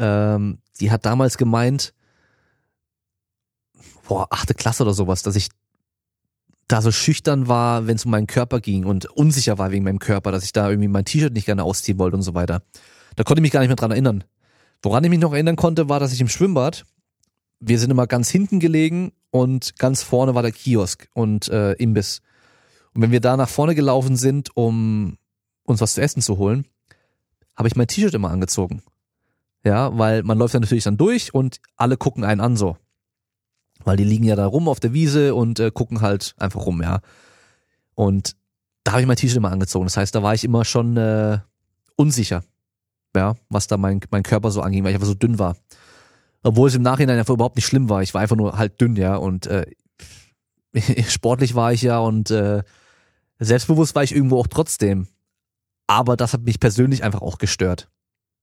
Ähm, 0.00 0.58
die 0.80 0.90
hat 0.90 1.04
damals 1.06 1.36
gemeint, 1.38 1.94
boah, 4.06 4.26
achte 4.30 4.54
Klasse 4.54 4.82
oder 4.82 4.94
sowas, 4.94 5.22
dass 5.22 5.36
ich 5.36 5.48
da 6.66 6.82
so 6.82 6.92
schüchtern 6.92 7.48
war, 7.48 7.86
wenn 7.86 7.96
es 7.96 8.04
um 8.04 8.10
meinen 8.10 8.26
Körper 8.26 8.60
ging 8.60 8.84
und 8.84 9.06
unsicher 9.06 9.58
war 9.58 9.70
wegen 9.70 9.84
meinem 9.84 9.98
Körper, 9.98 10.32
dass 10.32 10.44
ich 10.44 10.52
da 10.52 10.68
irgendwie 10.68 10.88
mein 10.88 11.04
T-Shirt 11.04 11.32
nicht 11.32 11.46
gerne 11.46 11.64
ausziehen 11.64 11.98
wollte 11.98 12.16
und 12.16 12.22
so 12.22 12.34
weiter. 12.34 12.62
Da 13.16 13.24
konnte 13.24 13.40
ich 13.40 13.42
mich 13.42 13.52
gar 13.52 13.60
nicht 13.60 13.68
mehr 13.68 13.76
dran 13.76 13.90
erinnern. 13.90 14.24
Woran 14.82 15.02
ich 15.02 15.10
mich 15.10 15.18
noch 15.18 15.32
erinnern 15.32 15.56
konnte, 15.56 15.88
war, 15.88 15.98
dass 15.98 16.12
ich 16.12 16.20
im 16.20 16.28
Schwimmbad, 16.28 16.84
wir 17.58 17.78
sind 17.78 17.90
immer 17.90 18.06
ganz 18.06 18.28
hinten 18.28 18.60
gelegen 18.60 19.12
und 19.30 19.78
ganz 19.78 20.02
vorne 20.02 20.34
war 20.34 20.42
der 20.42 20.52
Kiosk 20.52 21.08
und 21.14 21.48
äh, 21.48 21.72
Imbiss. 21.72 22.20
Und 22.94 23.02
wenn 23.02 23.10
wir 23.10 23.20
da 23.20 23.36
nach 23.36 23.48
vorne 23.48 23.74
gelaufen 23.74 24.16
sind, 24.16 24.54
um 24.54 25.16
uns 25.64 25.80
was 25.80 25.94
zu 25.94 26.02
essen 26.02 26.22
zu 26.22 26.38
holen, 26.38 26.66
habe 27.56 27.68
ich 27.68 27.76
mein 27.76 27.88
T-Shirt 27.88 28.14
immer 28.14 28.30
angezogen. 28.30 28.82
Ja, 29.68 29.96
weil 29.98 30.22
man 30.22 30.38
läuft 30.38 30.54
ja 30.54 30.60
natürlich 30.60 30.84
dann 30.84 30.96
durch 30.96 31.34
und 31.34 31.60
alle 31.76 31.96
gucken 31.96 32.24
einen 32.24 32.40
an 32.40 32.56
so. 32.56 32.76
Weil 33.84 33.96
die 33.96 34.04
liegen 34.04 34.24
ja 34.24 34.36
da 34.36 34.46
rum 34.46 34.68
auf 34.68 34.80
der 34.80 34.92
Wiese 34.92 35.34
und 35.34 35.60
äh, 35.60 35.70
gucken 35.70 36.00
halt 36.00 36.34
einfach 36.38 36.66
rum, 36.66 36.82
ja. 36.82 37.00
Und 37.94 38.36
da 38.84 38.92
habe 38.92 39.02
ich 39.02 39.06
mein 39.06 39.16
T-Shirt 39.16 39.36
immer 39.36 39.52
angezogen. 39.52 39.86
Das 39.86 39.96
heißt, 39.96 40.14
da 40.14 40.22
war 40.22 40.34
ich 40.34 40.44
immer 40.44 40.64
schon 40.64 40.96
äh, 40.96 41.38
unsicher 41.96 42.42
ja, 43.16 43.34
was 43.48 43.66
da 43.66 43.76
mein, 43.76 44.00
mein 44.10 44.22
Körper 44.22 44.50
so 44.50 44.60
anging, 44.62 44.84
weil 44.84 44.90
ich 44.90 44.96
einfach 44.96 45.06
so 45.06 45.14
dünn 45.14 45.38
war. 45.38 45.56
Obwohl 46.42 46.68
es 46.68 46.74
im 46.74 46.82
Nachhinein 46.82 47.18
einfach 47.18 47.34
überhaupt 47.34 47.56
nicht 47.56 47.66
schlimm 47.66 47.88
war. 47.88 48.02
Ich 48.02 48.14
war 48.14 48.20
einfach 48.20 48.36
nur 48.36 48.56
halt 48.56 48.80
dünn, 48.80 48.96
ja, 48.96 49.16
und 49.16 49.46
äh, 49.46 49.66
sportlich 51.08 51.54
war 51.54 51.72
ich 51.72 51.82
ja 51.82 51.98
und 51.98 52.30
äh, 52.30 52.62
selbstbewusst 53.38 53.94
war 53.94 54.04
ich 54.04 54.14
irgendwo 54.14 54.38
auch 54.38 54.46
trotzdem. 54.46 55.08
Aber 55.86 56.16
das 56.16 56.32
hat 56.32 56.42
mich 56.42 56.60
persönlich 56.60 57.02
einfach 57.02 57.22
auch 57.22 57.38
gestört. 57.38 57.88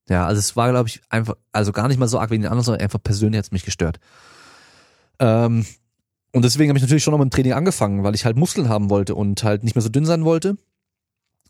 Ja, 0.09 0.25
also 0.27 0.39
es 0.39 0.55
war, 0.55 0.69
glaube 0.69 0.89
ich, 0.89 1.01
einfach, 1.09 1.35
also 1.51 1.71
gar 1.71 1.87
nicht 1.87 1.97
mal 1.97 2.07
so 2.07 2.19
arg 2.19 2.29
wie 2.29 2.37
den 2.37 2.45
anderen, 2.45 2.63
sondern 2.63 2.81
einfach 2.81 3.01
persönlich 3.01 3.39
hat 3.39 3.45
es 3.45 3.51
mich 3.51 3.65
gestört. 3.65 3.99
Ähm, 5.19 5.65
und 6.31 6.43
deswegen 6.43 6.69
habe 6.69 6.77
ich 6.77 6.83
natürlich 6.83 7.03
schon 7.03 7.11
noch 7.11 7.17
mit 7.17 7.31
dem 7.31 7.35
Training 7.35 7.53
angefangen, 7.53 8.03
weil 8.03 8.13
ich 8.13 8.25
halt 8.25 8.37
Muskeln 8.37 8.69
haben 8.69 8.89
wollte 8.89 9.15
und 9.15 9.43
halt 9.43 9.63
nicht 9.63 9.75
mehr 9.75 9.81
so 9.81 9.89
dünn 9.89 10.05
sein 10.05 10.25
wollte. 10.25 10.57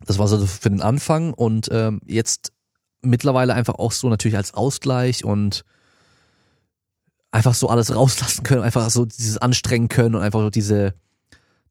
Das 0.06 0.20
war 0.20 0.28
so 0.28 0.46
für 0.46 0.70
den 0.70 0.82
Anfang 0.82 1.34
und 1.34 1.70
ähm, 1.72 2.02
jetzt 2.06 2.54
mittlerweile 3.02 3.54
einfach 3.54 3.76
auch 3.76 3.92
so 3.92 4.10
natürlich 4.10 4.38
als 4.38 4.54
Ausgleich 4.54 5.26
und 5.26 5.64
einfach 7.32 7.56
so 7.56 7.70
alles 7.70 7.94
rauslassen 7.96 8.44
können, 8.44 8.62
einfach 8.62 8.90
so 8.90 9.06
dieses 9.06 9.38
anstrengen 9.38 9.90
können 9.90 10.16
und 10.16 10.22
einfach 10.22 10.40
so 10.40 10.50
diese 10.50 10.94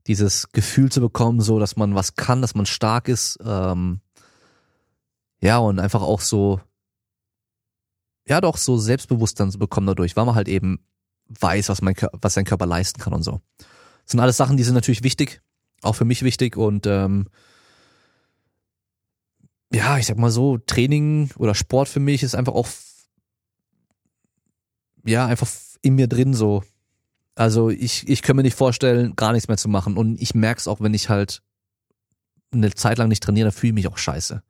dieses 0.06 0.50
Gefühl 0.52 0.92
zu 0.92 1.00
bekommen, 1.00 1.40
so 1.40 1.58
dass 1.58 1.76
man 1.76 1.94
was 1.94 2.14
kann, 2.14 2.42
dass 2.42 2.54
man 2.54 2.66
stark 2.66 3.08
ist, 3.08 3.38
ähm, 3.42 4.00
ja 5.40 5.58
und 5.58 5.78
einfach 5.78 6.02
auch 6.02 6.20
so 6.20 6.60
ja 8.26 8.40
doch 8.40 8.56
so 8.56 8.78
Selbstbewusstsein 8.78 9.50
zu 9.50 9.58
bekommen 9.58 9.86
dadurch, 9.86 10.16
weil 10.16 10.24
man 10.24 10.34
halt 10.34 10.48
eben 10.48 10.84
weiß, 11.28 11.68
was 11.68 11.82
mein 11.82 11.94
was 12.12 12.34
sein 12.34 12.44
Körper 12.44 12.66
leisten 12.66 13.00
kann 13.00 13.12
und 13.12 13.22
so. 13.22 13.40
Das 13.58 14.12
sind 14.12 14.20
alles 14.20 14.36
Sachen, 14.36 14.56
die 14.56 14.64
sind 14.64 14.74
natürlich 14.74 15.02
wichtig, 15.02 15.40
auch 15.82 15.94
für 15.94 16.04
mich 16.04 16.22
wichtig 16.22 16.56
und 16.56 16.86
ähm, 16.86 17.28
ja, 19.74 19.98
ich 19.98 20.06
sag 20.06 20.18
mal 20.18 20.30
so, 20.30 20.58
Training 20.58 21.30
oder 21.36 21.54
Sport 21.54 21.88
für 21.88 22.00
mich 22.00 22.22
ist 22.22 22.34
einfach 22.34 22.54
auch, 22.54 22.68
ja, 25.04 25.26
einfach 25.26 25.48
in 25.82 25.96
mir 25.96 26.06
drin 26.06 26.32
so. 26.32 26.62
Also 27.34 27.70
ich, 27.70 28.08
ich 28.08 28.22
kann 28.22 28.36
mir 28.36 28.42
nicht 28.42 28.56
vorstellen, 28.56 29.16
gar 29.16 29.32
nichts 29.32 29.48
mehr 29.48 29.56
zu 29.56 29.68
machen. 29.68 29.96
Und 29.96 30.20
ich 30.20 30.34
merk's 30.34 30.68
auch, 30.68 30.80
wenn 30.80 30.94
ich 30.94 31.08
halt 31.08 31.42
eine 32.52 32.72
Zeit 32.72 32.98
lang 32.98 33.08
nicht 33.08 33.22
trainiere, 33.22 33.46
dann 33.46 33.52
fühle 33.52 33.70
ich 33.70 33.74
mich 33.74 33.88
auch 33.88 33.98
scheiße. 33.98 34.42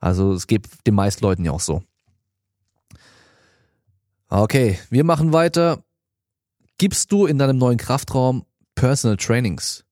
Also 0.00 0.32
es 0.32 0.46
geht 0.46 0.66
den 0.86 0.94
meisten 0.94 1.22
Leuten 1.22 1.44
ja 1.44 1.52
auch 1.52 1.60
so. 1.60 1.82
Okay, 4.30 4.78
wir 4.90 5.04
machen 5.04 5.32
weiter. 5.32 5.82
Gibst 6.76 7.10
du 7.12 7.24
in 7.24 7.38
deinem 7.38 7.56
neuen 7.56 7.78
Kraftraum 7.78 8.44
Personal 8.74 9.16
Trainings? 9.16 9.86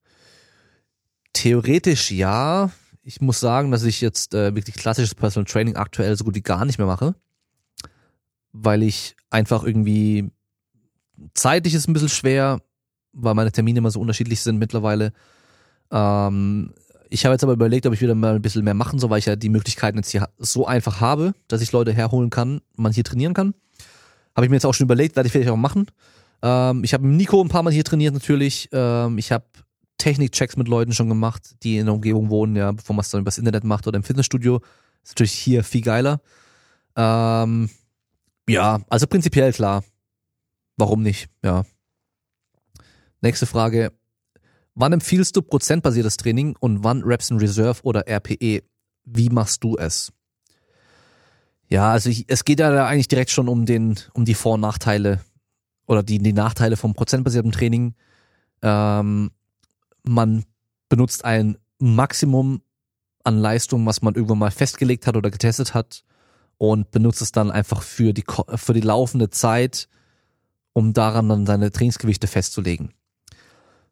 Theoretisch 1.33 2.11
ja, 2.11 2.71
ich 3.03 3.23
muss 3.23 3.41
sagen, 3.41 3.71
dass 3.71 3.85
ich 3.85 4.03
jetzt 4.03 4.35
äh, 4.35 4.55
wirklich 4.55 4.77
klassisches 4.77 5.15
Personal 5.15 5.47
Training 5.47 5.77
aktuell 5.77 6.15
so 6.17 6.25
gut 6.25 6.35
wie 6.35 6.43
gar 6.43 6.67
nicht 6.67 6.77
mehr 6.77 6.87
mache, 6.87 7.15
weil 8.53 8.83
ich 8.83 9.17
einfach 9.31 9.65
irgendwie 9.65 10.31
zeitlich 11.33 11.73
ist 11.73 11.89
ein 11.89 11.95
bisschen 11.95 12.11
schwer, 12.11 12.61
weil 13.15 13.35
meine 13.35 13.53
Termine 13.53 13.79
immer 13.79 13.91
so 13.91 14.01
unterschiedlich 14.01 14.43
sind 14.43 14.59
mittlerweile. 14.59 15.15
Ähm, 15.91 16.75
ich 17.09 17.25
habe 17.25 17.33
jetzt 17.33 17.43
aber 17.43 17.55
überlegt, 17.55 17.87
ob 17.87 17.95
ich 17.95 18.03
wieder 18.03 18.15
mal 18.15 18.35
ein 18.35 18.43
bisschen 18.43 18.65
mehr 18.65 18.75
machen 18.75 18.99
soll, 18.99 19.09
weil 19.09 19.19
ich 19.19 19.27
ja 19.27 19.37
die 19.37 19.49
Möglichkeiten 19.49 19.97
jetzt 19.97 20.11
hier 20.11 20.29
so 20.37 20.67
einfach 20.67 21.01
habe, 21.01 21.33
dass 21.49 21.63
ich 21.63 21.73
Leute 21.73 21.95
herholen 21.95 22.29
kann, 22.29 22.61
man 22.77 22.93
hier 22.93 23.05
trainieren 23.05 23.33
kann. 23.33 23.55
Habe 24.37 24.47
ich 24.47 24.51
mir 24.51 24.57
jetzt 24.57 24.67
auch 24.67 24.75
schon 24.75 24.85
überlegt, 24.85 25.17
werde 25.17 25.27
ich 25.27 25.33
vielleicht 25.33 25.51
auch 25.51 25.57
machen. 25.57 25.87
Ähm, 26.43 26.85
ich 26.85 26.93
habe 26.93 27.07
mit 27.07 27.17
Nico 27.17 27.43
ein 27.43 27.49
paar 27.49 27.63
Mal 27.63 27.73
hier 27.73 27.85
trainiert 27.85 28.13
natürlich. 28.13 28.69
Ähm, 28.71 29.17
ich 29.17 29.33
habe 29.33 29.47
Technikchecks 29.99 30.57
mit 30.57 30.69
Leuten 30.69 30.93
schon 30.93 31.09
gemacht, 31.09 31.57
die 31.63 31.79
in 31.79 31.87
der 31.87 31.95
Umgebung 31.95 32.29
wohnen, 32.29 32.55
ja, 32.55 32.71
bevor 32.73 32.95
man 32.95 33.01
es 33.01 33.11
dann 33.11 33.23
übers 33.23 33.39
Internet 33.39 33.65
macht 33.65 33.87
oder 33.87 33.97
im 33.97 34.05
Fitnessstudio. 34.05 34.61
Ist 35.03 35.13
natürlich 35.13 35.33
hier 35.33 35.65
viel 35.65 35.81
geiler. 35.81 36.21
Ähm, 36.97 37.71
ja, 38.49 38.81
also 38.89 39.07
prinzipiell 39.07 39.53
klar. 39.53 39.85
Warum 40.77 41.03
nicht? 41.03 41.29
Ja. 41.43 41.65
Nächste 43.23 43.47
Frage. 43.47 43.93
Wann 44.75 44.93
empfiehlst 44.93 45.35
du 45.35 45.41
prozentbasiertes 45.41 46.19
Training 46.19 46.55
und 46.61 46.85
wann 46.85 47.03
Reps 47.03 47.31
in 47.31 47.39
Reserve 47.39 47.81
oder 47.83 48.07
RPE? 48.07 48.63
Wie 49.05 49.31
machst 49.31 49.65
du 49.65 49.79
es? 49.79 50.13
Ja, 51.69 51.91
also 51.91 52.11
ich, 52.11 52.25
es 52.29 52.45
geht 52.45 52.61
ja 52.61 52.71
da 52.71 52.87
eigentlich 52.87 53.09
direkt 53.09 53.31
schon 53.31 53.49
um 53.49 53.67
den, 53.67 53.97
um 54.15 54.25
die 54.25 54.35
Vor- 54.35 54.55
und 54.55 54.61
Nachteile 54.61 55.21
oder 55.87 56.03
die, 56.03 56.19
die 56.19 56.33
Nachteile 56.33 56.77
vom 56.77 56.95
prozentbasierten 56.95 57.53
Training. 57.53 57.95
Ähm, 58.63 59.31
man 60.03 60.45
benutzt 60.89 61.25
ein 61.25 61.59
Maximum 61.79 62.63
an 63.25 63.39
Leistung, 63.39 63.85
was 63.87 64.03
man 64.03 64.15
irgendwann 64.15 64.39
mal 64.39 64.51
festgelegt 64.51 65.07
hat 65.07 65.17
oder 65.17 65.31
getestet 65.31 65.75
hat 65.75 66.05
und 66.59 66.91
benutzt 66.91 67.23
es 67.23 67.33
dann 67.33 67.51
einfach 67.51 67.83
für 67.83 68.13
die, 68.13 68.25
für 68.55 68.73
die 68.73 68.81
laufende 68.81 69.31
Zeit, 69.31 69.89
um 70.73 70.93
daran 70.93 71.29
dann 71.29 71.47
seine 71.47 71.73
Trainingsgewichte 71.73 72.29
festzulegen. 72.29 72.93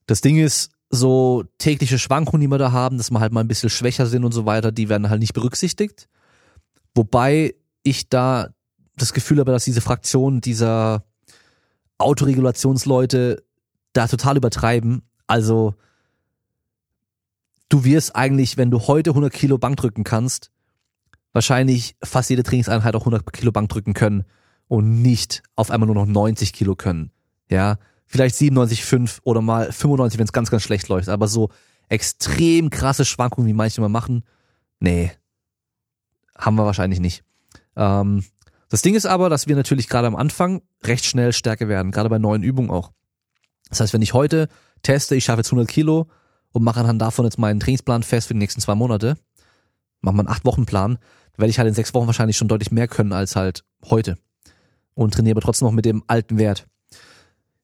Das 0.07 0.21
Ding 0.21 0.39
ist, 0.39 0.71
so 0.91 1.45
tägliche 1.59 1.99
Schwankungen, 1.99 2.41
die 2.41 2.49
wir 2.49 2.59
da 2.59 2.73
haben, 2.73 2.99
dass 2.99 3.11
wir 3.11 3.21
halt 3.21 3.33
mal 3.33 3.41
ein 3.41 3.49
bisschen 3.49 3.71
schwächer 3.71 4.07
sind 4.07 4.25
und 4.25 4.33
so 4.33 4.47
weiter, 4.47 4.71
die 4.71 4.89
werden 4.89 5.11
halt 5.11 5.21
nicht 5.21 5.35
berücksichtigt. 5.35 6.09
Wobei 6.95 7.55
ich 7.85 8.09
da 8.09 8.49
das 8.97 9.13
Gefühl 9.13 9.39
habe, 9.39 9.53
dass 9.53 9.65
diese 9.65 9.81
Fraktion 9.81 10.41
dieser 10.41 11.05
Autoregulationsleute 11.99 13.45
da 13.93 14.09
total 14.09 14.37
übertreiben. 14.37 15.03
Also 15.27 15.75
du 17.69 17.85
wirst 17.85 18.17
eigentlich, 18.17 18.57
wenn 18.57 18.71
du 18.71 18.81
heute 18.81 19.11
100 19.11 19.33
Kilo 19.33 19.59
Bank 19.59 19.77
drücken 19.77 20.05
kannst, 20.05 20.51
wahrscheinlich 21.33 21.97
fast 22.03 22.31
jede 22.31 22.43
Trainingseinheit 22.43 22.95
auch 22.95 23.03
100 23.03 23.33
Kilo 23.33 23.53
Bank 23.53 23.69
drücken 23.69 23.95
können 23.95 24.25
und 24.69 25.03
nicht 25.03 25.43
auf 25.57 25.71
einmal 25.71 25.87
nur 25.87 25.95
noch 25.95 26.07
90 26.07 26.53
Kilo 26.53 26.75
können. 26.75 27.11
Ja, 27.51 27.79
vielleicht 28.07 28.37
97,5 28.37 29.21
oder 29.25 29.41
mal 29.41 29.71
95, 29.71 30.19
wenn 30.19 30.25
es 30.25 30.33
ganz, 30.33 30.51
ganz 30.51 30.63
schlecht 30.63 30.89
läuft. 30.89 31.09
Aber 31.09 31.29
so 31.29 31.51
extrem 31.89 32.71
krasse 32.71 33.05
Schwankungen, 33.05 33.49
wie 33.49 33.53
manche 33.53 33.81
mal 33.81 33.89
machen, 33.89 34.25
nee, 34.81 35.13
haben 36.37 36.57
wir 36.57 36.65
wahrscheinlich 36.65 37.01
nicht. 37.01 37.25
Ähm, 37.77 38.25
das 38.69 38.83
Ding 38.83 38.95
ist 38.95 39.07
aber, 39.07 39.29
dass 39.29 39.47
wir 39.47 39.57
natürlich 39.57 39.89
gerade 39.89 40.07
am 40.07 40.17
Anfang 40.17 40.63
recht 40.83 41.05
schnell 41.05 41.33
stärker 41.33 41.69
werden, 41.69 41.93
gerade 41.93 42.09
bei 42.09 42.19
neuen 42.19 42.43
Übungen 42.43 42.71
auch. 42.71 42.91
Das 43.69 43.81
heißt, 43.81 43.93
wenn 43.93 44.03
ich 44.03 44.15
heute 44.15 44.49
teste, 44.83 45.15
ich 45.15 45.25
schaffe 45.25 45.41
jetzt 45.41 45.53
100 45.53 45.69
Kilo 45.69 46.09
und 46.53 46.63
mache 46.63 46.81
anhand 46.81 47.01
davon 47.01 47.25
jetzt 47.25 47.39
meinen 47.39 47.61
Trainingsplan 47.61 48.03
fest 48.03 48.29
für 48.29 48.35
die 48.35 48.39
nächsten 48.39 48.61
zwei 48.61 48.75
Monate, 48.75 49.17
mache 50.01 50.19
einen 50.19 50.29
acht 50.29 50.45
Wochen 50.45 50.67
Plan, 50.67 50.99
werde 51.37 51.51
ich 51.51 51.59
halt 51.59 51.69
in 51.69 51.75
sechs 51.75 51.95
Wochen 51.95 52.07
wahrscheinlich 52.07 52.37
schon 52.37 52.49
deutlich 52.49 52.71
mehr 52.71 52.89
können 52.89 53.13
als 53.13 53.37
halt 53.37 53.65
heute 53.85 54.17
und 54.95 55.15
trainiere 55.15 55.35
aber 55.35 55.41
trotzdem 55.41 55.67
noch 55.67 55.73
mit 55.73 55.85
dem 55.85 56.05
alten 56.07 56.39
Wert. 56.39 56.67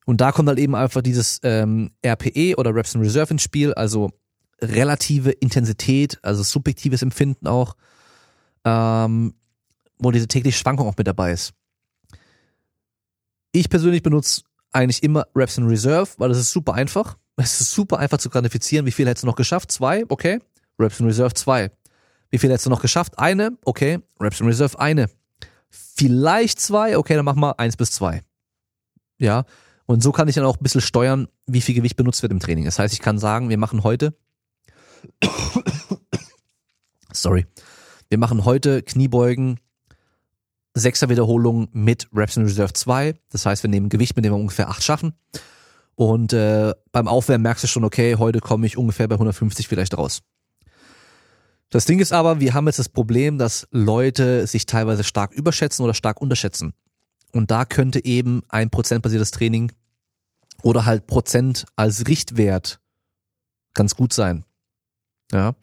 Und 0.07 0.20
da 0.20 0.32
kommt 0.32 0.49
halt 0.49 0.59
eben 0.59 0.74
einfach 0.74 1.03
dieses 1.03 1.41
ähm, 1.45 1.93
RPE 2.05 2.57
oder 2.57 2.74
Reps 2.74 2.95
in 2.95 3.01
Reserve 3.01 3.32
ins 3.32 3.43
Spiel, 3.43 3.73
also 3.74 4.11
relative 4.61 5.31
Intensität, 5.31 6.19
also 6.23 6.43
subjektives 6.43 7.03
Empfinden 7.03 7.47
auch, 7.47 7.77
ähm, 8.65 9.35
wo 10.01 10.10
diese 10.10 10.28
tägliche 10.28 10.59
Schwankung 10.59 10.89
auch 10.89 10.97
mit 10.97 11.06
dabei 11.06 11.32
ist. 11.32 11.52
Ich 13.52 13.68
persönlich 13.68 14.02
benutze 14.02 14.43
eigentlich 14.72 15.02
immer 15.02 15.27
Reps 15.35 15.59
in 15.59 15.66
Reserve, 15.66 16.10
weil 16.18 16.28
das 16.28 16.39
ist 16.39 16.52
super 16.52 16.74
einfach. 16.74 17.16
Es 17.36 17.59
ist 17.59 17.70
super 17.70 17.98
einfach 17.98 18.18
zu 18.18 18.28
quantifizieren, 18.28 18.85
wie 18.85 18.93
viel 18.93 19.09
hättest 19.09 19.22
du 19.22 19.27
noch 19.27 19.36
geschafft? 19.36 19.72
Zwei, 19.72 20.05
okay. 20.10 20.40
Reps 20.78 21.01
in 21.01 21.06
Reserve 21.06 21.32
zwei. 21.32 21.70
Wie 22.28 22.36
viel 22.36 22.51
hättest 22.51 22.66
du 22.66 22.70
noch 22.70 22.82
geschafft? 22.82 23.18
Eine, 23.18 23.56
okay. 23.64 24.01
Reps 24.20 24.40
in 24.40 24.47
Reserve 24.47 24.78
eine. 24.78 25.09
Vielleicht 25.70 26.60
zwei, 26.60 26.98
okay, 26.98 27.14
dann 27.14 27.24
machen 27.24 27.40
wir 27.40 27.59
eins 27.59 27.78
bis 27.78 27.93
zwei. 27.93 28.22
Ja, 29.18 29.44
und 29.86 30.02
so 30.02 30.12
kann 30.12 30.28
ich 30.28 30.35
dann 30.35 30.44
auch 30.44 30.56
ein 30.56 30.62
bisschen 30.62 30.81
steuern, 30.81 31.28
wie 31.47 31.60
viel 31.60 31.74
Gewicht 31.74 31.97
benutzt 31.97 32.22
wird 32.22 32.31
im 32.31 32.40
Training. 32.40 32.64
Das 32.64 32.78
heißt, 32.78 32.94
ich 32.94 33.01
kann 33.01 33.18
sagen, 33.18 33.48
wir 33.48 33.59
machen 33.59 33.82
heute, 33.82 34.14
sorry, 37.12 37.47
wir 38.09 38.18
machen 38.18 38.44
heute 38.44 38.82
Kniebeugen, 38.82 39.59
sechser 40.75 41.09
Wiederholungen 41.09 41.69
mit 41.73 42.09
Reps 42.15 42.37
in 42.37 42.45
Reserve 42.45 42.73
2. 42.73 43.15
Das 43.31 43.47
heißt, 43.47 43.63
wir 43.63 43.71
nehmen 43.71 43.89
Gewicht, 43.89 44.17
mit 44.17 44.25
dem 44.25 44.33
wir 44.33 44.39
ungefähr 44.39 44.69
acht 44.69 44.83
schaffen. 44.83 45.15
Und 45.95 46.33
äh, 46.33 46.73
beim 46.93 47.09
Aufwärmen 47.09 47.43
merkst 47.43 47.65
du 47.65 47.69
schon, 47.69 47.85
okay, 47.85 48.17
heute 48.17 48.41
komme 48.41 48.67
ich 48.67 48.79
ungefähr 48.79 49.09
bei 49.09 49.17
150 49.17 49.69
vielleicht 49.69 49.97
raus. 49.99 50.23
Das 51.69 51.85
Ding 51.85 52.01
ist 52.01 52.13
aber, 52.13 52.41
wir 52.41 52.55
haben 52.55 52.67
jetzt 52.67 52.79
das 52.79 52.89
Problem, 52.89 53.39
dass 53.39 53.69
Leute 53.71 54.47
sich 54.47 54.67
teilweise 54.67 55.05
stark 55.05 55.33
überschätzen 55.33 55.85
oder 55.85 55.95
stark 55.95 56.21
unterschätzen. 56.21 56.75
Und 57.33 57.51
da 57.51 57.65
könnte 57.65 58.05
eben 58.05 58.43
ein 58.49 58.71
prozentbasiertes 58.71 59.31
Training 59.31 59.73
oder 60.63 60.85
halt 60.85 61.07
Prozent 61.07 61.65
als 61.77 62.09
Richtwert 62.09 62.81
ganz 63.75 63.95
gut 63.95 64.13
sein. 64.13 64.45
Ja. 65.33 65.55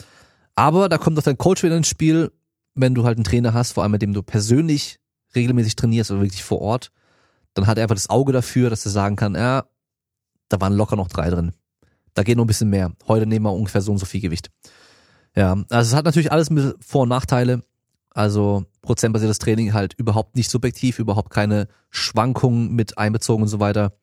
Aber 0.56 0.88
da 0.90 0.98
kommt 0.98 1.20
auch 1.20 1.24
dein 1.24 1.38
Coach 1.38 1.64
wieder 1.64 1.78
ins 1.78 1.90
Spiel, 1.90 2.32
wenn 2.78 2.95
du 2.95 3.04
halt 3.04 3.18
einen 3.18 3.24
Trainer 3.24 3.54
hast, 3.54 3.74
vor 3.74 3.84
allem 3.84 3.91
mit 3.91 4.02
dem 4.02 4.14
du 4.14 4.24
persönlich 4.24 4.99
regelmäßig 5.36 5.76
trainierst 5.76 6.12
oder 6.12 6.22
wirklich 6.22 6.44
vor 6.44 6.62
Ort, 6.62 6.91
dann 7.54 7.68
hat 7.68 7.78
er 7.78 7.84
einfach 7.84 7.95
das 7.95 8.10
Auge 8.10 8.32
dafür, 8.32 8.70
dass 8.70 8.86
er 8.86 8.91
sagen 8.91 9.16
kann, 9.16 9.36
ja, 9.36 9.66
da 10.49 10.62
waren 10.62 10.74
locker 10.74 10.95
noch 10.95 11.10
drei 11.10 11.30
drin. 11.30 11.54
Da 12.14 12.24
geht 12.24 12.38
noch 12.38 12.45
ein 12.45 12.48
bisschen 12.48 12.70
mehr. 12.70 12.94
Heute 13.08 13.26
nehmen 13.26 13.45
wir 13.45 13.54
ungefähr 13.54 13.82
so 13.82 13.91
und 13.91 13.98
so 13.98 14.06
viel 14.06 14.22
Gewicht. 14.22 14.49
Ja, 15.36 15.54
also 15.70 15.91
es 15.91 15.95
hat 15.95 16.06
natürlich 16.06 16.32
alles 16.32 16.49
Vor- 16.80 17.04
und 17.04 17.10
Nachteile. 17.10 17.64
Also 18.12 18.66
prozentbasiertes 18.82 19.38
Training 19.38 19.74
halt 19.74 19.94
überhaupt 19.94 20.36
nicht 20.36 20.49
subjektiv, 20.49 20.98
überhaupt 20.98 21.30
keine 21.30 21.68
Schwankungen 21.91 22.74
mit 22.74 22.98
einbezogen 22.98 23.44
und 23.44 23.49
so 23.49 23.60
weiter. 23.60 23.98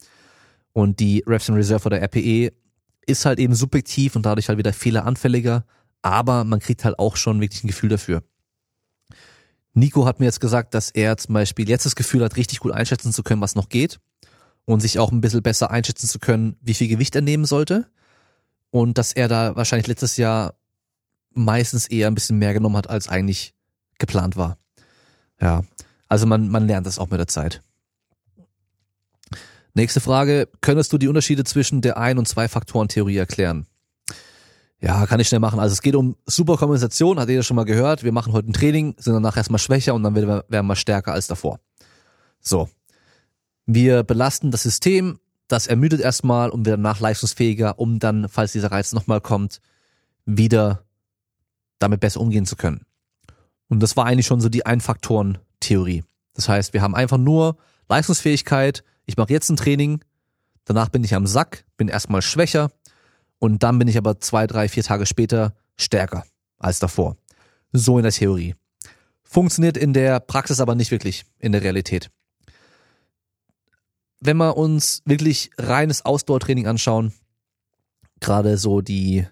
Und 0.72 1.00
die 1.00 1.24
Reps 1.26 1.48
in 1.48 1.54
Reserve 1.54 1.86
oder 1.86 2.00
RPE 2.00 2.52
ist 3.06 3.26
halt 3.26 3.38
eben 3.38 3.54
subjektiv 3.54 4.14
und 4.16 4.26
dadurch 4.26 4.48
halt 4.48 4.58
wieder 4.58 4.72
fehleranfälliger, 4.72 5.64
aber 6.02 6.44
man 6.44 6.60
kriegt 6.60 6.84
halt 6.84 6.98
auch 6.98 7.16
schon 7.16 7.40
wirklich 7.40 7.64
ein 7.64 7.68
Gefühl 7.68 7.88
dafür. 7.88 8.22
Nico 9.74 10.06
hat 10.06 10.20
mir 10.20 10.26
jetzt 10.26 10.40
gesagt, 10.40 10.72
dass 10.74 10.90
er 10.90 11.16
zum 11.16 11.34
Beispiel 11.34 11.68
jetzt 11.68 11.84
das 11.84 11.96
Gefühl 11.96 12.24
hat, 12.24 12.36
richtig 12.36 12.60
gut 12.60 12.72
einschätzen 12.72 13.12
zu 13.12 13.22
können, 13.22 13.40
was 13.40 13.56
noch 13.56 13.68
geht 13.68 13.98
und 14.64 14.80
sich 14.80 14.98
auch 14.98 15.12
ein 15.12 15.20
bisschen 15.20 15.42
besser 15.42 15.70
einschätzen 15.70 16.08
zu 16.08 16.18
können, 16.18 16.56
wie 16.60 16.74
viel 16.74 16.88
Gewicht 16.88 17.14
er 17.16 17.22
nehmen 17.22 17.44
sollte 17.44 17.86
und 18.70 18.98
dass 18.98 19.12
er 19.12 19.28
da 19.28 19.56
wahrscheinlich 19.56 19.88
letztes 19.88 20.16
Jahr 20.16 20.54
meistens 21.32 21.86
eher 21.86 22.06
ein 22.06 22.14
bisschen 22.14 22.38
mehr 22.38 22.54
genommen 22.54 22.76
hat, 22.76 22.88
als 22.88 23.08
eigentlich 23.08 23.54
geplant 23.98 24.36
war. 24.36 24.58
Ja, 25.40 25.64
also 26.08 26.26
man, 26.26 26.48
man 26.48 26.66
lernt 26.66 26.86
das 26.86 26.98
auch 26.98 27.10
mit 27.10 27.18
der 27.18 27.26
Zeit. 27.26 27.60
Nächste 29.74 30.00
Frage. 30.00 30.48
Könntest 30.60 30.92
du 30.92 30.98
die 30.98 31.08
Unterschiede 31.08 31.42
zwischen 31.42 31.80
der 31.80 31.96
Ein- 31.98 32.18
und 32.18 32.28
Zwei-Faktoren-Theorie 32.28 33.16
erklären? 33.16 33.66
Ja, 34.84 35.06
kann 35.06 35.18
ich 35.18 35.28
schnell 35.28 35.40
machen. 35.40 35.60
Also 35.60 35.72
es 35.72 35.80
geht 35.80 35.94
um 35.94 36.14
Superkompensation, 36.26 37.18
hat 37.18 37.30
jeder 37.30 37.42
schon 37.42 37.56
mal 37.56 37.64
gehört. 37.64 38.04
Wir 38.04 38.12
machen 38.12 38.34
heute 38.34 38.50
ein 38.50 38.52
Training, 38.52 38.94
sind 38.98 39.14
danach 39.14 39.34
erstmal 39.34 39.58
schwächer 39.58 39.94
und 39.94 40.02
dann 40.02 40.14
werden 40.14 40.66
wir 40.66 40.76
stärker 40.76 41.14
als 41.14 41.26
davor. 41.26 41.58
So. 42.38 42.68
Wir 43.64 44.02
belasten 44.02 44.50
das 44.50 44.62
System, 44.62 45.18
das 45.48 45.68
ermüdet 45.68 46.02
erstmal 46.02 46.50
und 46.50 46.66
wird 46.66 46.74
danach 46.74 47.00
leistungsfähiger, 47.00 47.78
um 47.78 47.98
dann, 47.98 48.28
falls 48.28 48.52
dieser 48.52 48.72
Reiz 48.72 48.92
nochmal 48.92 49.22
kommt, 49.22 49.62
wieder 50.26 50.84
damit 51.78 52.00
besser 52.00 52.20
umgehen 52.20 52.44
zu 52.44 52.54
können. 52.54 52.84
Und 53.70 53.82
das 53.82 53.96
war 53.96 54.04
eigentlich 54.04 54.26
schon 54.26 54.42
so 54.42 54.50
die 54.50 54.66
Ein-Faktoren-Theorie. 54.66 56.04
Das 56.34 56.50
heißt, 56.50 56.74
wir 56.74 56.82
haben 56.82 56.94
einfach 56.94 57.16
nur 57.16 57.56
Leistungsfähigkeit, 57.88 58.84
ich 59.06 59.16
mache 59.16 59.32
jetzt 59.32 59.48
ein 59.48 59.56
Training, 59.56 60.04
danach 60.66 60.90
bin 60.90 61.04
ich 61.04 61.14
am 61.14 61.26
Sack, 61.26 61.64
bin 61.78 61.88
erstmal 61.88 62.20
schwächer 62.20 62.70
und 63.38 63.62
dann 63.62 63.78
bin 63.78 63.88
ich 63.88 63.98
aber 63.98 64.20
zwei, 64.20 64.46
drei, 64.46 64.68
vier 64.68 64.82
Tage 64.82 65.06
später 65.06 65.54
stärker 65.76 66.24
als 66.58 66.78
davor. 66.78 67.16
So 67.72 67.98
in 67.98 68.04
der 68.04 68.12
Theorie. 68.12 68.54
Funktioniert 69.22 69.76
in 69.76 69.92
der 69.92 70.20
Praxis 70.20 70.60
aber 70.60 70.74
nicht 70.74 70.90
wirklich, 70.90 71.24
in 71.38 71.52
der 71.52 71.62
Realität. 71.62 72.10
Wenn 74.20 74.36
wir 74.36 74.56
uns 74.56 75.02
wirklich 75.04 75.50
reines 75.58 76.04
Ausdauertraining 76.04 76.66
anschauen, 76.66 77.12
gerade 78.20 78.56
so 78.56 78.80
die, 78.80 79.26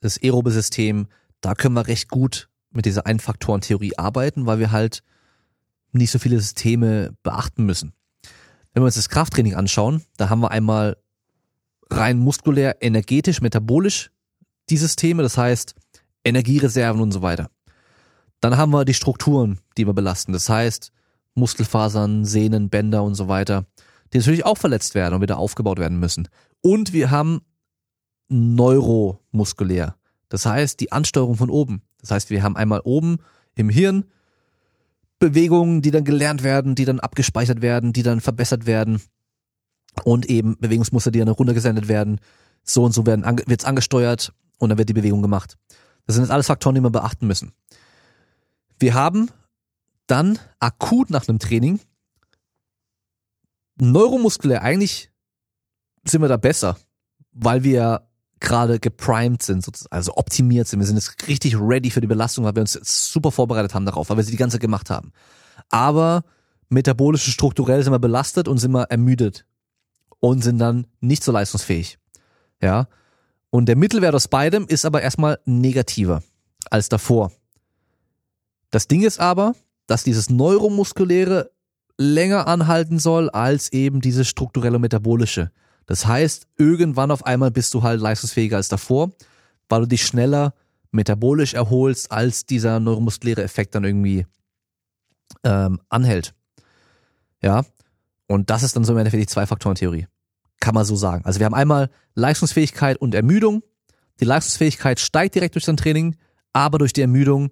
das 0.00 0.22
aerobe 0.22 0.52
System, 0.52 1.08
da 1.40 1.54
können 1.54 1.74
wir 1.74 1.88
recht 1.88 2.08
gut 2.08 2.48
mit 2.70 2.84
dieser 2.84 3.06
Einfaktoren-Theorie 3.06 3.96
arbeiten, 3.96 4.46
weil 4.46 4.58
wir 4.58 4.70
halt 4.70 5.02
nicht 5.92 6.10
so 6.10 6.18
viele 6.18 6.38
Systeme 6.38 7.14
beachten 7.22 7.64
müssen. 7.64 7.92
Wenn 8.72 8.82
wir 8.82 8.86
uns 8.86 8.96
das 8.96 9.08
Krafttraining 9.08 9.54
anschauen, 9.54 10.04
da 10.16 10.28
haben 10.28 10.40
wir 10.40 10.50
einmal 10.50 10.96
rein 11.90 12.18
muskulär, 12.18 12.76
energetisch, 12.80 13.40
metabolisch 13.40 14.10
die 14.68 14.76
Systeme, 14.76 15.22
das 15.22 15.38
heißt 15.38 15.74
Energiereserven 16.24 17.00
und 17.00 17.12
so 17.12 17.22
weiter. 17.22 17.50
Dann 18.40 18.56
haben 18.56 18.72
wir 18.72 18.84
die 18.84 18.94
Strukturen, 18.94 19.60
die 19.76 19.86
wir 19.86 19.94
belasten, 19.94 20.32
das 20.32 20.48
heißt 20.48 20.92
Muskelfasern, 21.34 22.24
Sehnen, 22.24 22.68
Bänder 22.68 23.02
und 23.02 23.14
so 23.14 23.28
weiter, 23.28 23.66
die 24.12 24.18
natürlich 24.18 24.44
auch 24.44 24.58
verletzt 24.58 24.94
werden 24.94 25.14
und 25.14 25.20
wieder 25.20 25.38
aufgebaut 25.38 25.78
werden 25.78 25.98
müssen. 25.98 26.28
Und 26.62 26.92
wir 26.92 27.10
haben 27.10 27.40
neuromuskulär, 28.28 29.96
das 30.28 30.46
heißt 30.46 30.80
die 30.80 30.92
Ansteuerung 30.92 31.36
von 31.36 31.50
oben. 31.50 31.82
Das 32.00 32.10
heißt, 32.10 32.30
wir 32.30 32.42
haben 32.42 32.56
einmal 32.56 32.80
oben 32.84 33.18
im 33.54 33.68
Hirn 33.68 34.04
Bewegungen, 35.18 35.80
die 35.80 35.90
dann 35.90 36.04
gelernt 36.04 36.42
werden, 36.42 36.74
die 36.74 36.84
dann 36.84 37.00
abgespeichert 37.00 37.62
werden, 37.62 37.92
die 37.92 38.02
dann 38.02 38.20
verbessert 38.20 38.66
werden 38.66 39.00
und 40.04 40.26
eben 40.26 40.56
Bewegungsmuster, 40.58 41.10
die 41.10 41.18
dann 41.18 41.28
runtergesendet 41.28 41.88
werden. 41.88 42.20
So 42.62 42.84
und 42.84 42.92
so 42.92 43.06
werden 43.06 43.24
wird's 43.46 43.64
angesteuert 43.64 44.32
und 44.58 44.70
dann 44.70 44.78
wird 44.78 44.88
die 44.88 44.94
Bewegung 44.94 45.22
gemacht. 45.22 45.56
Das 46.06 46.14
sind 46.14 46.24
jetzt 46.24 46.32
alles 46.32 46.46
Faktoren, 46.46 46.74
die 46.74 46.80
wir 46.80 46.90
beachten 46.90 47.26
müssen. 47.26 47.52
Wir 48.78 48.94
haben 48.94 49.30
dann 50.06 50.38
akut 50.60 51.10
nach 51.10 51.28
einem 51.28 51.38
Training 51.38 51.80
neuromuskulär 53.78 54.62
eigentlich 54.62 55.10
sind 56.04 56.22
wir 56.22 56.28
da 56.28 56.36
besser, 56.36 56.76
weil 57.32 57.64
wir 57.64 58.08
gerade 58.40 58.78
geprimed 58.78 59.42
sind, 59.42 59.66
also 59.90 60.16
optimiert 60.16 60.68
sind. 60.68 60.80
Wir 60.80 60.86
sind 60.86 60.96
jetzt 60.96 61.26
richtig 61.26 61.56
ready 61.58 61.90
für 61.90 62.00
die 62.00 62.06
Belastung, 62.06 62.44
weil 62.44 62.54
wir 62.54 62.60
uns 62.60 62.78
super 62.82 63.32
vorbereitet 63.32 63.74
haben 63.74 63.86
darauf, 63.86 64.10
weil 64.10 64.18
wir 64.18 64.24
sie 64.24 64.30
die 64.30 64.36
ganze 64.36 64.54
Zeit 64.54 64.62
gemacht 64.62 64.90
haben. 64.90 65.12
Aber 65.70 66.22
metabolisch 66.68 67.26
und 67.26 67.32
strukturell 67.32 67.82
sind 67.82 67.92
wir 67.92 67.98
belastet 67.98 68.46
und 68.46 68.58
sind 68.58 68.72
wir 68.72 68.84
ermüdet 68.84 69.46
und 70.20 70.42
sind 70.42 70.58
dann 70.58 70.86
nicht 71.00 71.22
so 71.22 71.32
leistungsfähig. 71.32 71.98
Ja. 72.60 72.88
Und 73.50 73.66
der 73.66 73.76
Mittelwert 73.76 74.14
aus 74.14 74.28
beidem 74.28 74.66
ist 74.66 74.84
aber 74.84 75.02
erstmal 75.02 75.38
negativer 75.44 76.22
als 76.70 76.88
davor. 76.88 77.32
Das 78.70 78.88
Ding 78.88 79.02
ist 79.02 79.20
aber, 79.20 79.54
dass 79.86 80.04
dieses 80.04 80.30
neuromuskuläre 80.30 81.50
länger 81.98 82.46
anhalten 82.46 82.98
soll 82.98 83.30
als 83.30 83.72
eben 83.72 84.00
dieses 84.00 84.28
strukturelle 84.28 84.78
metabolische. 84.78 85.50
Das 85.86 86.06
heißt, 86.06 86.48
irgendwann 86.58 87.10
auf 87.10 87.24
einmal 87.24 87.50
bist 87.50 87.72
du 87.72 87.82
halt 87.82 88.00
leistungsfähiger 88.00 88.56
als 88.56 88.68
davor, 88.68 89.12
weil 89.68 89.82
du 89.82 89.88
dich 89.88 90.04
schneller 90.04 90.54
metabolisch 90.90 91.54
erholst, 91.54 92.10
als 92.10 92.46
dieser 92.46 92.80
neuromuskuläre 92.80 93.42
Effekt 93.42 93.74
dann 93.74 93.84
irgendwie 93.84 94.26
ähm, 95.44 95.80
anhält. 95.88 96.34
Ja, 97.42 97.64
und 98.28 98.50
das 98.50 98.62
ist 98.62 98.76
dann 98.76 98.84
so 98.84 98.92
im 98.92 98.98
Endeffekt 98.98 99.22
die 99.22 99.32
Zwei-Faktoren-Theorie. 99.32 100.06
Kann 100.60 100.74
man 100.74 100.84
so 100.84 100.96
sagen. 100.96 101.24
Also 101.24 101.38
wir 101.38 101.46
haben 101.46 101.54
einmal 101.54 101.90
Leistungsfähigkeit 102.14 102.96
und 102.96 103.14
Ermüdung. 103.14 103.62
Die 104.20 104.24
Leistungsfähigkeit 104.24 105.00
steigt 105.00 105.34
direkt 105.34 105.54
durch 105.54 105.64
dein 105.64 105.76
Training, 105.76 106.16
aber 106.52 106.78
durch 106.78 106.92
die 106.92 107.02
Ermüdung 107.02 107.50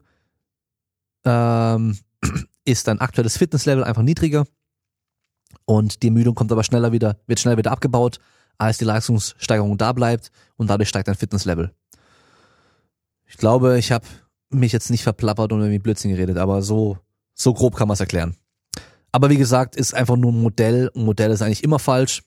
ähm, 1.24 1.98
ist 2.64 2.88
dein 2.88 3.00
aktuelles 3.00 3.36
Fitnesslevel 3.36 3.84
einfach 3.84 4.02
niedriger 4.02 4.46
und 5.64 6.02
die 6.02 6.08
Ermüdung 6.08 6.34
kommt 6.34 6.52
aber 6.52 6.64
schneller 6.64 6.92
wieder, 6.92 7.18
wird 7.26 7.40
schneller 7.40 7.56
wieder 7.56 7.72
abgebaut, 7.72 8.18
als 8.58 8.78
die 8.78 8.84
Leistungssteigerung 8.84 9.78
da 9.78 9.92
bleibt 9.92 10.30
und 10.56 10.68
dadurch 10.68 10.88
steigt 10.88 11.08
dein 11.08 11.14
Fitnesslevel. 11.14 11.74
Ich 13.26 13.36
glaube, 13.36 13.78
ich 13.78 13.90
habe 13.92 14.06
mich 14.50 14.72
jetzt 14.72 14.90
nicht 14.90 15.02
verplappert 15.02 15.52
und 15.52 15.60
irgendwie 15.60 15.78
Blödsinn 15.78 16.10
geredet, 16.12 16.36
aber 16.36 16.62
so, 16.62 16.98
so 17.34 17.52
grob 17.54 17.76
kann 17.76 17.88
man 17.88 17.94
es 17.94 18.00
erklären. 18.00 18.36
Aber 19.14 19.30
wie 19.30 19.36
gesagt, 19.36 19.76
ist 19.76 19.94
einfach 19.94 20.16
nur 20.16 20.32
ein 20.32 20.42
Modell. 20.42 20.90
Ein 20.92 21.04
Modell 21.04 21.30
ist 21.30 21.40
eigentlich 21.40 21.62
immer 21.62 21.78
falsch, 21.78 22.24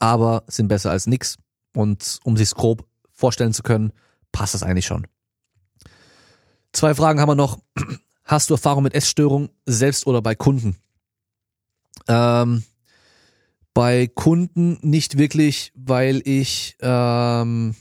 aber 0.00 0.42
sind 0.48 0.66
besser 0.66 0.90
als 0.90 1.06
nix. 1.06 1.38
Und 1.76 2.18
um 2.24 2.36
sich's 2.36 2.56
grob 2.56 2.84
vorstellen 3.12 3.52
zu 3.52 3.62
können, 3.62 3.92
passt 4.32 4.52
das 4.52 4.64
eigentlich 4.64 4.84
schon. 4.84 5.06
Zwei 6.72 6.92
Fragen 6.96 7.20
haben 7.20 7.28
wir 7.28 7.36
noch. 7.36 7.60
Hast 8.24 8.50
du 8.50 8.54
Erfahrung 8.54 8.82
mit 8.82 8.94
Essstörungen 8.94 9.48
selbst 9.64 10.08
oder 10.08 10.22
bei 10.22 10.34
Kunden? 10.34 10.74
Ähm, 12.08 12.64
bei 13.72 14.08
Kunden 14.08 14.78
nicht 14.82 15.18
wirklich, 15.18 15.70
weil 15.76 16.20
ich 16.24 16.76
ähm, 16.80 17.76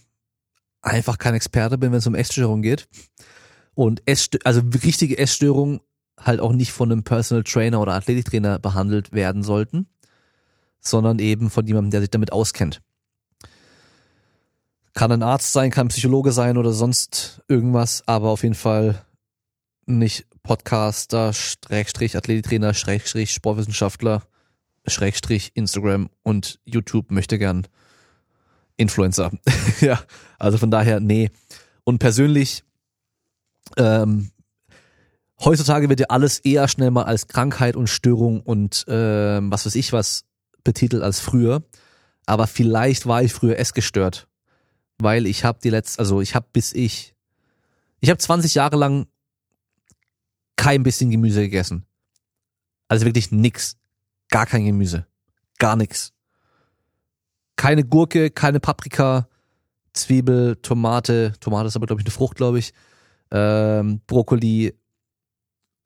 einfach 0.83 1.17
kein 1.17 1.33
Experte 1.33 1.79
bin, 1.79 1.91
wenn 1.91 1.97
es 1.97 2.05
um 2.05 2.13
Essstörungen 2.13 2.61
geht. 2.61 2.87
Und 3.73 4.03
Essstö 4.05 4.37
also 4.43 4.61
richtige 4.83 5.17
Essstörungen 5.17 5.79
halt 6.23 6.39
auch 6.39 6.53
nicht 6.53 6.71
von 6.71 6.91
einem 6.91 7.03
Personal 7.03 7.43
Trainer 7.43 7.81
oder 7.81 7.93
Athletiktrainer 7.93 8.59
behandelt 8.59 9.11
werden 9.11 9.43
sollten, 9.43 9.87
sondern 10.79 11.19
eben 11.19 11.49
von 11.49 11.65
jemandem, 11.67 11.91
der 11.91 12.01
sich 12.01 12.09
damit 12.09 12.31
auskennt. 12.31 12.81
Kann 14.93 15.11
ein 15.11 15.23
Arzt 15.23 15.53
sein, 15.53 15.71
kann 15.71 15.87
ein 15.87 15.89
Psychologe 15.89 16.31
sein 16.31 16.57
oder 16.57 16.71
sonst 16.71 17.41
irgendwas, 17.47 18.03
aber 18.05 18.29
auf 18.29 18.43
jeden 18.43 18.55
Fall 18.55 19.03
nicht 19.85 20.25
Podcaster, 20.43 21.33
Schrägstrich 21.33 22.15
Athletiktrainer, 22.15 22.73
Schrägstrich 22.73 23.31
Sportwissenschaftler, 23.31 24.23
Schrägstrich 24.85 25.51
Instagram 25.55 26.09
und 26.21 26.59
YouTube 26.65 27.11
möchte 27.11 27.39
gern 27.39 27.67
Influencer. 28.77 29.31
ja, 29.81 30.01
also 30.37 30.57
von 30.57 30.69
daher, 30.69 30.99
nee. 30.99 31.31
Und 31.85 31.99
persönlich, 31.99 32.63
ähm, 33.77 34.31
heutzutage 35.39 35.89
wird 35.89 35.99
ja 35.99 36.07
alles 36.09 36.39
eher 36.39 36.67
schnell 36.67 36.91
mal 36.91 37.03
als 37.03 37.27
Krankheit 37.27 37.75
und 37.75 37.87
Störung 37.87 38.41
und 38.41 38.85
ähm, 38.87 39.51
was 39.51 39.65
weiß 39.65 39.75
ich 39.75 39.93
was 39.93 40.25
betitelt 40.63 41.03
als 41.03 41.19
früher. 41.19 41.63
Aber 42.25 42.47
vielleicht 42.47 43.05
war 43.05 43.21
ich 43.21 43.33
früher 43.33 43.59
essgestört, 43.59 44.27
weil 44.97 45.25
ich 45.27 45.43
habe 45.43 45.59
die 45.61 45.69
letzte, 45.69 45.99
also 45.99 46.21
ich 46.21 46.35
habe 46.35 46.47
bis 46.53 46.71
ich, 46.73 47.15
ich 47.99 48.09
habe 48.09 48.17
20 48.17 48.55
Jahre 48.55 48.77
lang 48.77 49.07
kein 50.55 50.83
bisschen 50.83 51.11
Gemüse 51.11 51.41
gegessen. 51.41 51.85
Also 52.87 53.05
wirklich 53.05 53.31
nix. 53.31 53.77
Gar 54.29 54.45
kein 54.45 54.65
Gemüse. 54.65 55.05
Gar 55.59 55.75
nix. 55.75 56.13
Keine 57.55 57.83
Gurke, 57.83 58.29
keine 58.29 58.59
Paprika, 58.59 59.27
Zwiebel, 59.93 60.55
Tomate, 60.57 61.33
Tomate 61.39 61.67
ist 61.67 61.75
aber 61.75 61.87
glaube 61.87 62.01
ich 62.01 62.05
eine 62.05 62.13
Frucht, 62.13 62.37
glaube 62.37 62.59
ich. 62.59 62.73
Ähm, 63.31 64.01
Brokkoli, 64.07 64.73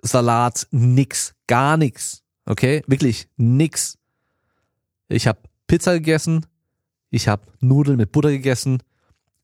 Salat, 0.01 0.67
nix, 0.71 1.33
gar 1.47 1.77
nix. 1.77 2.23
Okay, 2.45 2.83
wirklich 2.87 3.27
nix. 3.37 3.97
Ich 5.09 5.27
habe 5.27 5.39
Pizza 5.67 5.93
gegessen, 5.93 6.45
ich 7.09 7.27
habe 7.27 7.43
Nudeln 7.59 7.97
mit 7.97 8.11
Butter 8.11 8.29
gegessen, 8.29 8.83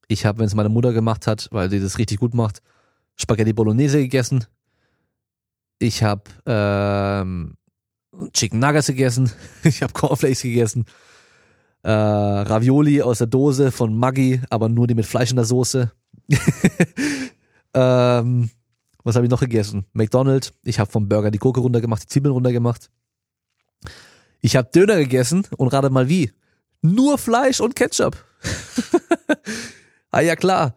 ich 0.08 0.26
habe, 0.26 0.40
wenn 0.40 0.46
es 0.46 0.56
meine 0.56 0.70
Mutter 0.70 0.94
gemacht 0.94 1.28
hat, 1.28 1.48
weil 1.52 1.70
sie 1.70 1.80
das 1.80 1.98
richtig 1.98 2.20
gut 2.20 2.34
macht, 2.34 2.62
Spaghetti 3.16 3.54
Bolognese 3.54 4.00
gegessen, 4.00 4.46
ich 5.80 6.04
habe 6.04 6.24
ähm, 6.46 7.56
Chicken 8.32 8.60
Nuggets 8.60 8.88
gegessen. 8.88 9.32
Ich 9.64 9.82
habe 9.82 9.94
Cornflakes 9.94 10.42
gegessen. 10.42 10.86
Äh, 11.84 11.92
Ravioli 11.92 13.02
aus 13.02 13.18
der 13.18 13.28
Dose 13.28 13.72
von 13.72 13.98
Maggi, 13.98 14.42
aber 14.50 14.70
nur 14.70 14.88
die 14.88 14.96
mit 14.96 15.06
Fleisch 15.06 15.32
in 15.32 15.36
der 15.36 15.46
Soße. 15.46 15.92
ähm, 17.74 18.50
was 19.04 19.16
habe 19.16 19.26
ich 19.26 19.32
noch 19.32 19.42
gegessen? 19.42 19.86
McDonald's. 19.94 20.54
Ich 20.64 20.80
habe 20.80 20.92
vom 20.92 21.10
Burger 21.10 21.32
die 21.32 21.40
Gurke 21.40 21.60
runtergemacht, 21.60 22.04
die 22.04 22.08
Zwiebeln 22.08 22.34
runtergemacht. 22.34 22.90
Ich 24.42 24.56
habe 24.56 24.70
Döner 24.74 24.98
gegessen 24.98 25.46
und 25.58 25.70
rate 25.70 25.90
mal 25.90 26.10
wie. 26.10 26.32
Nur 26.82 27.18
Fleisch 27.18 27.60
und 27.60 27.76
Ketchup. 27.76 28.24
ah 30.12 30.22
ja 30.22 30.36
klar, 30.36 30.76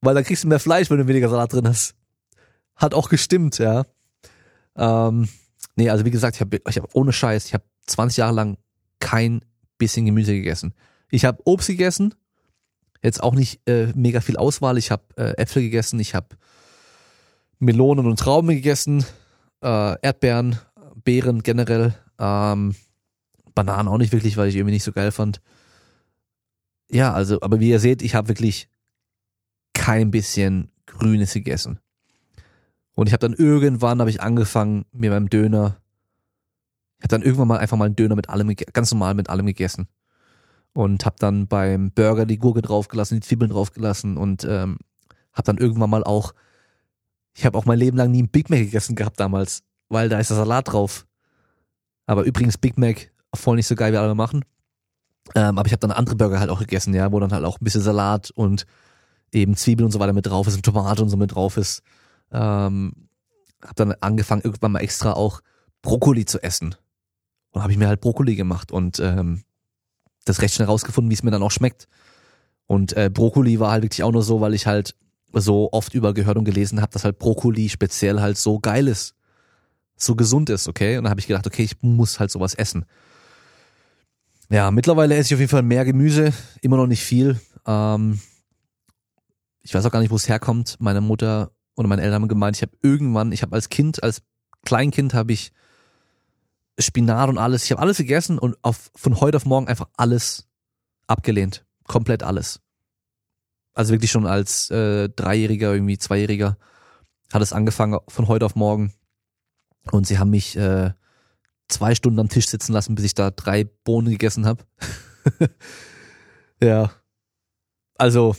weil 0.00 0.14
dann 0.14 0.24
kriegst 0.24 0.44
du 0.44 0.48
mehr 0.48 0.60
Fleisch, 0.60 0.90
wenn 0.90 0.98
du 0.98 1.08
weniger 1.08 1.28
Salat 1.28 1.52
drin 1.52 1.66
hast. 1.66 1.94
Hat 2.76 2.94
auch 2.94 3.08
gestimmt, 3.08 3.58
ja. 3.58 3.84
Ähm, 4.76 5.28
nee, 5.76 5.90
also 5.90 6.04
wie 6.04 6.10
gesagt, 6.10 6.36
ich 6.36 6.40
habe 6.40 6.60
ich 6.68 6.76
hab 6.76 6.94
ohne 6.94 7.12
Scheiß, 7.12 7.46
ich 7.46 7.54
habe 7.54 7.64
20 7.86 8.18
Jahre 8.18 8.34
lang 8.34 8.56
kein 9.00 9.44
bisschen 9.78 10.06
Gemüse 10.06 10.32
gegessen. 10.32 10.74
Ich 11.10 11.24
habe 11.24 11.42
Obst 11.44 11.66
gegessen, 11.66 12.14
jetzt 13.02 13.22
auch 13.22 13.34
nicht 13.34 13.60
äh, 13.68 13.92
mega 13.94 14.20
viel 14.20 14.36
Auswahl. 14.36 14.78
Ich 14.78 14.90
habe 14.90 15.02
äh, 15.16 15.36
Äpfel 15.36 15.62
gegessen, 15.62 15.98
ich 15.98 16.14
habe 16.14 16.36
Melonen 17.60 18.06
und 18.06 18.18
Trauben 18.18 18.48
gegessen, 18.48 19.04
äh, 19.62 19.96
Erdbeeren, 20.02 20.58
Beeren 21.04 21.42
generell, 21.42 21.94
ähm, 22.18 22.74
Bananen 23.54 23.88
auch 23.88 23.98
nicht 23.98 24.12
wirklich, 24.12 24.36
weil 24.36 24.48
ich 24.48 24.56
irgendwie 24.56 24.74
nicht 24.74 24.84
so 24.84 24.92
geil 24.92 25.12
fand. 25.12 25.40
Ja, 26.90 27.12
also, 27.12 27.40
aber 27.40 27.60
wie 27.60 27.70
ihr 27.70 27.78
seht, 27.78 28.02
ich 28.02 28.14
habe 28.14 28.28
wirklich 28.28 28.68
kein 29.74 30.10
bisschen 30.10 30.72
Grünes 30.86 31.32
gegessen. 31.32 31.78
Und 32.94 33.06
ich 33.06 33.12
habe 33.12 33.26
dann 33.26 33.34
irgendwann 33.34 34.00
habe 34.00 34.10
ich 34.10 34.20
angefangen 34.20 34.84
mir 34.92 35.10
beim 35.10 35.30
Döner, 35.30 35.76
ich 36.98 37.04
habe 37.04 37.08
dann 37.08 37.22
irgendwann 37.22 37.48
mal 37.48 37.58
einfach 37.58 37.76
mal 37.76 37.86
einen 37.86 37.96
Döner 37.96 38.16
mit 38.16 38.28
allem 38.28 38.54
ganz 38.72 38.90
normal 38.90 39.14
mit 39.14 39.30
allem 39.30 39.46
gegessen 39.46 39.88
und 40.72 41.06
habe 41.06 41.16
dann 41.18 41.46
beim 41.46 41.92
Burger 41.92 42.26
die 42.26 42.38
Gurke 42.38 42.62
draufgelassen, 42.62 43.20
die 43.20 43.26
Zwiebeln 43.26 43.50
draufgelassen 43.50 44.16
und 44.16 44.44
ähm, 44.44 44.78
habe 45.32 45.46
dann 45.46 45.58
irgendwann 45.58 45.90
mal 45.90 46.04
auch, 46.04 46.34
ich 47.34 47.46
habe 47.46 47.56
auch 47.56 47.64
mein 47.64 47.78
Leben 47.78 47.96
lang 47.96 48.10
nie 48.10 48.18
einen 48.18 48.28
Big 48.28 48.50
Mac 48.50 48.60
gegessen 48.60 48.96
gehabt 48.96 49.20
damals, 49.20 49.62
weil 49.88 50.08
da 50.08 50.18
ist 50.18 50.30
der 50.30 50.36
Salat 50.36 50.72
drauf. 50.72 51.06
Aber 52.06 52.24
übrigens 52.24 52.58
Big 52.58 52.78
Mac 52.78 53.12
voll 53.34 53.56
nicht 53.56 53.66
so 53.66 53.74
geil, 53.74 53.92
wie 53.92 53.96
alle 53.96 54.14
machen. 54.14 54.44
Ähm, 55.34 55.58
aber 55.58 55.66
ich 55.66 55.72
habe 55.72 55.80
dann 55.80 55.92
andere 55.92 56.16
Burger 56.16 56.40
halt 56.40 56.50
auch 56.50 56.58
gegessen, 56.58 56.94
ja, 56.94 57.12
wo 57.12 57.20
dann 57.20 57.32
halt 57.32 57.44
auch 57.44 57.60
ein 57.60 57.64
bisschen 57.64 57.82
Salat 57.82 58.30
und 58.30 58.66
eben 59.32 59.54
Zwiebeln 59.54 59.86
und 59.86 59.92
so 59.92 60.00
weiter 60.00 60.12
mit 60.12 60.26
drauf 60.26 60.46
ist 60.48 60.56
und 60.56 60.64
Tomate 60.64 61.02
und 61.02 61.08
so 61.08 61.16
mit 61.16 61.34
drauf 61.34 61.56
ist. 61.56 61.82
Ähm, 62.32 63.08
habe 63.62 63.74
dann 63.76 63.92
angefangen 64.00 64.42
irgendwann 64.42 64.72
mal 64.72 64.80
extra 64.80 65.12
auch 65.12 65.40
Brokkoli 65.82 66.24
zu 66.24 66.42
essen. 66.42 66.74
Und 67.52 67.62
habe 67.62 67.72
ich 67.72 67.78
mir 67.78 67.88
halt 67.88 68.00
Brokkoli 68.00 68.36
gemacht 68.36 68.72
und 68.72 69.00
ähm, 69.00 69.44
das 70.24 70.42
recht 70.42 70.54
schnell 70.54 70.68
rausgefunden, 70.68 71.10
wie 71.10 71.14
es 71.14 71.22
mir 71.22 71.30
dann 71.30 71.42
auch 71.42 71.50
schmeckt. 71.50 71.88
Und 72.66 72.96
äh, 72.96 73.10
Brokkoli 73.12 73.58
war 73.58 73.72
halt 73.72 73.82
wirklich 73.82 74.02
auch 74.02 74.12
nur 74.12 74.22
so, 74.22 74.40
weil 74.40 74.54
ich 74.54 74.66
halt 74.66 74.94
so 75.32 75.70
oft 75.72 75.94
über 75.94 76.14
gehört 76.14 76.36
und 76.36 76.44
gelesen 76.44 76.80
habe, 76.80 76.92
dass 76.92 77.04
halt 77.04 77.18
Brokkoli 77.18 77.68
speziell 77.68 78.20
halt 78.20 78.36
so 78.36 78.58
geil 78.58 78.88
ist. 78.88 79.14
So 79.96 80.16
gesund 80.16 80.50
ist, 80.50 80.68
okay? 80.68 80.96
Und 80.96 81.04
dann 81.04 81.10
habe 81.10 81.20
ich 81.20 81.26
gedacht, 81.26 81.46
okay, 81.46 81.62
ich 81.62 81.82
muss 81.82 82.20
halt 82.20 82.30
sowas 82.30 82.54
essen. 82.54 82.86
Ja, 84.48 84.70
mittlerweile 84.70 85.14
esse 85.16 85.28
ich 85.28 85.34
auf 85.34 85.40
jeden 85.40 85.50
Fall 85.50 85.62
mehr 85.62 85.84
Gemüse, 85.84 86.32
immer 86.60 86.76
noch 86.76 86.86
nicht 86.86 87.04
viel. 87.04 87.38
Ähm, 87.66 88.20
ich 89.62 89.74
weiß 89.74 89.84
auch 89.84 89.92
gar 89.92 90.00
nicht, 90.00 90.10
wo 90.10 90.16
es 90.16 90.28
herkommt. 90.28 90.76
Meine 90.80 91.00
Mutter 91.00 91.52
oder 91.76 91.88
meine 91.88 92.02
Eltern 92.02 92.22
haben 92.22 92.28
gemeint, 92.28 92.56
ich 92.56 92.62
habe 92.62 92.72
irgendwann, 92.82 93.30
ich 93.32 93.42
habe 93.42 93.54
als 93.54 93.68
Kind, 93.68 94.02
als 94.02 94.22
Kleinkind 94.64 95.14
habe 95.14 95.32
ich 95.32 95.52
Spinat 96.78 97.28
und 97.28 97.38
alles, 97.38 97.64
ich 97.64 97.70
habe 97.72 97.80
alles 97.80 97.98
gegessen 97.98 98.38
und 98.38 98.56
auf, 98.62 98.90
von 98.94 99.20
heute 99.20 99.36
auf 99.36 99.46
morgen 99.46 99.68
einfach 99.68 99.88
alles 99.96 100.48
abgelehnt. 101.06 101.64
Komplett 101.86 102.22
alles. 102.22 102.60
Also 103.80 103.94
wirklich 103.94 104.10
schon 104.10 104.26
als 104.26 104.70
äh, 104.70 105.08
Dreijähriger, 105.08 105.72
irgendwie 105.72 105.96
Zweijähriger 105.96 106.58
hat 107.32 107.40
es 107.40 107.54
angefangen 107.54 107.98
von 108.08 108.28
heute 108.28 108.44
auf 108.44 108.54
morgen. 108.54 108.92
Und 109.90 110.06
sie 110.06 110.18
haben 110.18 110.28
mich 110.28 110.54
äh, 110.54 110.90
zwei 111.66 111.94
Stunden 111.94 112.20
am 112.20 112.28
Tisch 112.28 112.46
sitzen 112.46 112.74
lassen, 112.74 112.94
bis 112.94 113.06
ich 113.06 113.14
da 113.14 113.30
drei 113.30 113.64
Bohnen 113.64 114.10
gegessen 114.10 114.44
habe. 114.44 114.64
ja. 116.62 116.90
Also, 117.96 118.36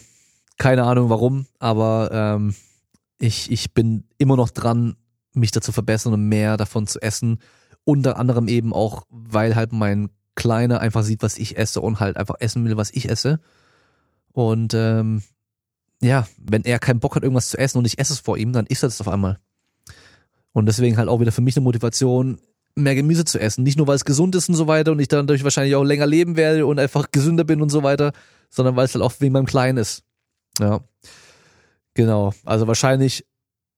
keine 0.60 0.84
Ahnung 0.84 1.10
warum, 1.10 1.48
aber 1.58 2.12
ähm, 2.14 2.54
ich, 3.18 3.50
ich 3.52 3.74
bin 3.74 4.04
immer 4.20 4.36
noch 4.36 4.52
dran, 4.52 4.96
mich 5.34 5.50
dazu 5.50 5.72
verbessern 5.72 6.14
und 6.14 6.30
mehr 6.30 6.56
davon 6.56 6.86
zu 6.86 7.02
essen. 7.02 7.40
Unter 7.84 8.20
anderem 8.20 8.48
eben 8.48 8.74
auch, 8.74 9.08
weil 9.10 9.56
halt 9.56 9.72
mein 9.72 10.12
Kleiner 10.36 10.82
einfach 10.82 11.02
sieht, 11.02 11.24
was 11.24 11.40
ich 11.40 11.58
esse 11.58 11.82
und 11.82 12.00
halt 12.00 12.16
einfach 12.18 12.36
essen 12.38 12.64
will, 12.64 12.78
was 12.78 12.92
ich 12.92 13.10
esse. 13.10 13.40
Und 14.34 14.74
ähm, 14.74 15.24
ja, 16.02 16.28
wenn 16.38 16.64
er 16.64 16.80
keinen 16.80 17.00
Bock 17.00 17.16
hat, 17.16 17.24
irgendwas 17.24 17.50
zu 17.50 17.58
essen 17.58 17.78
und 17.78 17.86
ich 17.86 18.00
esse 18.00 18.14
es 18.14 18.20
vor 18.20 18.38
ihm, 18.38 18.54
dann 18.54 18.66
isst 18.66 18.84
er 18.84 18.88
es 18.88 19.02
auf 19.02 19.08
einmal. 19.08 19.38
Und 20.54 20.66
deswegen 20.66 20.98
halt 20.98 21.10
auch 21.10 21.20
wieder 21.20 21.32
für 21.32 21.42
mich 21.42 21.56
eine 21.56 21.64
Motivation, 21.64 22.40
mehr 22.76 22.96
Gemüse 22.96 23.26
zu 23.26 23.40
essen. 23.40 23.64
Nicht 23.64 23.78
nur, 23.78 23.88
weil 23.88 23.96
es 23.96 24.06
gesund 24.06 24.36
ist 24.36 24.50
und 24.50 24.56
so 24.56 24.68
weiter 24.68 24.92
und 24.92 25.00
ich 25.00 25.08
dann 25.08 25.28
dadurch 25.28 25.44
wahrscheinlich 25.44 25.76
auch 25.76 25.84
länger 25.84 26.08
leben 26.08 26.36
werde 26.36 26.66
und 26.66 26.80
einfach 26.80 27.12
gesünder 27.12 27.44
bin 27.44 27.62
und 27.62 27.70
so 27.70 27.84
weiter, 27.84 28.14
sondern 28.50 28.76
weil 28.76 28.86
es 28.86 28.94
halt 28.94 29.04
auch 29.04 29.14
wegen 29.20 29.34
meinem 29.34 29.46
Kleinen 29.46 29.78
ist. 29.78 30.04
Ja. 30.60 30.82
Genau. 31.94 32.34
Also 32.46 32.68
wahrscheinlich 32.68 33.26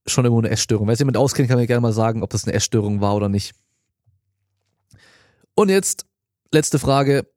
schon 0.05 0.25
irgendwo 0.25 0.41
eine 0.41 0.49
Essstörung. 0.49 0.87
Wenn 0.87 0.93
es 0.93 0.99
jemand 0.99 1.17
auskennt, 1.17 1.49
kann 1.49 1.57
mir 1.57 1.67
gerne 1.67 1.81
mal 1.81 1.93
sagen, 1.93 2.23
ob 2.23 2.29
das 2.29 2.45
eine 2.45 2.53
Essstörung 2.53 3.01
war 3.01 3.15
oder 3.15 3.29
nicht. 3.29 3.53
Und 5.55 5.69
jetzt 5.69 6.05
letzte 6.51 6.79
Frage. 6.79 7.27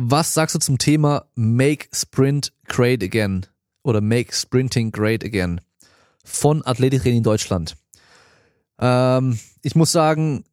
Was 0.00 0.32
sagst 0.32 0.54
du 0.54 0.60
zum 0.60 0.78
Thema 0.78 1.26
Make 1.34 1.88
Sprint 1.92 2.52
Great 2.68 3.02
Again 3.02 3.46
oder 3.82 4.00
Make 4.00 4.32
Sprinting 4.32 4.92
Great 4.92 5.24
Again 5.24 5.60
von 6.24 6.64
Athletiktraining 6.64 7.24
Deutschland? 7.24 7.76
Ähm, 8.78 9.40
ich 9.62 9.74
muss 9.74 9.90
sagen, 9.90 10.44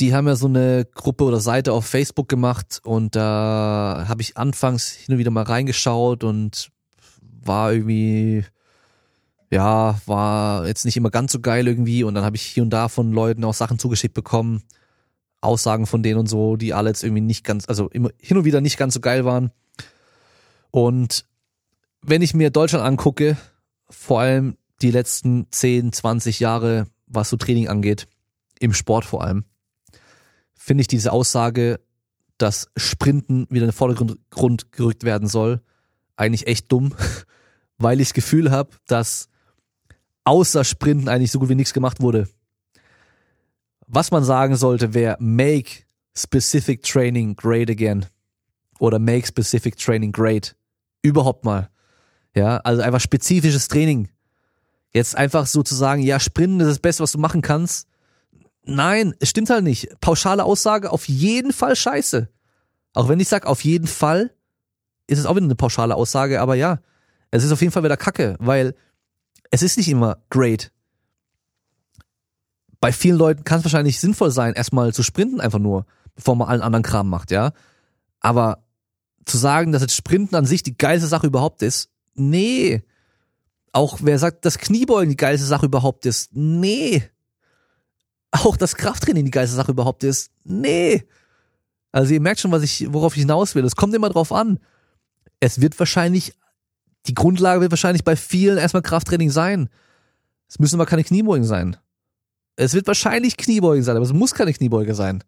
die 0.00 0.12
haben 0.12 0.26
ja 0.26 0.34
so 0.34 0.48
eine 0.48 0.88
Gruppe 0.92 1.22
oder 1.22 1.38
Seite 1.38 1.72
auf 1.72 1.86
Facebook 1.86 2.28
gemacht 2.28 2.80
und 2.82 3.14
da 3.14 4.06
habe 4.08 4.22
ich 4.22 4.36
anfangs 4.36 4.88
hin 4.88 5.14
und 5.14 5.18
wieder 5.20 5.30
mal 5.30 5.44
reingeschaut 5.44 6.24
und 6.24 6.72
war 7.20 7.72
irgendwie 7.72 8.44
ja, 9.52 10.00
war 10.06 10.66
jetzt 10.66 10.84
nicht 10.84 10.96
immer 10.96 11.10
ganz 11.10 11.30
so 11.30 11.38
geil 11.38 11.68
irgendwie 11.68 12.02
und 12.02 12.14
dann 12.14 12.24
habe 12.24 12.34
ich 12.34 12.42
hier 12.42 12.64
und 12.64 12.70
da 12.70 12.88
von 12.88 13.12
Leuten 13.12 13.44
auch 13.44 13.54
Sachen 13.54 13.78
zugeschickt 13.78 14.14
bekommen, 14.14 14.62
Aussagen 15.40 15.86
von 15.86 16.02
denen 16.02 16.18
und 16.18 16.26
so, 16.28 16.56
die 16.56 16.74
alle 16.74 16.90
jetzt 16.90 17.02
irgendwie 17.02 17.22
nicht 17.22 17.44
ganz, 17.44 17.68
also 17.68 17.88
immer 17.88 18.10
hin 18.18 18.36
und 18.36 18.44
wieder 18.44 18.60
nicht 18.60 18.76
ganz 18.76 18.94
so 18.94 19.00
geil 19.00 19.24
waren. 19.24 19.50
Und 20.70 21.24
wenn 22.02 22.22
ich 22.22 22.34
mir 22.34 22.50
Deutschland 22.50 22.84
angucke, 22.84 23.36
vor 23.88 24.20
allem 24.20 24.56
die 24.82 24.90
letzten 24.90 25.46
10, 25.50 25.92
20 25.92 26.40
Jahre, 26.40 26.86
was 27.06 27.30
so 27.30 27.36
Training 27.36 27.68
angeht, 27.68 28.06
im 28.58 28.72
Sport 28.72 29.04
vor 29.04 29.24
allem, 29.24 29.44
finde 30.54 30.82
ich 30.82 30.88
diese 30.88 31.12
Aussage, 31.12 31.80
dass 32.38 32.70
Sprinten 32.76 33.46
wieder 33.50 33.64
in 33.64 33.70
den 33.70 33.76
Vordergrund 33.76 34.72
gerückt 34.72 35.04
werden 35.04 35.28
soll, 35.28 35.60
eigentlich 36.16 36.46
echt 36.46 36.70
dumm, 36.70 36.94
weil 37.78 38.00
ich 38.00 38.08
das 38.08 38.14
Gefühl 38.14 38.50
habe, 38.50 38.70
dass 38.86 39.28
außer 40.24 40.64
Sprinten 40.64 41.08
eigentlich 41.08 41.32
so 41.32 41.38
gut 41.38 41.48
wie 41.48 41.54
nichts 41.54 41.74
gemacht 41.74 42.00
wurde. 42.00 42.28
Was 43.92 44.12
man 44.12 44.22
sagen 44.22 44.54
sollte, 44.54 44.94
wäre 44.94 45.16
make 45.18 45.82
specific 46.16 46.84
training 46.84 47.34
great 47.34 47.68
again. 47.68 48.06
Oder 48.78 49.00
make 49.00 49.26
specific 49.26 49.76
training 49.76 50.12
great. 50.12 50.54
Überhaupt 51.02 51.44
mal. 51.44 51.70
Ja, 52.34 52.58
also 52.58 52.82
einfach 52.82 53.00
spezifisches 53.00 53.66
Training. 53.66 54.08
Jetzt 54.92 55.16
einfach 55.16 55.46
so 55.46 55.64
zu 55.64 55.74
sagen, 55.74 56.02
ja, 56.02 56.20
Sprinten 56.20 56.60
ist 56.60 56.68
das 56.68 56.78
Beste, 56.78 57.02
was 57.02 57.10
du 57.10 57.18
machen 57.18 57.42
kannst. 57.42 57.88
Nein, 58.64 59.12
es 59.18 59.28
stimmt 59.28 59.50
halt 59.50 59.64
nicht. 59.64 59.88
Pauschale 60.00 60.44
Aussage, 60.44 60.92
auf 60.92 61.08
jeden 61.08 61.52
Fall 61.52 61.74
scheiße. 61.74 62.28
Auch 62.94 63.08
wenn 63.08 63.18
ich 63.18 63.28
sage, 63.28 63.48
auf 63.48 63.64
jeden 63.64 63.88
Fall, 63.88 64.32
ist 65.08 65.18
es 65.18 65.26
auch 65.26 65.34
wieder 65.34 65.46
eine 65.46 65.56
pauschale 65.56 65.96
Aussage, 65.96 66.40
aber 66.40 66.54
ja, 66.54 66.78
es 67.32 67.42
ist 67.42 67.50
auf 67.50 67.60
jeden 67.60 67.72
Fall 67.72 67.82
wieder 67.82 67.96
Kacke, 67.96 68.36
weil 68.38 68.76
es 69.50 69.62
ist 69.62 69.78
nicht 69.78 69.88
immer 69.88 70.18
great. 70.30 70.70
Bei 72.80 72.92
vielen 72.92 73.18
Leuten 73.18 73.44
kann 73.44 73.58
es 73.58 73.64
wahrscheinlich 73.64 74.00
sinnvoll 74.00 74.30
sein, 74.30 74.54
erstmal 74.54 74.92
zu 74.94 75.02
sprinten 75.02 75.40
einfach 75.40 75.58
nur, 75.58 75.86
bevor 76.14 76.34
man 76.36 76.48
allen 76.48 76.62
anderen 76.62 76.82
Kram 76.82 77.08
macht, 77.08 77.30
ja. 77.30 77.52
Aber 78.20 78.64
zu 79.24 79.36
sagen, 79.36 79.72
dass 79.72 79.82
jetzt 79.82 79.94
Sprinten 79.94 80.34
an 80.34 80.46
sich 80.46 80.62
die 80.62 80.76
geilste 80.76 81.06
Sache 81.06 81.26
überhaupt 81.26 81.62
ist, 81.62 81.90
nee. 82.14 82.82
Auch 83.72 83.98
wer 84.02 84.18
sagt, 84.18 84.44
dass 84.44 84.58
Kniebeugen 84.58 85.10
die 85.10 85.16
geilste 85.16 85.46
Sache 85.46 85.66
überhaupt 85.66 86.06
ist, 86.06 86.30
nee. 86.32 87.02
Auch 88.30 88.56
das 88.56 88.76
Krafttraining 88.76 89.24
die 89.24 89.30
geilste 89.30 89.56
Sache 89.56 89.72
überhaupt 89.72 90.04
ist, 90.04 90.30
nee. 90.44 91.06
Also 91.92 92.14
ihr 92.14 92.20
merkt 92.20 92.40
schon, 92.40 92.52
was 92.52 92.62
ich, 92.62 92.92
worauf 92.92 93.14
ich 93.14 93.22
hinaus 93.22 93.54
will. 93.54 93.64
Es 93.64 93.76
kommt 93.76 93.94
immer 93.94 94.08
drauf 94.08 94.32
an. 94.32 94.58
Es 95.40 95.60
wird 95.60 95.78
wahrscheinlich 95.78 96.34
die 97.06 97.14
Grundlage 97.14 97.60
wird 97.60 97.72
wahrscheinlich 97.72 98.04
bei 98.04 98.16
vielen 98.16 98.58
erstmal 98.58 98.82
Krafttraining 98.82 99.30
sein. 99.30 99.68
Es 100.48 100.58
müssen 100.58 100.76
aber 100.76 100.86
keine 100.86 101.04
Kniebeugen 101.04 101.44
sein. 101.46 101.76
Es 102.60 102.74
wird 102.74 102.86
wahrscheinlich 102.86 103.38
Kniebeugen 103.38 103.82
sein, 103.82 103.96
aber 103.96 104.04
es 104.04 104.12
muss 104.12 104.34
keine 104.34 104.52
Kniebeuge 104.52 104.94
sein. 104.94 105.24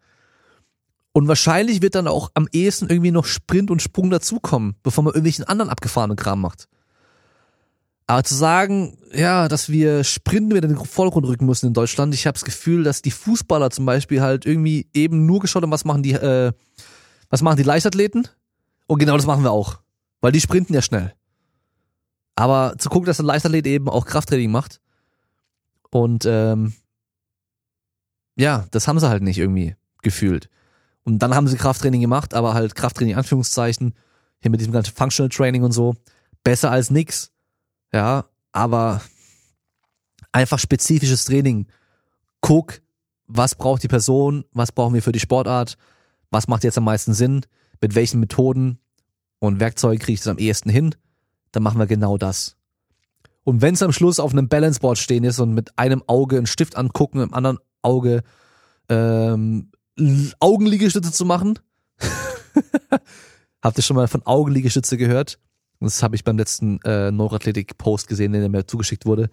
Und 1.12 1.28
wahrscheinlich 1.28 1.80
wird 1.80 1.94
dann 1.94 2.06
auch 2.06 2.30
am 2.34 2.46
ehesten 2.52 2.90
irgendwie 2.90 3.10
noch 3.10 3.24
Sprint 3.24 3.70
und 3.70 3.80
Sprung 3.80 4.10
dazukommen, 4.10 4.76
bevor 4.82 5.04
man 5.04 5.12
irgendwelchen 5.12 5.44
anderen 5.44 5.70
abgefahrenen 5.70 6.16
Kram 6.16 6.42
macht. 6.42 6.68
Aber 8.06 8.22
zu 8.24 8.34
sagen, 8.34 8.98
ja, 9.14 9.48
dass 9.48 9.70
wir 9.70 10.04
Sprinten 10.04 10.54
wieder 10.54 10.68
in 10.68 10.74
den 10.74 10.84
Vordergrund 10.84 11.26
rücken 11.26 11.46
müssen 11.46 11.66
in 11.66 11.72
Deutschland, 11.72 12.12
ich 12.14 12.26
habe 12.26 12.34
das 12.34 12.44
Gefühl, 12.44 12.84
dass 12.84 13.00
die 13.00 13.10
Fußballer 13.10 13.70
zum 13.70 13.86
Beispiel 13.86 14.20
halt 14.20 14.44
irgendwie 14.44 14.88
eben 14.92 15.24
nur 15.24 15.40
geschaut 15.40 15.62
haben, 15.62 15.72
was 15.72 15.86
machen 15.86 16.02
die, 16.02 16.12
äh, 16.12 16.52
was 17.30 17.40
machen 17.40 17.56
die 17.56 17.62
Leichtathleten? 17.62 18.28
Und 18.86 18.98
genau 18.98 19.16
das 19.16 19.26
machen 19.26 19.42
wir 19.42 19.52
auch. 19.52 19.80
Weil 20.20 20.32
die 20.32 20.40
sprinten 20.40 20.74
ja 20.74 20.82
schnell. 20.82 21.14
Aber 22.36 22.74
zu 22.76 22.90
gucken, 22.90 23.06
dass 23.06 23.20
ein 23.20 23.26
Leichtathlet 23.26 23.66
eben 23.66 23.88
auch 23.88 24.04
Krafttraining 24.04 24.50
macht. 24.50 24.80
Und 25.90 26.24
ähm, 26.26 26.74
ja, 28.36 28.66
das 28.70 28.88
haben 28.88 28.98
sie 28.98 29.09
halt 29.09 29.22
nicht 29.22 29.38
irgendwie 29.38 29.76
gefühlt. 30.02 30.48
Und 31.04 31.20
dann 31.20 31.34
haben 31.34 31.48
sie 31.48 31.56
Krafttraining 31.56 32.00
gemacht, 32.00 32.34
aber 32.34 32.54
halt 32.54 32.74
Krafttraining 32.74 33.16
Anführungszeichen, 33.16 33.94
hier 34.40 34.50
mit 34.50 34.60
diesem 34.60 34.72
ganzen 34.72 34.94
Functional 34.94 35.30
Training 35.30 35.62
und 35.62 35.72
so, 35.72 35.94
besser 36.44 36.70
als 36.70 36.90
nix. 36.90 37.32
Ja, 37.92 38.26
aber 38.52 39.00
einfach 40.32 40.59
spezifisches 40.59 41.24
Training. 41.24 41.66
Guck, 42.40 42.80
was 43.26 43.54
braucht 43.54 43.82
die 43.82 43.88
Person, 43.88 44.44
was 44.52 44.72
brauchen 44.72 44.94
wir 44.94 45.02
für 45.02 45.12
die 45.12 45.20
Sportart, 45.20 45.76
was 46.30 46.48
macht 46.48 46.64
jetzt 46.64 46.78
am 46.78 46.84
meisten 46.84 47.14
Sinn, 47.14 47.46
mit 47.80 47.94
welchen 47.94 48.20
Methoden 48.20 48.78
und 49.38 49.60
Werkzeugen 49.60 49.98
kriege 49.98 50.14
ich 50.14 50.20
das 50.20 50.28
am 50.28 50.38
ehesten 50.38 50.70
hin 50.70 50.94
dann 51.52 51.62
machen 51.62 51.78
wir 51.78 51.86
genau 51.86 52.16
das. 52.18 52.56
Und 53.44 53.60
wenn 53.60 53.74
es 53.74 53.82
am 53.82 53.92
Schluss 53.92 54.18
auf 54.18 54.32
einem 54.32 54.48
Balanceboard 54.48 54.98
stehen 54.98 55.24
ist 55.24 55.38
und 55.38 55.52
mit 55.52 55.78
einem 55.78 56.02
Auge 56.06 56.38
einen 56.38 56.46
Stift 56.46 56.76
angucken, 56.76 57.20
im 57.20 57.34
anderen 57.34 57.59
Auge 57.82 58.22
ähm, 58.88 59.70
Augenliegestütze 60.40 61.12
zu 61.12 61.24
machen. 61.24 61.59
Habt 63.62 63.78
ihr 63.78 63.82
schon 63.82 63.96
mal 63.96 64.09
von 64.09 64.24
Augenliegestütze 64.26 64.96
gehört? 64.96 65.38
Das 65.80 66.02
habe 66.02 66.14
ich 66.14 66.24
beim 66.24 66.38
letzten 66.38 66.80
äh, 66.82 67.10
Neuroathletik-Post 67.10 68.09
gesehen, 68.09 68.32
der 68.32 68.48
mir 68.48 68.66
zugeschickt 68.66 69.04
wurde. 69.04 69.30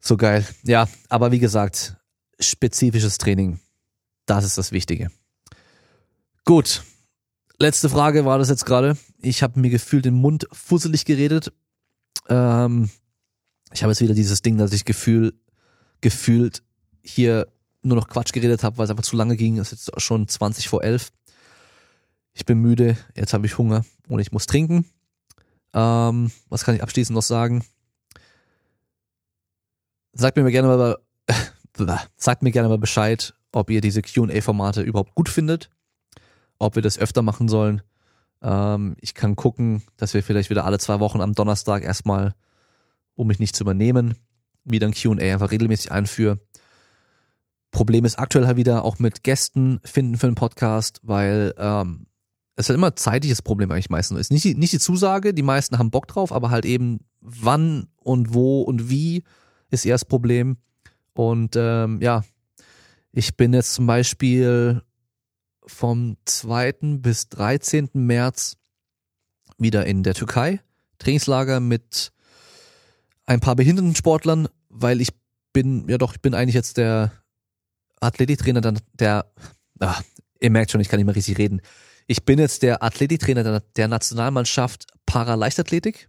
So 0.00 0.16
geil. 0.16 0.46
Ja, 0.64 0.88
aber 1.08 1.30
wie 1.30 1.38
gesagt, 1.38 1.96
spezifisches 2.40 3.18
Training. 3.18 3.60
Das 4.26 4.44
ist 4.44 4.58
das 4.58 4.72
Wichtige. 4.72 5.10
Gut. 6.44 6.82
letzte 7.58 7.88
Frage 7.88 8.24
war 8.24 8.38
das 8.38 8.48
jetzt 8.48 8.66
gerade. 8.66 8.96
Ich 9.20 9.42
habe 9.42 9.60
mir 9.60 9.70
gefühlt 9.70 10.04
den 10.04 10.14
Mund 10.14 10.48
fusselig 10.52 11.04
geredet. 11.04 11.52
Ähm, 12.28 12.90
ich 13.72 13.82
habe 13.82 13.92
jetzt 13.92 14.00
wieder 14.00 14.14
dieses 14.14 14.42
Ding, 14.42 14.58
dass 14.58 14.72
ich 14.72 14.84
gefühl, 14.84 15.34
gefühlt 16.00 16.62
hier 17.02 17.48
nur 17.82 17.96
noch 17.96 18.08
Quatsch 18.08 18.32
geredet 18.32 18.62
habe, 18.62 18.78
weil 18.78 18.84
es 18.84 18.90
einfach 18.90 19.04
zu 19.04 19.16
lange 19.16 19.36
ging. 19.36 19.58
Es 19.58 19.72
ist 19.72 19.88
jetzt 19.88 20.00
schon 20.00 20.28
20 20.28 20.68
vor 20.68 20.82
11. 20.82 21.12
Ich 22.34 22.46
bin 22.46 22.58
müde, 22.58 22.96
jetzt 23.14 23.34
habe 23.34 23.46
ich 23.46 23.58
Hunger 23.58 23.84
und 24.08 24.20
ich 24.20 24.32
muss 24.32 24.46
trinken. 24.46 24.86
Ähm, 25.74 26.30
was 26.48 26.64
kann 26.64 26.74
ich 26.74 26.82
abschließend 26.82 27.14
noch 27.14 27.22
sagen? 27.22 27.64
Sagt 30.12 30.36
mir 30.36 30.50
gerne 30.50 30.68
mal, 30.68 30.98
sagt 32.16 32.42
mir 32.42 32.52
gerne 32.52 32.68
mal 32.68 32.78
Bescheid, 32.78 33.34
ob 33.52 33.70
ihr 33.70 33.80
diese 33.80 34.02
Q&A-Formate 34.02 34.82
überhaupt 34.82 35.14
gut 35.14 35.28
findet, 35.28 35.70
ob 36.58 36.74
wir 36.74 36.82
das 36.82 36.98
öfter 36.98 37.22
machen 37.22 37.48
sollen. 37.48 37.82
Ähm, 38.42 38.96
ich 39.00 39.14
kann 39.14 39.36
gucken, 39.36 39.82
dass 39.96 40.14
wir 40.14 40.22
vielleicht 40.22 40.50
wieder 40.50 40.64
alle 40.64 40.78
zwei 40.78 41.00
Wochen 41.00 41.20
am 41.20 41.34
Donnerstag 41.34 41.82
erstmal, 41.82 42.34
um 43.14 43.26
mich 43.26 43.38
nicht 43.38 43.56
zu 43.56 43.64
übernehmen, 43.64 44.16
wieder 44.64 44.86
ein 44.86 44.94
Q&A 44.94 45.32
einfach 45.32 45.50
regelmäßig 45.50 45.92
einführe. 45.92 46.38
Problem 47.72 48.04
ist 48.04 48.18
aktuell 48.18 48.46
halt 48.46 48.58
wieder 48.58 48.84
auch 48.84 49.00
mit 49.00 49.24
Gästen 49.24 49.80
finden 49.82 50.16
für 50.16 50.28
einen 50.28 50.36
Podcast, 50.36 51.00
weil 51.02 51.54
ähm, 51.56 52.06
es 52.54 52.68
halt 52.68 52.76
immer 52.76 52.94
zeitliches 52.94 53.42
Problem 53.42 53.72
eigentlich 53.72 53.90
meistens 53.90 54.20
ist. 54.20 54.30
Nicht 54.30 54.44
die, 54.44 54.54
nicht 54.54 54.72
die 54.72 54.78
Zusage, 54.78 55.34
die 55.34 55.42
meisten 55.42 55.78
haben 55.78 55.90
Bock 55.90 56.06
drauf, 56.06 56.32
aber 56.32 56.50
halt 56.50 56.66
eben 56.66 57.00
wann 57.20 57.88
und 57.96 58.34
wo 58.34 58.62
und 58.62 58.90
wie 58.90 59.24
ist 59.70 59.86
eher 59.86 59.94
das 59.94 60.04
Problem. 60.04 60.58
Und 61.14 61.56
ähm, 61.56 62.00
ja, 62.02 62.22
ich 63.10 63.36
bin 63.36 63.54
jetzt 63.54 63.74
zum 63.74 63.86
Beispiel 63.86 64.82
vom 65.66 66.16
2. 66.26 66.72
bis 66.98 67.28
13. 67.30 67.88
März 67.94 68.58
wieder 69.56 69.86
in 69.86 70.02
der 70.02 70.14
Türkei. 70.14 70.60
Trainingslager 70.98 71.60
mit 71.60 72.12
ein 73.24 73.40
paar 73.40 73.56
behinderten 73.56 73.96
Sportlern, 73.96 74.48
weil 74.68 75.00
ich 75.00 75.08
bin, 75.52 75.88
ja 75.88 75.98
doch, 75.98 76.14
ich 76.14 76.20
bin 76.20 76.34
eigentlich 76.34 76.54
jetzt 76.54 76.76
der 76.76 77.12
Athletiktrainer 78.02 78.60
der, 78.60 78.74
der 78.94 79.26
ach, 79.78 80.02
ihr 80.40 80.50
merkt 80.50 80.70
schon, 80.70 80.80
ich 80.80 80.88
kann 80.88 80.98
nicht 80.98 81.06
mehr 81.06 81.16
richtig 81.16 81.38
reden. 81.38 81.60
Ich 82.06 82.24
bin 82.24 82.38
jetzt 82.38 82.62
der 82.62 82.82
Athletiktrainer 82.82 83.42
der, 83.42 83.60
der 83.76 83.88
Nationalmannschaft 83.88 84.86
Paraleichtathletik 85.06 86.08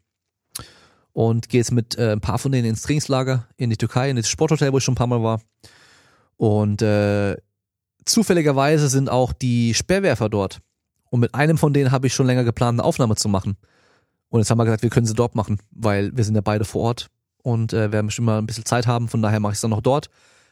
und 1.14 1.50
gehe 1.50 1.60
jetzt 1.60 1.72
mit 1.72 1.98
äh, 1.98 2.12
ein 2.12 2.22
paar 2.22 2.40
von 2.40 2.52
denen 2.52 2.70
ins 2.70 2.82
Trainingslager 2.82 3.48
in 3.58 3.70
die 3.70 3.78
Türkei, 3.78 4.10
in 4.10 4.16
das 4.16 4.30
Sporthotel, 4.30 4.74
wo 4.74 4.80
ich 4.80 4.84
schon 4.84 4.94
ein 4.94 4.98
paar 4.98 5.08
Mal 5.08 5.22
war. 5.22 5.42
Und 6.38 6.82
äh, 6.82 7.38
zufälligerweise 8.06 8.90
sind 8.90 9.10
auch 9.10 9.34
die 9.34 9.74
Sperrwerfer 9.74 10.30
dort. 10.30 10.62
Und 11.10 11.20
mit 11.20 11.36
einem 11.36 11.58
von 11.58 11.74
denen 11.74 11.92
habe 11.92 12.08
ich 12.08 12.14
schon 12.14 12.26
länger 12.26 12.44
geplant, 12.44 12.80
eine 12.80 12.88
Aufnahme 12.88 13.16
zu 13.16 13.30
machen. 13.30 13.56
Und 14.30 14.40
jetzt 14.40 14.50
haben 14.50 14.58
wir 14.58 14.66
gesagt, 14.66 14.82
wir 14.82 14.90
können 14.90 15.06
sie 15.06 15.14
dort 15.14 15.36
machen, 15.36 15.60
weil 15.70 16.16
wir 16.18 16.24
sind 16.24 16.34
ja 16.34 16.42
beide 16.42 16.66
vor 16.66 16.82
Ort 16.82 17.12
und 17.44 17.72
äh, 17.72 17.92
werden 17.92 18.08
bestimmt 18.08 18.26
mal 18.26 18.40
ein 18.40 18.48
bisschen 18.48 18.66
Zeit 18.66 18.88
haben. 18.88 19.08
Von 19.08 19.22
daher 19.22 19.40
mache 19.40 19.52
ich 19.52 19.58
es 19.58 19.62
dann 19.62 19.70
noch 19.70 19.82
dort. 19.82 20.10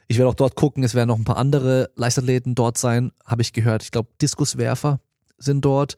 Ich 0.07 0.17
werde 0.17 0.29
auch 0.29 0.35
dort 0.35 0.55
gucken, 0.55 0.83
es 0.83 0.93
werden 0.93 1.07
noch 1.09 1.17
ein 1.17 1.23
paar 1.23 1.37
andere 1.37 1.89
Leichtathleten 1.95 2.55
dort 2.55 2.77
sein, 2.77 3.11
habe 3.25 3.41
ich 3.41 3.53
gehört. 3.53 3.83
Ich 3.83 3.91
glaube, 3.91 4.09
Diskuswerfer 4.21 4.99
sind 5.37 5.63
dort. 5.63 5.97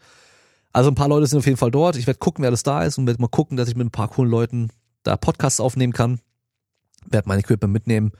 Also 0.72 0.90
ein 0.90 0.96
paar 0.96 1.08
Leute 1.08 1.28
sind 1.28 1.40
auf 1.40 1.46
jeden 1.46 1.58
Fall 1.58 1.72
dort. 1.72 1.96
Ich 1.96 2.08
werde 2.08 2.20
gucken, 2.20 2.42
wer 2.42 2.50
alles 2.50 2.64
da 2.64 2.84
ist 2.84 2.98
und 2.98 3.08
werde 3.08 3.22
mal 3.22 3.28
gucken, 3.28 3.58
dass 3.58 3.70
ich 3.70 3.76
mit 3.76 3.88
ein 3.88 3.92
paar 3.92 4.10
coolen 4.10 4.30
Leuten 4.30 4.70
da 5.04 5.18
Podcasts 5.18 5.60
aufnehmen 5.60 5.94
kann. 5.94 6.20
Werde 7.06 7.28
mein 7.28 7.40
Equipment 7.40 7.74
mitnehmen. 7.74 8.12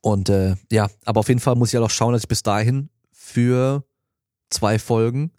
Und 0.00 0.28
äh, 0.28 0.56
ja, 0.70 0.88
aber 1.04 1.20
auf 1.20 1.28
jeden 1.28 1.40
Fall 1.40 1.54
muss 1.56 1.70
ich 1.70 1.74
halt 1.74 1.84
auch 1.84 1.90
schauen, 1.90 2.12
dass 2.12 2.22
ich 2.22 2.28
bis 2.28 2.42
dahin 2.42 2.90
für 3.10 3.84
zwei 4.50 4.78
Folgen 4.78 5.32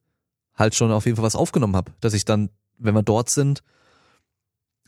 halt 0.56 0.76
schon 0.76 0.92
auf 0.92 1.06
jeden 1.06 1.16
Fall 1.18 1.26
was 1.26 1.36
aufgenommen 1.36 1.76
habe. 1.76 1.92
Dass 2.02 2.14
ich 2.14 2.26
dann, 2.26 2.50
wenn 2.78 2.96
wir 2.96 3.04
dort 3.04 3.30
sind, 3.30 3.62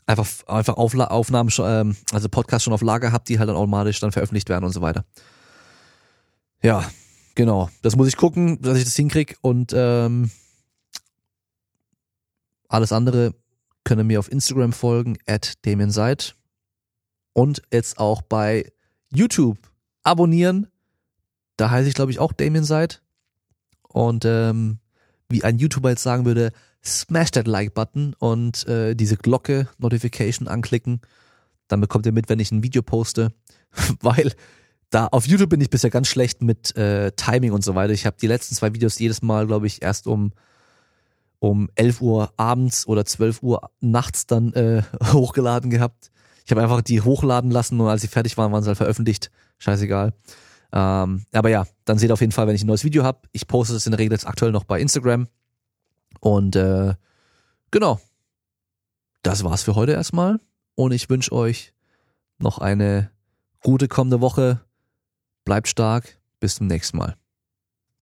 einfach, 0.08 0.26
einfach 0.46 0.76
Aufla 0.76 1.06
Aufnahmen, 1.08 1.50
ähm, 1.60 1.96
also 2.12 2.28
Podcasts 2.28 2.64
schon 2.64 2.72
auf 2.72 2.82
Lager 2.82 3.12
habe, 3.12 3.24
die 3.28 3.38
halt 3.38 3.48
dann 3.48 3.56
automatisch 3.56 4.00
dann 4.00 4.12
veröffentlicht 4.12 4.48
werden 4.48 4.64
und 4.64 4.72
so 4.72 4.80
weiter. 4.80 5.04
Ja, 6.62 6.90
genau. 7.34 7.68
Das 7.82 7.94
muss 7.94 8.08
ich 8.08 8.16
gucken, 8.16 8.60
dass 8.62 8.78
ich 8.78 8.84
das 8.84 8.96
hinkrieg 8.96 9.36
und 9.42 9.72
ähm, 9.76 10.30
alles 12.68 12.92
andere 12.92 13.34
könnt 13.84 14.00
ihr 14.00 14.04
mir 14.04 14.18
auf 14.18 14.30
Instagram 14.30 14.72
folgen, 14.72 15.18
at 15.26 15.54
Damien 15.64 15.90
Seid. 15.90 16.34
Und 17.32 17.62
jetzt 17.72 17.98
auch 17.98 18.20
bei 18.22 18.72
YouTube 19.10 19.58
abonnieren. 20.02 20.66
Da 21.56 21.70
heiße 21.70 21.88
ich, 21.88 21.94
glaube 21.94 22.10
ich, 22.10 22.18
auch 22.18 22.32
Damien 22.32 22.64
Seid. 22.64 23.02
Und 23.82 24.24
ähm, 24.24 24.80
wie 25.28 25.44
ein 25.44 25.58
YouTuber 25.58 25.90
jetzt 25.90 26.02
sagen 26.02 26.24
würde, 26.24 26.52
smash 26.84 27.30
that 27.32 27.46
Like-Button 27.46 28.14
und 28.18 28.66
äh, 28.66 28.94
diese 28.94 29.16
Glocke 29.16 29.68
Notification 29.78 30.48
anklicken. 30.48 31.00
Dann 31.68 31.80
bekommt 31.80 32.06
ihr 32.06 32.12
mit, 32.12 32.28
wenn 32.28 32.40
ich 32.40 32.50
ein 32.50 32.62
Video 32.62 32.82
poste. 32.82 33.32
Weil 34.00 34.32
da 34.90 35.06
auf 35.08 35.26
YouTube 35.26 35.50
bin 35.50 35.60
ich 35.60 35.70
bisher 35.70 35.90
ganz 35.90 36.08
schlecht 36.08 36.42
mit 36.42 36.74
äh, 36.76 37.12
Timing 37.12 37.52
und 37.52 37.62
so 37.62 37.74
weiter. 37.74 37.92
Ich 37.92 38.06
habe 38.06 38.16
die 38.20 38.26
letzten 38.26 38.54
zwei 38.54 38.72
Videos 38.74 38.98
jedes 38.98 39.22
Mal, 39.22 39.46
glaube 39.46 39.66
ich, 39.66 39.82
erst 39.82 40.06
um 40.06 40.32
um 41.40 41.68
11 41.76 42.00
Uhr 42.00 42.32
abends 42.36 42.86
oder 42.86 43.04
12 43.04 43.42
Uhr 43.42 43.70
nachts 43.80 44.26
dann 44.26 44.52
äh, 44.54 44.82
hochgeladen 45.12 45.70
gehabt. 45.70 46.10
Ich 46.44 46.50
habe 46.50 46.62
einfach 46.62 46.82
die 46.82 47.00
hochladen 47.00 47.50
lassen 47.50 47.78
und 47.80 47.88
als 47.88 48.02
sie 48.02 48.08
fertig 48.08 48.36
waren, 48.36 48.50
waren 48.52 48.62
sie 48.62 48.68
halt 48.68 48.78
veröffentlicht. 48.78 49.30
Scheißegal. 49.58 50.14
Ähm, 50.72 51.24
aber 51.32 51.50
ja, 51.50 51.66
dann 51.84 51.98
seht 51.98 52.10
auf 52.10 52.20
jeden 52.20 52.32
Fall, 52.32 52.46
wenn 52.46 52.54
ich 52.54 52.64
ein 52.64 52.66
neues 52.66 52.84
Video 52.84 53.04
habe. 53.04 53.20
Ich 53.32 53.46
poste 53.46 53.74
es 53.74 53.86
in 53.86 53.92
der 53.92 53.98
Regel 53.98 54.12
jetzt 54.12 54.26
aktuell 54.26 54.52
noch 54.52 54.64
bei 54.64 54.80
Instagram. 54.80 55.28
Und 56.20 56.56
äh, 56.56 56.94
genau, 57.70 58.00
das 59.22 59.44
war's 59.44 59.62
für 59.62 59.74
heute 59.74 59.92
erstmal. 59.92 60.40
Und 60.74 60.92
ich 60.92 61.10
wünsche 61.10 61.32
euch 61.32 61.74
noch 62.38 62.58
eine 62.58 63.10
gute 63.62 63.88
kommende 63.88 64.20
Woche. 64.20 64.60
Bleibt 65.44 65.68
stark. 65.68 66.18
Bis 66.40 66.54
zum 66.54 66.68
nächsten 66.68 66.98
Mal. 66.98 67.17